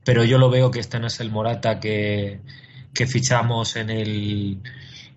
pero 0.04 0.24
yo 0.24 0.36
lo 0.38 0.50
veo 0.50 0.70
que 0.70 0.78
este 0.78 1.00
no 1.00 1.06
es 1.06 1.18
el 1.20 1.30
Morata 1.30 1.80
que, 1.80 2.40
que 2.94 3.06
fichamos 3.06 3.76
en 3.76 3.90
el, 3.90 4.58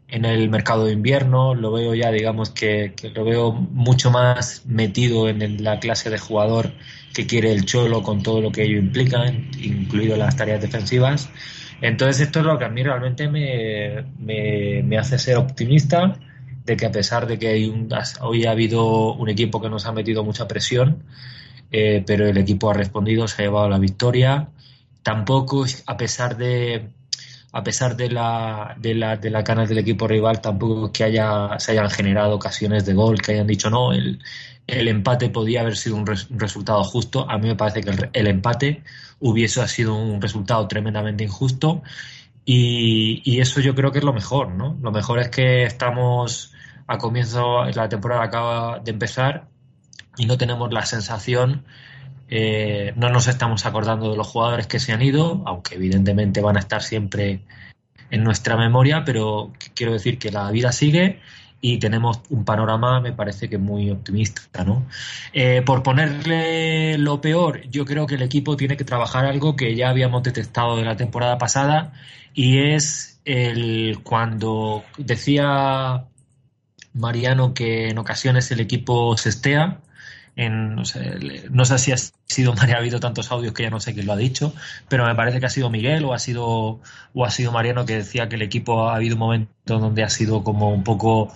en 0.07 0.25
el 0.25 0.49
mercado 0.49 0.85
de 0.85 0.93
invierno, 0.93 1.55
lo 1.55 1.71
veo 1.71 1.95
ya, 1.95 2.11
digamos, 2.11 2.49
que, 2.51 2.93
lo 3.15 3.25
veo 3.25 3.51
mucho 3.51 4.11
más 4.11 4.65
metido 4.65 5.27
en 5.29 5.63
la 5.63 5.79
clase 5.79 6.09
de 6.09 6.19
jugador 6.19 6.73
que 7.13 7.25
quiere 7.25 7.51
el 7.51 7.65
Cholo 7.65 8.03
con 8.03 8.21
todo 8.23 8.41
lo 8.41 8.51
que 8.51 8.63
ello 8.63 8.77
implica, 8.77 9.25
incluido 9.59 10.15
las 10.17 10.35
tareas 10.35 10.61
defensivas. 10.61 11.29
Entonces 11.81 12.21
esto 12.27 12.39
es 12.39 12.45
lo 12.45 12.57
que 12.57 12.65
a 12.65 12.69
mí 12.69 12.83
realmente 12.83 13.27
me, 13.27 14.03
me, 14.19 14.83
me 14.83 14.97
hace 14.97 15.17
ser 15.19 15.37
optimista 15.37 16.19
de 16.65 16.77
que 16.77 16.85
a 16.85 16.91
pesar 16.91 17.27
de 17.27 17.37
que 17.39 17.47
hay 17.49 17.65
un- 17.65 17.89
hoy 18.21 18.45
ha 18.45 18.51
habido 18.51 19.13
un 19.13 19.29
equipo 19.29 19.61
que 19.61 19.69
nos 19.69 19.85
ha 19.85 19.91
metido 19.91 20.23
mucha 20.23 20.47
presión, 20.47 21.03
eh, 21.71 22.03
pero 22.05 22.27
el 22.27 22.37
equipo 22.37 22.69
ha 22.69 22.73
respondido, 22.73 23.27
se 23.27 23.41
ha 23.41 23.45
llevado 23.45 23.69
la 23.69 23.79
victoria. 23.79 24.49
Tampoco, 25.01 25.65
a 25.85 25.97
pesar 25.97 26.37
de 26.37 26.89
a 27.53 27.63
pesar 27.63 27.95
de 27.95 28.09
la, 28.09 28.75
de 28.79 28.95
la, 28.95 29.15
de 29.15 29.29
la 29.29 29.43
ganas 29.43 29.69
del 29.69 29.77
equipo 29.77 30.07
rival, 30.07 30.41
tampoco 30.41 30.87
es 30.87 30.91
que 30.91 31.03
haya, 31.03 31.59
se 31.59 31.73
hayan 31.73 31.89
generado 31.89 32.35
ocasiones 32.35 32.85
de 32.85 32.93
gol, 32.93 33.21
que 33.21 33.33
hayan 33.33 33.47
dicho 33.47 33.69
no, 33.69 33.93
el, 33.93 34.19
empate 34.67 35.29
podía 35.29 35.61
haber 35.61 35.77
sido 35.77 35.95
un 35.95 36.05
resultado 36.05 36.83
justo. 36.83 37.29
A 37.29 37.37
mí 37.37 37.47
me 37.47 37.55
parece 37.55 37.81
que 37.81 37.91
el, 37.91 38.09
el 38.11 38.27
empate 38.27 38.83
hubiese 39.19 39.65
sido 39.67 39.95
un 39.95 40.19
resultado 40.19 40.67
tremendamente 40.67 41.23
injusto 41.23 41.83
y, 42.43 43.21
y 43.23 43.39
eso 43.39 43.61
yo 43.61 43.75
creo 43.75 43.91
que 43.91 43.99
es 43.99 44.03
lo 44.03 44.13
mejor, 44.13 44.49
¿no? 44.49 44.75
Lo 44.81 44.91
mejor 44.91 45.19
es 45.19 45.29
que 45.29 45.63
estamos 45.63 46.53
a 46.87 46.97
comienzo, 46.97 47.65
la 47.65 47.87
temporada 47.87 48.23
acaba 48.23 48.79
de 48.79 48.91
empezar 48.91 49.47
y 50.17 50.25
no 50.25 50.37
tenemos 50.37 50.73
la 50.73 50.85
sensación, 50.85 51.65
eh, 52.35 52.93
no 52.95 53.09
nos 53.09 53.27
estamos 53.27 53.65
acordando 53.67 54.09
de 54.11 54.17
los 54.17 54.25
jugadores 54.27 54.65
que 54.65 54.79
se 54.79 54.91
han 54.91 55.01
ido, 55.03 55.43
aunque 55.45 55.75
evidentemente 55.75 56.41
van 56.41 56.57
a 56.57 56.59
estar 56.61 56.81
siempre 56.81 57.41
en 58.09 58.23
nuestra 58.23 58.57
memoria, 58.57 59.03
pero 59.05 59.49
qu- 59.59 59.71
quiero 59.75 59.93
decir 59.93 60.17
que 60.17 60.31
la 60.31 60.49
vida 60.51 60.71
sigue 60.71 61.19
y 61.61 61.77
tenemos 61.77 62.21
un 62.29 62.43
panorama, 62.43 62.99
me 63.01 63.13
parece 63.13 63.49
que 63.49 63.57
muy 63.59 63.89
optimista, 63.91 64.63
¿no? 64.65 64.85
Eh, 65.31 65.61
por 65.65 65.81
ponerle 65.83 66.97
lo 66.97 67.21
peor, 67.21 67.61
yo 67.69 67.85
creo 67.85 68.05
que 68.07 68.15
el 68.15 68.21
equipo 68.23 68.57
tiene 68.57 68.75
que 68.77 68.83
trabajar 68.83 69.25
algo 69.25 69.55
que 69.55 69.75
ya 69.75 69.89
habíamos 69.89 70.23
detectado 70.23 70.75
de 70.75 70.83
la 70.85 70.97
temporada 70.97 71.37
pasada 71.37 71.93
y 72.33 72.57
es 72.73 73.21
el 73.25 73.99
cuando 74.03 74.83
decía 74.97 76.05
Mariano 76.93 77.53
que 77.53 77.89
en 77.89 77.97
ocasiones 77.97 78.51
el 78.51 78.59
equipo 78.59 79.15
se 79.17 79.29
estea. 79.29 79.79
En, 80.35 80.75
no, 80.75 80.83
sé, 80.83 81.47
no 81.51 81.63
sé 81.63 81.77
si 81.77 81.91
ha 81.91 81.97
sido 81.97 82.53
María, 82.55 82.75
ha 82.77 82.79
habido 82.79 82.99
tantos 82.99 83.31
audios 83.31 83.53
que 83.53 83.63
ya 83.63 83.69
no 83.69 83.79
sé 83.79 83.93
quién 83.93 84.07
lo 84.07 84.13
ha 84.13 84.17
dicho, 84.17 84.53
pero 84.89 85.05
me 85.05 85.15
parece 85.15 85.39
que 85.39 85.45
ha 85.45 85.49
sido 85.49 85.69
Miguel 85.69 86.05
o 86.05 86.13
ha 86.13 86.19
sido, 86.19 86.79
o 87.13 87.25
ha 87.25 87.29
sido 87.29 87.51
Mariano 87.51 87.85
que 87.85 87.97
decía 87.97 88.29
que 88.29 88.35
el 88.35 88.41
equipo 88.41 88.89
ha 88.89 88.95
habido 88.95 89.17
momentos 89.17 89.81
donde 89.81 90.03
ha 90.03 90.09
sido 90.09 90.43
como 90.43 90.73
un 90.73 90.83
poco 90.83 91.31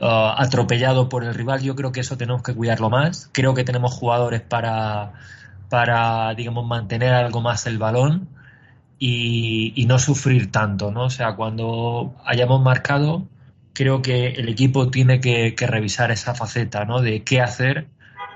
ah, 0.00 0.34
atropellado 0.38 1.08
por 1.08 1.24
el 1.24 1.34
rival. 1.34 1.62
Yo 1.62 1.76
creo 1.76 1.92
que 1.92 2.00
eso 2.00 2.16
tenemos 2.16 2.42
que 2.42 2.54
cuidarlo 2.54 2.90
más. 2.90 3.30
Creo 3.32 3.54
que 3.54 3.64
tenemos 3.64 3.94
jugadores 3.94 4.40
para, 4.40 5.12
para 5.68 6.34
digamos, 6.34 6.66
mantener 6.66 7.14
algo 7.14 7.40
más 7.40 7.66
el 7.66 7.78
balón 7.78 8.28
y, 8.98 9.72
y 9.76 9.86
no 9.86 9.98
sufrir 9.98 10.50
tanto, 10.52 10.90
¿no? 10.92 11.04
O 11.06 11.10
sea, 11.10 11.34
cuando 11.36 12.14
hayamos 12.24 12.62
marcado, 12.62 13.26
creo 13.72 14.02
que 14.02 14.28
el 14.28 14.48
equipo 14.48 14.90
tiene 14.90 15.20
que, 15.20 15.54
que 15.54 15.66
revisar 15.66 16.10
esa 16.10 16.34
faceta, 16.34 16.84
¿no? 16.84 17.00
De 17.00 17.22
qué 17.24 17.40
hacer 17.40 17.88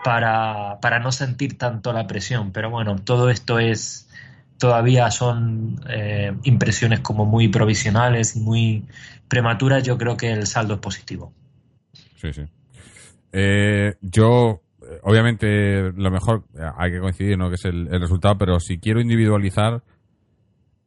para, 0.07 0.79
para 0.81 1.01
no 1.01 1.11
sentir 1.11 1.59
tanto 1.59 1.93
la 1.93 2.07
presión. 2.07 2.53
Pero 2.53 2.71
bueno, 2.71 2.95
todo 2.95 3.29
esto 3.29 3.59
es 3.59 4.09
todavía 4.57 5.11
son 5.11 5.81
eh, 5.89 6.33
impresiones 6.45 7.01
como 7.01 7.25
muy 7.25 7.49
provisionales 7.49 8.37
y 8.37 8.41
muy 8.41 8.85
prematuras. 9.27 9.83
Yo 9.83 9.99
creo 9.99 10.17
que 10.17 10.31
el 10.31 10.47
saldo 10.47 10.75
es 10.75 10.81
positivo. 10.81 11.33
Sí, 12.15 12.33
sí. 12.33 12.43
Eh, 13.33 13.97
yo, 14.01 14.63
obviamente, 15.03 15.91
lo 15.97 16.13
mejor, 16.13 16.45
hay 16.77 16.93
que 16.93 17.01
coincidir, 17.01 17.37
¿no? 17.37 17.49
Que 17.49 17.57
es 17.57 17.65
el, 17.65 17.89
el 17.91 18.01
resultado, 18.01 18.39
pero 18.39 18.61
si 18.61 18.79
quiero 18.79 19.01
individualizar, 19.01 19.83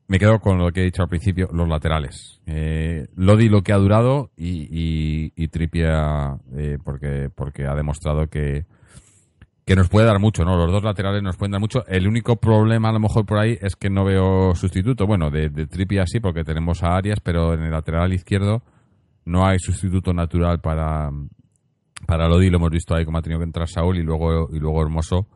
me 0.07 0.17
quedo 0.17 0.39
con 0.39 0.59
lo 0.59 0.71
que 0.71 0.79
he 0.79 0.85
dicho 0.85 1.01
al 1.01 1.09
principio, 1.09 1.49
los 1.51 1.67
laterales. 1.67 2.39
Eh, 2.45 3.07
Lodi 3.17 3.49
lo 3.49 3.63
que 3.63 3.73
ha 3.73 3.77
durado 3.77 4.31
y, 4.37 4.61
y, 4.71 5.33
y 5.35 5.49
Trippier, 5.49 5.93
eh, 6.55 6.77
porque, 6.85 7.29
porque 7.35 7.67
ha 7.67 7.75
demostrado 7.75 8.27
que, 8.29 8.65
que 9.69 9.75
nos 9.75 9.87
puede 9.87 10.07
dar 10.07 10.17
mucho, 10.17 10.43
¿no? 10.43 10.57
Los 10.57 10.71
dos 10.71 10.83
laterales 10.83 11.21
nos 11.21 11.37
pueden 11.37 11.51
dar 11.51 11.61
mucho. 11.61 11.85
El 11.85 12.07
único 12.07 12.37
problema, 12.37 12.89
a 12.89 12.91
lo 12.91 12.99
mejor, 12.99 13.27
por 13.27 13.37
ahí 13.37 13.55
es 13.61 13.75
que 13.75 13.91
no 13.91 14.03
veo 14.03 14.55
sustituto. 14.55 15.05
Bueno, 15.05 15.29
de, 15.29 15.49
de 15.49 15.67
Trippier 15.67 16.07
sí, 16.07 16.19
porque 16.19 16.43
tenemos 16.43 16.81
a 16.81 16.95
Arias, 16.95 17.19
pero 17.19 17.53
en 17.53 17.61
el 17.61 17.69
lateral 17.69 18.11
izquierdo 18.11 18.63
no 19.25 19.45
hay 19.45 19.59
sustituto 19.59 20.11
natural 20.11 20.59
para, 20.59 21.11
para 22.07 22.27
Lodi. 22.27 22.49
Lo 22.49 22.57
hemos 22.57 22.71
visto 22.71 22.95
ahí 22.95 23.05
como 23.05 23.19
ha 23.19 23.21
tenido 23.21 23.37
que 23.37 23.45
entrar 23.45 23.67
Saúl 23.67 23.97
y 23.97 24.01
luego, 24.01 24.49
y 24.51 24.57
luego 24.57 24.81
Hermoso 24.81 25.27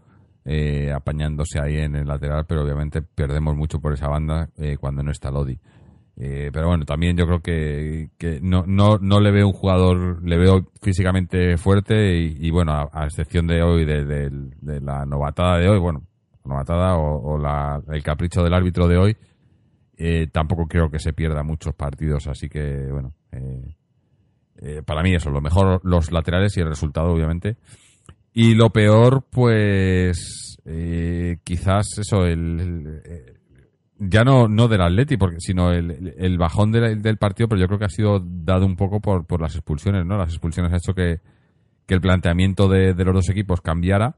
eh, 0.46 0.92
apañándose 0.92 1.60
ahí 1.60 1.78
en 1.78 1.96
el 1.96 2.08
lateral, 2.08 2.46
pero 2.48 2.64
obviamente 2.64 3.04
perdemos 3.04 3.56
mucho 3.56 3.80
por 3.80 3.94
esa 3.94 4.08
banda 4.08 4.50
eh, 4.58 4.78
cuando 4.80 5.04
no 5.04 5.12
está 5.12 5.30
Lodi. 5.30 5.60
Eh, 6.16 6.52
pero 6.54 6.68
bueno, 6.68 6.86
también 6.86 7.18
yo 7.18 7.26
creo 7.26 7.40
que, 7.42 8.10
no, 8.42 8.64
no, 8.68 8.98
no 9.00 9.20
le 9.20 9.32
veo 9.32 9.48
un 9.48 9.54
jugador, 9.54 10.24
le 10.24 10.38
veo 10.38 10.68
físicamente 10.82 11.58
fuerte 11.58 12.18
y, 12.20 12.38
y 12.40 12.52
bueno, 12.52 12.72
a, 12.92 13.06
excepción 13.06 13.48
de 13.48 13.64
hoy, 13.64 13.84
de, 13.86 14.30
la 14.82 15.06
novatada 15.06 15.58
de 15.58 15.68
hoy, 15.70 15.80
bueno, 15.80 16.04
novatada 16.46 16.98
o, 16.98 17.34
o 17.34 17.38
la, 17.40 17.82
el 17.92 18.04
capricho 18.04 18.44
del 18.44 18.54
árbitro 18.54 18.88
de 18.88 18.98
hoy, 18.98 19.18
eh, 19.98 20.28
tampoco 20.32 20.68
creo 20.68 20.90
que 20.90 21.00
se 21.00 21.14
pierda 21.14 21.42
muchos 21.44 21.74
partidos, 21.74 22.28
así 22.28 22.48
que 22.48 22.88
bueno, 22.92 23.14
eh, 23.32 23.76
eh, 24.58 24.82
para 24.86 25.02
mí 25.02 25.16
eso, 25.16 25.32
lo 25.32 25.42
mejor 25.42 25.82
los 25.84 26.12
laterales 26.12 26.56
y 26.58 26.62
el 26.62 26.68
resultado, 26.68 27.12
obviamente. 27.12 27.58
Y 28.34 28.56
lo 28.56 28.70
peor, 28.72 29.26
pues 29.32 30.58
eh, 30.66 31.38
quizás 31.44 31.86
eso, 32.00 32.26
el, 32.26 32.60
el- 32.60 33.02
eh, 33.06 33.33
ya 34.00 34.24
no, 34.24 34.48
no 34.48 34.68
del 34.68 34.82
Atleti, 34.82 35.18
porque, 35.18 35.38
sino 35.40 35.72
el, 35.72 36.14
el 36.18 36.38
bajón 36.38 36.72
del, 36.72 37.02
del 37.02 37.18
partido, 37.18 37.48
pero 37.48 37.62
yo 37.62 37.68
creo 37.68 37.80
que 37.80 37.86
ha 37.86 37.90
sido 37.90 38.20
dado 38.20 38.66
un 38.66 38.76
poco 38.76 39.00
por, 39.00 39.26
por 39.26 39.42
las 39.42 39.56
expulsiones, 39.56 40.06
¿no? 40.06 40.18
Las 40.18 40.30
expulsiones 40.30 40.74
ha 40.74 40.78
hecho 40.78 40.94
que, 40.94 41.22
que 41.86 41.94
el 41.94 42.02
planteamiento 42.02 42.68
de, 42.68 42.94
los 42.94 43.14
dos 43.14 43.30
equipos 43.30 43.62
cambiara, 43.62 44.16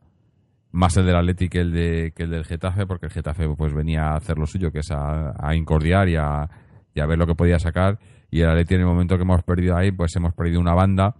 más 0.71 0.95
el 0.97 1.05
del 1.05 1.15
Atleti 1.15 1.49
que 1.49 1.59
el, 1.59 1.71
de, 1.71 2.13
que 2.15 2.23
el 2.23 2.31
del 2.31 2.45
Getafe, 2.45 2.85
porque 2.85 3.07
el 3.07 3.11
Getafe 3.11 3.47
pues 3.55 3.73
venía 3.73 4.09
a 4.09 4.17
hacer 4.17 4.37
lo 4.37 4.45
suyo, 4.45 4.71
que 4.71 4.79
es 4.79 4.91
a, 4.91 5.55
incordiar 5.55 6.09
y 6.09 6.15
a, 6.15 6.49
y 6.93 6.99
a 6.99 7.05
ver 7.05 7.17
lo 7.17 7.27
que 7.27 7.35
podía 7.35 7.59
sacar. 7.59 7.99
y 8.29 8.41
el 8.41 8.49
Atleti 8.49 8.75
en 8.75 8.81
el 8.81 8.87
momento 8.87 9.15
que 9.15 9.23
hemos 9.23 9.43
perdido 9.43 9.77
ahí, 9.77 9.91
pues 9.91 10.15
hemos 10.15 10.33
perdido 10.33 10.59
una 10.59 10.73
banda 10.73 11.15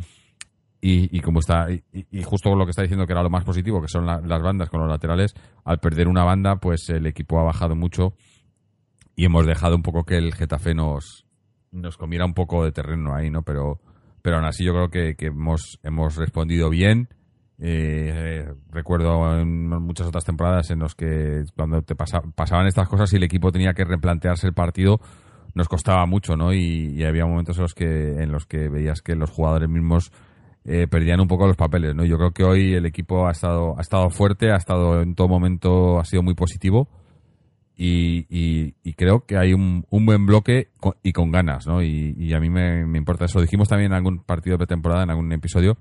y, 0.87 1.19
como 1.21 1.39
está, 1.39 1.67
y, 1.71 2.21
justo 2.21 2.53
lo 2.55 2.63
que 2.63 2.69
está 2.69 2.83
diciendo 2.83 3.07
que 3.07 3.13
era 3.13 3.23
lo 3.23 3.29
más 3.31 3.43
positivo, 3.43 3.81
que 3.81 3.87
son 3.87 4.05
las 4.05 4.41
bandas 4.43 4.69
con 4.69 4.81
los 4.81 4.89
laterales, 4.89 5.33
al 5.63 5.79
perder 5.79 6.07
una 6.07 6.23
banda, 6.23 6.57
pues 6.57 6.89
el 6.89 7.07
equipo 7.07 7.39
ha 7.39 7.43
bajado 7.43 7.75
mucho 7.75 8.13
y 9.15 9.25
hemos 9.25 9.45
dejado 9.45 9.75
un 9.75 9.81
poco 9.81 10.03
que 10.03 10.17
el 10.17 10.33
Getafe 10.33 10.73
nos, 10.73 11.25
nos 11.71 11.97
comiera 11.97 12.25
un 12.25 12.33
poco 12.33 12.63
de 12.65 12.71
terreno 12.71 13.15
ahí, 13.15 13.29
¿no? 13.29 13.43
Pero, 13.43 13.79
pero 14.21 14.37
aún 14.37 14.45
así 14.45 14.63
yo 14.63 14.73
creo 14.73 14.89
que, 14.89 15.15
hemos, 15.25 15.79
hemos 15.83 16.15
respondido 16.15 16.69
bien. 16.69 17.09
Eh, 17.57 18.51
recuerdo 18.69 19.39
en 19.39 19.69
muchas 19.69 20.07
otras 20.07 20.25
temporadas 20.25 20.71
en 20.71 20.79
los 20.79 20.93
que 20.93 21.45
cuando 21.55 21.81
te 21.83 21.95
pasaban 21.95 22.67
estas 22.67 22.89
cosas 22.89 23.13
y 23.13 23.15
el 23.15 23.23
equipo 23.23 23.51
tenía 23.51 23.73
que 23.73 23.85
replantearse 23.85 24.47
el 24.47 24.53
partido, 24.53 24.99
nos 25.53 25.69
costaba 25.69 26.05
mucho, 26.05 26.35
¿no? 26.35 26.53
Y, 26.53 26.93
y, 26.97 27.05
había 27.05 27.25
momentos 27.25 27.57
en 27.57 27.61
los 27.61 27.73
que 27.73 28.21
en 28.21 28.31
los 28.33 28.45
que 28.45 28.67
veías 28.67 29.01
que 29.01 29.15
los 29.15 29.29
jugadores 29.29 29.69
mismos 29.69 30.11
eh, 30.65 30.87
perdían 30.87 31.21
un 31.21 31.29
poco 31.29 31.47
los 31.47 31.55
papeles, 31.55 31.95
¿no? 31.95 32.03
Yo 32.03 32.17
creo 32.17 32.31
que 32.31 32.43
hoy 32.43 32.73
el 32.73 32.85
equipo 32.85 33.25
ha 33.25 33.31
estado, 33.31 33.77
ha 33.77 33.81
estado 33.81 34.09
fuerte, 34.09 34.51
ha 34.51 34.57
estado 34.57 35.01
en 35.01 35.15
todo 35.15 35.29
momento, 35.29 35.97
ha 35.97 36.03
sido 36.03 36.23
muy 36.23 36.33
positivo 36.33 36.89
y, 37.77 38.25
y, 38.83 38.93
creo 38.93 39.25
que 39.25 39.37
hay 39.37 39.53
un, 39.53 39.85
un 39.89 40.05
buen 40.05 40.25
bloque 40.25 40.69
y 41.03 41.11
con 41.11 41.31
ganas, 41.31 41.67
¿no? 41.67 41.83
Y, 41.83 42.33
a 42.33 42.39
mí 42.39 42.49
me, 42.49 42.81
importa 42.97 43.25
eso. 43.25 43.41
Dijimos 43.41 43.67
también 43.67 43.91
en 43.91 43.97
algún 43.97 44.19
partido 44.19 44.57
de 44.57 44.65
temporada, 44.65 45.03
en 45.03 45.09
algún 45.09 45.31
episodio, 45.33 45.77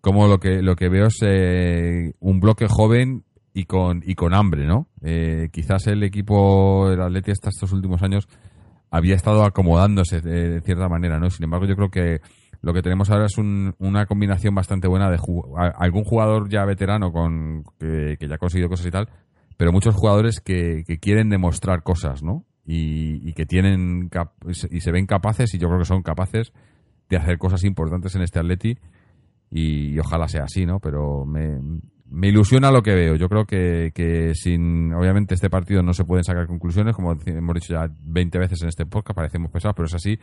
como 0.00 0.26
lo 0.28 0.38
que, 0.38 0.62
lo 0.62 0.76
que 0.76 0.88
veo 0.88 1.06
es 1.06 1.18
eh, 1.22 2.12
un 2.20 2.40
bloque 2.40 2.66
joven 2.68 3.24
y 3.54 3.64
con, 3.64 4.02
y 4.04 4.14
con 4.14 4.34
hambre, 4.34 4.66
¿no? 4.66 4.88
Eh, 5.02 5.48
quizás 5.52 5.86
el 5.86 6.02
equipo, 6.02 6.90
el 6.90 7.00
Atleti 7.00 7.30
estos 7.30 7.72
últimos 7.72 8.02
años 8.02 8.28
había 8.90 9.14
estado 9.14 9.44
acomodándose 9.44 10.20
de 10.20 10.60
cierta 10.60 10.88
manera, 10.88 11.18
¿no? 11.18 11.30
Sin 11.30 11.44
embargo, 11.44 11.66
yo 11.66 11.76
creo 11.76 11.90
que 11.90 12.20
lo 12.62 12.72
que 12.72 12.82
tenemos 12.82 13.10
ahora 13.10 13.26
es 13.26 13.36
una 13.38 14.06
combinación 14.06 14.54
bastante 14.54 14.86
buena 14.86 15.10
de 15.10 15.18
algún 15.76 16.04
jugador 16.04 16.48
ya 16.48 16.64
veterano 16.64 17.12
con 17.12 17.64
que, 17.78 18.16
ya 18.20 18.36
ha 18.36 18.38
conseguido 18.38 18.68
cosas 18.68 18.86
y 18.86 18.90
tal, 18.90 19.08
pero 19.56 19.72
muchos 19.72 19.94
jugadores 19.94 20.40
que, 20.40 20.84
quieren 21.00 21.28
demostrar 21.28 21.82
cosas, 21.82 22.22
¿no? 22.22 22.44
Y, 22.64 23.32
que 23.34 23.46
tienen 23.46 24.10
y 24.70 24.80
se 24.80 24.92
ven 24.92 25.06
capaces, 25.06 25.52
y 25.54 25.58
yo 25.58 25.68
creo 25.68 25.80
que 25.80 25.84
son 25.84 26.02
capaces 26.02 26.52
de 27.08 27.16
hacer 27.16 27.38
cosas 27.38 27.64
importantes 27.64 28.14
en 28.14 28.22
este 28.22 28.38
Atleti, 28.38 28.78
y, 29.50 29.98
ojalá 29.98 30.28
sea 30.28 30.44
así, 30.44 30.64
¿no? 30.64 30.80
Pero 30.80 31.26
me, 31.26 31.58
me 32.08 32.28
ilusiona 32.28 32.70
lo 32.70 32.82
que 32.82 32.94
veo. 32.94 33.16
Yo 33.16 33.28
creo 33.28 33.44
que, 33.44 33.90
que, 33.94 34.34
sin, 34.34 34.92
obviamente, 34.92 35.34
este 35.34 35.50
partido 35.50 35.82
no 35.82 35.92
se 35.92 36.04
pueden 36.04 36.24
sacar 36.24 36.46
conclusiones, 36.46 36.94
como 36.94 37.12
hemos 37.12 37.54
dicho 37.54 37.74
ya 37.74 37.88
20 38.02 38.38
veces 38.38 38.62
en 38.62 38.68
este 38.68 38.86
podcast, 38.86 39.16
parecemos 39.16 39.50
pesados, 39.50 39.74
pero 39.74 39.86
es 39.86 39.94
así, 39.94 40.18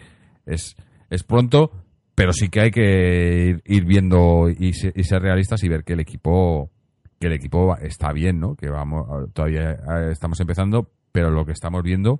es, 0.45 0.75
es 1.09 1.23
pronto, 1.23 1.71
pero 2.19 2.33
sí 2.33 2.49
que 2.49 2.59
hay 2.59 2.71
que 2.71 3.61
ir, 3.63 3.85
viendo 3.85 4.49
y, 4.49 4.73
ser 4.73 5.21
realistas 5.21 5.63
y 5.63 5.69
ver 5.69 5.85
que 5.85 5.93
el 5.93 6.01
equipo 6.01 6.69
que 7.19 7.27
el 7.27 7.33
equipo 7.33 7.75
está 7.77 8.13
bien, 8.13 8.39
¿no? 8.39 8.55
Que 8.55 8.69
vamos 8.69 9.33
todavía 9.33 9.71
eh, 9.71 10.11
estamos 10.11 10.39
empezando, 10.39 10.91
pero 11.11 11.29
lo 11.29 11.45
que 11.45 11.51
estamos 11.51 11.83
viendo 11.83 12.19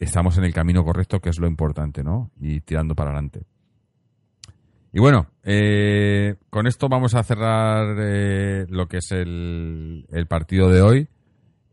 estamos 0.00 0.38
en 0.38 0.44
el 0.44 0.54
camino 0.54 0.82
correcto, 0.82 1.20
que 1.20 1.28
es 1.28 1.38
lo 1.38 1.46
importante, 1.46 2.02
¿no? 2.02 2.30
Y 2.40 2.60
tirando 2.60 2.94
para 2.94 3.10
adelante. 3.10 3.42
Y 4.92 4.98
bueno, 4.98 5.26
eh, 5.44 6.34
con 6.48 6.66
esto 6.66 6.88
vamos 6.88 7.14
a 7.14 7.22
cerrar 7.22 7.96
eh, 8.00 8.66
lo 8.68 8.88
que 8.88 8.96
es 8.96 9.12
el, 9.12 10.06
el 10.10 10.26
partido 10.26 10.68
de 10.68 10.82
hoy. 10.82 11.08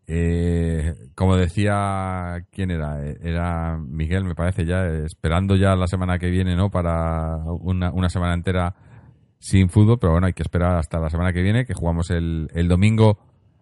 Eh, 0.06 0.94
como 1.16 1.36
decía, 1.36 2.46
¿quién 2.52 2.70
era? 2.72 3.04
Era 3.04 3.78
Miguel, 3.78 4.24
me 4.24 4.36
parece, 4.36 4.66
ya 4.66 4.86
esperando 4.86 5.56
ya 5.56 5.76
la 5.76 5.88
semana 5.88 6.20
que 6.20 6.30
viene, 6.30 6.56
¿no? 6.56 6.70
Para 6.70 7.38
una, 7.38 7.92
una 7.92 8.08
semana 8.08 8.34
entera 8.34 8.76
sin 9.40 9.70
fútbol, 9.70 10.00
pero 10.00 10.14
bueno, 10.14 10.28
hay 10.28 10.34
que 10.34 10.44
esperar 10.44 10.78
hasta 10.78 11.00
la 11.00 11.10
semana 11.10 11.34
que 11.34 11.42
viene, 11.42 11.66
que 11.66 11.74
jugamos 11.74 12.10
el, 12.10 12.50
el 12.54 12.68
domingo 12.68 13.20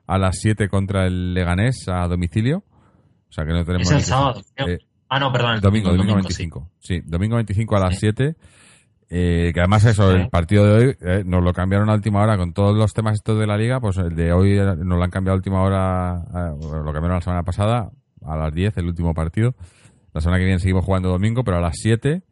a 0.07 0.17
las 0.17 0.37
7 0.39 0.69
contra 0.69 1.05
el 1.05 1.33
Leganés 1.33 1.87
a 1.87 2.07
domicilio. 2.07 2.63
O 3.29 3.31
sea 3.31 3.45
que 3.45 3.51
no 3.51 3.65
tenemos... 3.65 3.89
Es 3.89 3.93
el 3.93 4.01
sábado. 4.01 4.41
Eh, 4.57 4.79
ah, 5.09 5.19
no, 5.19 5.31
perdón. 5.31 5.55
El 5.55 5.61
domingo, 5.61 5.89
domingo, 5.89 6.15
25. 6.15 6.71
Sí. 6.79 7.01
domingo 7.05 7.35
25 7.35 7.75
a 7.75 7.79
las 7.79 7.99
7. 7.99 8.35
Eh, 9.07 9.51
que 9.53 9.59
además 9.59 9.85
eso, 9.85 10.11
el 10.11 10.29
partido 10.29 10.65
de 10.65 10.73
hoy 10.73 10.97
eh, 11.01 11.23
nos 11.25 11.43
lo 11.43 11.53
cambiaron 11.53 11.89
a 11.89 11.93
última 11.93 12.23
hora 12.23 12.37
con 12.37 12.53
todos 12.53 12.75
los 12.75 12.91
temas 12.93 13.13
estos 13.13 13.37
de 13.37 13.45
la 13.45 13.55
liga, 13.55 13.79
pues 13.79 13.97
el 13.97 14.15
de 14.15 14.33
hoy 14.33 14.57
nos 14.57 14.97
lo 14.97 15.03
han 15.03 15.11
cambiado 15.11 15.35
a 15.35 15.37
última 15.37 15.61
hora, 15.61 16.23
eh, 16.33 16.55
lo 16.59 16.91
cambiaron 16.91 17.17
la 17.17 17.21
semana 17.21 17.43
pasada, 17.43 17.91
a 18.25 18.35
las 18.35 18.53
10, 18.53 18.77
el 18.77 18.87
último 18.87 19.13
partido. 19.13 19.53
La 20.11 20.21
semana 20.21 20.39
que 20.39 20.45
viene 20.45 20.59
seguimos 20.59 20.85
jugando 20.85 21.09
domingo, 21.09 21.43
pero 21.43 21.57
a 21.57 21.61
las 21.61 21.75
7. 21.77 22.23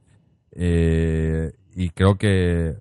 y 1.76 1.90
creo 1.90 2.16
que... 2.18 2.76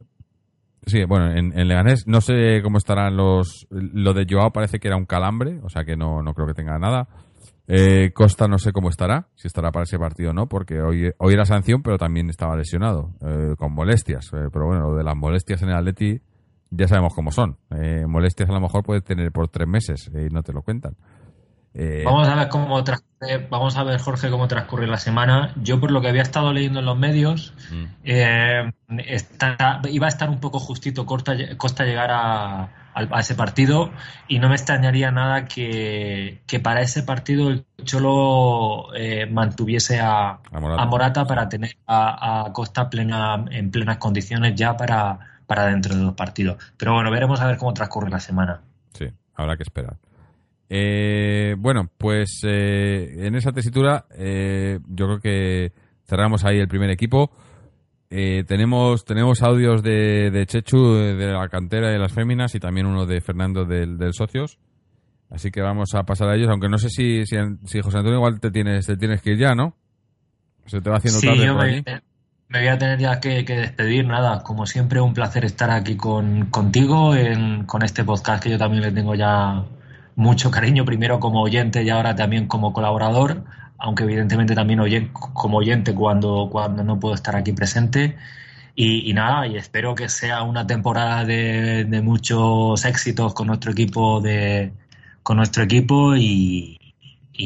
Sí, 0.84 1.04
bueno, 1.04 1.30
en, 1.30 1.56
en, 1.58 1.68
Leganés 1.68 2.06
no 2.06 2.20
sé 2.20 2.60
cómo 2.62 2.78
estarán 2.78 3.16
los... 3.16 3.66
Lo 3.70 4.14
de 4.14 4.26
Joao 4.28 4.52
parece 4.52 4.80
que 4.80 4.88
era 4.88 4.96
un 4.96 5.06
calambre, 5.06 5.60
o 5.62 5.68
sea 5.68 5.84
que 5.84 5.96
no, 5.96 6.22
no 6.22 6.34
creo 6.34 6.46
que 6.46 6.54
tenga 6.54 6.78
nada. 6.78 7.08
Eh, 7.68 8.10
Costa 8.12 8.48
no 8.48 8.58
sé 8.58 8.72
cómo 8.72 8.88
estará, 8.88 9.28
si 9.36 9.46
estará 9.46 9.70
para 9.70 9.84
ese 9.84 9.98
partido 9.98 10.30
o 10.30 10.34
no, 10.34 10.48
porque 10.48 10.80
hoy, 10.80 11.12
hoy 11.18 11.32
era 11.32 11.44
sanción, 11.44 11.82
pero 11.82 11.98
también 11.98 12.28
estaba 12.28 12.56
lesionado, 12.56 13.14
eh, 13.20 13.54
con 13.56 13.72
molestias. 13.72 14.26
Eh, 14.32 14.48
pero 14.52 14.66
bueno, 14.66 14.90
lo 14.90 14.96
de 14.96 15.04
las 15.04 15.16
molestias 15.16 15.62
en 15.62 15.68
el 15.68 15.76
Atleti 15.76 16.20
ya 16.70 16.88
sabemos 16.88 17.14
cómo 17.14 17.30
son. 17.30 17.58
Eh, 17.70 18.04
molestias 18.06 18.48
a 18.48 18.52
lo 18.52 18.60
mejor 18.60 18.82
puedes 18.82 19.04
tener 19.04 19.30
por 19.30 19.48
tres 19.48 19.68
meses 19.68 20.10
y 20.12 20.32
no 20.32 20.42
te 20.42 20.52
lo 20.52 20.62
cuentan. 20.62 20.96
Vamos 22.04 22.28
a 22.28 22.34
ver 22.34 22.48
cómo 22.48 22.82
vamos 23.50 23.76
a 23.76 23.84
ver 23.84 24.00
Jorge 24.00 24.30
cómo 24.30 24.48
transcurre 24.48 24.86
la 24.86 24.98
semana. 24.98 25.52
Yo 25.56 25.80
por 25.80 25.90
lo 25.90 26.00
que 26.00 26.08
había 26.08 26.22
estado 26.22 26.52
leyendo 26.52 26.80
en 26.80 26.86
los 26.86 26.98
medios 26.98 27.54
mm. 27.70 27.84
iba 28.04 30.06
a 30.06 30.08
estar 30.08 30.30
un 30.30 30.40
poco 30.40 30.58
justito 30.58 31.06
Costa, 31.06 31.34
Costa 31.56 31.84
llegar 31.84 32.10
a 32.10 32.82
a 32.94 33.20
ese 33.20 33.34
partido 33.34 33.90
y 34.28 34.38
no 34.38 34.48
me 34.48 34.54
extrañaría 34.54 35.10
nada 35.10 35.46
que, 35.46 36.42
para 36.62 36.82
ese 36.82 37.02
partido 37.02 37.48
el 37.48 37.64
Cholo 37.84 38.94
eh, 38.94 39.26
mantuviese 39.26 40.00
a, 40.00 40.40
a, 40.50 40.86
Morata. 40.86 41.24
para 41.24 41.48
tener 41.48 41.76
a, 41.86 42.50
Costa 42.52 42.90
plena, 42.90 43.44
en 43.50 43.70
plenas 43.70 43.96
condiciones 43.96 44.54
ya 44.54 44.76
para, 44.76 45.18
para 45.46 45.66
dentro 45.66 45.94
de 45.94 46.02
los 46.02 46.14
partidos. 46.14 46.62
Pero 46.76 46.94
bueno, 46.94 47.10
veremos 47.10 47.40
a 47.40 47.46
ver 47.46 47.56
cómo 47.56 47.72
transcurre 47.72 48.10
la 48.10 48.20
semana. 48.20 48.60
Sí, 48.92 49.10
habrá 49.34 49.56
que 49.56 49.62
esperar. 49.62 49.96
Eh, 50.74 51.54
bueno, 51.58 51.90
pues 51.98 52.40
eh, 52.44 53.26
en 53.26 53.34
esa 53.34 53.52
tesitura 53.52 54.06
yo 54.08 55.06
creo 55.06 55.20
que 55.20 55.72
cerramos 56.08 56.46
ahí 56.46 56.60
el 56.60 56.68
primer 56.68 56.88
equipo. 56.88 57.30
Eh, 58.08 58.44
tenemos, 58.48 59.04
tenemos 59.04 59.42
audios 59.42 59.82
de, 59.82 60.30
de, 60.30 60.46
Chechu, 60.46 60.94
de 60.94 61.26
la 61.26 61.46
cantera 61.50 61.90
de 61.90 61.98
las 61.98 62.10
féminas 62.10 62.54
y 62.54 62.60
también 62.60 62.86
uno 62.86 63.04
de 63.04 63.20
Fernando 63.20 63.66
del, 63.66 63.98
del 63.98 64.14
Socios. 64.14 64.58
Así 65.28 65.50
que 65.50 65.60
vamos 65.60 65.94
a 65.94 66.04
pasar 66.04 66.30
a 66.30 66.36
ellos, 66.36 66.48
aunque 66.48 66.70
no 66.70 66.78
sé 66.78 66.88
si, 66.88 67.26
si, 67.26 67.36
José 67.80 67.98
Antonio 67.98 68.16
igual 68.16 68.40
te 68.40 68.50
tienes, 68.50 68.86
te 68.86 68.96
tienes 68.96 69.20
que 69.20 69.32
ir 69.32 69.40
ya, 69.40 69.54
¿no? 69.54 69.76
Se 70.64 70.80
te 70.80 70.88
va 70.88 70.96
haciendo 70.96 71.20
tarde 71.20 71.44
yo 71.44 71.54
me, 71.54 71.82
me, 72.48 72.58
voy 72.60 72.68
a 72.68 72.78
tener 72.78 72.98
ya 72.98 73.20
que, 73.20 73.42
despedir. 73.42 74.06
Nada, 74.06 74.42
como 74.42 74.64
siempre, 74.64 75.02
un 75.02 75.12
placer 75.12 75.44
estar 75.44 75.70
aquí 75.70 75.96
con, 75.98 76.46
contigo 76.46 77.14
en, 77.14 77.64
con 77.66 77.82
este 77.82 78.04
podcast 78.04 78.42
que 78.42 78.50
yo 78.50 78.58
también 78.58 78.82
le 78.82 78.92
tengo 78.92 79.14
ya 79.14 79.66
mucho 80.16 80.50
cariño, 80.50 80.84
primero 80.84 81.20
como 81.20 81.42
oyente 81.42 81.82
y 81.82 81.90
ahora 81.90 82.14
también 82.14 82.46
como 82.46 82.72
colaborador 82.72 83.44
aunque 83.82 84.04
evidentemente 84.04 84.54
también 84.54 84.78
oye, 84.78 85.10
como 85.12 85.58
oyente 85.58 85.92
cuando, 85.92 86.48
cuando 86.50 86.84
no 86.84 87.00
puedo 87.00 87.16
estar 87.16 87.34
aquí 87.34 87.52
presente. 87.52 88.16
Y, 88.76 89.12
nada, 89.12 89.46
y 89.48 89.56
espero 89.56 89.94
que 89.94 90.08
sea 90.08 90.44
una 90.44 90.66
temporada 90.66 91.24
de, 91.24 92.00
muchos 92.02 92.84
éxitos 92.84 93.34
con 93.34 93.48
nuestro 93.48 93.72
equipo 93.72 94.20
de 94.20 94.72
con 95.22 95.36
nuestro 95.36 95.64
equipo 95.64 96.16
y, 96.16 96.78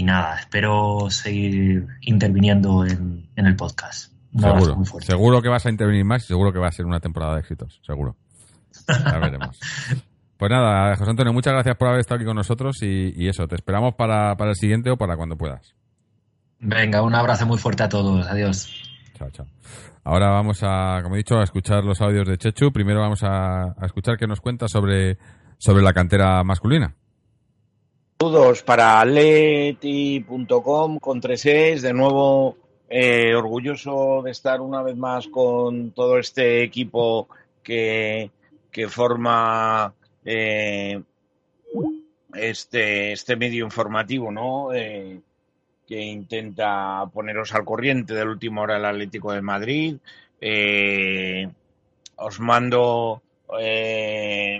nada, 0.05 0.39
espero 0.39 1.09
seguir 1.09 1.87
interviniendo 2.03 2.85
en, 2.85 3.27
el 3.35 3.57
podcast. 3.57 4.13
seguro, 4.39 4.85
seguro 5.01 5.43
que 5.43 5.49
vas 5.49 5.65
a 5.65 5.71
intervenir 5.71 6.05
más 6.05 6.23
y 6.25 6.27
seguro 6.27 6.53
que 6.53 6.59
va 6.59 6.69
a 6.69 6.73
ser 6.73 6.85
una 6.85 7.01
temporada 7.01 7.35
de 7.35 7.41
éxitos, 7.41 7.81
seguro. 7.85 8.15
Ya 8.87 9.19
veremos. 9.19 9.59
Pues 10.39 10.51
nada, 10.51 10.95
José 10.97 11.11
Antonio, 11.11 11.33
muchas 11.33 11.55
gracias 11.55 11.77
por 11.77 11.89
haber 11.89 12.01
estado 12.01 12.17
aquí 12.17 12.27
con 12.27 12.37
nosotros 12.37 12.83
y, 12.83 13.27
eso, 13.27 13.49
te 13.49 13.55
esperamos 13.55 13.95
para, 13.95 14.37
para 14.37 14.51
el 14.51 14.57
siguiente 14.57 14.91
o 14.91 14.97
para 14.97 15.17
cuando 15.17 15.37
puedas. 15.37 15.75
Venga, 16.59 17.03
un 17.03 17.15
abrazo 17.15 17.47
muy 17.47 17.59
fuerte 17.59 17.85
a 17.85 17.89
todos. 17.89 18.27
Adiós. 18.27 18.71
Chao, 19.15 19.31
chao. 19.31 19.47
Ahora 20.05 20.29
vamos 20.29 20.61
a, 20.63 21.01
como 21.03 21.15
he 21.17 21.19
dicho, 21.19 21.39
a 21.39 21.43
escuchar 21.43 21.85
los 21.85 22.01
audios 22.01 22.29
de 22.29 22.39
Chechu. 22.39 22.71
Primero 22.71 23.01
vamos 23.01 23.23
a, 23.23 23.75
escuchar 23.83 24.17
qué 24.17 24.27
nos 24.27 24.41
cuenta 24.41 24.69
sobre, 24.69 25.19
sobre 25.59 25.83
la 25.83 25.93
cantera 25.93 26.45
masculina. 26.45 26.95
Saludos 28.21 28.63
para 28.63 29.05
leti.com 29.05 30.99
con 30.99 31.21
3 31.21 31.83
De 31.83 31.93
nuevo, 31.93 32.57
eh, 32.89 33.35
orgulloso 33.35 34.23
de 34.23 34.31
estar 34.31 34.61
una 34.61 34.83
vez 34.83 34.97
más 34.97 35.27
con 35.29 35.91
todo 35.91 36.19
este 36.19 36.63
equipo 36.63 37.29
que, 37.63 38.31
que 38.71 38.89
forma 38.89 39.93
eh, 40.27 41.01
este, 42.35 43.13
este 43.13 43.37
medio 43.37 43.65
informativo, 43.65 44.33
¿no? 44.33 44.75
Eh, 44.75 45.21
que 45.87 46.01
intenta 46.01 47.07
poneros 47.15 47.55
al 47.55 47.65
corriente 47.65 48.13
del 48.13 48.29
último 48.29 48.63
hora 48.63 48.75
del 48.75 48.87
Atlético 48.87 49.33
de 49.33 49.41
Madrid. 49.41 49.97
Eh, 50.41 51.49
os 52.17 52.41
mando, 52.41 53.23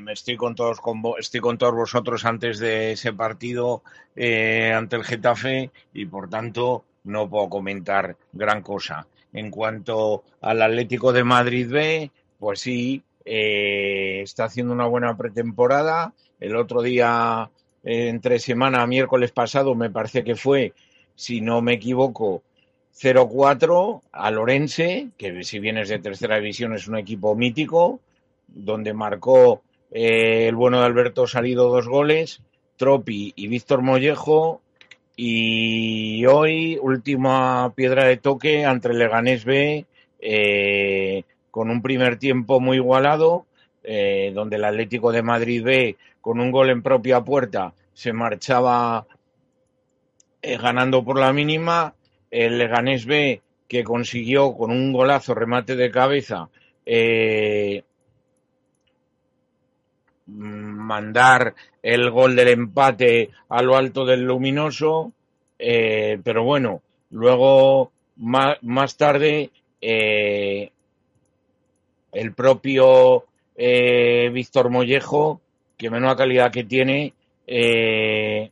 estoy 0.09 0.37
con 0.37 0.55
todos, 0.55 0.81
con, 0.81 1.03
estoy 1.19 1.41
con 1.41 1.59
todos 1.59 1.75
vosotros 1.75 2.25
antes 2.25 2.61
de 2.61 2.93
ese 2.93 3.13
partido 3.13 3.83
ante 4.15 4.97
el 4.97 5.05
Getafe 5.05 5.71
y 5.93 6.07
por 6.07 6.31
tanto 6.31 6.85
no 7.05 7.29
puedo 7.29 7.49
comentar 7.49 8.17
gran 8.33 8.63
cosa. 8.63 9.07
En 9.33 9.51
cuanto 9.51 10.23
al 10.41 10.63
Atlético 10.63 11.13
de 11.13 11.25
Madrid 11.25 11.69
B, 11.69 12.11
pues 12.39 12.61
sí, 12.61 13.03
eh, 13.27 14.21
está 14.23 14.45
haciendo 14.45 14.73
una 14.73 14.87
buena 14.87 15.17
pretemporada. 15.17 16.15
El 16.39 16.55
otro 16.55 16.81
día, 16.81 17.51
eh, 17.83 18.09
entre 18.09 18.39
semana, 18.39 18.87
miércoles 18.87 19.33
pasado, 19.33 19.75
me 19.75 19.91
parece 19.91 20.23
que 20.23 20.37
fue, 20.37 20.73
si 21.17 21.41
no 21.41 21.61
me 21.61 21.75
equivoco, 21.75 22.43
0-4 22.95 24.03
a 24.13 24.31
Lorense, 24.31 25.09
que 25.19 25.43
si 25.43 25.59
bien 25.59 25.77
es 25.77 25.89
de 25.89 25.99
tercera 25.99 26.37
división 26.37 26.73
es 26.75 26.87
un 26.87 26.97
equipo 26.97 27.35
mítico, 27.35 28.01
donde 28.47 28.95
marcó 28.95 29.63
eh, 29.91 30.47
el 30.49 30.55
bueno 30.55 30.79
de 30.79 30.87
Alberto 30.87 31.27
Salido 31.27 31.69
dos 31.69 31.89
goles, 31.89 32.41
Tropi 32.77 33.33
y 33.35 33.49
Víctor 33.49 33.83
Mollejo, 33.83 34.63
y 35.17 36.25
hoy 36.27 36.79
última 36.81 37.73
piedra 37.75 38.05
de 38.05 38.19
toque 38.19 38.65
ante 38.65 38.89
el 38.89 38.99
Leganés 38.99 39.45
B, 39.45 39.85
con 41.57 41.71
un 41.71 41.81
primer 41.81 42.19
tiempo 42.19 42.61
muy 42.61 42.77
igualado, 42.77 43.47
eh, 43.83 44.31
donde 44.35 44.57
el 44.57 44.65
Atlético 44.67 45.11
de 45.11 45.23
Madrid 45.23 45.65
B, 45.65 45.97
con 46.21 46.39
un 46.39 46.51
gol 46.51 46.69
en 46.69 46.83
propia 46.83 47.23
puerta, 47.23 47.73
se 47.95 48.13
marchaba 48.13 49.07
eh, 50.43 50.59
ganando 50.59 51.03
por 51.03 51.19
la 51.19 51.33
mínima. 51.33 51.95
El 52.31 52.59
Leganés 52.59 53.07
B 53.07 53.41
que 53.67 53.85
consiguió 53.85 54.55
con 54.55 54.71
un 54.71 54.93
golazo 54.93 55.35
remate 55.35 55.77
de 55.77 55.91
cabeza 55.91 56.51
eh, 56.85 57.83
mandar 60.27 61.55
el 61.83 62.11
gol 62.11 62.37
del 62.37 62.49
empate 62.49 63.31
a 63.49 63.63
lo 63.63 63.77
alto 63.77 64.05
del 64.05 64.25
luminoso, 64.25 65.11
pero 65.57 66.45
bueno, 66.45 66.83
luego 67.09 67.93
más, 68.17 68.59
más 68.61 68.99
tarde 68.99 69.51
el 72.17 72.33
propio 72.33 73.25
eh, 73.57 74.31
Víctor 74.33 74.71
Mollejo, 74.71 75.41
que 75.77 75.91
menuda 75.91 76.17
calidad 76.17 76.51
que 76.51 76.65
tiene, 76.65 77.13
eh, 77.47 78.51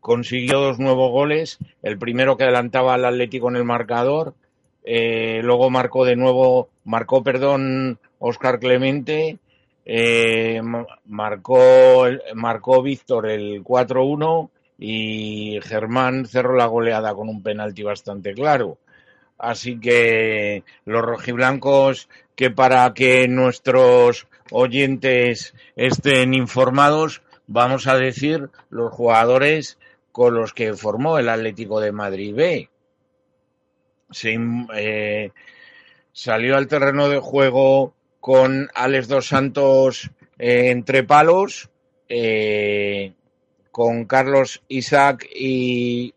consiguió 0.00 0.60
dos 0.60 0.78
nuevos 0.78 1.10
goles, 1.10 1.58
el 1.82 1.98
primero 1.98 2.36
que 2.36 2.44
adelantaba 2.44 2.94
al 2.94 3.06
Atlético 3.06 3.48
en 3.48 3.56
el 3.56 3.64
marcador, 3.64 4.34
eh, 4.84 5.40
luego 5.42 5.70
marcó 5.70 6.04
de 6.04 6.16
nuevo, 6.16 6.68
marcó, 6.84 7.22
perdón, 7.24 7.98
Oscar 8.18 8.60
Clemente, 8.60 9.38
eh, 9.86 10.60
marcó, 11.06 12.04
marcó 12.34 12.82
Víctor 12.82 13.30
el 13.30 13.64
4-1 13.64 14.50
y 14.78 15.58
Germán 15.62 16.26
cerró 16.26 16.54
la 16.54 16.66
goleada 16.66 17.14
con 17.14 17.30
un 17.30 17.42
penalti 17.42 17.82
bastante 17.82 18.34
claro. 18.34 18.76
Así 19.38 19.78
que 19.78 20.64
los 20.84 21.02
rojiblancos, 21.02 22.08
que 22.34 22.50
para 22.50 22.92
que 22.94 23.28
nuestros 23.28 24.26
oyentes 24.50 25.54
estén 25.74 26.34
informados, 26.34 27.22
vamos 27.46 27.86
a 27.86 27.96
decir 27.96 28.50
los 28.70 28.92
jugadores 28.92 29.78
con 30.12 30.34
los 30.34 30.54
que 30.54 30.72
formó 30.74 31.18
el 31.18 31.28
Atlético 31.28 31.80
de 31.80 31.92
Madrid 31.92 32.34
B. 32.34 32.70
Eh, 34.74 35.30
salió 36.12 36.56
al 36.56 36.68
terreno 36.68 37.08
de 37.08 37.18
juego 37.18 37.94
con 38.20 38.68
Alex 38.74 39.08
Dos 39.08 39.28
Santos 39.28 40.10
eh, 40.38 40.70
entre 40.70 41.04
palos, 41.04 41.68
eh, 42.08 43.12
con 43.70 44.06
Carlos 44.06 44.62
Isaac 44.68 45.28
y, 45.34 46.14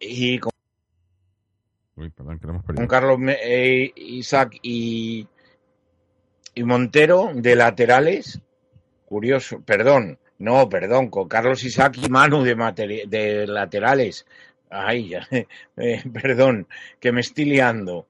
y 0.00 0.38
con, 0.38 0.55
Con 1.96 2.86
Carlos 2.86 3.18
eh, 3.42 3.90
Isaac 3.96 4.58
y, 4.62 5.26
y 6.54 6.62
Montero 6.62 7.30
de 7.34 7.56
laterales. 7.56 8.42
Curioso, 9.06 9.60
perdón, 9.60 10.18
no, 10.38 10.68
perdón, 10.68 11.08
con 11.08 11.26
Carlos 11.26 11.64
Isaac 11.64 11.96
y 11.96 12.10
Manu 12.10 12.42
de, 12.42 13.46
laterales. 13.46 14.26
Ay, 14.68 15.08
ya, 15.08 15.26
eh, 15.76 16.02
perdón, 16.12 16.66
que 17.00 17.12
me 17.12 17.22
estoy 17.22 17.46
liando. 17.46 18.06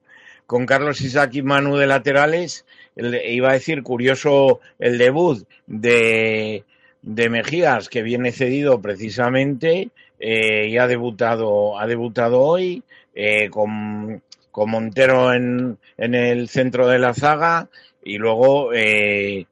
Con 0.46 0.66
Carlos 0.66 1.00
Isaac 1.00 1.34
y 1.34 1.42
Manu 1.42 1.76
de 1.76 1.86
laterales, 1.86 2.64
iba 2.96 3.50
a 3.50 3.54
decir 3.54 3.82
curioso 3.82 4.60
el 4.78 4.98
debut 4.98 5.46
de, 5.66 6.64
de 7.02 7.30
Mejías, 7.30 7.88
que 7.88 8.02
viene 8.02 8.32
cedido 8.32 8.80
precisamente 8.80 9.90
eh, 10.18 10.68
y 10.68 10.78
ha 10.78 10.86
debutado, 10.86 11.78
ha 11.78 11.86
debutado 11.86 12.40
hoy 12.40 12.82
eh, 13.16 13.48
con, 13.50 14.22
con 14.52 14.70
Montero 14.70 15.32
en, 15.32 15.78
en 15.96 16.14
el 16.14 16.48
centro 16.48 16.86
de 16.86 16.98
la 16.98 17.14
zaga 17.14 17.68
y 18.04 18.18
luego 18.18 18.72
eh, 18.72 19.46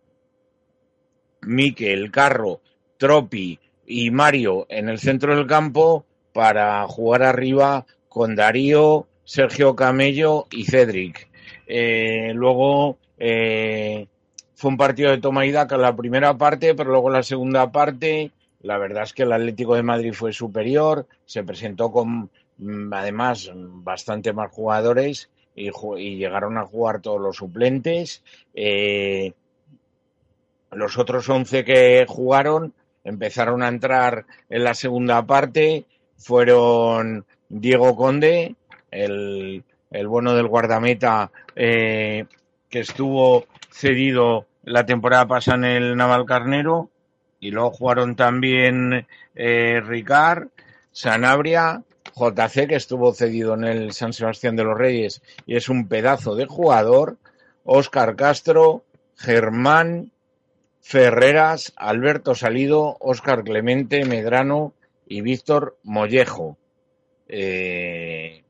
Miquel, 1.43 2.11
Carro, 2.13 2.61
Tropi 2.99 3.59
y 3.87 4.11
Mario 4.11 4.67
en 4.69 4.89
el 4.89 4.99
centro 4.99 5.35
del 5.35 5.47
campo 5.47 6.05
para 6.33 6.87
jugar 6.87 7.23
arriba 7.23 7.87
con 8.09 8.37
Darío, 8.37 9.07
Sergio 9.25 9.75
Camello 9.75 10.47
y 10.51 10.65
Cedric. 10.65 11.29
Eh, 11.67 12.33
luego 12.35 12.99
eh, 13.19 14.07
fue 14.55 14.71
un 14.71 14.77
partido 14.77 15.11
de 15.11 15.19
toma 15.19 15.47
y 15.47 15.53
daca 15.53 15.77
en 15.77 15.83
la 15.83 15.97
primera 15.97 16.37
parte, 16.37 16.75
pero 16.75 16.91
luego 16.91 17.11
la 17.11 17.23
segunda 17.23 17.73
parte, 17.73 18.31
la 18.61 18.79
verdad 18.79 19.05
es 19.05 19.13
que 19.13 19.23
el 19.23 19.33
Atlético 19.33 19.75
de 19.75 19.83
Madrid 19.83 20.13
fue 20.13 20.33
superior, 20.33 21.07
se 21.25 21.43
presentó 21.43 21.91
con 21.91 22.31
además 22.93 23.51
bastante 23.55 24.33
más 24.33 24.51
jugadores 24.53 25.31
y, 25.55 25.71
ju- 25.71 26.01
y 26.01 26.17
llegaron 26.17 26.59
a 26.59 26.67
jugar 26.67 27.01
todos 27.01 27.21
los 27.21 27.37
suplentes. 27.37 28.23
Eh, 28.55 29.33
los 30.73 30.99
otros 30.99 31.29
11 31.29 31.65
que 31.65 32.05
jugaron 32.09 32.75
empezaron 33.05 33.63
a 33.63 33.69
entrar 33.69 34.27
en 34.49 34.65
la 34.65 34.75
segunda 34.75 35.25
parte. 35.27 35.85
Fueron 36.17 37.25
Diego 37.49 37.95
Conde, 37.97 38.55
el, 38.91 39.63
el 39.91 40.09
bueno 40.09 40.35
del 40.35 40.47
guardameta 40.49 41.31
eh, 41.55 42.25
que 42.71 42.81
estuvo 42.81 43.47
cedido 43.71 44.47
la 44.65 44.87
temporada 44.87 45.27
pasada 45.27 45.57
en 45.59 45.65
el 45.65 45.97
Navalcarnero. 45.97 46.91
Y 47.41 47.51
luego 47.51 47.73
jugaron 47.73 48.17
también 48.17 49.07
eh, 49.35 49.81
Ricard, 49.85 50.49
Sanabria, 50.93 51.83
JC, 52.15 52.69
que 52.69 52.77
estuvo 52.77 53.13
cedido 53.13 53.55
en 53.55 53.65
el 53.65 53.93
San 53.93 54.13
Sebastián 54.13 54.57
de 54.57 54.65
los 54.65 54.79
Reyes 54.79 55.23
y 55.47 55.57
es 55.57 55.69
un 55.69 55.89
pedazo 55.89 56.35
de 56.35 56.47
jugador. 56.47 57.19
Óscar 57.65 58.15
Castro, 58.15 58.85
Germán, 59.17 60.13
Ferreras, 60.81 61.73
Alberto 61.77 62.35
Salido, 62.35 62.97
Óscar 63.01 63.43
Clemente, 63.43 64.05
Medrano 64.05 64.75
y 65.07 65.23
Víctor 65.23 65.79
Mollejo. 65.83 66.59
Eh, 67.27 68.45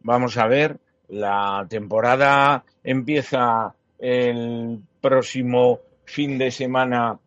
vamos 0.00 0.36
a 0.36 0.46
ver, 0.46 0.78
la 1.08 1.66
temporada 1.68 2.64
empieza 2.84 3.74
el 3.98 4.82
próximo 5.00 5.80
fin 6.04 6.36
de 6.36 6.50
semana 6.50 7.18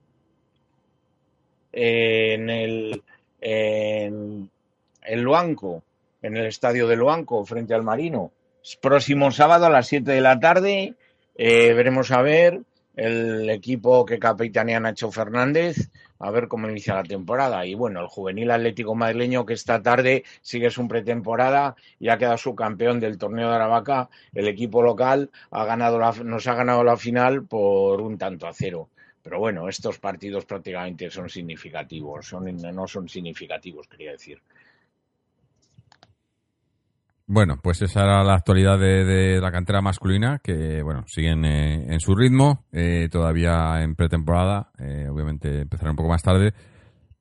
en 1.71 2.49
el 2.49 3.03
en 3.41 4.49
el 5.07 5.21
Luanco, 5.21 5.83
en 6.21 6.37
el 6.37 6.45
estadio 6.45 6.87
de 6.87 6.95
Luanco, 6.95 7.45
frente 7.45 7.73
al 7.73 7.83
Marino. 7.83 8.31
Próximo 8.81 9.31
sábado 9.31 9.67
a 9.67 9.69
las 9.69 9.87
7 9.87 10.11
de 10.11 10.21
la 10.21 10.39
tarde 10.39 10.95
eh, 11.35 11.73
veremos 11.73 12.11
a 12.11 12.21
ver 12.21 12.61
el 12.95 13.49
equipo 13.49 14.05
que 14.05 14.19
capitanea 14.19 14.79
Nacho 14.79 15.11
Fernández, 15.11 15.89
a 16.19 16.31
ver 16.31 16.47
cómo 16.47 16.69
inicia 16.69 16.95
la 16.95 17.03
temporada. 17.03 17.65
Y 17.65 17.75
bueno, 17.75 17.99
el 17.99 18.07
juvenil 18.07 18.51
atlético 18.51 18.95
madrileño 18.95 19.45
que 19.45 19.53
esta 19.53 19.81
tarde 19.81 20.23
sigue 20.41 20.69
su 20.69 20.87
pretemporada 20.87 21.75
y 21.99 22.09
ha 22.09 22.17
quedado 22.17 22.37
subcampeón 22.37 22.99
del 22.99 23.17
torneo 23.17 23.49
de 23.49 23.55
Aravaca. 23.55 24.09
El 24.33 24.47
equipo 24.47 24.81
local 24.81 25.29
ha 25.51 25.65
ganado 25.65 25.99
la, 25.99 26.11
nos 26.23 26.47
ha 26.47 26.55
ganado 26.55 26.83
la 26.83 26.97
final 26.97 27.45
por 27.45 28.01
un 28.01 28.17
tanto 28.17 28.47
a 28.47 28.53
cero. 28.53 28.89
Pero 29.21 29.39
bueno, 29.39 29.67
estos 29.67 29.97
partidos 29.97 30.45
prácticamente 30.45 31.09
son 31.09 31.29
significativos, 31.29 32.27
son, 32.27 32.55
no 32.55 32.87
son 32.87 33.09
significativos, 33.09 33.87
quería 33.87 34.11
decir. 34.11 34.39
Bueno, 37.27 37.57
pues 37.61 37.81
esa 37.81 38.03
era 38.03 38.23
la 38.23 38.35
actualidad 38.35 38.77
de, 38.77 39.03
de 39.03 39.41
la 39.41 39.51
cantera 39.51 39.81
masculina, 39.81 40.39
que 40.43 40.83
bueno, 40.83 41.05
siguen 41.07 41.43
eh, 41.43 41.91
en 41.91 41.99
su 41.99 42.13
ritmo, 42.15 42.65
eh, 42.71 43.09
todavía 43.11 43.81
en 43.81 43.95
pretemporada, 43.95 44.71
eh, 44.77 45.07
obviamente 45.09 45.61
empezará 45.61 45.89
un 45.89 45.97
poco 45.97 46.09
más 46.09 46.21
tarde, 46.21 46.53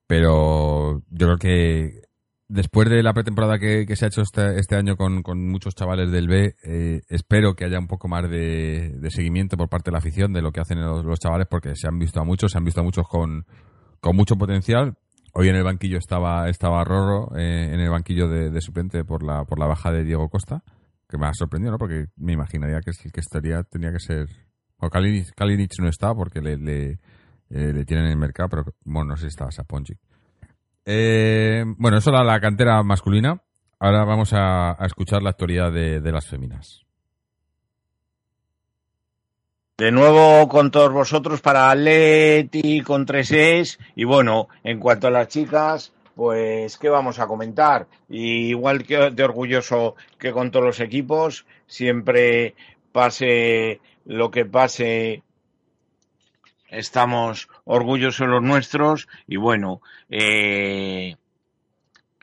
pero 0.05 1.01
yo 1.09 1.25
creo 1.25 1.37
que 1.37 2.01
después 2.47 2.87
de 2.87 3.01
la 3.01 3.13
pretemporada 3.13 3.57
que, 3.57 3.87
se 3.95 4.05
ha 4.05 4.09
hecho 4.09 4.21
este, 4.21 4.59
este 4.59 4.75
año 4.75 4.95
con, 4.95 5.23
muchos 5.49 5.73
chavales 5.73 6.11
del 6.11 6.27
B, 6.27 6.55
eh, 6.63 7.01
espero 7.09 7.55
que 7.55 7.65
haya 7.65 7.79
un 7.79 7.87
poco 7.87 8.07
más 8.07 8.29
de, 8.29 8.99
seguimiento 9.09 9.57
por 9.57 9.69
parte 9.69 9.89
de 9.89 9.93
la 9.93 9.99
afición 9.99 10.33
de 10.33 10.43
lo 10.43 10.51
que 10.51 10.61
hacen 10.61 10.79
los, 10.81 11.19
chavales, 11.19 11.47
porque 11.49 11.75
se 11.75 11.87
han 11.87 11.97
visto 11.97 12.21
a 12.21 12.23
muchos, 12.23 12.51
se 12.51 12.59
han 12.59 12.63
visto 12.63 12.81
a 12.81 12.83
muchos 12.83 13.07
con 13.07 13.43
mucho 14.13 14.35
potencial. 14.35 14.95
Hoy 15.37 15.49
en 15.49 15.57
el 15.57 15.65
banquillo 15.65 15.97
estaba, 15.97 16.47
estaba 16.47 16.85
Rorro, 16.85 17.35
eh, 17.37 17.69
en 17.73 17.81
el 17.81 17.89
banquillo 17.89 18.29
de, 18.29 18.61
suplente 18.61 19.03
por 19.03 19.21
la, 19.21 19.43
por 19.43 19.59
la 19.59 19.65
baja 19.65 19.91
de 19.91 20.05
Diego 20.05 20.29
Costa, 20.29 20.63
que 21.09 21.17
me 21.17 21.27
ha 21.27 21.33
sorprendido, 21.33 21.73
¿no? 21.73 21.77
Porque 21.77 22.05
me 22.15 22.31
imaginaría 22.31 22.79
que 22.79 22.91
el 22.91 23.11
que 23.11 23.19
estaría 23.19 23.61
tenía 23.63 23.91
que 23.91 23.99
ser... 23.99 24.29
O 24.77 24.89
Kalinic, 24.89 25.35
Kalinic 25.35 25.73
no 25.79 25.89
está 25.89 26.15
porque 26.15 26.39
le, 26.39 26.53
eh, 26.53 26.97
le 27.49 27.83
tienen 27.83 28.05
en 28.05 28.11
el 28.11 28.17
mercado, 28.17 28.47
pero 28.47 28.63
bueno, 28.85 29.09
no 29.09 29.15
sé 29.17 29.23
si 29.23 29.27
estaba 29.27 29.51
Saponjic. 29.51 29.99
Eh, 30.85 31.65
bueno, 31.79 31.97
eso 31.97 32.11
era 32.11 32.23
la 32.23 32.39
cantera 32.39 32.81
masculina. 32.83 33.41
Ahora 33.77 34.05
vamos 34.05 34.31
a, 34.31 34.81
a 34.81 34.85
escuchar 34.85 35.21
la 35.21 35.31
actualidad 35.31 35.69
de, 35.69 35.99
de 35.99 36.11
las 36.13 36.25
féminas. 36.27 36.84
De 39.77 39.91
nuevo 39.91 40.47
con 40.47 40.71
todos 40.71 40.93
vosotros 40.93 41.41
para 41.41 41.69
Atleti 41.69 42.79
con 42.79 43.05
3 43.05 43.77
y 43.97 44.05
bueno, 44.05 44.47
en 44.63 44.79
cuanto 44.79 45.07
a 45.07 45.11
las 45.11 45.27
chicas, 45.27 45.91
pues 46.15 46.77
qué 46.77 46.87
vamos 46.87 47.19
a 47.19 47.27
comentar. 47.27 47.85
Y 48.07 48.47
igual 48.47 48.85
que 48.85 49.11
de 49.11 49.23
orgulloso 49.25 49.97
que 50.17 50.31
con 50.31 50.49
todos 50.49 50.65
los 50.65 50.79
equipos, 50.79 51.45
siempre 51.67 52.55
pase 52.93 53.81
lo 54.05 54.31
que 54.31 54.45
pase, 54.45 55.23
estamos 56.69 57.49
orgullosos 57.65 58.29
los 58.29 58.41
nuestros 58.41 59.09
y 59.27 59.35
bueno, 59.35 59.81
eh, 60.09 61.17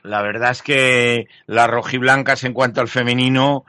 la 0.01 0.23
verdad 0.23 0.49
es 0.49 0.63
que 0.63 1.27
las 1.45 1.69
rojiblancas 1.69 2.45
en 2.45 2.53
cuanto 2.53 2.81
al 2.81 2.87
femenino, 2.87 3.63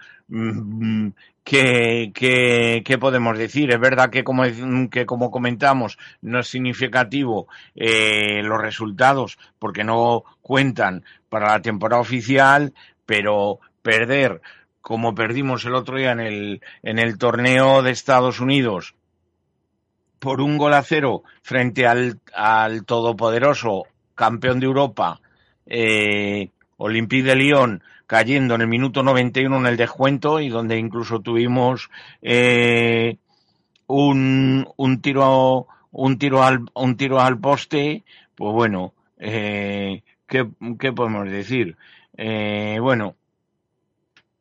¿qué, 1.44 2.10
qué, 2.14 2.82
qué 2.84 2.98
podemos 2.98 3.38
decir? 3.38 3.70
Es 3.70 3.78
verdad 3.78 4.10
que 4.10 4.24
como, 4.24 4.42
que 4.90 5.06
como 5.06 5.30
comentamos, 5.30 5.98
no 6.22 6.40
es 6.40 6.48
significativo 6.48 7.46
eh, 7.76 8.42
los 8.42 8.60
resultados 8.60 9.38
porque 9.58 9.84
no 9.84 10.24
cuentan 10.42 11.04
para 11.28 11.52
la 11.52 11.62
temporada 11.62 12.00
oficial, 12.00 12.74
pero 13.06 13.60
perder 13.82 14.40
como 14.80 15.14
perdimos 15.14 15.64
el 15.64 15.74
otro 15.74 15.96
día 15.96 16.12
en 16.12 16.20
el, 16.20 16.62
en 16.82 16.98
el 16.98 17.16
torneo 17.16 17.82
de 17.82 17.90
Estados 17.90 18.40
Unidos 18.40 18.94
por 20.18 20.40
un 20.40 20.58
gol 20.58 20.74
a 20.74 20.82
cero 20.82 21.22
frente 21.42 21.86
al, 21.86 22.20
al 22.34 22.84
todopoderoso 22.84 23.84
campeón 24.14 24.60
de 24.60 24.66
Europa, 24.66 25.20
eh, 25.66 26.50
Olympique 26.76 27.28
de 27.28 27.36
Lyon, 27.36 27.82
cayendo 28.06 28.54
en 28.54 28.62
el 28.62 28.68
minuto 28.68 29.02
91 29.02 29.58
en 29.58 29.66
el 29.66 29.76
descuento 29.76 30.40
y 30.40 30.48
donde 30.48 30.78
incluso 30.78 31.20
tuvimos 31.20 31.90
eh, 32.22 33.16
un, 33.86 34.68
un 34.76 35.00
tiro 35.00 35.66
un 35.90 36.18
tiro 36.18 36.42
al 36.42 36.64
un 36.74 36.96
tiro 36.96 37.20
al 37.20 37.38
poste, 37.38 38.04
pues 38.34 38.52
bueno, 38.52 38.94
eh, 39.18 40.02
¿qué, 40.26 40.48
¿qué 40.78 40.92
podemos 40.92 41.30
decir? 41.30 41.76
Eh, 42.16 42.78
bueno, 42.80 43.14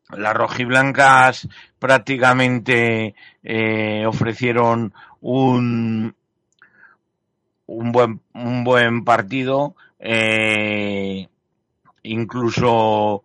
las 0.09 0.33
rojiblancas 0.33 1.47
prácticamente 1.79 3.15
eh, 3.43 4.05
ofrecieron 4.05 4.93
un, 5.21 6.15
un 7.67 7.91
buen 7.91 8.21
un 8.33 8.63
buen 8.63 9.03
partido 9.03 9.75
eh, 9.99 11.27
incluso 12.03 13.23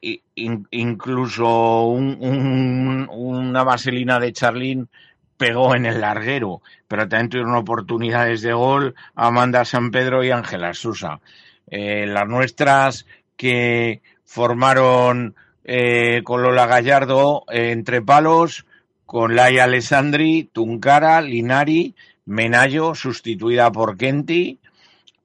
in, 0.00 0.66
incluso 0.70 1.86
un, 1.86 3.08
una 3.10 3.64
vaselina 3.64 4.18
de 4.18 4.32
Charlín 4.32 4.88
pegó 5.36 5.74
en 5.74 5.86
el 5.86 6.00
larguero, 6.00 6.62
pero 6.86 7.08
también 7.08 7.28
tuvieron 7.28 7.56
oportunidades 7.56 8.42
de 8.42 8.52
gol 8.52 8.94
Amanda 9.14 9.64
San 9.64 9.90
Pedro 9.90 10.22
y 10.22 10.30
Ángela 10.30 10.72
Susa. 10.72 11.20
Eh, 11.66 12.06
las 12.06 12.28
nuestras 12.28 13.06
que 13.36 14.02
formaron 14.24 15.34
eh, 15.64 16.22
con 16.24 16.42
Lola 16.42 16.66
Gallardo 16.66 17.44
eh, 17.50 17.72
entre 17.72 18.02
palos, 18.02 18.66
con 19.04 19.34
Laia 19.34 19.64
Alessandri, 19.64 20.48
Tuncara, 20.52 21.20
Linari, 21.20 21.94
Menayo, 22.24 22.94
sustituida 22.94 23.72
por 23.72 23.96
Kenti, 23.96 24.60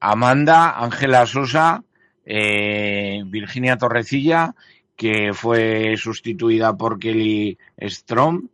Amanda, 0.00 0.78
Ángela 0.78 1.26
Sosa, 1.26 1.84
eh, 2.30 3.22
Virginia 3.24 3.78
Torrecilla, 3.78 4.54
que 4.94 5.32
fue 5.32 5.96
sustituida 5.96 6.76
por 6.76 6.98
Kelly 6.98 7.56
Strom, 7.80 8.48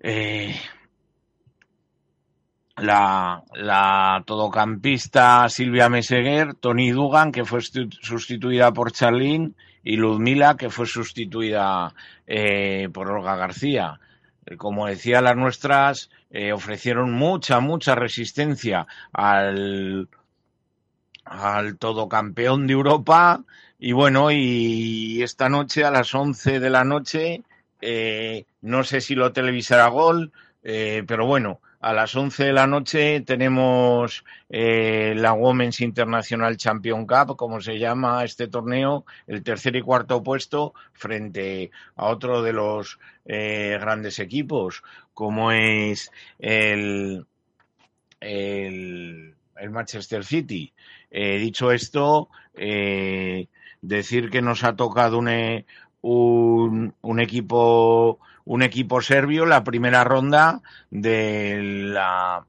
eh, 0.00 0.56
la, 2.76 4.22
todocampista 4.24 5.46
Silvia 5.50 5.90
Meseguer, 5.90 6.54
Tony 6.54 6.92
Dugan, 6.92 7.30
que 7.30 7.44
fue 7.44 7.60
sustituida 7.60 8.72
por 8.72 8.90
Charlene, 8.90 9.52
y 9.84 9.96
Ludmila, 9.96 10.56
que 10.56 10.70
fue 10.70 10.86
sustituida 10.86 11.94
eh, 12.26 12.88
por 12.90 13.10
Olga 13.10 13.36
García. 13.36 14.00
Como 14.56 14.86
decía, 14.86 15.20
las 15.20 15.36
nuestras 15.36 16.10
ofrecieron 16.54 17.12
mucha, 17.12 17.60
mucha 17.60 17.94
resistencia 17.94 18.86
al, 19.12 20.08
al 21.26 21.76
todocampeón 21.76 22.66
de 22.66 22.72
Europa. 22.72 23.44
Y 23.78 23.92
bueno, 23.92 24.30
y 24.30 25.22
esta 25.22 25.48
noche 25.48 25.84
a 25.84 25.90
las 25.90 26.14
11 26.14 26.60
de 26.60 26.70
la 26.70 26.84
noche, 26.84 27.42
eh, 27.82 28.46
no 28.62 28.84
sé 28.84 29.00
si 29.00 29.14
lo 29.14 29.32
televisará 29.32 29.88
Gol, 29.88 30.32
eh, 30.62 31.04
pero 31.06 31.26
bueno, 31.26 31.60
a 31.80 31.92
las 31.92 32.16
11 32.16 32.46
de 32.46 32.52
la 32.52 32.66
noche 32.66 33.20
tenemos 33.20 34.24
eh, 34.48 35.14
la 35.16 35.34
Women's 35.34 35.80
International 35.80 36.56
Champion 36.56 37.06
Cup, 37.06 37.36
como 37.36 37.60
se 37.60 37.78
llama 37.78 38.24
este 38.24 38.48
torneo, 38.48 39.04
el 39.26 39.42
tercer 39.42 39.76
y 39.76 39.82
cuarto 39.82 40.22
puesto 40.22 40.74
frente 40.94 41.70
a 41.94 42.06
otro 42.06 42.42
de 42.42 42.52
los 42.52 42.98
eh, 43.26 43.76
grandes 43.80 44.18
equipos, 44.18 44.82
como 45.12 45.52
es 45.52 46.10
el, 46.38 47.26
el, 48.20 49.34
el 49.56 49.70
Manchester 49.70 50.24
City. 50.24 50.72
Eh, 51.10 51.38
dicho 51.38 51.72
esto, 51.72 52.28
eh, 52.54 53.48
decir 53.80 54.30
que 54.30 54.42
nos 54.42 54.64
ha 54.64 54.76
tocado 54.76 55.18
un, 55.18 55.28
eh, 55.28 55.66
un, 56.00 56.94
un 57.00 57.20
equipo 57.20 58.18
un 58.44 58.62
equipo 58.62 59.00
serbio 59.00 59.44
la 59.44 59.64
primera 59.64 60.04
ronda 60.04 60.62
de 60.90 61.58
la 61.60 62.46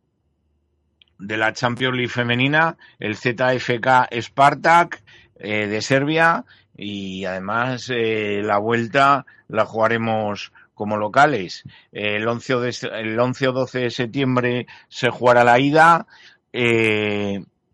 de 1.19 1.37
la 1.37 1.51
Champions 1.53 1.95
League 1.95 2.11
femenina, 2.11 2.77
el 2.99 3.15
ZFK 3.15 4.07
Spartak 4.21 5.01
eh, 5.35 5.65
de 5.65 5.81
Serbia 5.81 6.45
y 6.75 7.25
además 7.25 7.89
la 7.89 8.59
vuelta 8.59 9.25
la 9.47 9.65
jugaremos 9.65 10.51
como 10.75 10.97
locales. 10.97 11.63
El 11.91 12.27
11, 12.27 12.53
o, 12.53 12.61
de, 12.61 12.75
el 12.93 13.19
11 13.19 13.47
o 13.47 13.51
12 13.51 13.79
de 13.79 13.89
septiembre 13.89 14.67
se 14.89 15.09
jugará 15.09 15.43
la 15.43 15.59
ida 15.59 16.05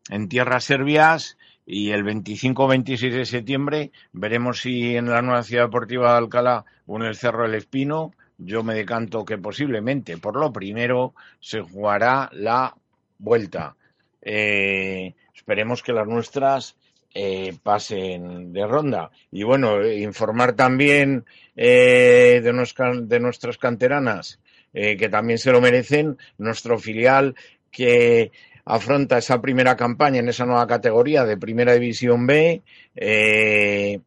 en 0.09 0.29
tierras 0.29 0.65
serbias 0.65 1.37
y 1.65 1.91
el 1.91 2.03
25-26 2.03 3.11
de 3.11 3.25
septiembre 3.25 3.91
veremos 4.11 4.61
si 4.61 4.95
en 4.95 5.09
la 5.09 5.21
nueva 5.21 5.43
ciudad 5.43 5.65
deportiva 5.65 6.11
de 6.11 6.17
Alcalá 6.17 6.65
o 6.85 6.97
en 6.97 7.03
el 7.03 7.15
Cerro 7.15 7.43
del 7.43 7.55
Espino, 7.55 8.13
yo 8.37 8.63
me 8.63 8.73
decanto 8.73 9.23
que 9.23 9.37
posiblemente 9.37 10.17
por 10.17 10.35
lo 10.35 10.51
primero 10.51 11.13
se 11.39 11.61
jugará 11.61 12.29
la 12.33 12.75
vuelta. 13.17 13.75
Eh, 14.21 15.13
esperemos 15.33 15.81
que 15.81 15.93
las 15.93 16.07
nuestras 16.07 16.75
eh, 17.13 17.53
pasen 17.61 18.51
de 18.51 18.65
ronda. 18.65 19.11
Y 19.31 19.43
bueno, 19.43 19.85
informar 19.85 20.53
también 20.53 21.25
eh, 21.55 22.41
de, 22.43 23.19
nuestras, 23.19 23.57
canteranas 23.57 24.39
que 24.73 25.07
también 25.07 25.37
se 25.37 25.51
lo 25.51 25.61
merecen, 25.61 26.17
nuestro 26.39 26.79
filial 26.79 27.35
que 27.69 28.31
afronta 28.65 29.17
esa 29.17 29.41
primera 29.41 29.75
campaña 29.75 30.19
en 30.19 30.29
esa 30.29 30.45
nueva 30.45 30.67
categoría 30.67 31.25
de 31.25 31.37
Primera 31.37 31.73
División 31.73 32.25
B 32.25 32.61
eh, 32.95 33.99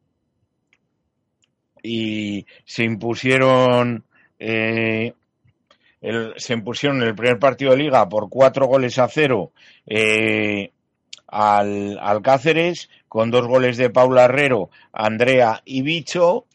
y 1.82 2.46
se 2.64 2.84
impusieron 2.84 4.04
eh, 4.38 5.12
el, 6.00 6.34
se 6.36 6.54
impusieron 6.54 7.02
en 7.02 7.08
el 7.08 7.14
primer 7.14 7.38
partido 7.38 7.72
de 7.72 7.78
liga 7.78 8.08
por 8.08 8.28
cuatro 8.28 8.66
goles 8.66 8.98
a 8.98 9.08
cero 9.08 9.52
eh, 9.86 10.72
al, 11.26 11.98
al 12.00 12.22
Cáceres 12.22 12.90
con 13.08 13.30
dos 13.30 13.46
goles 13.46 13.76
de 13.76 13.90
Paula 13.90 14.24
Herrero, 14.24 14.70
Andrea 14.92 15.62
y 15.64 15.82
Bicho. 15.82 16.46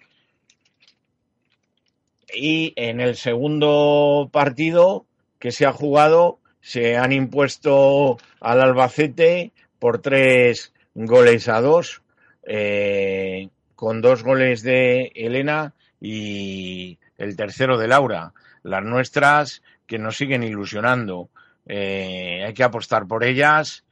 Y 2.33 2.73
en 2.75 3.01
el 3.01 3.15
segundo 3.15 4.29
partido 4.31 5.05
que 5.39 5.51
se 5.51 5.65
ha 5.65 5.73
jugado 5.73 6.39
se 6.61 6.97
han 6.97 7.11
impuesto 7.11 8.17
al 8.39 8.61
Albacete 8.61 9.51
por 9.79 9.99
tres 9.99 10.73
goles 10.93 11.49
a 11.49 11.61
dos, 11.61 12.01
eh, 12.43 13.49
con 13.75 14.01
dos 14.01 14.23
goles 14.23 14.61
de 14.61 15.11
Elena 15.15 15.73
y 15.99 16.99
el 17.17 17.35
tercero 17.35 17.77
de 17.77 17.87
Laura. 17.87 18.33
Las 18.63 18.83
nuestras 18.83 19.63
que 19.87 19.99
nos 19.99 20.17
siguen 20.17 20.43
ilusionando. 20.43 21.29
Eh, 21.65 22.43
hay 22.45 22.53
que 22.53 22.63
apostar 22.63 23.07
por 23.07 23.23
ellas. 23.23 23.83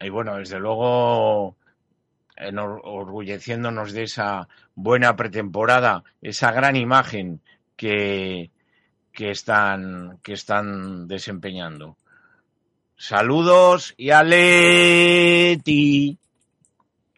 Y 0.00 0.08
bueno, 0.08 0.36
desde 0.36 0.58
luego, 0.58 1.56
orgulleciéndonos 2.82 3.92
de 3.92 4.02
esa 4.04 4.48
buena 4.74 5.14
pretemporada, 5.16 6.04
esa 6.20 6.50
gran 6.52 6.76
imagen 6.76 7.40
que, 7.76 8.50
que, 9.14 9.30
están, 9.30 10.18
que 10.22 10.34
están 10.34 11.06
desempeñando. 11.08 11.96
Saludos 12.96 13.94
y 13.96 14.10
aleti. 14.10 15.58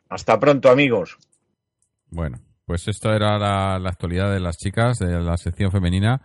Hasta 0.08 0.38
pronto, 0.38 0.70
amigos. 0.70 1.18
Bueno, 2.10 2.38
pues 2.64 2.86
esto 2.88 3.12
era 3.12 3.38
la, 3.38 3.76
actualidad 3.88 4.32
de 4.32 4.40
las 4.40 4.56
chicas 4.56 4.98
de 4.98 5.20
la 5.20 5.36
sección 5.36 5.72
femenina. 5.72 6.20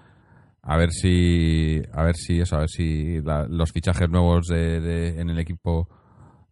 A 0.62 0.78
ver 0.78 0.92
si, 0.92 1.82
a 1.92 2.04
ver 2.04 2.16
si 2.16 2.40
eso, 2.40 2.56
a 2.56 2.60
ver 2.60 2.70
si 2.70 3.20
los 3.22 3.72
fichajes 3.72 4.08
nuevos 4.10 4.46
de, 4.48 5.20
en 5.20 5.32
el 5.32 5.40
equipo 5.40 5.90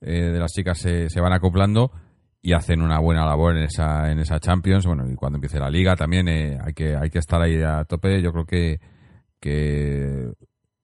eh, 0.02 0.32
de 0.32 0.40
las 0.40 0.52
chicas 0.52 0.80
se, 0.80 1.10
se, 1.10 1.22
van 1.22 1.34
acoplando 1.34 1.92
y 2.42 2.54
hacen 2.54 2.82
una 2.82 3.00
buena 3.00 3.24
labor 3.26 3.56
en 3.56 3.66
esa, 3.66 4.12
en 4.12 4.18
esa 4.18 4.40
Champions. 4.40 4.88
Bueno, 4.88 5.08
y 5.08 5.16
cuando 5.16 5.38
empiece 5.38 5.60
la 5.60 5.70
liga 5.70 5.96
también 5.96 6.28
eh, 6.28 6.58
hay 6.60 6.74
que, 6.74 6.96
hay 6.96 7.12
que 7.12 7.20
estar 7.20 7.40
ahí 7.40 7.62
a 7.62 7.84
tope. 7.86 8.20
Yo 8.22 8.32
creo 8.32 8.46
que, 8.46 8.80
que 9.40 10.32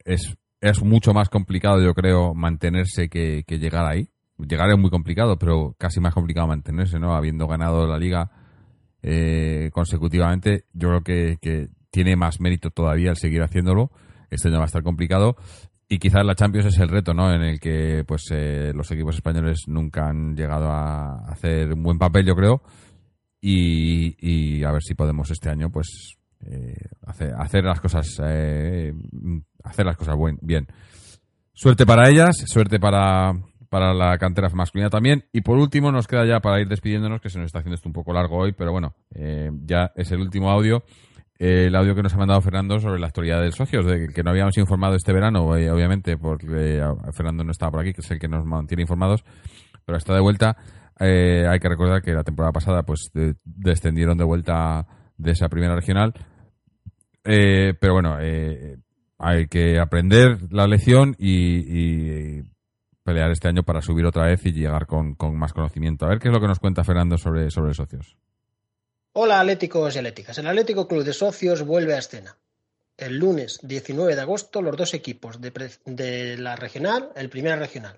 es 0.03 0.35
es 0.69 0.83
mucho 0.83 1.13
más 1.13 1.29
complicado, 1.29 1.81
yo 1.81 1.93
creo, 1.93 2.33
mantenerse 2.33 3.07
que, 3.07 3.43
llegar 3.47 3.85
ahí. 3.85 4.09
Llegar 4.37 4.69
es 4.69 4.77
muy 4.77 4.89
complicado, 4.89 5.37
pero 5.37 5.75
casi 5.77 5.99
más 5.99 6.13
complicado 6.13 6.47
mantenerse, 6.47 6.99
¿no? 6.99 7.15
Habiendo 7.15 7.47
ganado 7.47 7.87
la 7.87 7.97
liga 7.97 8.31
eh, 9.01 9.69
consecutivamente, 9.71 10.65
yo 10.73 10.89
creo 10.89 11.37
que, 11.39 11.69
tiene 11.91 12.17
más 12.17 12.41
mérito 12.41 12.71
todavía 12.71 13.11
el 13.11 13.15
seguir 13.15 13.41
haciéndolo. 13.41 13.89
Este 14.29 14.49
año 14.49 14.57
va 14.57 14.63
a 14.63 14.65
estar 14.65 14.83
complicado. 14.83 15.37
Y 15.87 15.97
quizás 15.97 16.25
la 16.25 16.35
Champions 16.35 16.65
es 16.65 16.79
el 16.79 16.89
reto, 16.89 17.13
¿no? 17.13 17.31
En 17.31 17.41
el 17.41 17.59
que 17.59 18.03
pues 18.05 18.23
eh, 18.31 18.73
los 18.75 18.91
equipos 18.91 19.15
españoles 19.15 19.59
nunca 19.67 20.09
han 20.09 20.35
llegado 20.35 20.69
a 20.69 21.19
hacer 21.31 21.71
un 21.71 21.83
buen 21.83 21.97
papel, 21.97 22.25
yo 22.25 22.35
creo. 22.35 22.63
Y 23.39 24.61
a 24.63 24.71
ver 24.73 24.81
si 24.81 24.93
podemos 24.93 25.31
este 25.31 25.49
año, 25.49 25.69
pues, 25.69 26.17
eh, 26.47 26.75
hacer, 27.37 27.63
las 27.63 27.79
cosas 27.79 28.21
eh, 28.23 28.93
hacer 29.63 29.85
las 29.85 29.97
cosas 29.97 30.15
bien. 30.41 30.67
Suerte 31.53 31.85
para 31.85 32.09
ellas, 32.09 32.35
suerte 32.45 32.79
para, 32.79 33.33
para 33.69 33.93
la 33.93 34.17
cantera 34.17 34.49
masculina 34.49 34.89
también. 34.89 35.25
Y 35.31 35.41
por 35.41 35.57
último, 35.57 35.91
nos 35.91 36.07
queda 36.07 36.25
ya 36.25 36.39
para 36.41 36.59
ir 36.61 36.67
despidiéndonos, 36.67 37.21
que 37.21 37.29
se 37.29 37.39
nos 37.39 37.47
está 37.47 37.59
haciendo 37.59 37.75
esto 37.75 37.89
un 37.89 37.93
poco 37.93 38.13
largo 38.13 38.37
hoy, 38.37 38.51
pero 38.51 38.71
bueno, 38.71 38.93
eh, 39.15 39.49
ya 39.63 39.91
es 39.95 40.11
el 40.11 40.19
último 40.19 40.51
audio. 40.51 40.83
el 41.39 41.75
audio 41.75 41.95
que 41.95 42.03
nos 42.03 42.13
ha 42.13 42.17
mandado 42.17 42.41
Fernando 42.41 42.79
sobre 42.79 42.99
la 42.99 43.07
actualidad 43.07 43.41
del 43.41 43.53
socios, 43.53 43.85
de 43.85 44.09
que 44.09 44.23
no 44.23 44.29
habíamos 44.29 44.57
informado 44.57 44.95
este 44.95 45.13
verano, 45.13 45.45
obviamente, 45.45 46.17
porque 46.17 46.81
Fernando 47.13 47.43
no 47.43 47.51
estaba 47.51 47.71
por 47.71 47.81
aquí, 47.81 47.93
que 47.93 48.01
es 48.01 48.11
el 48.11 48.19
que 48.19 48.27
nos 48.27 48.45
mantiene 48.45 48.83
informados, 48.83 49.23
pero 49.85 49.97
está 49.97 50.13
de 50.13 50.21
vuelta. 50.21 50.57
hay 50.99 51.59
que 51.59 51.69
recordar 51.69 52.01
que 52.01 52.13
la 52.13 52.23
temporada 52.23 52.51
pasada 52.53 52.83
pues 52.83 53.11
descendieron 53.43 54.17
de 54.17 54.23
vuelta 54.23 54.85
de 55.17 55.31
esa 55.31 55.49
primera 55.49 55.75
regional. 55.75 56.13
Eh, 57.25 57.73
pero 57.79 57.93
bueno, 57.93 58.17
eh, 58.21 58.77
hay 59.17 59.47
que 59.47 59.79
aprender 59.79 60.37
la 60.51 60.67
lección 60.67 61.15
y, 61.17 62.43
pelear 63.03 63.29
este 63.31 63.47
año 63.47 63.63
para 63.63 63.81
subir 63.81 64.05
otra 64.05 64.25
vez 64.25 64.45
y 64.45 64.51
llegar 64.51 64.87
con, 64.87 65.15
más 65.33 65.53
conocimiento. 65.53 66.05
A 66.05 66.09
ver 66.09 66.19
qué 66.19 66.29
es 66.29 66.33
lo 66.33 66.39
que 66.39 66.47
nos 66.47 66.59
cuenta 66.59 66.83
Fernando 66.83 67.17
sobre, 67.17 67.51
sobre 67.51 67.73
socios. 67.73 68.15
Hola 69.13 69.39
atléticos 69.39 69.95
y 69.95 69.99
atléticas. 69.99 70.37
El 70.39 70.47
Atlético 70.47 70.87
Club 70.87 71.03
de 71.03 71.13
Socios 71.13 71.63
vuelve 71.63 71.93
a 71.93 71.99
escena. 71.99 72.37
El 72.97 73.17
lunes 73.17 73.59
19 73.61 74.15
de 74.15 74.21
agosto 74.21 74.61
los 74.61 74.75
dos 74.75 74.93
equipos 74.93 75.39
de, 75.39 75.51
de 75.85 76.37
la 76.37 76.55
regional, 76.55 77.11
el 77.15 77.29
primer 77.29 77.59
regional 77.59 77.97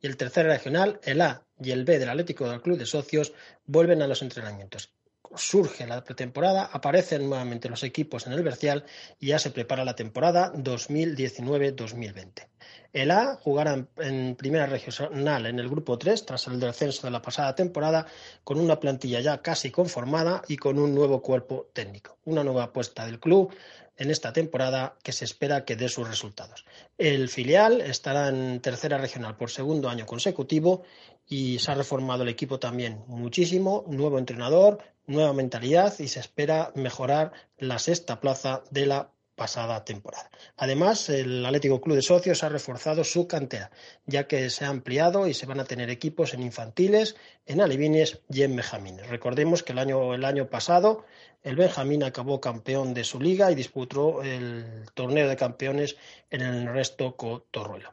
y 0.00 0.06
el 0.06 0.16
tercer 0.16 0.46
regional, 0.46 1.00
el 1.02 1.20
A 1.20 1.42
y 1.60 1.70
el 1.70 1.84
B 1.84 1.98
del 1.98 2.08
Atlético 2.08 2.48
del 2.48 2.62
Club 2.62 2.78
de 2.78 2.86
Socios, 2.86 3.32
vuelven 3.66 4.02
a 4.02 4.06
los 4.06 4.22
entrenamientos 4.22 4.95
surge 5.34 5.86
la 5.86 6.04
pretemporada, 6.04 6.64
aparecen 6.64 7.28
nuevamente 7.28 7.68
los 7.68 7.82
equipos 7.82 8.26
en 8.26 8.32
el 8.32 8.42
Bercial 8.42 8.84
y 9.18 9.28
ya 9.28 9.38
se 9.38 9.50
prepara 9.50 9.84
la 9.84 9.96
temporada 9.96 10.52
2019-2020. 10.54 12.48
El 12.92 13.10
A 13.10 13.36
jugará 13.36 13.86
en 13.98 14.36
primera 14.36 14.66
regional 14.66 15.46
en 15.46 15.58
el 15.58 15.68
grupo 15.68 15.98
3 15.98 16.24
tras 16.24 16.46
el 16.46 16.58
descenso 16.58 17.06
de 17.06 17.10
la 17.10 17.20
pasada 17.20 17.54
temporada 17.54 18.06
con 18.42 18.58
una 18.58 18.80
plantilla 18.80 19.20
ya 19.20 19.42
casi 19.42 19.70
conformada 19.70 20.42
y 20.48 20.56
con 20.56 20.78
un 20.78 20.94
nuevo 20.94 21.20
cuerpo 21.20 21.68
técnico. 21.72 22.16
Una 22.24 22.42
nueva 22.42 22.64
apuesta 22.64 23.04
del 23.04 23.20
club 23.20 23.52
en 23.96 24.10
esta 24.10 24.32
temporada 24.32 24.96
que 25.02 25.12
se 25.12 25.24
espera 25.24 25.64
que 25.64 25.76
dé 25.76 25.88
sus 25.88 26.08
resultados. 26.08 26.64
El 26.98 27.28
filial 27.28 27.80
estará 27.80 28.28
en 28.28 28.60
tercera 28.60 28.98
regional 28.98 29.36
por 29.36 29.50
segundo 29.50 29.88
año 29.88 30.06
consecutivo 30.06 30.82
y 31.28 31.58
se 31.58 31.70
ha 31.70 31.74
reformado 31.74 32.22
el 32.22 32.28
equipo 32.28 32.58
también 32.58 33.02
muchísimo, 33.06 33.84
nuevo 33.88 34.18
entrenador, 34.18 34.78
nueva 35.06 35.32
mentalidad 35.32 35.98
y 35.98 36.08
se 36.08 36.20
espera 36.20 36.72
mejorar 36.74 37.32
la 37.58 37.78
sexta 37.78 38.20
plaza 38.20 38.62
de 38.70 38.86
la 38.86 39.10
pasada 39.36 39.84
temporada. 39.84 40.30
Además, 40.56 41.10
el 41.10 41.44
Atlético 41.44 41.80
Club 41.80 41.96
de 41.96 42.02
Socios 42.02 42.42
ha 42.42 42.48
reforzado 42.48 43.04
su 43.04 43.28
cantera, 43.28 43.70
ya 44.06 44.26
que 44.26 44.48
se 44.48 44.64
ha 44.64 44.68
ampliado 44.68 45.26
y 45.26 45.34
se 45.34 45.44
van 45.44 45.60
a 45.60 45.64
tener 45.64 45.90
equipos 45.90 46.32
en 46.32 46.42
infantiles, 46.42 47.16
en 47.44 47.60
alevines 47.60 48.20
y 48.30 48.42
en 48.42 48.56
benjamines. 48.56 49.08
Recordemos 49.08 49.62
que 49.62 49.72
el 49.72 49.78
año, 49.78 50.14
el 50.14 50.24
año 50.24 50.48
pasado 50.48 51.04
el 51.46 51.54
Benjamín 51.54 52.02
acabó 52.02 52.40
campeón 52.40 52.92
de 52.92 53.04
su 53.04 53.20
liga 53.20 53.52
y 53.52 53.54
disputó 53.54 54.20
el 54.22 54.86
torneo 54.94 55.28
de 55.28 55.36
campeones 55.36 55.96
en 56.30 56.40
el 56.40 56.66
resto 56.66 57.14
Torruelo. 57.52 57.92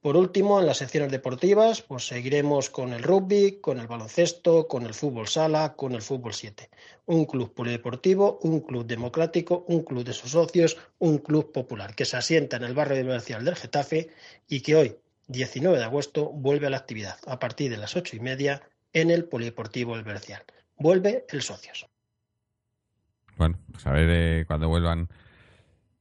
Por 0.00 0.16
último, 0.16 0.58
en 0.58 0.66
las 0.66 0.78
secciones 0.78 1.10
deportivas, 1.10 1.82
pues 1.82 2.06
seguiremos 2.06 2.70
con 2.70 2.94
el 2.94 3.02
rugby, 3.02 3.58
con 3.60 3.78
el 3.78 3.86
baloncesto, 3.86 4.66
con 4.66 4.86
el 4.86 4.94
fútbol 4.94 5.28
sala, 5.28 5.74
con 5.76 5.92
el 5.92 6.00
fútbol 6.00 6.32
7. 6.32 6.70
Un 7.04 7.26
club 7.26 7.52
polideportivo, 7.52 8.38
un 8.42 8.60
club 8.60 8.86
democrático, 8.86 9.66
un 9.68 9.82
club 9.82 10.04
de 10.04 10.14
sus 10.14 10.30
socios, 10.30 10.78
un 10.98 11.18
club 11.18 11.52
popular 11.52 11.94
que 11.94 12.06
se 12.06 12.16
asienta 12.16 12.56
en 12.56 12.64
el 12.64 12.72
barrio 12.72 13.02
comercial 13.02 13.44
del 13.44 13.56
Getafe 13.56 14.08
y 14.48 14.62
que 14.62 14.74
hoy, 14.74 14.96
19 15.28 15.76
de 15.76 15.84
agosto, 15.84 16.30
vuelve 16.30 16.68
a 16.68 16.70
la 16.70 16.78
actividad 16.78 17.18
a 17.26 17.38
partir 17.38 17.70
de 17.70 17.76
las 17.76 17.94
ocho 17.94 18.16
y 18.16 18.20
media 18.20 18.62
en 18.94 19.10
el 19.10 19.26
polideportivo 19.26 19.96
El 19.96 20.02
Bercial. 20.02 20.42
Vuelve 20.78 21.26
el 21.28 21.42
Socios. 21.42 21.86
Bueno, 23.36 23.58
pues 23.70 23.86
a 23.86 23.92
ver 23.92 24.08
eh, 24.08 24.44
cuando 24.46 24.68
vuelvan 24.68 25.10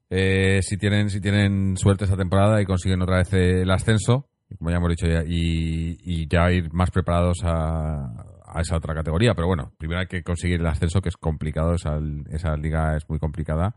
eh, 0.09 0.59
si 0.63 0.77
tienen 0.77 1.09
si 1.09 1.21
tienen 1.21 1.77
suerte 1.77 2.05
esta 2.05 2.17
temporada 2.17 2.61
y 2.61 2.65
consiguen 2.65 3.01
otra 3.01 3.17
vez 3.17 3.31
el 3.33 3.69
ascenso, 3.69 4.27
como 4.57 4.71
ya 4.71 4.77
hemos 4.77 4.89
dicho, 4.89 5.07
ya, 5.07 5.23
y, 5.25 6.27
ya 6.27 6.51
ir 6.51 6.73
más 6.73 6.89
preparados 6.89 7.39
a, 7.43 8.25
esa 8.59 8.77
otra 8.77 8.95
categoría. 8.95 9.35
Pero 9.35 9.47
bueno, 9.47 9.71
primero 9.77 9.99
hay 9.99 10.07
que 10.07 10.23
conseguir 10.23 10.59
el 10.59 10.67
ascenso, 10.67 11.01
que 11.01 11.09
es 11.09 11.17
complicado, 11.17 11.75
esa, 11.75 11.99
esa 12.31 12.55
liga 12.55 12.95
es 12.97 13.07
muy 13.07 13.19
complicada. 13.19 13.75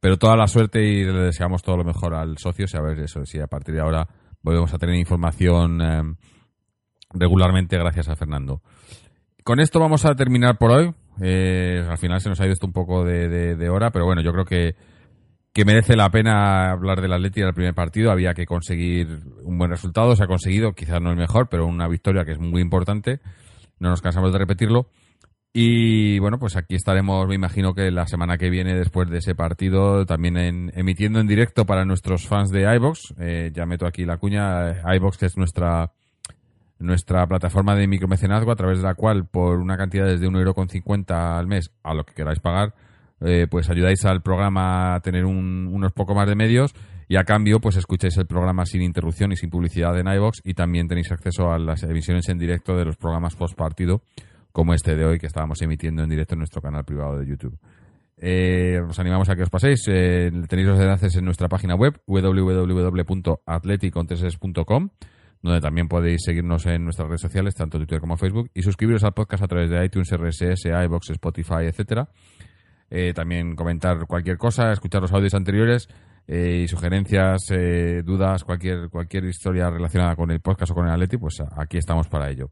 Pero 0.00 0.16
toda 0.16 0.36
la 0.36 0.46
suerte 0.46 0.82
y 0.82 1.04
le 1.04 1.12
deseamos 1.12 1.62
todo 1.62 1.76
lo 1.76 1.84
mejor 1.84 2.14
al 2.14 2.38
socio, 2.38 2.66
si 2.66 2.78
a 2.78 2.80
ver 2.80 2.98
eso, 3.00 3.26
si 3.26 3.38
a 3.38 3.46
partir 3.46 3.74
de 3.74 3.82
ahora 3.82 4.08
volvemos 4.40 4.72
a 4.72 4.78
tener 4.78 4.94
información 4.94 5.82
eh, 5.82 6.14
regularmente 7.10 7.76
gracias 7.76 8.08
a 8.08 8.16
Fernando. 8.16 8.62
Con 9.44 9.60
esto 9.60 9.78
vamos 9.78 10.06
a 10.06 10.14
terminar 10.14 10.56
por 10.56 10.70
hoy. 10.70 10.94
Eh, 11.20 11.84
al 11.86 11.98
final 11.98 12.22
se 12.22 12.30
nos 12.30 12.40
ha 12.40 12.44
ido 12.44 12.54
esto 12.54 12.66
un 12.66 12.72
poco 12.72 13.04
de 13.04 13.68
hora, 13.68 13.90
pero 13.90 14.06
bueno, 14.06 14.22
yo 14.22 14.32
creo 14.32 14.46
que 14.46 14.74
que 15.52 15.64
merece 15.64 15.96
la 15.96 16.10
pena 16.10 16.70
hablar 16.70 17.00
del 17.00 17.12
Atleti 17.12 17.40
del 17.40 17.54
primer 17.54 17.74
partido. 17.74 18.10
Había 18.10 18.34
que 18.34 18.46
conseguir 18.46 19.20
un 19.42 19.58
buen 19.58 19.70
resultado. 19.70 20.14
Se 20.14 20.24
ha 20.24 20.28
conseguido, 20.28 20.72
quizás 20.72 21.00
no 21.00 21.10
el 21.10 21.16
mejor, 21.16 21.48
pero 21.48 21.66
una 21.66 21.88
victoria 21.88 22.24
que 22.24 22.32
es 22.32 22.38
muy 22.38 22.62
importante. 22.62 23.20
No 23.78 23.90
nos 23.90 24.02
cansamos 24.02 24.32
de 24.32 24.38
repetirlo. 24.38 24.88
Y 25.52 26.20
bueno, 26.20 26.38
pues 26.38 26.56
aquí 26.56 26.76
estaremos, 26.76 27.26
me 27.26 27.34
imagino 27.34 27.74
que 27.74 27.90
la 27.90 28.06
semana 28.06 28.38
que 28.38 28.50
viene, 28.50 28.76
después 28.76 29.10
de 29.10 29.18
ese 29.18 29.34
partido, 29.34 30.06
también 30.06 30.70
emitiendo 30.76 31.18
en 31.18 31.26
directo 31.26 31.66
para 31.66 31.84
nuestros 31.84 32.28
fans 32.28 32.50
de 32.50 32.72
iBox. 32.76 33.14
Eh, 33.18 33.50
ya 33.52 33.66
meto 33.66 33.86
aquí 33.86 34.04
la 34.04 34.18
cuña. 34.18 34.80
iBox, 34.94 35.18
que 35.18 35.26
es 35.26 35.36
nuestra 35.36 35.92
nuestra 36.78 37.26
plataforma 37.26 37.76
de 37.76 37.86
micromecenazgo, 37.86 38.50
a 38.50 38.56
través 38.56 38.78
de 38.78 38.84
la 38.84 38.94
cual, 38.94 39.26
por 39.26 39.58
una 39.58 39.76
cantidad 39.76 40.06
desde 40.06 40.26
1,50€ 40.26 41.38
al 41.38 41.46
mes, 41.46 41.70
a 41.82 41.92
lo 41.92 42.04
que 42.04 42.14
queráis 42.14 42.40
pagar, 42.40 42.74
eh, 43.20 43.46
pues 43.50 43.68
ayudáis 43.70 44.04
al 44.04 44.22
programa 44.22 44.94
a 44.94 45.00
tener 45.00 45.24
unos 45.24 45.92
poco 45.92 46.14
más 46.14 46.28
de 46.28 46.34
medios 46.34 46.74
y 47.08 47.16
a 47.16 47.24
cambio 47.24 47.60
pues 47.60 47.76
escucháis 47.76 48.16
el 48.18 48.26
programa 48.26 48.66
sin 48.66 48.82
interrupción 48.82 49.32
y 49.32 49.36
sin 49.36 49.48
publicidad 49.50 49.98
en 49.98 50.06
iVox 50.06 50.42
y 50.44 50.54
también 50.54 50.88
tenéis 50.88 51.10
acceso 51.12 51.52
a 51.52 51.58
las 51.58 51.82
emisiones 51.82 52.28
en 52.28 52.38
directo 52.38 52.76
de 52.76 52.84
los 52.84 52.96
programas 52.96 53.34
post 53.34 53.56
partido 53.56 54.02
como 54.52 54.74
este 54.74 54.94
de 54.96 55.04
hoy 55.04 55.18
que 55.18 55.26
estábamos 55.26 55.60
emitiendo 55.62 56.02
en 56.02 56.10
directo 56.10 56.34
en 56.34 56.40
nuestro 56.40 56.60
canal 56.62 56.84
privado 56.84 57.18
de 57.18 57.26
YouTube. 57.26 57.58
Eh, 58.16 58.80
os 58.86 58.98
animamos 58.98 59.28
a 59.30 59.36
que 59.36 59.42
os 59.42 59.50
paséis. 59.50 59.82
Eh, 59.88 60.30
tenéis 60.46 60.68
los 60.68 60.78
enlaces 60.78 61.16
en 61.16 61.24
nuestra 61.24 61.48
página 61.48 61.74
web 61.74 61.98
www.atleticontreses.com 62.06 64.90
donde 65.42 65.60
también 65.60 65.88
podéis 65.88 66.22
seguirnos 66.24 66.66
en 66.66 66.84
nuestras 66.84 67.08
redes 67.08 67.22
sociales, 67.22 67.54
tanto 67.54 67.78
Twitter 67.78 68.00
como 68.00 68.16
Facebook, 68.16 68.50
y 68.54 68.62
suscribiros 68.62 69.04
al 69.04 69.14
podcast 69.14 69.42
a 69.42 69.48
través 69.48 69.70
de 69.70 69.84
iTunes, 69.84 70.10
RSS, 70.10 70.66
iBox, 70.66 71.10
Spotify, 71.10 71.64
etcétera. 71.64 72.08
Eh, 72.90 73.12
también 73.14 73.54
comentar 73.54 74.04
cualquier 74.06 74.36
cosa, 74.36 74.72
escuchar 74.72 75.00
los 75.00 75.12
audios 75.12 75.34
anteriores 75.34 75.88
eh, 76.26 76.62
y 76.64 76.68
sugerencias, 76.68 77.48
eh, 77.50 78.02
dudas, 78.04 78.42
cualquier 78.42 78.90
cualquier 78.90 79.24
historia 79.26 79.70
relacionada 79.70 80.16
con 80.16 80.30
el 80.32 80.40
podcast 80.40 80.72
o 80.72 80.74
con 80.74 80.86
el 80.86 80.92
Atleti, 80.92 81.16
pues 81.16 81.40
aquí 81.56 81.78
estamos 81.78 82.08
para 82.08 82.28
ello. 82.30 82.50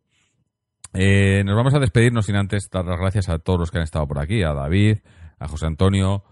Nos 0.95 1.57
vamos 1.57 1.75
a 1.75 1.81
despedirnos 1.81 2.27
sin 2.27 2.37
antes 2.37 2.71
dar 2.71 2.85
las 2.85 2.99
gracias 2.99 3.29
a 3.29 3.39
todos 3.39 3.59
los 3.59 3.71
que 3.71 3.79
han 3.79 3.85
estado 3.85 4.07
por 4.07 4.21
aquí, 4.21 4.43
a 4.43 4.55
David, 4.55 4.99
a 5.39 5.49
José 5.49 5.67
Antonio, 5.67 6.25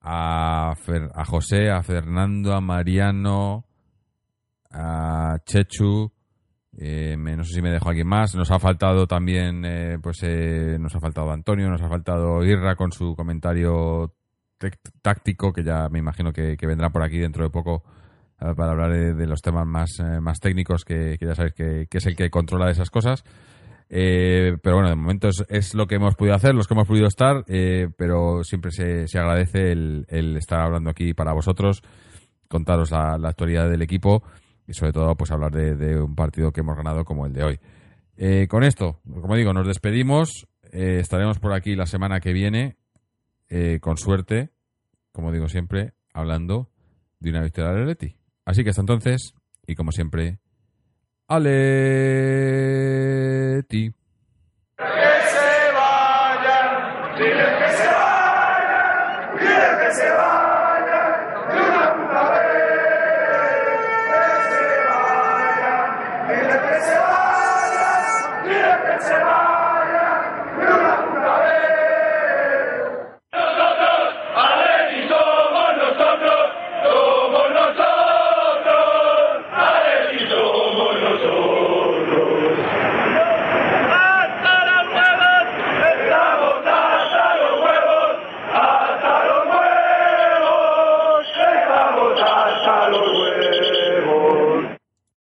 a, 0.00 0.72
a 1.14 1.24
José, 1.26 1.70
a 1.70 1.82
Fernando, 1.82 2.54
a 2.54 2.60
Mariano, 2.60 3.66
a 4.70 5.38
Chechu, 5.44 6.12
eh, 6.82 7.14
no 7.16 7.44
sé 7.44 7.54
si 7.54 7.62
me 7.62 7.70
dejo 7.70 7.90
alguien 7.90 8.08
más. 8.08 8.34
Nos 8.34 8.50
ha 8.50 8.58
faltado 8.58 9.06
también, 9.06 9.64
eh, 9.66 9.98
pues 10.02 10.22
eh, 10.22 10.78
nos 10.80 10.94
ha 10.96 11.00
faltado 11.00 11.30
Antonio, 11.30 11.68
nos 11.68 11.82
ha 11.82 11.88
faltado 11.88 12.42
Irra 12.42 12.74
con 12.74 12.90
su 12.90 13.14
comentario 13.14 14.14
táctico, 15.02 15.52
que 15.52 15.62
ya 15.62 15.88
me 15.88 15.98
imagino 15.98 16.32
que, 16.32 16.56
vendrá 16.62 16.90
por 16.90 17.02
aquí 17.02 17.18
dentro 17.18 17.44
de 17.44 17.50
poco 17.50 17.82
eh, 18.40 18.54
para 18.56 18.72
hablar 18.72 18.92
de, 18.92 19.14
de 19.14 19.26
los 19.26 19.40
temas 19.40 19.66
más, 19.66 19.98
eh, 20.00 20.20
más 20.20 20.38
técnicos, 20.40 20.84
que, 20.84 21.18
ya 21.20 21.34
sabéis 21.34 21.54
que, 21.54 21.86
es 21.90 22.06
el 22.06 22.16
que 22.16 22.30
controla 22.30 22.70
esas 22.70 22.90
cosas. 22.90 23.24
Eh, 23.88 24.56
pero 24.62 24.76
bueno, 24.76 24.88
de 24.88 24.96
momento 24.96 25.28
es, 25.28 25.44
es 25.48 25.74
lo 25.74 25.86
que 25.86 25.96
hemos 25.96 26.14
podido 26.14 26.34
hacer, 26.34 26.54
los 26.54 26.66
que 26.66 26.74
hemos 26.74 26.86
podido 26.86 27.06
estar, 27.06 27.44
pero 27.96 28.44
siempre 28.44 28.70
se, 28.70 29.08
se 29.08 29.18
agradece 29.18 29.72
el, 29.72 30.36
estar 30.36 30.60
hablando 30.60 30.90
aquí 30.90 31.12
para 31.12 31.32
vosotros, 31.32 31.82
contaros 32.48 32.92
la 32.92 33.28
actualidad 33.28 33.68
del 33.68 33.82
equipo 33.82 34.22
y 34.70 34.74
sobre 34.74 34.92
todo 34.92 35.16
pues 35.16 35.32
hablar 35.32 35.50
de, 35.50 35.74
de 35.74 36.00
un 36.00 36.14
partido 36.14 36.52
que 36.52 36.60
hemos 36.60 36.76
ganado 36.76 37.04
como 37.04 37.26
el 37.26 37.32
de 37.32 37.42
hoy. 37.42 37.60
Eh, 38.16 38.46
con 38.48 38.62
esto, 38.62 39.00
como 39.20 39.34
digo, 39.34 39.52
nos 39.52 39.66
despedimos, 39.66 40.46
eh, 40.72 40.98
estaremos 41.00 41.40
por 41.40 41.52
aquí 41.52 41.74
la 41.74 41.86
semana 41.86 42.20
que 42.20 42.32
viene, 42.32 42.76
eh, 43.48 43.78
con 43.80 43.96
suerte, 43.96 44.50
como 45.10 45.32
digo 45.32 45.48
siempre, 45.48 45.94
hablando 46.12 46.70
de 47.18 47.30
una 47.30 47.42
victoria 47.42 47.72
del 47.72 47.82
Atleti. 47.82 48.16
Así 48.44 48.62
que 48.62 48.70
hasta 48.70 48.82
entonces, 48.82 49.34
y 49.66 49.74
como 49.74 49.90
siempre, 49.90 50.38
Aleti. 51.26 51.50
Que 53.90 54.84
se 54.84 55.72
vayan, 55.74 57.16
que 57.16 57.24
se 57.24 57.86
vayan, 57.86 59.38
que 59.78 59.92
se 59.94 60.10
vayan. 60.10 60.29